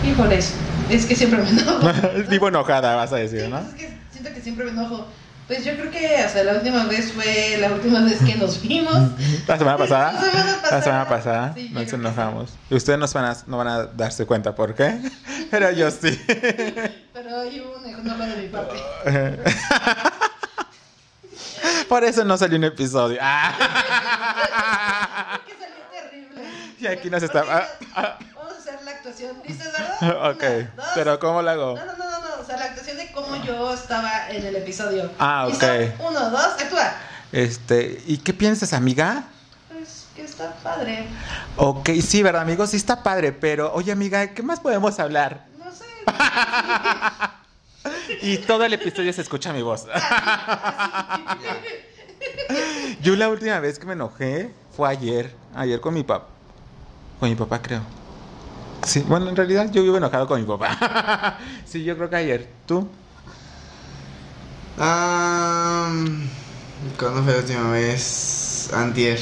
híjoles, 0.09 0.55
es 0.91 1.07
que 1.07 1.15
siempre 1.17 1.41
me 1.43 1.49
enojo. 1.51 1.81
Vivo 2.29 2.49
enojada, 2.49 2.97
vas 2.97 3.13
a 3.13 3.17
decir, 3.17 3.43
Sí, 3.45 3.49
¿no? 3.49 3.59
es 3.59 3.75
que 3.75 3.99
siento 4.11 4.33
que 4.35 4.41
siempre 4.41 4.65
me 4.67 4.71
enojo. 4.73 5.07
Pues 5.49 5.65
yo 5.65 5.73
creo 5.77 5.91
que 5.91 6.17
hasta 6.19 6.45
la 6.45 6.53
última 6.55 6.85
vez 6.85 7.13
fue 7.13 7.57
la 7.61 7.73
última 7.73 8.01
vez 8.01 8.19
que 8.25 8.37
nos 8.37 8.63
vimos. 8.63 8.95
La 9.47 9.59
semana 9.59 9.77
pasada. 9.77 10.13
La 10.23 10.23
semana 10.23 10.55
pasada. 10.63 10.79
La 10.79 10.83
semana 10.83 11.09
pasada 11.09 11.53
Sí, 11.55 11.69
nos 11.73 11.93
enojamos. 11.93 12.51
Y 12.71 12.75
ustedes 12.77 12.99
nos 12.99 13.13
van 13.13 13.25
a- 13.27 13.37
no 13.47 13.59
van 13.59 13.69
a 13.69 13.85
darse 13.87 14.25
cuenta 14.25 14.55
por 14.55 14.75
qué, 14.75 14.99
pero 15.51 15.71
yo 15.73 15.91
sí. 15.91 16.19
Pero 17.13 17.41
hay 17.41 17.61
un 17.61 17.85
enojo 17.87 18.23
de 18.25 18.37
mi 18.37 18.49
parte. 18.49 18.77
Por 21.89 22.05
eso 22.05 22.25
no 22.25 22.37
salió 22.39 22.57
un 22.57 22.65
episodio. 22.65 23.19
Ah. 23.21 25.02
Y 26.83 26.87
aquí 26.87 27.09
nos 27.11 27.23
está- 27.23 27.45
ah, 27.49 27.69
ya- 27.95 28.19
Vamos 28.35 28.55
a 28.55 28.59
hacer 28.59 28.83
la 28.85 28.91
actuación. 28.91 29.37
¿Viste, 29.47 29.65
verdad? 29.65 30.31
ok, 30.33 30.43
dos. 30.77 30.87
pero 30.95 31.19
¿cómo 31.21 31.41
lo 31.43 31.51
hago? 31.51 31.77
No, 31.77 31.85
no, 31.87 31.93
no, 31.97 32.11
no, 32.11 32.21
no, 32.21 32.43
o 32.43 32.45
sea, 32.45 32.57
la 32.57 32.65
actuación 32.67 32.97
de 32.97 33.11
cómo 33.13 33.37
yo 33.45 33.73
estaba 33.73 34.29
en 34.31 34.45
el 34.45 34.57
episodio. 34.57 35.11
Ah, 35.19 35.47
ok. 35.49 35.65
Uno, 36.01 36.31
dos, 36.31 36.45
actúa. 36.61 36.93
Este, 37.31 38.03
¿y 38.07 38.19
qué 38.19 38.35
piensas, 38.35 38.73
amiga? 38.73 39.25
Pues 39.73 40.07
que 40.17 40.25
está 40.25 40.53
padre. 40.63 41.07
Ok, 41.57 41.89
sí, 42.05 42.23
¿verdad, 42.23 42.43
amigos? 42.43 42.71
Sí 42.71 42.77
está 42.77 43.03
padre, 43.03 43.33
pero 43.33 43.73
oye, 43.73 43.93
amiga, 43.93 44.35
¿qué 44.35 44.43
más 44.43 44.61
podemos 44.61 44.99
hablar? 44.99 45.47
No 45.59 45.71
sé. 45.73 45.85
Y 48.21 48.39
todo 48.39 48.65
el 48.65 48.73
episodio 48.75 49.13
se 49.13 49.23
escucha 49.23 49.53
mi 49.53 49.63
voz. 49.63 49.87
Yo 53.03 53.17
la 53.17 53.29
última 53.29 53.59
vez 53.59 53.79
que 53.79 53.87
me 53.87 53.95
enojé 53.95 54.53
fue 54.77 54.89
ayer, 54.89 55.35
ayer 55.55 55.81
con 55.81 55.95
mi 55.95 56.05
papá. 56.05 56.29
Con 57.23 57.31
mi 57.31 57.37
papá, 57.37 57.63
creo. 57.63 57.83
Sí, 58.83 59.05
bueno, 59.07 59.29
en 59.29 59.37
realidad 59.37 59.71
yo 59.71 59.85
vivo 59.85 59.97
enojado 59.97 60.27
con 60.27 60.41
mi 60.41 60.45
papá. 60.45 61.39
Sí, 61.65 61.85
yo 61.85 61.97
creo 61.97 62.11
que 62.11 62.17
ayer. 62.17 62.49
¿Tú? 62.67 62.89
Am, 64.77 66.29
¿Cuándo 66.99 67.23
fue 67.23 67.35
la 67.35 67.39
última 67.39 67.71
vez? 67.71 68.71
Antier. 68.75 69.21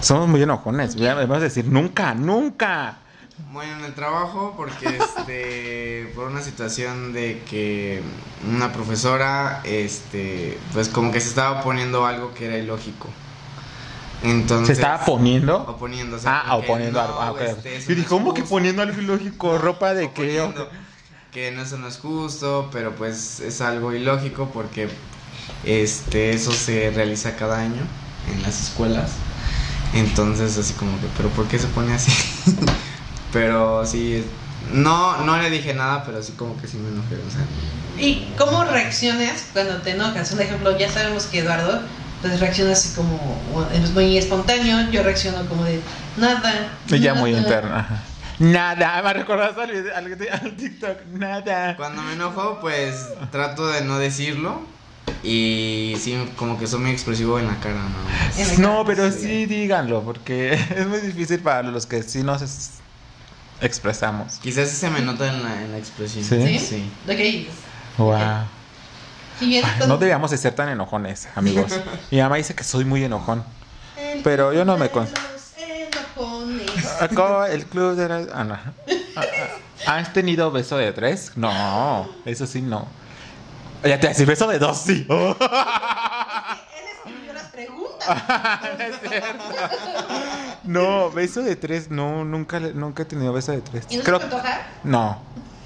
Somos 0.00 0.28
muy 0.28 0.40
enojones. 0.40 0.96
Vamos 0.98 1.36
a 1.36 1.40
decir 1.40 1.66
nunca, 1.66 2.14
nunca. 2.14 2.96
Bueno, 3.52 3.80
en 3.80 3.84
el 3.84 3.92
trabajo, 3.92 4.54
porque 4.56 4.96
este, 4.96 6.10
por 6.16 6.28
una 6.28 6.40
situación 6.40 7.12
de 7.12 7.42
que 7.50 8.00
una 8.48 8.72
profesora, 8.72 9.60
este, 9.64 10.58
pues 10.72 10.88
como 10.88 11.12
que 11.12 11.20
se 11.20 11.28
estaba 11.28 11.60
oponiendo 11.60 12.06
algo 12.06 12.32
que 12.32 12.46
era 12.46 12.56
ilógico. 12.56 13.10
Entonces. 14.22 14.68
¿Se 14.68 14.72
estaba 14.82 15.04
poniendo? 15.04 15.56
Oponiendo, 15.62 16.16
o 16.16 16.20
Ah, 16.24 16.56
oponiendo 16.56 16.98
no, 16.98 17.04
algo. 17.06 17.20
Ah, 17.20 17.32
ok. 17.32 17.40
este, 17.40 17.70
Yo 17.72 17.78
no 17.80 17.86
dije, 17.88 18.00
es 18.02 18.06
¿cómo 18.06 18.34
que 18.34 18.42
poniendo 18.42 18.82
algo 18.82 19.00
ilógico? 19.00 19.58
¿Ropa 19.58 19.94
de 19.94 20.10
qué? 20.12 20.42
Que 21.32 21.50
no, 21.50 21.62
eso 21.62 21.78
no 21.78 21.88
es 21.88 21.98
justo, 21.98 22.68
pero 22.72 22.94
pues 22.94 23.40
es 23.40 23.60
algo 23.60 23.92
ilógico 23.92 24.50
porque 24.54 24.88
este, 25.64 26.32
eso 26.32 26.52
se 26.52 26.90
realiza 26.94 27.36
cada 27.36 27.58
año 27.58 27.82
en 28.32 28.42
las 28.42 28.60
escuelas. 28.60 29.10
Entonces, 29.94 30.56
así 30.58 30.72
como 30.74 30.98
que, 31.00 31.06
¿pero 31.16 31.28
por 31.30 31.46
qué 31.46 31.58
se 31.58 31.66
pone 31.68 31.92
así? 31.92 32.12
pero 33.32 33.84
sí, 33.84 34.24
no, 34.72 35.18
no 35.24 35.36
le 35.36 35.50
dije 35.50 35.74
nada, 35.74 36.04
pero 36.04 36.22
sí 36.22 36.32
como 36.32 36.56
que 36.60 36.66
sí 36.68 36.76
me 36.78 36.88
enojé, 36.88 37.16
o 37.16 37.30
sea. 37.30 37.44
¿Y 37.96 38.26
cómo 38.38 38.64
reaccionas 38.64 39.44
cuando 39.52 39.76
te 39.82 39.90
enojas? 39.90 40.32
Un 40.32 40.40
ejemplo, 40.40 40.76
ya 40.78 40.90
sabemos 40.90 41.24
que 41.26 41.40
Eduardo 41.40 41.80
pues 42.28 42.40
reacciona 42.40 42.72
así 42.72 42.94
como 42.94 43.18
es 43.72 43.90
muy 43.90 44.16
espontáneo, 44.16 44.90
yo 44.90 45.02
reacciono 45.02 45.46
como 45.46 45.64
de 45.64 45.80
nada. 46.16 46.70
Ella 46.90 47.14
muy 47.14 47.32
nada". 47.32 47.42
interna. 47.42 47.78
ajá. 47.80 48.02
Nada, 48.38 49.00
me 49.02 49.12
recordaste 49.12 49.60
al, 49.62 49.70
video- 49.70 49.94
al, 49.96 50.42
al 50.42 50.56
TikTok. 50.56 51.04
Nada. 51.12 51.76
Cuando 51.76 52.02
me 52.02 52.14
enojo, 52.14 52.58
pues 52.60 52.94
trato 53.30 53.68
de 53.68 53.82
no 53.82 53.98
decirlo. 53.98 54.62
Y 55.22 55.94
sí, 56.00 56.16
como 56.36 56.58
que 56.58 56.66
soy 56.66 56.80
muy 56.80 56.90
expresivo 56.90 57.38
en 57.38 57.46
la 57.46 57.56
cara, 57.60 57.76
¿no? 57.82 58.58
No, 58.58 58.84
pero 58.84 59.10
sí 59.12 59.46
díganlo, 59.46 60.02
porque 60.02 60.54
es 60.76 60.86
muy 60.86 60.98
difícil 61.00 61.40
para 61.40 61.62
los 61.62 61.86
que 61.86 62.02
sí 62.02 62.22
nos 62.22 62.42
es- 62.42 62.70
expresamos. 63.60 64.34
Quizás 64.42 64.68
se 64.70 64.90
me 64.90 65.00
nota 65.00 65.28
en 65.32 65.42
la, 65.42 65.62
en 65.62 65.72
la 65.72 65.78
expresión. 65.78 66.24
¿Sí? 66.24 66.58
¿Sí? 66.58 66.58
Sí. 66.58 66.90
Ok. 67.08 67.98
Wow. 67.98 68.18
Ay, 69.40 69.62
no 69.88 69.96
deberíamos 69.98 70.30
de 70.30 70.38
ser 70.38 70.54
tan 70.54 70.68
enojones, 70.68 71.28
amigos. 71.34 71.72
Mi 72.10 72.18
mamá 72.20 72.36
dice 72.36 72.54
que 72.54 72.64
soy 72.64 72.84
muy 72.84 73.02
enojón. 73.04 73.44
pero 74.22 74.52
yo 74.52 74.64
no 74.64 74.76
me 74.76 74.88
con-. 74.90 75.08
Acá 77.00 77.48
el 77.50 77.66
club 77.66 77.96
de. 77.96 78.28
Ah, 78.32 78.44
no. 78.44 78.54
Ah, 78.54 79.22
ah. 79.86 79.96
¿Has 79.98 80.12
tenido 80.12 80.50
beso 80.50 80.76
de 80.76 80.92
tres? 80.92 81.32
No, 81.36 82.08
eso 82.24 82.46
sí 82.46 82.62
no. 82.62 82.86
Ya 83.84 84.00
te 84.00 84.08
decir 84.08 84.26
beso 84.26 84.46
de 84.46 84.58
dos, 84.58 84.78
sí. 84.78 85.06
Oh. 85.10 85.36
Él 85.38 86.84
escribió 86.96 87.32
las 87.34 87.44
preguntas. 87.52 88.60
Es 88.78 89.10
cierto. 89.10 89.44
No, 90.64 91.10
beso 91.10 91.42
de 91.42 91.56
tres, 91.56 91.90
no, 91.90 92.24
nunca, 92.24 92.60
nunca 92.60 93.02
he 93.02 93.06
tenido 93.06 93.32
beso 93.32 93.52
de 93.52 93.60
tres. 93.60 93.84
¿Y 93.90 93.98
no 93.98 94.04
Creo- 94.04 94.20
se? 94.20 94.28
No, 94.84 95.20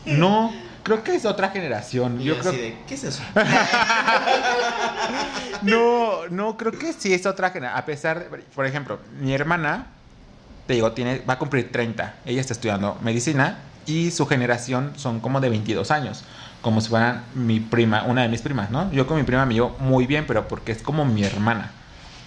no, 0.07 0.53
creo 0.83 1.03
que 1.03 1.15
es 1.15 1.25
otra 1.25 1.51
generación. 1.51 2.21
Y 2.21 2.25
Yo 2.25 2.35
yo 2.35 2.41
creo 2.41 2.53
así 2.53 2.61
de, 2.61 2.79
¿qué 2.87 2.95
es 2.95 3.05
eso? 3.05 3.23
No, 5.63 6.29
no, 6.31 6.57
creo 6.57 6.73
que 6.73 6.93
sí 6.93 7.13
es 7.13 7.27
otra 7.27 7.51
generación. 7.51 7.83
A 7.83 7.85
pesar 7.85 8.31
de, 8.31 8.39
por 8.55 8.65
ejemplo, 8.65 9.01
mi 9.21 9.35
hermana, 9.35 9.89
te 10.67 10.75
digo, 10.75 10.93
tiene, 10.93 11.21
va 11.29 11.35
a 11.35 11.39
cumplir 11.39 11.73
30. 11.73 12.15
Ella 12.25 12.41
está 12.41 12.53
estudiando 12.53 12.97
medicina 13.03 13.59
y 13.87 14.11
su 14.11 14.27
generación 14.27 14.93
son 14.97 15.21
como 15.21 15.41
de 15.41 15.49
22 15.49 15.91
años. 15.91 16.25
Como 16.63 16.81
si 16.81 16.89
fueran 16.89 17.25
mi 17.35 17.61
prima, 17.61 18.05
una 18.05 18.23
de 18.23 18.29
mis 18.29 18.43
primas, 18.43 18.71
¿no? 18.71 18.91
Yo 18.93 19.07
con 19.07 19.17
mi 19.17 19.23
prima 19.23 19.47
me 19.47 19.55
llevo 19.55 19.77
muy 19.81 20.07
bien, 20.07 20.27
pero 20.27 20.47
porque 20.49 20.73
es 20.73 20.83
como 20.83 21.05
mi 21.05 21.25
hermana, 21.25 21.71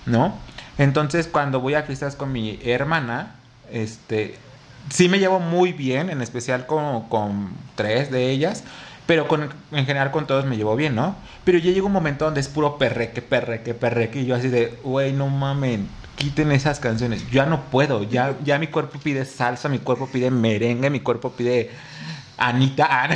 ¿no? 0.05 0.35
Entonces, 0.77 1.27
cuando 1.27 1.59
voy 1.59 1.75
a 1.75 1.83
fiestas 1.83 2.15
con 2.15 2.31
mi 2.31 2.59
hermana, 2.63 3.35
este, 3.71 4.37
sí 4.89 5.09
me 5.09 5.19
llevo 5.19 5.39
muy 5.39 5.73
bien, 5.73 6.09
en 6.09 6.21
especial 6.21 6.65
con, 6.65 7.07
con 7.09 7.51
tres 7.75 8.11
de 8.11 8.29
ellas, 8.29 8.63
pero 9.05 9.27
con, 9.27 9.49
en 9.71 9.85
general 9.85 10.11
con 10.11 10.27
todos 10.27 10.45
me 10.45 10.57
llevo 10.57 10.75
bien, 10.75 10.95
¿no? 10.95 11.15
Pero 11.43 11.57
ya 11.57 11.71
llega 11.71 11.85
un 11.85 11.91
momento 11.91 12.25
donde 12.25 12.41
es 12.41 12.47
puro 12.47 12.77
perreque, 12.77 13.21
perreque, 13.21 13.73
perreque, 13.73 14.21
y 14.21 14.25
yo 14.25 14.35
así 14.35 14.49
de, 14.49 14.77
güey, 14.83 15.13
no 15.13 15.27
mamen, 15.27 15.87
quiten 16.15 16.51
esas 16.51 16.79
canciones, 16.79 17.29
ya 17.31 17.45
no 17.45 17.61
puedo, 17.61 18.03
ya, 18.03 18.35
ya 18.43 18.59
mi 18.59 18.67
cuerpo 18.67 18.99
pide 18.99 19.25
salsa, 19.25 19.69
mi 19.69 19.79
cuerpo 19.79 20.07
pide 20.07 20.31
merengue, 20.31 20.89
mi 20.89 20.99
cuerpo 20.99 21.31
pide 21.31 21.71
Anita, 22.37 22.85
Ana. 23.03 23.15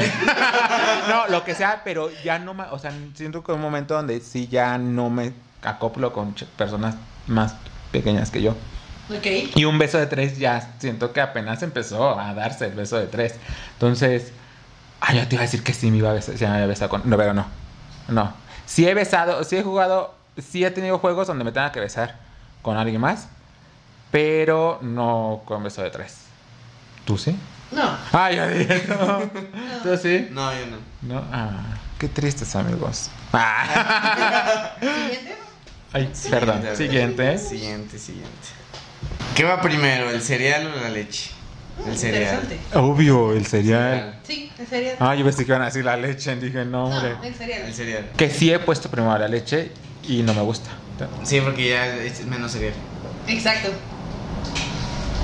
no, 1.10 1.28
lo 1.28 1.44
que 1.44 1.56
sea, 1.56 1.82
pero 1.84 2.10
ya 2.24 2.40
no 2.40 2.54
me, 2.54 2.64
o 2.64 2.80
sea, 2.80 2.92
siento 3.14 3.44
que 3.44 3.52
un 3.52 3.62
momento 3.62 3.96
donde 3.96 4.20
sí 4.22 4.48
ya 4.48 4.78
no 4.78 5.10
me 5.10 5.34
acoplo 5.64 6.14
con 6.14 6.36
personas 6.58 6.96
más 7.28 7.56
pequeñas 7.92 8.32
que 8.32 8.42
yo. 8.42 8.56
Ok. 9.10 9.56
Y 9.56 9.66
un 9.66 9.78
beso 9.78 9.98
de 9.98 10.08
tres 10.08 10.38
ya 10.38 10.74
siento 10.80 11.14
que 11.14 11.22
apenas 11.22 11.62
empezó 11.62 12.20
a 12.20 12.34
darse 12.34 12.66
el 12.66 12.74
beso 12.74 12.98
de 12.98 13.08
tres. 13.08 13.36
Entonces, 13.74 14.32
ay, 15.00 15.18
yo 15.18 15.28
te 15.28 15.36
iba 15.36 15.44
a 15.44 15.46
decir 15.46 15.64
que 15.64 15.74
sí 15.74 15.92
me 15.92 15.98
iba 15.98 16.10
a 16.10 16.14
besar, 16.14 16.38
sí 16.38 16.46
me 16.46 16.52
había 16.52 16.66
besado 16.66 16.90
con, 16.90 17.02
no, 17.06 17.18
pero 17.18 17.34
no. 17.34 17.46
No. 18.08 18.34
Sí 18.66 18.88
he 18.88 18.94
besado, 18.94 19.44
sí 19.44 19.58
he 19.58 19.64
jugado, 19.64 20.16
sí 20.38 20.66
he 20.66 20.72
tenido 20.72 20.98
juegos 20.98 21.28
donde 21.28 21.44
me 21.44 21.52
tenga 21.52 21.72
que 21.72 21.80
besar 21.80 22.16
con 22.62 22.78
alguien 22.78 23.00
más, 23.00 23.28
pero 24.12 24.80
no 24.82 25.44
con 25.46 25.64
beso 25.64 25.84
de 25.84 25.92
tres. 25.92 26.18
¿Tú 27.06 27.18
sí? 27.18 27.38
No. 27.72 27.98
Ay, 28.12 28.38
ya 28.38 28.48
dije, 28.48 28.86
no. 28.90 29.20
¿Tú 29.84 29.98
sí? 30.02 30.28
No, 30.32 30.52
yo 30.52 30.66
no. 30.66 31.16
No, 31.16 31.24
ah, 31.32 31.62
qué 32.00 32.08
tristes 32.08 32.56
amigos. 32.56 33.12
Ah. 33.34 34.72
Siguiente. 34.80 35.38
Ay, 35.94 36.12
perdón. 36.30 36.64
Siguiente. 36.76 37.38
Siguiente, 37.38 38.00
siguiente. 38.00 38.65
¿Qué 39.36 39.44
va 39.44 39.62
primero, 39.62 40.10
el 40.10 40.22
cereal 40.22 40.72
o 40.78 40.82
la 40.82 40.90
leche? 40.90 41.32
El 41.86 41.98
cereal. 41.98 42.42
Obvio, 42.74 43.34
el 43.34 43.46
cereal. 43.46 44.20
Sí, 44.26 44.50
en 44.58 44.68
serio. 44.68 44.92
Ah, 45.00 45.14
yo 45.14 45.26
pensé 45.26 45.46
que 45.46 45.52
iban 45.52 45.62
a 45.62 45.66
decir 45.66 45.84
la 45.84 45.98
leche. 45.98 46.34
Dije, 46.38 46.64
no, 46.64 46.88
No, 46.90 46.96
hombre. 46.96 47.16
en 47.22 47.36
serio. 47.36 47.56
El 47.66 47.74
cereal. 47.74 48.12
Que 48.16 48.30
sí 48.30 48.52
he 48.52 48.60
puesto 48.60 48.90
primero 48.90 49.18
la 49.18 49.28
leche 49.28 49.72
y 50.08 50.24
no 50.24 50.34
me 50.34 50.42
gusta. 50.42 50.70
Sí, 51.24 51.42
porque 51.42 51.70
ya 51.70 51.86
es 51.98 52.26
menos 52.26 52.54
cereal. 52.54 52.74
Exacto. 53.28 53.70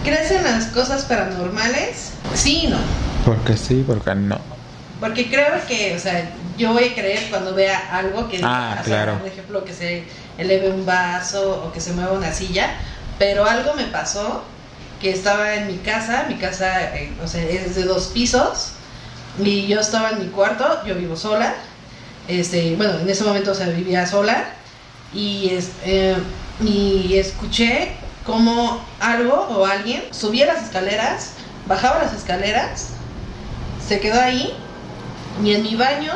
¿Crees 0.03 0.31
en 0.31 0.43
las 0.43 0.65
cosas 0.67 1.05
paranormales? 1.05 2.11
Sí 2.33 2.63
y 2.65 2.67
no. 2.67 2.77
Porque 3.25 3.55
sí, 3.55 3.83
porque 3.85 4.15
no. 4.15 4.39
Porque 4.99 5.29
creo 5.29 5.53
que, 5.67 5.95
o 5.95 5.99
sea, 5.99 6.31
yo 6.57 6.73
voy 6.73 6.85
a 6.85 6.93
creer 6.93 7.27
cuando 7.29 7.53
vea 7.55 7.79
algo 7.95 8.27
que 8.27 8.39
Ah, 8.43 8.71
o 8.81 8.83
sea, 8.83 9.03
claro. 9.03 9.19
por 9.19 9.27
ejemplo, 9.27 9.63
que 9.63 9.73
se 9.73 10.03
eleve 10.37 10.69
un 10.69 10.85
vaso 10.85 11.63
o 11.65 11.71
que 11.71 11.79
se 11.79 11.93
mueva 11.93 12.11
una 12.11 12.31
silla, 12.33 12.75
pero 13.21 13.45
algo 13.45 13.75
me 13.75 13.83
pasó 13.83 14.43
que 14.99 15.11
estaba 15.11 15.53
en 15.53 15.67
mi 15.67 15.77
casa, 15.77 16.25
mi 16.27 16.37
casa, 16.37 16.95
eh, 16.95 17.13
o 17.23 17.27
sea, 17.27 17.43
es 17.43 17.75
de 17.75 17.83
dos 17.83 18.07
pisos 18.07 18.71
y 19.37 19.67
yo 19.67 19.79
estaba 19.79 20.09
en 20.09 20.21
mi 20.21 20.25
cuarto, 20.25 20.83
yo 20.87 20.95
vivo 20.95 21.15
sola, 21.15 21.53
este, 22.27 22.75
bueno, 22.77 22.97
en 22.97 23.07
ese 23.07 23.23
momento, 23.23 23.51
o 23.51 23.53
sea, 23.53 23.67
vivía 23.67 24.07
sola 24.07 24.45
y, 25.13 25.51
es, 25.51 25.69
eh, 25.85 26.17
y 26.65 27.13
escuché 27.19 27.91
como 28.25 28.83
algo 28.99 29.35
o 29.51 29.67
alguien 29.67 30.01
subía 30.09 30.47
las 30.47 30.63
escaleras, 30.63 31.33
bajaba 31.67 32.01
las 32.01 32.15
escaleras, 32.15 32.87
se 33.87 33.99
quedó 33.99 34.19
ahí 34.19 34.51
y 35.45 35.53
en 35.53 35.61
mi 35.61 35.75
baño 35.75 36.13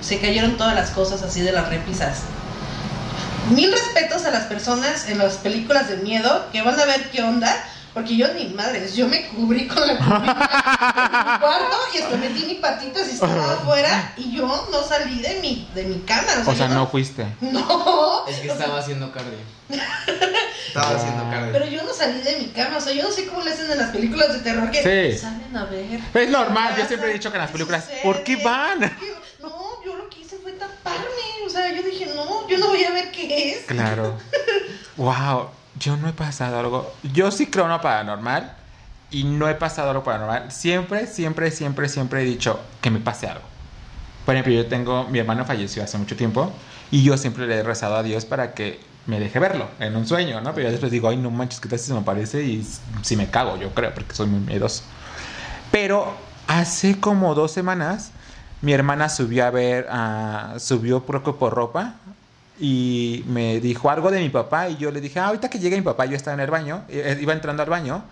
se 0.00 0.18
cayeron 0.18 0.56
todas 0.56 0.74
las 0.74 0.90
cosas 0.90 1.22
así 1.22 1.42
de 1.42 1.52
las 1.52 1.68
repisas. 1.68 2.33
Mil 3.50 3.70
respetos 3.70 4.24
a 4.24 4.30
las 4.30 4.44
personas 4.44 5.08
en 5.08 5.18
las 5.18 5.34
películas 5.36 5.88
de 5.88 5.96
miedo 5.98 6.46
que 6.52 6.62
van 6.62 6.78
a 6.80 6.84
ver 6.86 7.10
qué 7.10 7.22
onda, 7.22 7.54
porque 7.92 8.16
yo 8.16 8.32
ni 8.34 8.46
madres, 8.46 8.94
yo 8.96 9.06
me 9.06 9.26
cubrí 9.28 9.68
con 9.68 9.86
la 9.86 9.96
cubierta 9.98 11.22
en 11.26 11.32
mi 11.32 11.38
cuarto 11.38 11.76
y 11.94 11.98
hasta 11.98 12.16
metí 12.16 12.44
mi 12.46 12.54
patita 12.54 13.04
si 13.04 13.12
estaba 13.12 13.52
afuera 13.60 14.12
y 14.16 14.34
yo 14.36 14.46
no 14.72 14.82
salí 14.82 15.20
de 15.20 15.40
mi, 15.40 15.68
de 15.74 15.84
mi 15.84 16.00
cama. 16.00 16.26
O 16.46 16.54
sea, 16.54 16.68
no 16.68 16.86
fuiste. 16.88 17.26
no, 17.40 18.26
Es 18.26 18.38
que 18.40 18.48
estaba 18.48 18.78
haciendo 18.78 19.12
cardio. 19.12 19.38
Estaba 20.66 20.96
haciendo 20.96 21.30
cardio. 21.30 21.52
Pero 21.52 21.66
yo 21.66 21.82
no 21.84 21.92
salí 21.92 22.20
de 22.20 22.36
mi 22.36 22.46
cama, 22.48 22.78
o 22.78 22.80
sea, 22.80 22.92
yo 22.94 23.02
no 23.04 23.10
sé 23.12 23.26
cómo 23.26 23.42
le 23.42 23.52
hacen 23.52 23.70
en 23.70 23.78
las 23.78 23.90
películas 23.90 24.32
de 24.32 24.38
terror 24.40 24.70
que 24.70 25.12
Sí. 25.12 25.18
salen 25.18 25.56
a 25.56 25.64
ver. 25.66 26.00
Es 26.14 26.30
normal, 26.30 26.74
yo 26.78 26.86
siempre 26.86 27.10
he 27.10 27.14
dicho 27.14 27.30
que 27.30 27.36
en 27.36 27.42
las 27.42 27.50
¿Qué 27.50 27.52
películas, 27.58 27.84
sucede? 27.84 28.00
¿por 28.02 28.24
qué 28.24 28.36
van? 28.36 28.80
No, 29.40 29.84
yo 29.84 29.94
lo 29.94 30.08
que 30.08 30.20
hice 30.20 30.36
fue 30.42 30.52
taparme, 30.52 31.04
sea, 31.54 31.74
yo 31.74 31.82
dije, 31.82 32.06
no, 32.14 32.48
yo 32.48 32.58
no 32.58 32.68
voy 32.68 32.84
a 32.84 32.90
ver 32.90 33.10
qué 33.10 33.52
es. 33.52 33.64
Claro. 33.66 34.16
Wow, 34.96 35.48
yo 35.78 35.96
no 35.96 36.08
he 36.08 36.12
pasado 36.12 36.58
algo. 36.58 36.92
Yo 37.12 37.30
sí 37.30 37.46
creo 37.46 37.72
en 37.72 37.80
paranormal 37.80 38.54
y 39.10 39.24
no 39.24 39.48
he 39.48 39.54
pasado 39.54 39.90
algo 39.90 40.04
paranormal. 40.04 40.52
Siempre, 40.52 41.06
siempre, 41.06 41.50
siempre, 41.50 41.88
siempre 41.88 42.22
he 42.22 42.24
dicho 42.24 42.60
que 42.80 42.90
me 42.90 43.00
pase 43.00 43.26
algo. 43.26 43.44
Por 44.24 44.34
ejemplo, 44.34 44.52
yo 44.54 44.66
tengo, 44.66 45.04
mi 45.04 45.18
hermano 45.18 45.44
falleció 45.44 45.82
hace 45.82 45.98
mucho 45.98 46.16
tiempo 46.16 46.52
y 46.90 47.02
yo 47.02 47.16
siempre 47.16 47.46
le 47.46 47.56
he 47.56 47.62
rezado 47.62 47.96
a 47.96 48.02
Dios 48.02 48.24
para 48.24 48.54
que 48.54 48.80
me 49.06 49.20
deje 49.20 49.38
verlo 49.38 49.68
en 49.80 49.96
un 49.96 50.06
sueño, 50.06 50.40
¿no? 50.40 50.54
Pero 50.54 50.68
yo 50.68 50.72
después 50.72 50.90
digo, 50.90 51.08
ay, 51.08 51.16
no 51.16 51.30
manches, 51.30 51.60
¿qué 51.60 51.68
tal 51.68 51.78
si 51.78 51.86
se 51.86 51.92
me 51.92 52.00
aparece? 52.00 52.42
Y 52.42 52.66
si 53.02 53.16
me 53.16 53.28
cago, 53.28 53.58
yo 53.58 53.74
creo, 53.74 53.92
porque 53.92 54.14
soy 54.14 54.26
muy 54.26 54.40
miedoso. 54.40 54.82
Pero 55.70 56.14
hace 56.46 57.00
como 57.00 57.34
dos 57.34 57.52
semanas, 57.52 58.12
mi 58.64 58.72
hermana 58.72 59.10
subió 59.10 59.44
a 59.44 59.50
ver, 59.50 59.86
ah, 59.90 60.54
subió 60.58 61.04
que 61.04 61.32
por 61.32 61.52
ropa 61.52 61.96
y 62.58 63.22
me 63.28 63.60
dijo 63.60 63.90
algo 63.90 64.10
de 64.10 64.20
mi 64.20 64.30
papá 64.30 64.70
y 64.70 64.76
yo 64.76 64.90
le 64.90 65.02
dije, 65.02 65.20
ah, 65.20 65.26
ahorita 65.26 65.50
que 65.50 65.58
llegue 65.58 65.76
mi 65.76 65.82
papá, 65.82 66.06
yo 66.06 66.16
estaba 66.16 66.34
en 66.34 66.40
el 66.40 66.50
baño, 66.50 66.82
eh, 66.88 67.18
iba 67.20 67.34
entrando 67.34 67.62
al 67.62 67.68
baño 67.68 68.02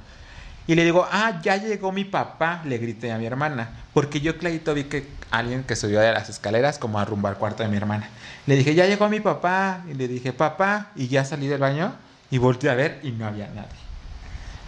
y 0.67 0.75
le 0.75 0.85
digo, 0.85 1.09
ah, 1.11 1.41
ya 1.43 1.57
llegó 1.57 1.91
mi 1.91 2.05
papá, 2.05 2.61
le 2.67 2.77
grité 2.77 3.11
a 3.13 3.19
mi 3.19 3.25
hermana, 3.25 3.71
porque 3.95 4.21
yo 4.21 4.37
clarito 4.37 4.75
vi 4.75 4.85
que 4.85 5.09
alguien 5.31 5.65
que 5.65 5.75
subió 5.75 6.01
de 6.01 6.13
las 6.13 6.29
escaleras 6.29 6.79
como 6.79 7.01
a 7.01 7.07
rumbo 7.07 7.29
al 7.29 7.37
cuarto 7.37 7.63
de 7.63 7.71
mi 7.71 7.79
hermana. 7.79 8.11
Le 8.47 8.57
dije, 8.57 8.75
ya 8.75 8.87
llegó 8.87 9.09
mi 9.09 9.21
papá 9.21 9.83
y 9.91 9.95
le 9.95 10.07
dije, 10.07 10.35
papá, 10.35 10.89
y 10.97 11.09
ya 11.09 11.25
salí 11.25 11.47
del 11.47 11.61
baño 11.61 11.95
y 12.31 12.37
volteé 12.37 12.69
a 12.69 12.75
ver 12.75 13.01
y 13.03 13.13
no 13.13 13.27
había 13.27 13.49
nadie. 13.49 13.69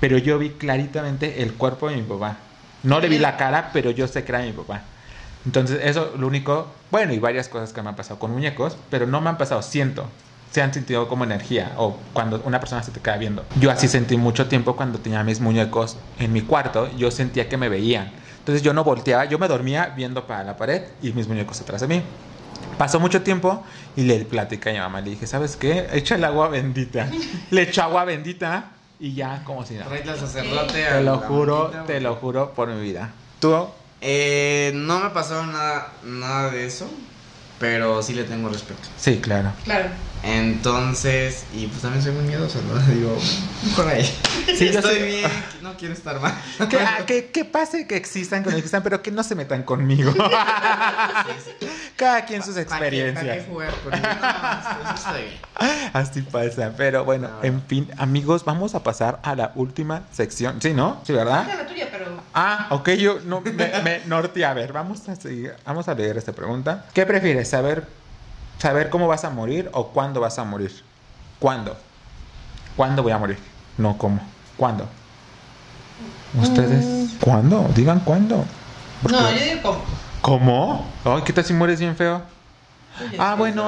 Pero 0.00 0.16
yo 0.16 0.38
vi 0.38 0.50
claritamente 0.50 1.42
el 1.42 1.52
cuerpo 1.52 1.90
de 1.90 1.96
mi 1.96 2.02
papá. 2.02 2.38
No 2.82 3.00
le 3.00 3.08
vi 3.08 3.18
la 3.18 3.36
cara, 3.36 3.70
pero 3.72 3.90
yo 3.90 4.08
sé 4.08 4.24
que 4.24 4.32
era 4.32 4.42
mi 4.42 4.52
papá. 4.52 4.82
Entonces, 5.46 5.80
eso 5.82 6.12
lo 6.18 6.26
único, 6.26 6.68
bueno, 6.90 7.12
y 7.12 7.18
varias 7.18 7.48
cosas 7.48 7.72
que 7.72 7.82
me 7.82 7.90
han 7.90 7.96
pasado 7.96 8.18
con 8.18 8.30
muñecos, 8.32 8.76
pero 8.90 9.06
no 9.06 9.20
me 9.20 9.28
han 9.30 9.38
pasado, 9.38 9.60
siento, 9.62 10.06
se 10.50 10.62
han 10.62 10.72
sentido 10.72 11.08
como 11.08 11.24
energía 11.24 11.72
o 11.76 11.98
cuando 12.12 12.40
una 12.44 12.60
persona 12.60 12.82
se 12.82 12.92
te 12.92 13.00
queda 13.00 13.16
viendo. 13.16 13.44
Yo 13.60 13.70
así 13.70 13.88
sentí 13.88 14.16
mucho 14.16 14.46
tiempo 14.46 14.76
cuando 14.76 14.98
tenía 15.00 15.22
mis 15.24 15.40
muñecos 15.40 15.96
en 16.18 16.32
mi 16.32 16.42
cuarto, 16.42 16.88
yo 16.96 17.10
sentía 17.10 17.48
que 17.48 17.56
me 17.56 17.68
veían. 17.68 18.12
Entonces 18.38 18.62
yo 18.62 18.72
no 18.72 18.84
volteaba, 18.84 19.24
yo 19.24 19.38
me 19.38 19.48
dormía 19.48 19.92
viendo 19.96 20.26
para 20.26 20.44
la 20.44 20.56
pared 20.56 20.82
y 21.02 21.12
mis 21.12 21.26
muñecos 21.26 21.60
atrás 21.60 21.80
de 21.80 21.88
mí. 21.88 22.02
Pasó 22.78 23.00
mucho 23.00 23.22
tiempo 23.22 23.62
y 23.96 24.02
le 24.02 24.24
platicé 24.24 24.70
a 24.70 24.72
mi 24.72 24.78
mamá, 24.78 25.00
le 25.00 25.10
dije, 25.10 25.26
¿sabes 25.26 25.56
qué? 25.56 25.88
Echa 25.92 26.14
el 26.16 26.24
agua 26.24 26.48
bendita. 26.48 27.08
Le 27.50 27.62
echo 27.62 27.82
agua 27.82 28.04
bendita 28.04 28.72
y 29.00 29.14
ya 29.14 29.42
como 29.44 29.64
si 29.64 29.74
nada. 29.74 29.90
Te 30.98 31.02
lo 31.02 31.18
juro, 31.18 31.70
te 31.86 32.00
lo 32.00 32.14
juro 32.16 32.52
por 32.54 32.68
mi 32.68 32.80
vida. 32.80 33.12
¿Tú? 33.40 33.66
Eh, 34.06 34.72
no 34.74 35.00
me 35.00 35.08
pasó 35.10 35.46
nada, 35.46 35.88
nada 36.04 36.50
de 36.50 36.66
eso, 36.66 36.90
pero 37.58 38.02
sí 38.02 38.12
le 38.12 38.24
tengo 38.24 38.50
respeto. 38.50 38.82
Sí, 38.98 39.18
claro. 39.18 39.50
Claro. 39.64 39.88
Entonces, 40.26 41.44
y 41.52 41.66
pues 41.66 41.82
también 41.82 42.02
soy 42.02 42.12
muy 42.12 42.24
miedoso, 42.24 42.58
¿no? 42.62 42.78
Digo, 42.94 43.16
por 43.76 43.86
ahí. 43.88 44.04
Sí, 44.56 44.70
yo 44.70 44.78
Estoy 44.80 44.96
soy- 44.98 45.02
bien, 45.08 45.30
no 45.62 45.76
quiero 45.76 45.92
estar 45.94 46.18
mal. 46.20 46.34
Que, 46.70 46.78
ah, 46.78 47.04
que, 47.06 47.26
que 47.30 47.44
pase 47.44 47.86
que 47.86 47.96
existan, 47.96 48.42
que 48.42 48.50
no 48.50 48.56
existan, 48.56 48.82
pero 48.82 49.02
que 49.02 49.10
no 49.10 49.22
se 49.22 49.34
metan 49.34 49.62
conmigo. 49.64 50.12
Cada 51.96 52.24
quien 52.24 52.42
sus 52.42 52.54
¿Para 52.54 52.64
qué- 52.64 52.70
para 52.74 52.90
qué 52.90 52.96
experiencias. 53.08 53.46
jugar 53.48 53.74
conmigo? 53.82 54.02
No, 54.02 54.82
eso 54.82 54.94
está 54.94 55.12
bien. 55.14 55.90
Así 55.92 56.22
pasa. 56.22 56.72
Pero 56.76 57.04
bueno, 57.04 57.28
No. 57.28 57.44
en 57.44 57.62
fin, 57.62 57.88
amigos, 57.98 58.44
vamos 58.44 58.74
a 58.74 58.82
pasar 58.82 59.20
a 59.22 59.34
la 59.34 59.52
última 59.54 60.02
sección. 60.12 60.60
Sí, 60.60 60.72
¿no? 60.72 61.00
Sí, 61.06 61.12
¿verdad? 61.12 61.46
La 61.46 61.66
tuya, 61.66 61.88
pero. 61.92 62.06
Ah, 62.34 62.66
ok, 62.70 62.90
yo 62.92 63.20
no, 63.24 63.40
me, 63.40 63.52
me. 63.52 64.44
A 64.44 64.54
ver, 64.54 64.72
vamos 64.72 65.08
a 65.08 65.14
seguir, 65.16 65.54
vamos 65.64 65.88
a 65.88 65.94
leer 65.94 66.16
esta 66.16 66.32
pregunta. 66.32 66.86
¿Qué 66.92 67.06
prefieres? 67.06 67.48
¿Saber, 67.48 67.86
¿Saber 68.58 68.88
cómo 68.90 69.06
vas 69.08 69.24
a 69.24 69.30
morir 69.30 69.68
o 69.72 69.88
cuándo 69.88 70.20
vas 70.20 70.38
a 70.38 70.44
morir? 70.44 70.84
¿Cuándo? 71.38 71.76
¿Cuándo 72.76 73.02
voy 73.02 73.12
a 73.12 73.18
morir? 73.18 73.38
No 73.76 73.98
cómo. 73.98 74.20
¿Cuándo? 74.56 74.88
¿Ustedes? 76.40 76.84
Mm. 76.84 77.18
¿Cuándo? 77.20 77.68
Digan 77.74 78.00
cuándo. 78.00 78.44
Porque- 79.02 79.16
No, 79.16 79.30
yo 79.30 79.38
digo 79.44 79.60
cómo. 79.62 79.78
¿Cómo? 80.20 80.86
Ay, 81.04 81.22
¿qué 81.24 81.32
tal 81.32 81.44
si 81.44 81.52
mueres 81.52 81.78
bien 81.80 81.94
feo? 81.96 82.22
Oye, 83.00 83.16
Ah, 83.18 83.34
bueno, 83.36 83.66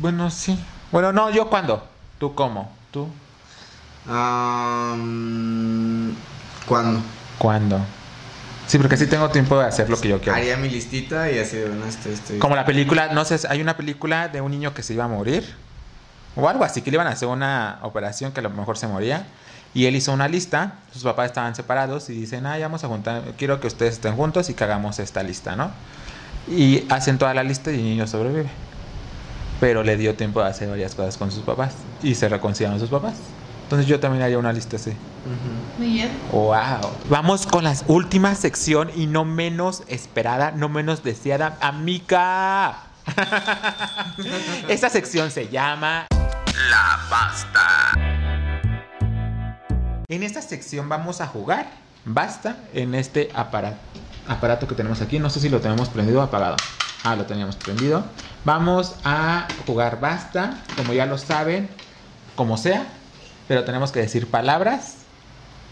bueno, 0.00 0.30
sí. 0.30 0.58
Bueno, 0.90 1.12
no, 1.12 1.30
yo 1.30 1.48
cuándo. 1.50 1.86
¿Tú 2.18 2.34
cómo? 2.34 2.72
¿Tú? 2.90 3.08
Am, 4.84 6.14
¿Cuándo? 6.66 7.00
¿Cuándo? 7.38 7.80
Sí, 8.74 8.78
porque 8.78 8.96
sí 8.96 9.06
tengo 9.06 9.30
tiempo 9.30 9.56
de 9.56 9.66
hacer 9.66 9.88
lo 9.88 10.00
que 10.00 10.08
yo 10.08 10.20
quiero. 10.20 10.34
Haría 10.36 10.56
mi 10.56 10.68
listita 10.68 11.30
y 11.30 11.38
así 11.38 11.58
de 11.58 11.68
bueno, 11.68 11.86
este, 11.86 12.12
este. 12.12 12.38
Como 12.40 12.56
la 12.56 12.64
película, 12.64 13.12
no 13.12 13.24
sé, 13.24 13.38
hay 13.48 13.62
una 13.62 13.76
película 13.76 14.26
de 14.26 14.40
un 14.40 14.50
niño 14.50 14.74
que 14.74 14.82
se 14.82 14.94
iba 14.94 15.04
a 15.04 15.06
morir. 15.06 15.44
O 16.34 16.48
algo 16.48 16.64
así, 16.64 16.82
que 16.82 16.90
le 16.90 16.96
iban 16.96 17.06
a 17.06 17.10
hacer 17.10 17.28
una 17.28 17.78
operación 17.82 18.32
que 18.32 18.40
a 18.40 18.42
lo 18.42 18.50
mejor 18.50 18.76
se 18.76 18.88
moría. 18.88 19.28
Y 19.74 19.86
él 19.86 19.94
hizo 19.94 20.12
una 20.12 20.26
lista, 20.26 20.80
sus 20.92 21.04
papás 21.04 21.26
estaban 21.26 21.54
separados 21.54 22.10
y 22.10 22.14
dicen, 22.14 22.46
ah, 22.46 22.58
ya 22.58 22.66
vamos 22.66 22.82
a 22.82 22.88
juntar, 22.88 23.22
quiero 23.38 23.60
que 23.60 23.68
ustedes 23.68 23.94
estén 23.94 24.16
juntos 24.16 24.50
y 24.50 24.54
que 24.54 24.64
hagamos 24.64 24.98
esta 24.98 25.22
lista, 25.22 25.54
¿no? 25.54 25.70
Y 26.48 26.84
hacen 26.90 27.16
toda 27.16 27.32
la 27.32 27.44
lista 27.44 27.70
y 27.70 27.76
el 27.76 27.84
niño 27.84 28.08
sobrevive. 28.08 28.50
Pero 29.60 29.84
le 29.84 29.96
dio 29.96 30.16
tiempo 30.16 30.42
de 30.42 30.48
hacer 30.48 30.68
varias 30.68 30.96
cosas 30.96 31.16
con 31.16 31.30
sus 31.30 31.44
papás 31.44 31.74
y 32.02 32.16
se 32.16 32.28
reconciliaron 32.28 32.80
sus 32.80 32.90
papás. 32.90 33.14
Entonces 33.64 33.86
yo 33.86 33.98
también 33.98 34.22
haría 34.22 34.38
una 34.38 34.52
lista 34.52 34.76
así. 34.76 34.92
Muy 35.78 35.88
bien. 35.88 36.10
Wow. 36.30 36.54
Vamos 37.08 37.46
con 37.46 37.64
la 37.64 37.74
última 37.88 38.34
sección 38.34 38.90
y 38.94 39.06
no 39.06 39.24
menos 39.24 39.82
esperada, 39.88 40.52
no 40.52 40.68
menos 40.68 41.02
deseada, 41.02 41.56
amiga. 41.60 42.76
Esta 44.68 44.88
sección 44.90 45.30
se 45.30 45.48
llama 45.48 46.06
La 46.70 47.00
Basta. 47.10 47.92
En 50.08 50.22
esta 50.22 50.42
sección 50.42 50.88
vamos 50.88 51.22
a 51.22 51.26
jugar 51.26 51.66
Basta 52.04 52.56
en 52.74 52.94
este 52.94 53.30
aparato, 53.34 53.78
aparato 54.28 54.68
que 54.68 54.74
tenemos 54.74 55.00
aquí. 55.00 55.18
No 55.18 55.30
sé 55.30 55.40
si 55.40 55.48
lo 55.48 55.60
tenemos 55.60 55.88
prendido 55.88 56.20
o 56.20 56.22
apagado. 56.22 56.56
Ah, 57.02 57.16
lo 57.16 57.24
teníamos 57.24 57.56
prendido. 57.56 58.04
Vamos 58.44 58.96
a 59.04 59.48
jugar 59.66 60.00
Basta, 60.00 60.62
como 60.76 60.92
ya 60.92 61.06
lo 61.06 61.16
saben, 61.16 61.70
como 62.36 62.58
sea, 62.58 62.86
pero 63.48 63.64
tenemos 63.64 63.92
que 63.92 64.00
decir 64.00 64.30
palabras 64.30 65.04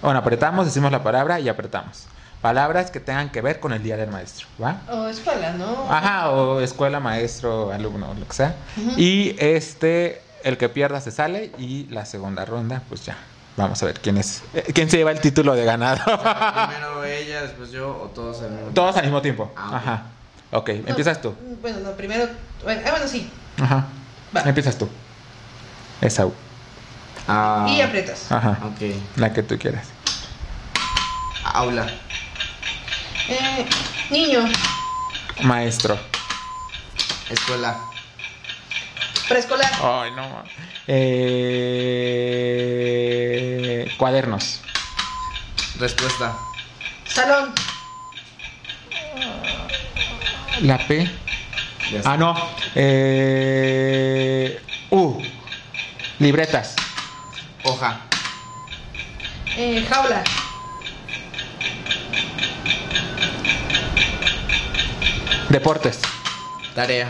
bueno, 0.02 0.18
apretamos, 0.18 0.66
decimos 0.66 0.90
la 0.90 1.02
palabra 1.04 1.38
y 1.38 1.48
apretamos. 1.48 2.06
Palabras 2.40 2.90
que 2.90 2.98
tengan 2.98 3.30
que 3.30 3.40
ver 3.40 3.60
con 3.60 3.72
el 3.72 3.84
día 3.84 3.96
del 3.96 4.10
maestro, 4.10 4.48
¿va? 4.60 4.80
O 4.90 5.06
escuela, 5.06 5.52
¿no? 5.52 5.86
Ajá, 5.88 6.30
o 6.32 6.60
escuela, 6.60 6.98
maestro, 6.98 7.70
alumno, 7.70 8.12
lo 8.18 8.26
que 8.26 8.34
sea. 8.34 8.56
Y 8.96 9.36
este, 9.38 10.20
el 10.42 10.58
que 10.58 10.68
pierda 10.68 11.00
se 11.00 11.12
sale 11.12 11.52
y 11.56 11.86
la 11.86 12.04
segunda 12.04 12.44
ronda, 12.44 12.82
pues 12.88 13.06
ya. 13.06 13.16
Vamos 13.56 13.80
a 13.82 13.86
ver 13.86 14.00
quién 14.00 14.16
es, 14.16 14.42
eh, 14.54 14.72
quién 14.74 14.90
se 14.90 14.96
lleva 14.96 15.12
el 15.12 15.20
título 15.20 15.54
de 15.54 15.64
ganado. 15.64 16.02
Primero 16.04 17.04
ella, 17.04 17.42
después 17.42 17.70
yo 17.70 17.90
o 17.90 18.06
todos 18.08 18.38
al 18.40 18.50
mismo 18.50 18.58
tiempo. 18.58 18.74
Todos 18.74 18.96
al 18.96 19.02
mismo 19.04 19.22
tiempo. 19.22 19.52
Ah. 19.54 19.76
Ajá. 19.76 20.02
Ok, 20.50 20.68
No, 20.68 20.88
empiezas 20.88 21.20
tú. 21.20 21.34
Bueno, 21.60 21.78
no, 21.80 21.92
primero. 21.92 22.28
Bueno, 22.64 22.80
ah, 22.86 22.90
bueno, 22.90 23.06
sí. 23.06 23.30
Ajá. 23.60 23.86
Va. 24.36 24.40
Empiezas 24.40 24.76
tú. 24.76 24.88
Esa. 26.00 26.26
Ah, 27.28 27.66
Y 27.68 27.80
aprietas. 27.80 28.30
Ajá. 28.32 28.58
Ok. 28.64 28.80
La 29.16 29.32
que 29.32 29.42
tú 29.42 29.58
quieras. 29.58 29.86
Aula. 31.44 31.86
Eh, 33.28 33.66
niño. 34.10 34.44
Maestro. 35.42 35.98
Escuela. 37.30 37.76
Preescolar. 39.28 39.70
Ay, 39.82 40.10
no. 40.16 40.42
Eh, 42.54 43.92
cuadernos. 43.96 44.60
Respuesta. 45.78 46.36
Salón. 47.06 47.52
La 50.60 50.78
P. 50.86 51.10
Ah, 52.04 52.16
no. 52.16 52.34
Eh, 52.74 54.60
U. 54.90 55.22
Libretas. 56.18 56.74
Hoja. 57.64 58.00
Eh, 59.56 59.86
jaula. 59.88 60.24
Deportes. 65.48 66.00
Tarea. 66.74 67.08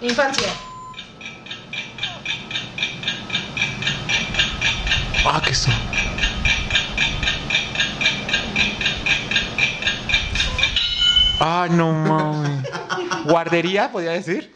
Infancia. 0.00 0.52
Ah, 5.24 5.42
¿qué 5.44 5.54
son? 5.54 5.74
Ah, 11.40 11.66
no 11.70 11.92
mames. 11.92 12.68
Guardería, 13.24 13.90
podría 13.90 14.12
decir. 14.12 14.52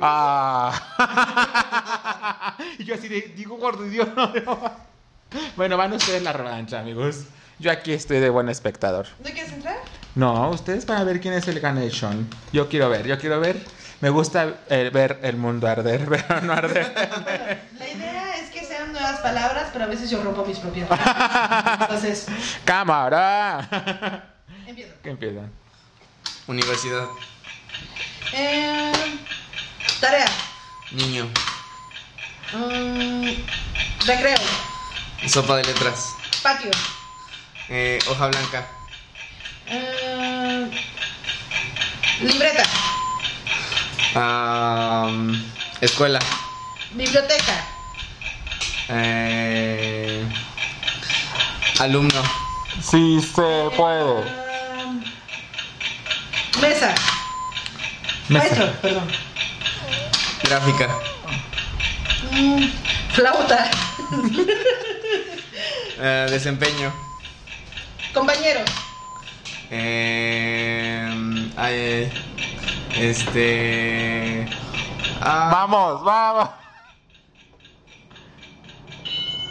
Ah. 0.00 0.72
y 2.78 2.84
yo 2.84 2.94
así 2.94 3.08
de, 3.08 3.32
digo 3.36 3.56
gordo, 3.56 3.84
Dios 3.84 4.08
no. 4.14 4.32
no. 4.32 4.72
Bueno, 5.56 5.76
van 5.76 5.92
ustedes 5.92 6.22
la 6.22 6.32
revancha, 6.32 6.80
amigos. 6.80 7.24
Yo 7.58 7.70
aquí 7.70 7.92
estoy 7.92 8.18
de 8.18 8.30
buen 8.30 8.48
espectador. 8.48 9.06
¿No 9.18 9.30
quieres 9.30 9.52
entrar? 9.52 9.76
No, 10.14 10.50
ustedes 10.50 10.86
van 10.86 10.98
a 10.98 11.04
ver 11.04 11.20
quién 11.20 11.34
es 11.34 11.48
el 11.48 11.60
Ganation. 11.60 12.28
Yo 12.52 12.68
quiero 12.68 12.88
ver, 12.88 13.06
yo 13.06 13.18
quiero 13.18 13.40
ver. 13.40 13.60
Me 14.00 14.10
gusta 14.10 14.58
eh, 14.68 14.90
ver 14.92 15.20
el 15.22 15.36
mundo 15.36 15.66
arder, 15.66 16.06
pero 16.08 16.40
no 16.42 16.52
arder. 16.52 16.92
La 17.78 17.88
idea 17.88 18.36
es 18.36 18.50
que 18.50 18.64
sean 18.64 18.92
nuevas 18.92 19.20
palabras, 19.20 19.70
pero 19.72 19.84
a 19.84 19.88
veces 19.88 20.10
yo 20.10 20.22
rompo 20.22 20.44
mis 20.44 20.58
propias. 20.58 20.88
Entonces, 21.80 22.26
¡Cámara! 22.64 24.34
empiezo. 24.66 24.94
¿Qué 25.02 25.10
empiezan? 25.10 25.50
Universidad. 26.46 27.06
Eh, 28.34 28.92
tarea. 30.04 30.26
Niño. 30.90 31.24
Mm, 32.52 33.30
recreo. 34.06 34.36
Sopa 35.26 35.56
de 35.56 35.64
letras. 35.64 36.14
Patio. 36.42 36.70
Eh, 37.70 37.98
hoja 38.06 38.26
blanca. 38.26 38.68
Eh, 39.66 40.70
libreta. 42.20 42.64
Escuela. 45.80 46.18
Biblioteca. 46.92 47.64
Eh, 48.90 50.22
alumno. 51.80 52.22
Sí 52.82 53.22
se 53.22 53.70
puede. 53.74 54.22
Ah, 54.28 54.92
mesa. 56.60 56.60
Mesa. 56.60 56.94
Maestro, 58.28 58.72
perdón. 58.82 59.33
Gráfica. 60.48 60.88
Mm, 62.32 62.64
flauta. 63.12 63.70
Eh, 65.96 66.26
desempeño. 66.28 66.92
Compañero. 68.12 68.60
Eh, 69.70 71.50
ay, 71.56 71.74
ay, 71.74 72.12
este. 72.96 74.48
ah, 75.20 75.50
Vamos, 75.52 76.02
vamos. 76.02 76.48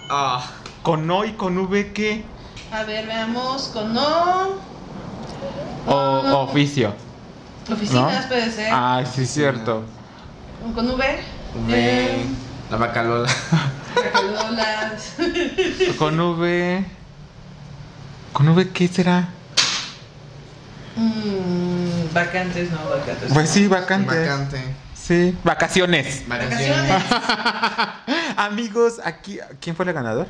ah, 0.10 0.46
Con 0.82 1.10
O 1.10 1.24
y 1.24 1.32
con 1.32 1.58
V, 1.58 1.94
¿qué? 1.94 2.26
A 2.74 2.84
ver, 2.84 3.08
veamos. 3.08 3.70
Con 3.70 3.94
no. 3.94 4.60
O 5.88 6.22
Ah. 6.26 6.36
oficio. 6.40 6.94
Oficinas 7.72 8.24
¿No? 8.24 8.28
puede 8.28 8.52
ser. 8.52 8.70
Ah, 8.74 9.02
sí, 9.10 9.26
cierto. 9.26 9.86
Con 10.72 10.88
V. 10.90 10.96
V, 10.96 11.20
Eh, 11.70 12.26
la 12.72 12.78
vaca 12.78 13.04
Lola. 13.04 13.30
Recalolas. 13.96 15.16
Con 15.98 16.20
V. 16.20 16.86
¿Con 18.32 18.48
V 18.50 18.70
qué 18.72 18.88
será? 18.88 19.28
Mm, 20.96 22.14
vacantes, 22.14 22.72
no, 22.72 22.90
vacantes. 22.90 23.34
Pues 23.34 23.50
sí, 23.50 23.68
vacante. 23.68 24.20
Vacante. 24.20 24.64
Sí, 24.96 25.38
vacaciones. 25.44 26.28
Vacaciones. 26.28 27.04
Amigos, 28.38 29.02
aquí, 29.04 29.40
¿quién 29.60 29.76
fue 29.76 29.86
el 29.86 29.94
ganador? 29.94 30.28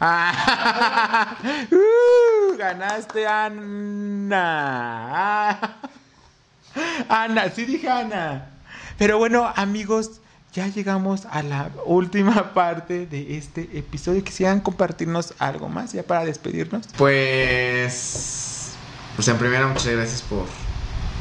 Ah, 0.00 1.36
uh, 1.70 2.56
ganaste 2.56 3.26
Ana. 3.26 4.40
Ah, 5.50 5.58
Ana, 7.08 7.50
sí 7.50 7.64
dije 7.66 7.88
Ana. 7.88 8.46
Pero 8.98 9.18
bueno, 9.18 9.52
amigos, 9.56 10.20
ya 10.54 10.68
llegamos 10.68 11.26
a 11.30 11.42
la 11.42 11.70
última 11.84 12.54
parte 12.54 13.06
de 13.06 13.36
este 13.36 13.68
episodio. 13.78 14.22
Quisieran 14.24 14.60
compartirnos 14.60 15.34
algo 15.38 15.68
más 15.68 15.92
ya 15.92 16.02
para 16.02 16.24
despedirnos. 16.24 16.86
Pues. 16.96 18.72
Pues 19.16 19.28
en 19.28 19.38
primera, 19.38 19.66
muchas 19.66 19.86
gracias 19.86 20.22
por, 20.22 20.44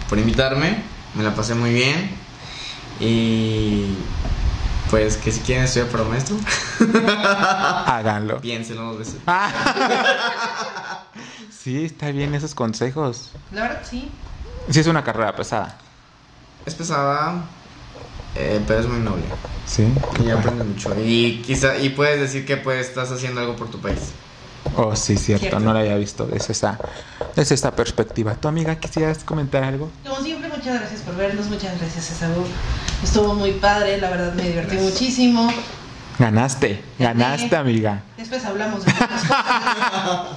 por 0.10 0.18
invitarme. 0.20 0.84
Me 1.16 1.24
la 1.24 1.34
pasé 1.36 1.56
muy 1.56 1.74
bien. 1.74 2.10
Y. 3.00 3.96
Pues 4.90 5.18
que 5.18 5.32
si 5.32 5.40
quieren 5.42 5.64
estudiar 5.66 5.90
para 5.90 6.04
maestro, 6.04 6.38
Háganlo. 7.88 8.40
piénsenlo 8.40 8.84
dos 8.84 9.00
veces. 9.00 9.16
Ah. 9.28 11.02
Sí, 11.50 11.84
está 11.84 12.12
bien 12.12 12.36
esos 12.36 12.54
consejos. 12.54 13.32
La 13.52 13.64
verdad, 13.64 13.82
sí. 13.84 14.12
Sí, 14.70 14.80
es 14.80 14.86
una 14.86 15.04
carrera 15.04 15.36
pesada. 15.36 15.76
Es 16.64 16.76
pesada, 16.76 17.42
eh, 18.36 18.62
pero 18.68 18.80
es 18.82 18.88
muy 18.88 19.00
noble. 19.00 19.24
Sí. 19.66 19.88
Y 20.26 20.30
aprendes 20.30 20.68
mucho. 20.68 20.96
Y 21.04 21.42
quizá, 21.46 21.78
y 21.78 21.90
puedes 21.90 22.20
decir 22.20 22.46
que 22.46 22.58
pues 22.58 22.88
estás 22.88 23.12
haciendo 23.12 23.42
algo 23.42 23.56
por 23.56 23.70
tu 23.70 23.80
país. 23.80 24.00
Oh, 24.78 24.96
sí, 24.96 25.16
cierto, 25.18 25.42
Cierto. 25.42 25.60
no 25.60 25.74
lo 25.74 25.80
había 25.80 25.96
visto 25.96 26.26
desde 26.26 26.52
esa, 26.52 26.78
desde 27.36 27.56
esta 27.56 27.72
perspectiva. 27.76 28.36
¿Tu 28.36 28.48
amiga 28.48 28.76
quisieras 28.76 29.24
comentar 29.24 29.64
algo? 29.64 29.90
Como 30.04 30.22
siempre, 30.22 30.50
muchas 30.50 30.80
gracias 30.80 31.02
por 31.02 31.16
vernos. 31.16 31.46
Muchas 31.48 31.80
gracias, 31.80 32.12
Esaú. 32.12 32.44
Estuvo 33.04 33.36
muy 33.36 33.52
padre, 33.54 34.00
la 34.00 34.10
verdad 34.10 34.34
me 34.34 34.44
divertí 34.44 34.76
Gracias. 34.76 34.94
muchísimo. 34.94 35.50
Ganaste, 36.18 36.82
ganaste, 36.98 37.56
amiga. 37.56 38.02
Después 38.18 38.44
hablamos 38.46 38.86
de 38.86 38.92
otras 38.92 39.22
cosas. 39.22 40.28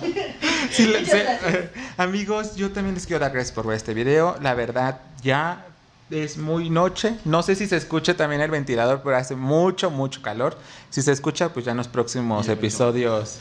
Sí, 0.73 0.87
gracias. 0.93 1.41
amigos, 1.97 2.57
yo 2.57 2.71
también 2.73 2.95
les 2.97 3.07
quiero 3.07 3.21
dar 3.21 3.33
gracias 3.33 3.53
por 3.55 3.67
ver 3.67 3.77
este 3.77 3.95
video. 3.95 4.37
La 4.43 4.55
verdad, 4.55 5.01
ya 5.23 5.67
es 6.11 6.39
muy 6.39 6.71
noche. 6.71 7.17
No 7.25 7.43
sé 7.43 7.55
si 7.55 7.67
se 7.67 7.77
escucha 7.77 8.17
también 8.17 8.41
el 8.41 8.51
ventilador, 8.51 9.03
pero 9.05 9.17
hace 9.17 9.37
mucho, 9.37 9.91
mucho 9.91 10.23
calor. 10.23 10.57
Si 10.91 11.03
se 11.03 11.13
escucha, 11.13 11.53
pues 11.53 11.65
ya 11.67 11.73
en 11.73 11.77
los 11.77 11.89
próximos 11.89 12.49
episodios. 12.49 13.39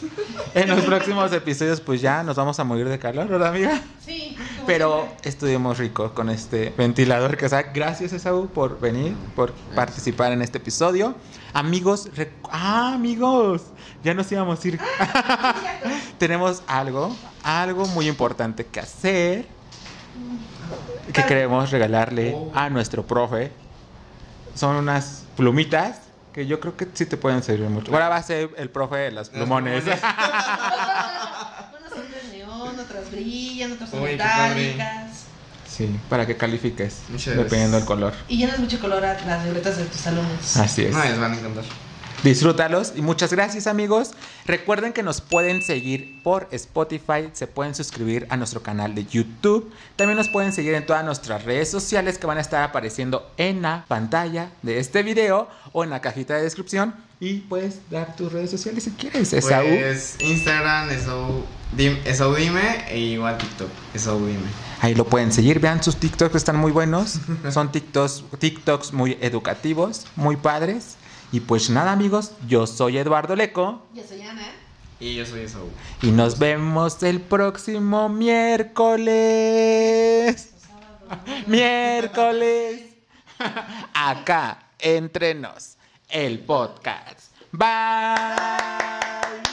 En 0.54 0.68
los 0.70 0.82
próximos 0.84 1.32
episodios, 1.32 1.80
pues 1.80 2.02
ya 2.02 2.24
nos 2.24 2.36
vamos 2.36 2.60
a 2.60 2.64
morir 2.66 2.90
de 2.90 3.00
calor, 3.00 3.28
¿verdad, 3.28 3.50
amiga? 3.50 3.82
Sí, 4.06 4.36
Pero 4.66 5.04
siempre. 5.06 5.30
estuvimos 5.30 5.78
ricos 5.78 6.12
con 6.12 6.30
este 6.30 6.74
ventilador 6.78 7.38
que 7.38 7.46
o 7.46 7.50
sea, 7.50 7.62
gracias 7.64 8.12
Esaú 8.14 8.48
por 8.48 8.80
venir, 8.80 9.14
por 9.36 9.54
participar 9.76 10.32
en 10.34 10.42
este 10.42 10.58
episodio. 10.58 11.16
Amigos, 11.54 12.10
rec- 12.16 12.32
ah, 12.52 12.94
amigos, 12.96 13.62
ya 14.04 14.14
nos 14.14 14.32
íbamos 14.32 14.64
a 14.64 14.68
ir. 14.68 14.80
Tenemos 16.20 16.62
algo, 16.68 17.16
algo 17.44 17.86
muy 17.88 18.08
importante 18.08 18.66
que 18.66 18.80
hacer. 18.82 19.48
Que 21.14 21.24
queremos 21.24 21.72
regalarle 21.72 22.36
a 22.54 22.70
nuestro 22.70 23.06
profe. 23.06 23.52
Son 24.56 24.76
unas 24.76 25.24
plumitas 25.36 26.00
que 26.34 26.46
yo 26.46 26.60
creo 26.60 26.76
que 26.78 26.88
sí 26.94 27.06
te 27.06 27.18
pueden 27.18 27.42
servir 27.44 27.70
mucho. 27.70 27.92
Ahora 27.92 28.10
va 28.10 28.18
a 28.18 28.24
ser 28.24 28.50
el 28.58 28.70
profe 28.70 28.98
de 28.98 29.12
los 29.12 29.30
plumones. 29.30 29.84
plumones. 29.84 30.04
Unas 30.04 31.92
son 31.92 32.12
de 32.12 32.38
neón, 32.38 32.80
otras 32.80 33.12
brillan, 33.12 33.72
otras 33.72 33.90
son 33.90 34.02
Uy, 34.02 34.12
metálicas. 34.12 35.26
Sí, 35.68 36.00
para 36.10 36.26
que 36.26 36.38
califiques, 36.38 37.04
Muchas 37.10 37.36
dependiendo 37.36 37.78
del 37.78 37.86
color. 37.86 38.14
Y 38.28 38.38
llenas 38.38 38.58
mucho 38.60 38.80
color 38.80 39.06
a 39.06 39.14
las 39.26 39.46
libretas 39.46 39.78
de 39.78 39.86
tus 39.86 40.08
alumnos. 40.08 40.58
Así 40.58 40.86
es. 40.86 40.94
No, 40.94 41.04
les 41.04 41.20
van 41.20 41.34
a 41.34 41.38
encantar. 41.38 41.64
Disfrútalos 42.24 42.94
y 42.96 43.02
muchas 43.02 43.32
gracias 43.32 43.68
amigos. 43.68 44.12
Recuerden 44.46 44.92
que 44.92 45.04
nos 45.04 45.22
pueden 45.22 45.62
seguir 45.62 46.20
por 46.24 46.48
Spotify, 46.52 47.30
se 47.34 47.46
pueden 47.46 47.76
suscribir 47.76 48.26
a 48.30 48.38
nuestro 48.38 48.64
canal 48.64 48.96
de 48.96 49.06
YouTube. 49.06 49.72
También 49.96 50.18
nos 50.18 50.28
pueden 50.28 50.52
seguir 50.52 50.74
en 50.74 50.86
todas 50.86 51.06
nuestras 51.06 51.46
redes 51.46 51.70
sociales 51.70 52.18
que 52.18 52.26
van 52.26 52.40
a 52.40 52.42
estar 52.42 52.64
apareciendo 52.64 53.32
en 53.38 53.62
la 53.62 53.86
pantalla 53.88 54.50
de 54.64 54.80
este 54.80 55.04
video 55.04 55.48
o 55.74 55.84
en 55.84 55.92
la 55.92 56.02
cajita 56.02 56.36
de 56.36 56.42
descripción. 56.42 56.96
Y 57.20 57.40
puedes 57.42 57.80
dar 57.90 58.16
tus 58.16 58.32
redes 58.32 58.50
sociales 58.52 58.84
si 58.84 58.92
quieres. 58.92 59.34
Esaú. 59.34 59.68
Pues 59.68 60.18
Instagram, 60.20 60.90
Esau, 60.90 61.44
dim, 61.72 61.98
Esau 62.06 62.34
Dime, 62.34 62.86
e 62.90 63.00
igual 63.00 63.38
TikTok, 63.38 63.70
Esau 63.94 64.20
Dime. 64.20 64.48
Ahí 64.82 64.96
lo 64.96 65.06
pueden 65.06 65.32
seguir. 65.32 65.60
Vean 65.60 65.84
sus 65.84 65.98
TikToks 65.98 66.32
que 66.32 66.38
están 66.38 66.58
muy 66.58 66.72
buenos. 66.72 67.20
Son 67.52 67.72
TikToks, 67.72 68.24
TikToks 68.38 68.94
muy 68.94 69.18
educativos, 69.22 70.06
muy 70.16 70.36
padres. 70.36 70.98
Y 71.32 71.42
pues 71.42 71.70
nada 71.70 71.92
amigos, 71.92 72.32
yo 72.48 72.66
soy 72.68 72.98
Eduardo 72.98 73.36
Leco. 73.36 73.86
Yo 73.94 74.04
soy 74.08 74.22
Ana. 74.22 74.48
Y 75.00 75.16
yo 75.16 75.26
soy 75.26 75.42
Esau. 75.42 75.70
Y 76.02 76.12
nos 76.12 76.40
vemos 76.40 77.04
el 77.04 77.22
próximo 77.22 78.10
miércoles. 78.10 79.14
miércoles. 81.48 82.82
Acá, 83.94 84.70
entre 84.80 85.36
nos, 85.36 85.78
el 86.10 86.40
podcast. 86.40 87.32
Bye. 87.52 89.47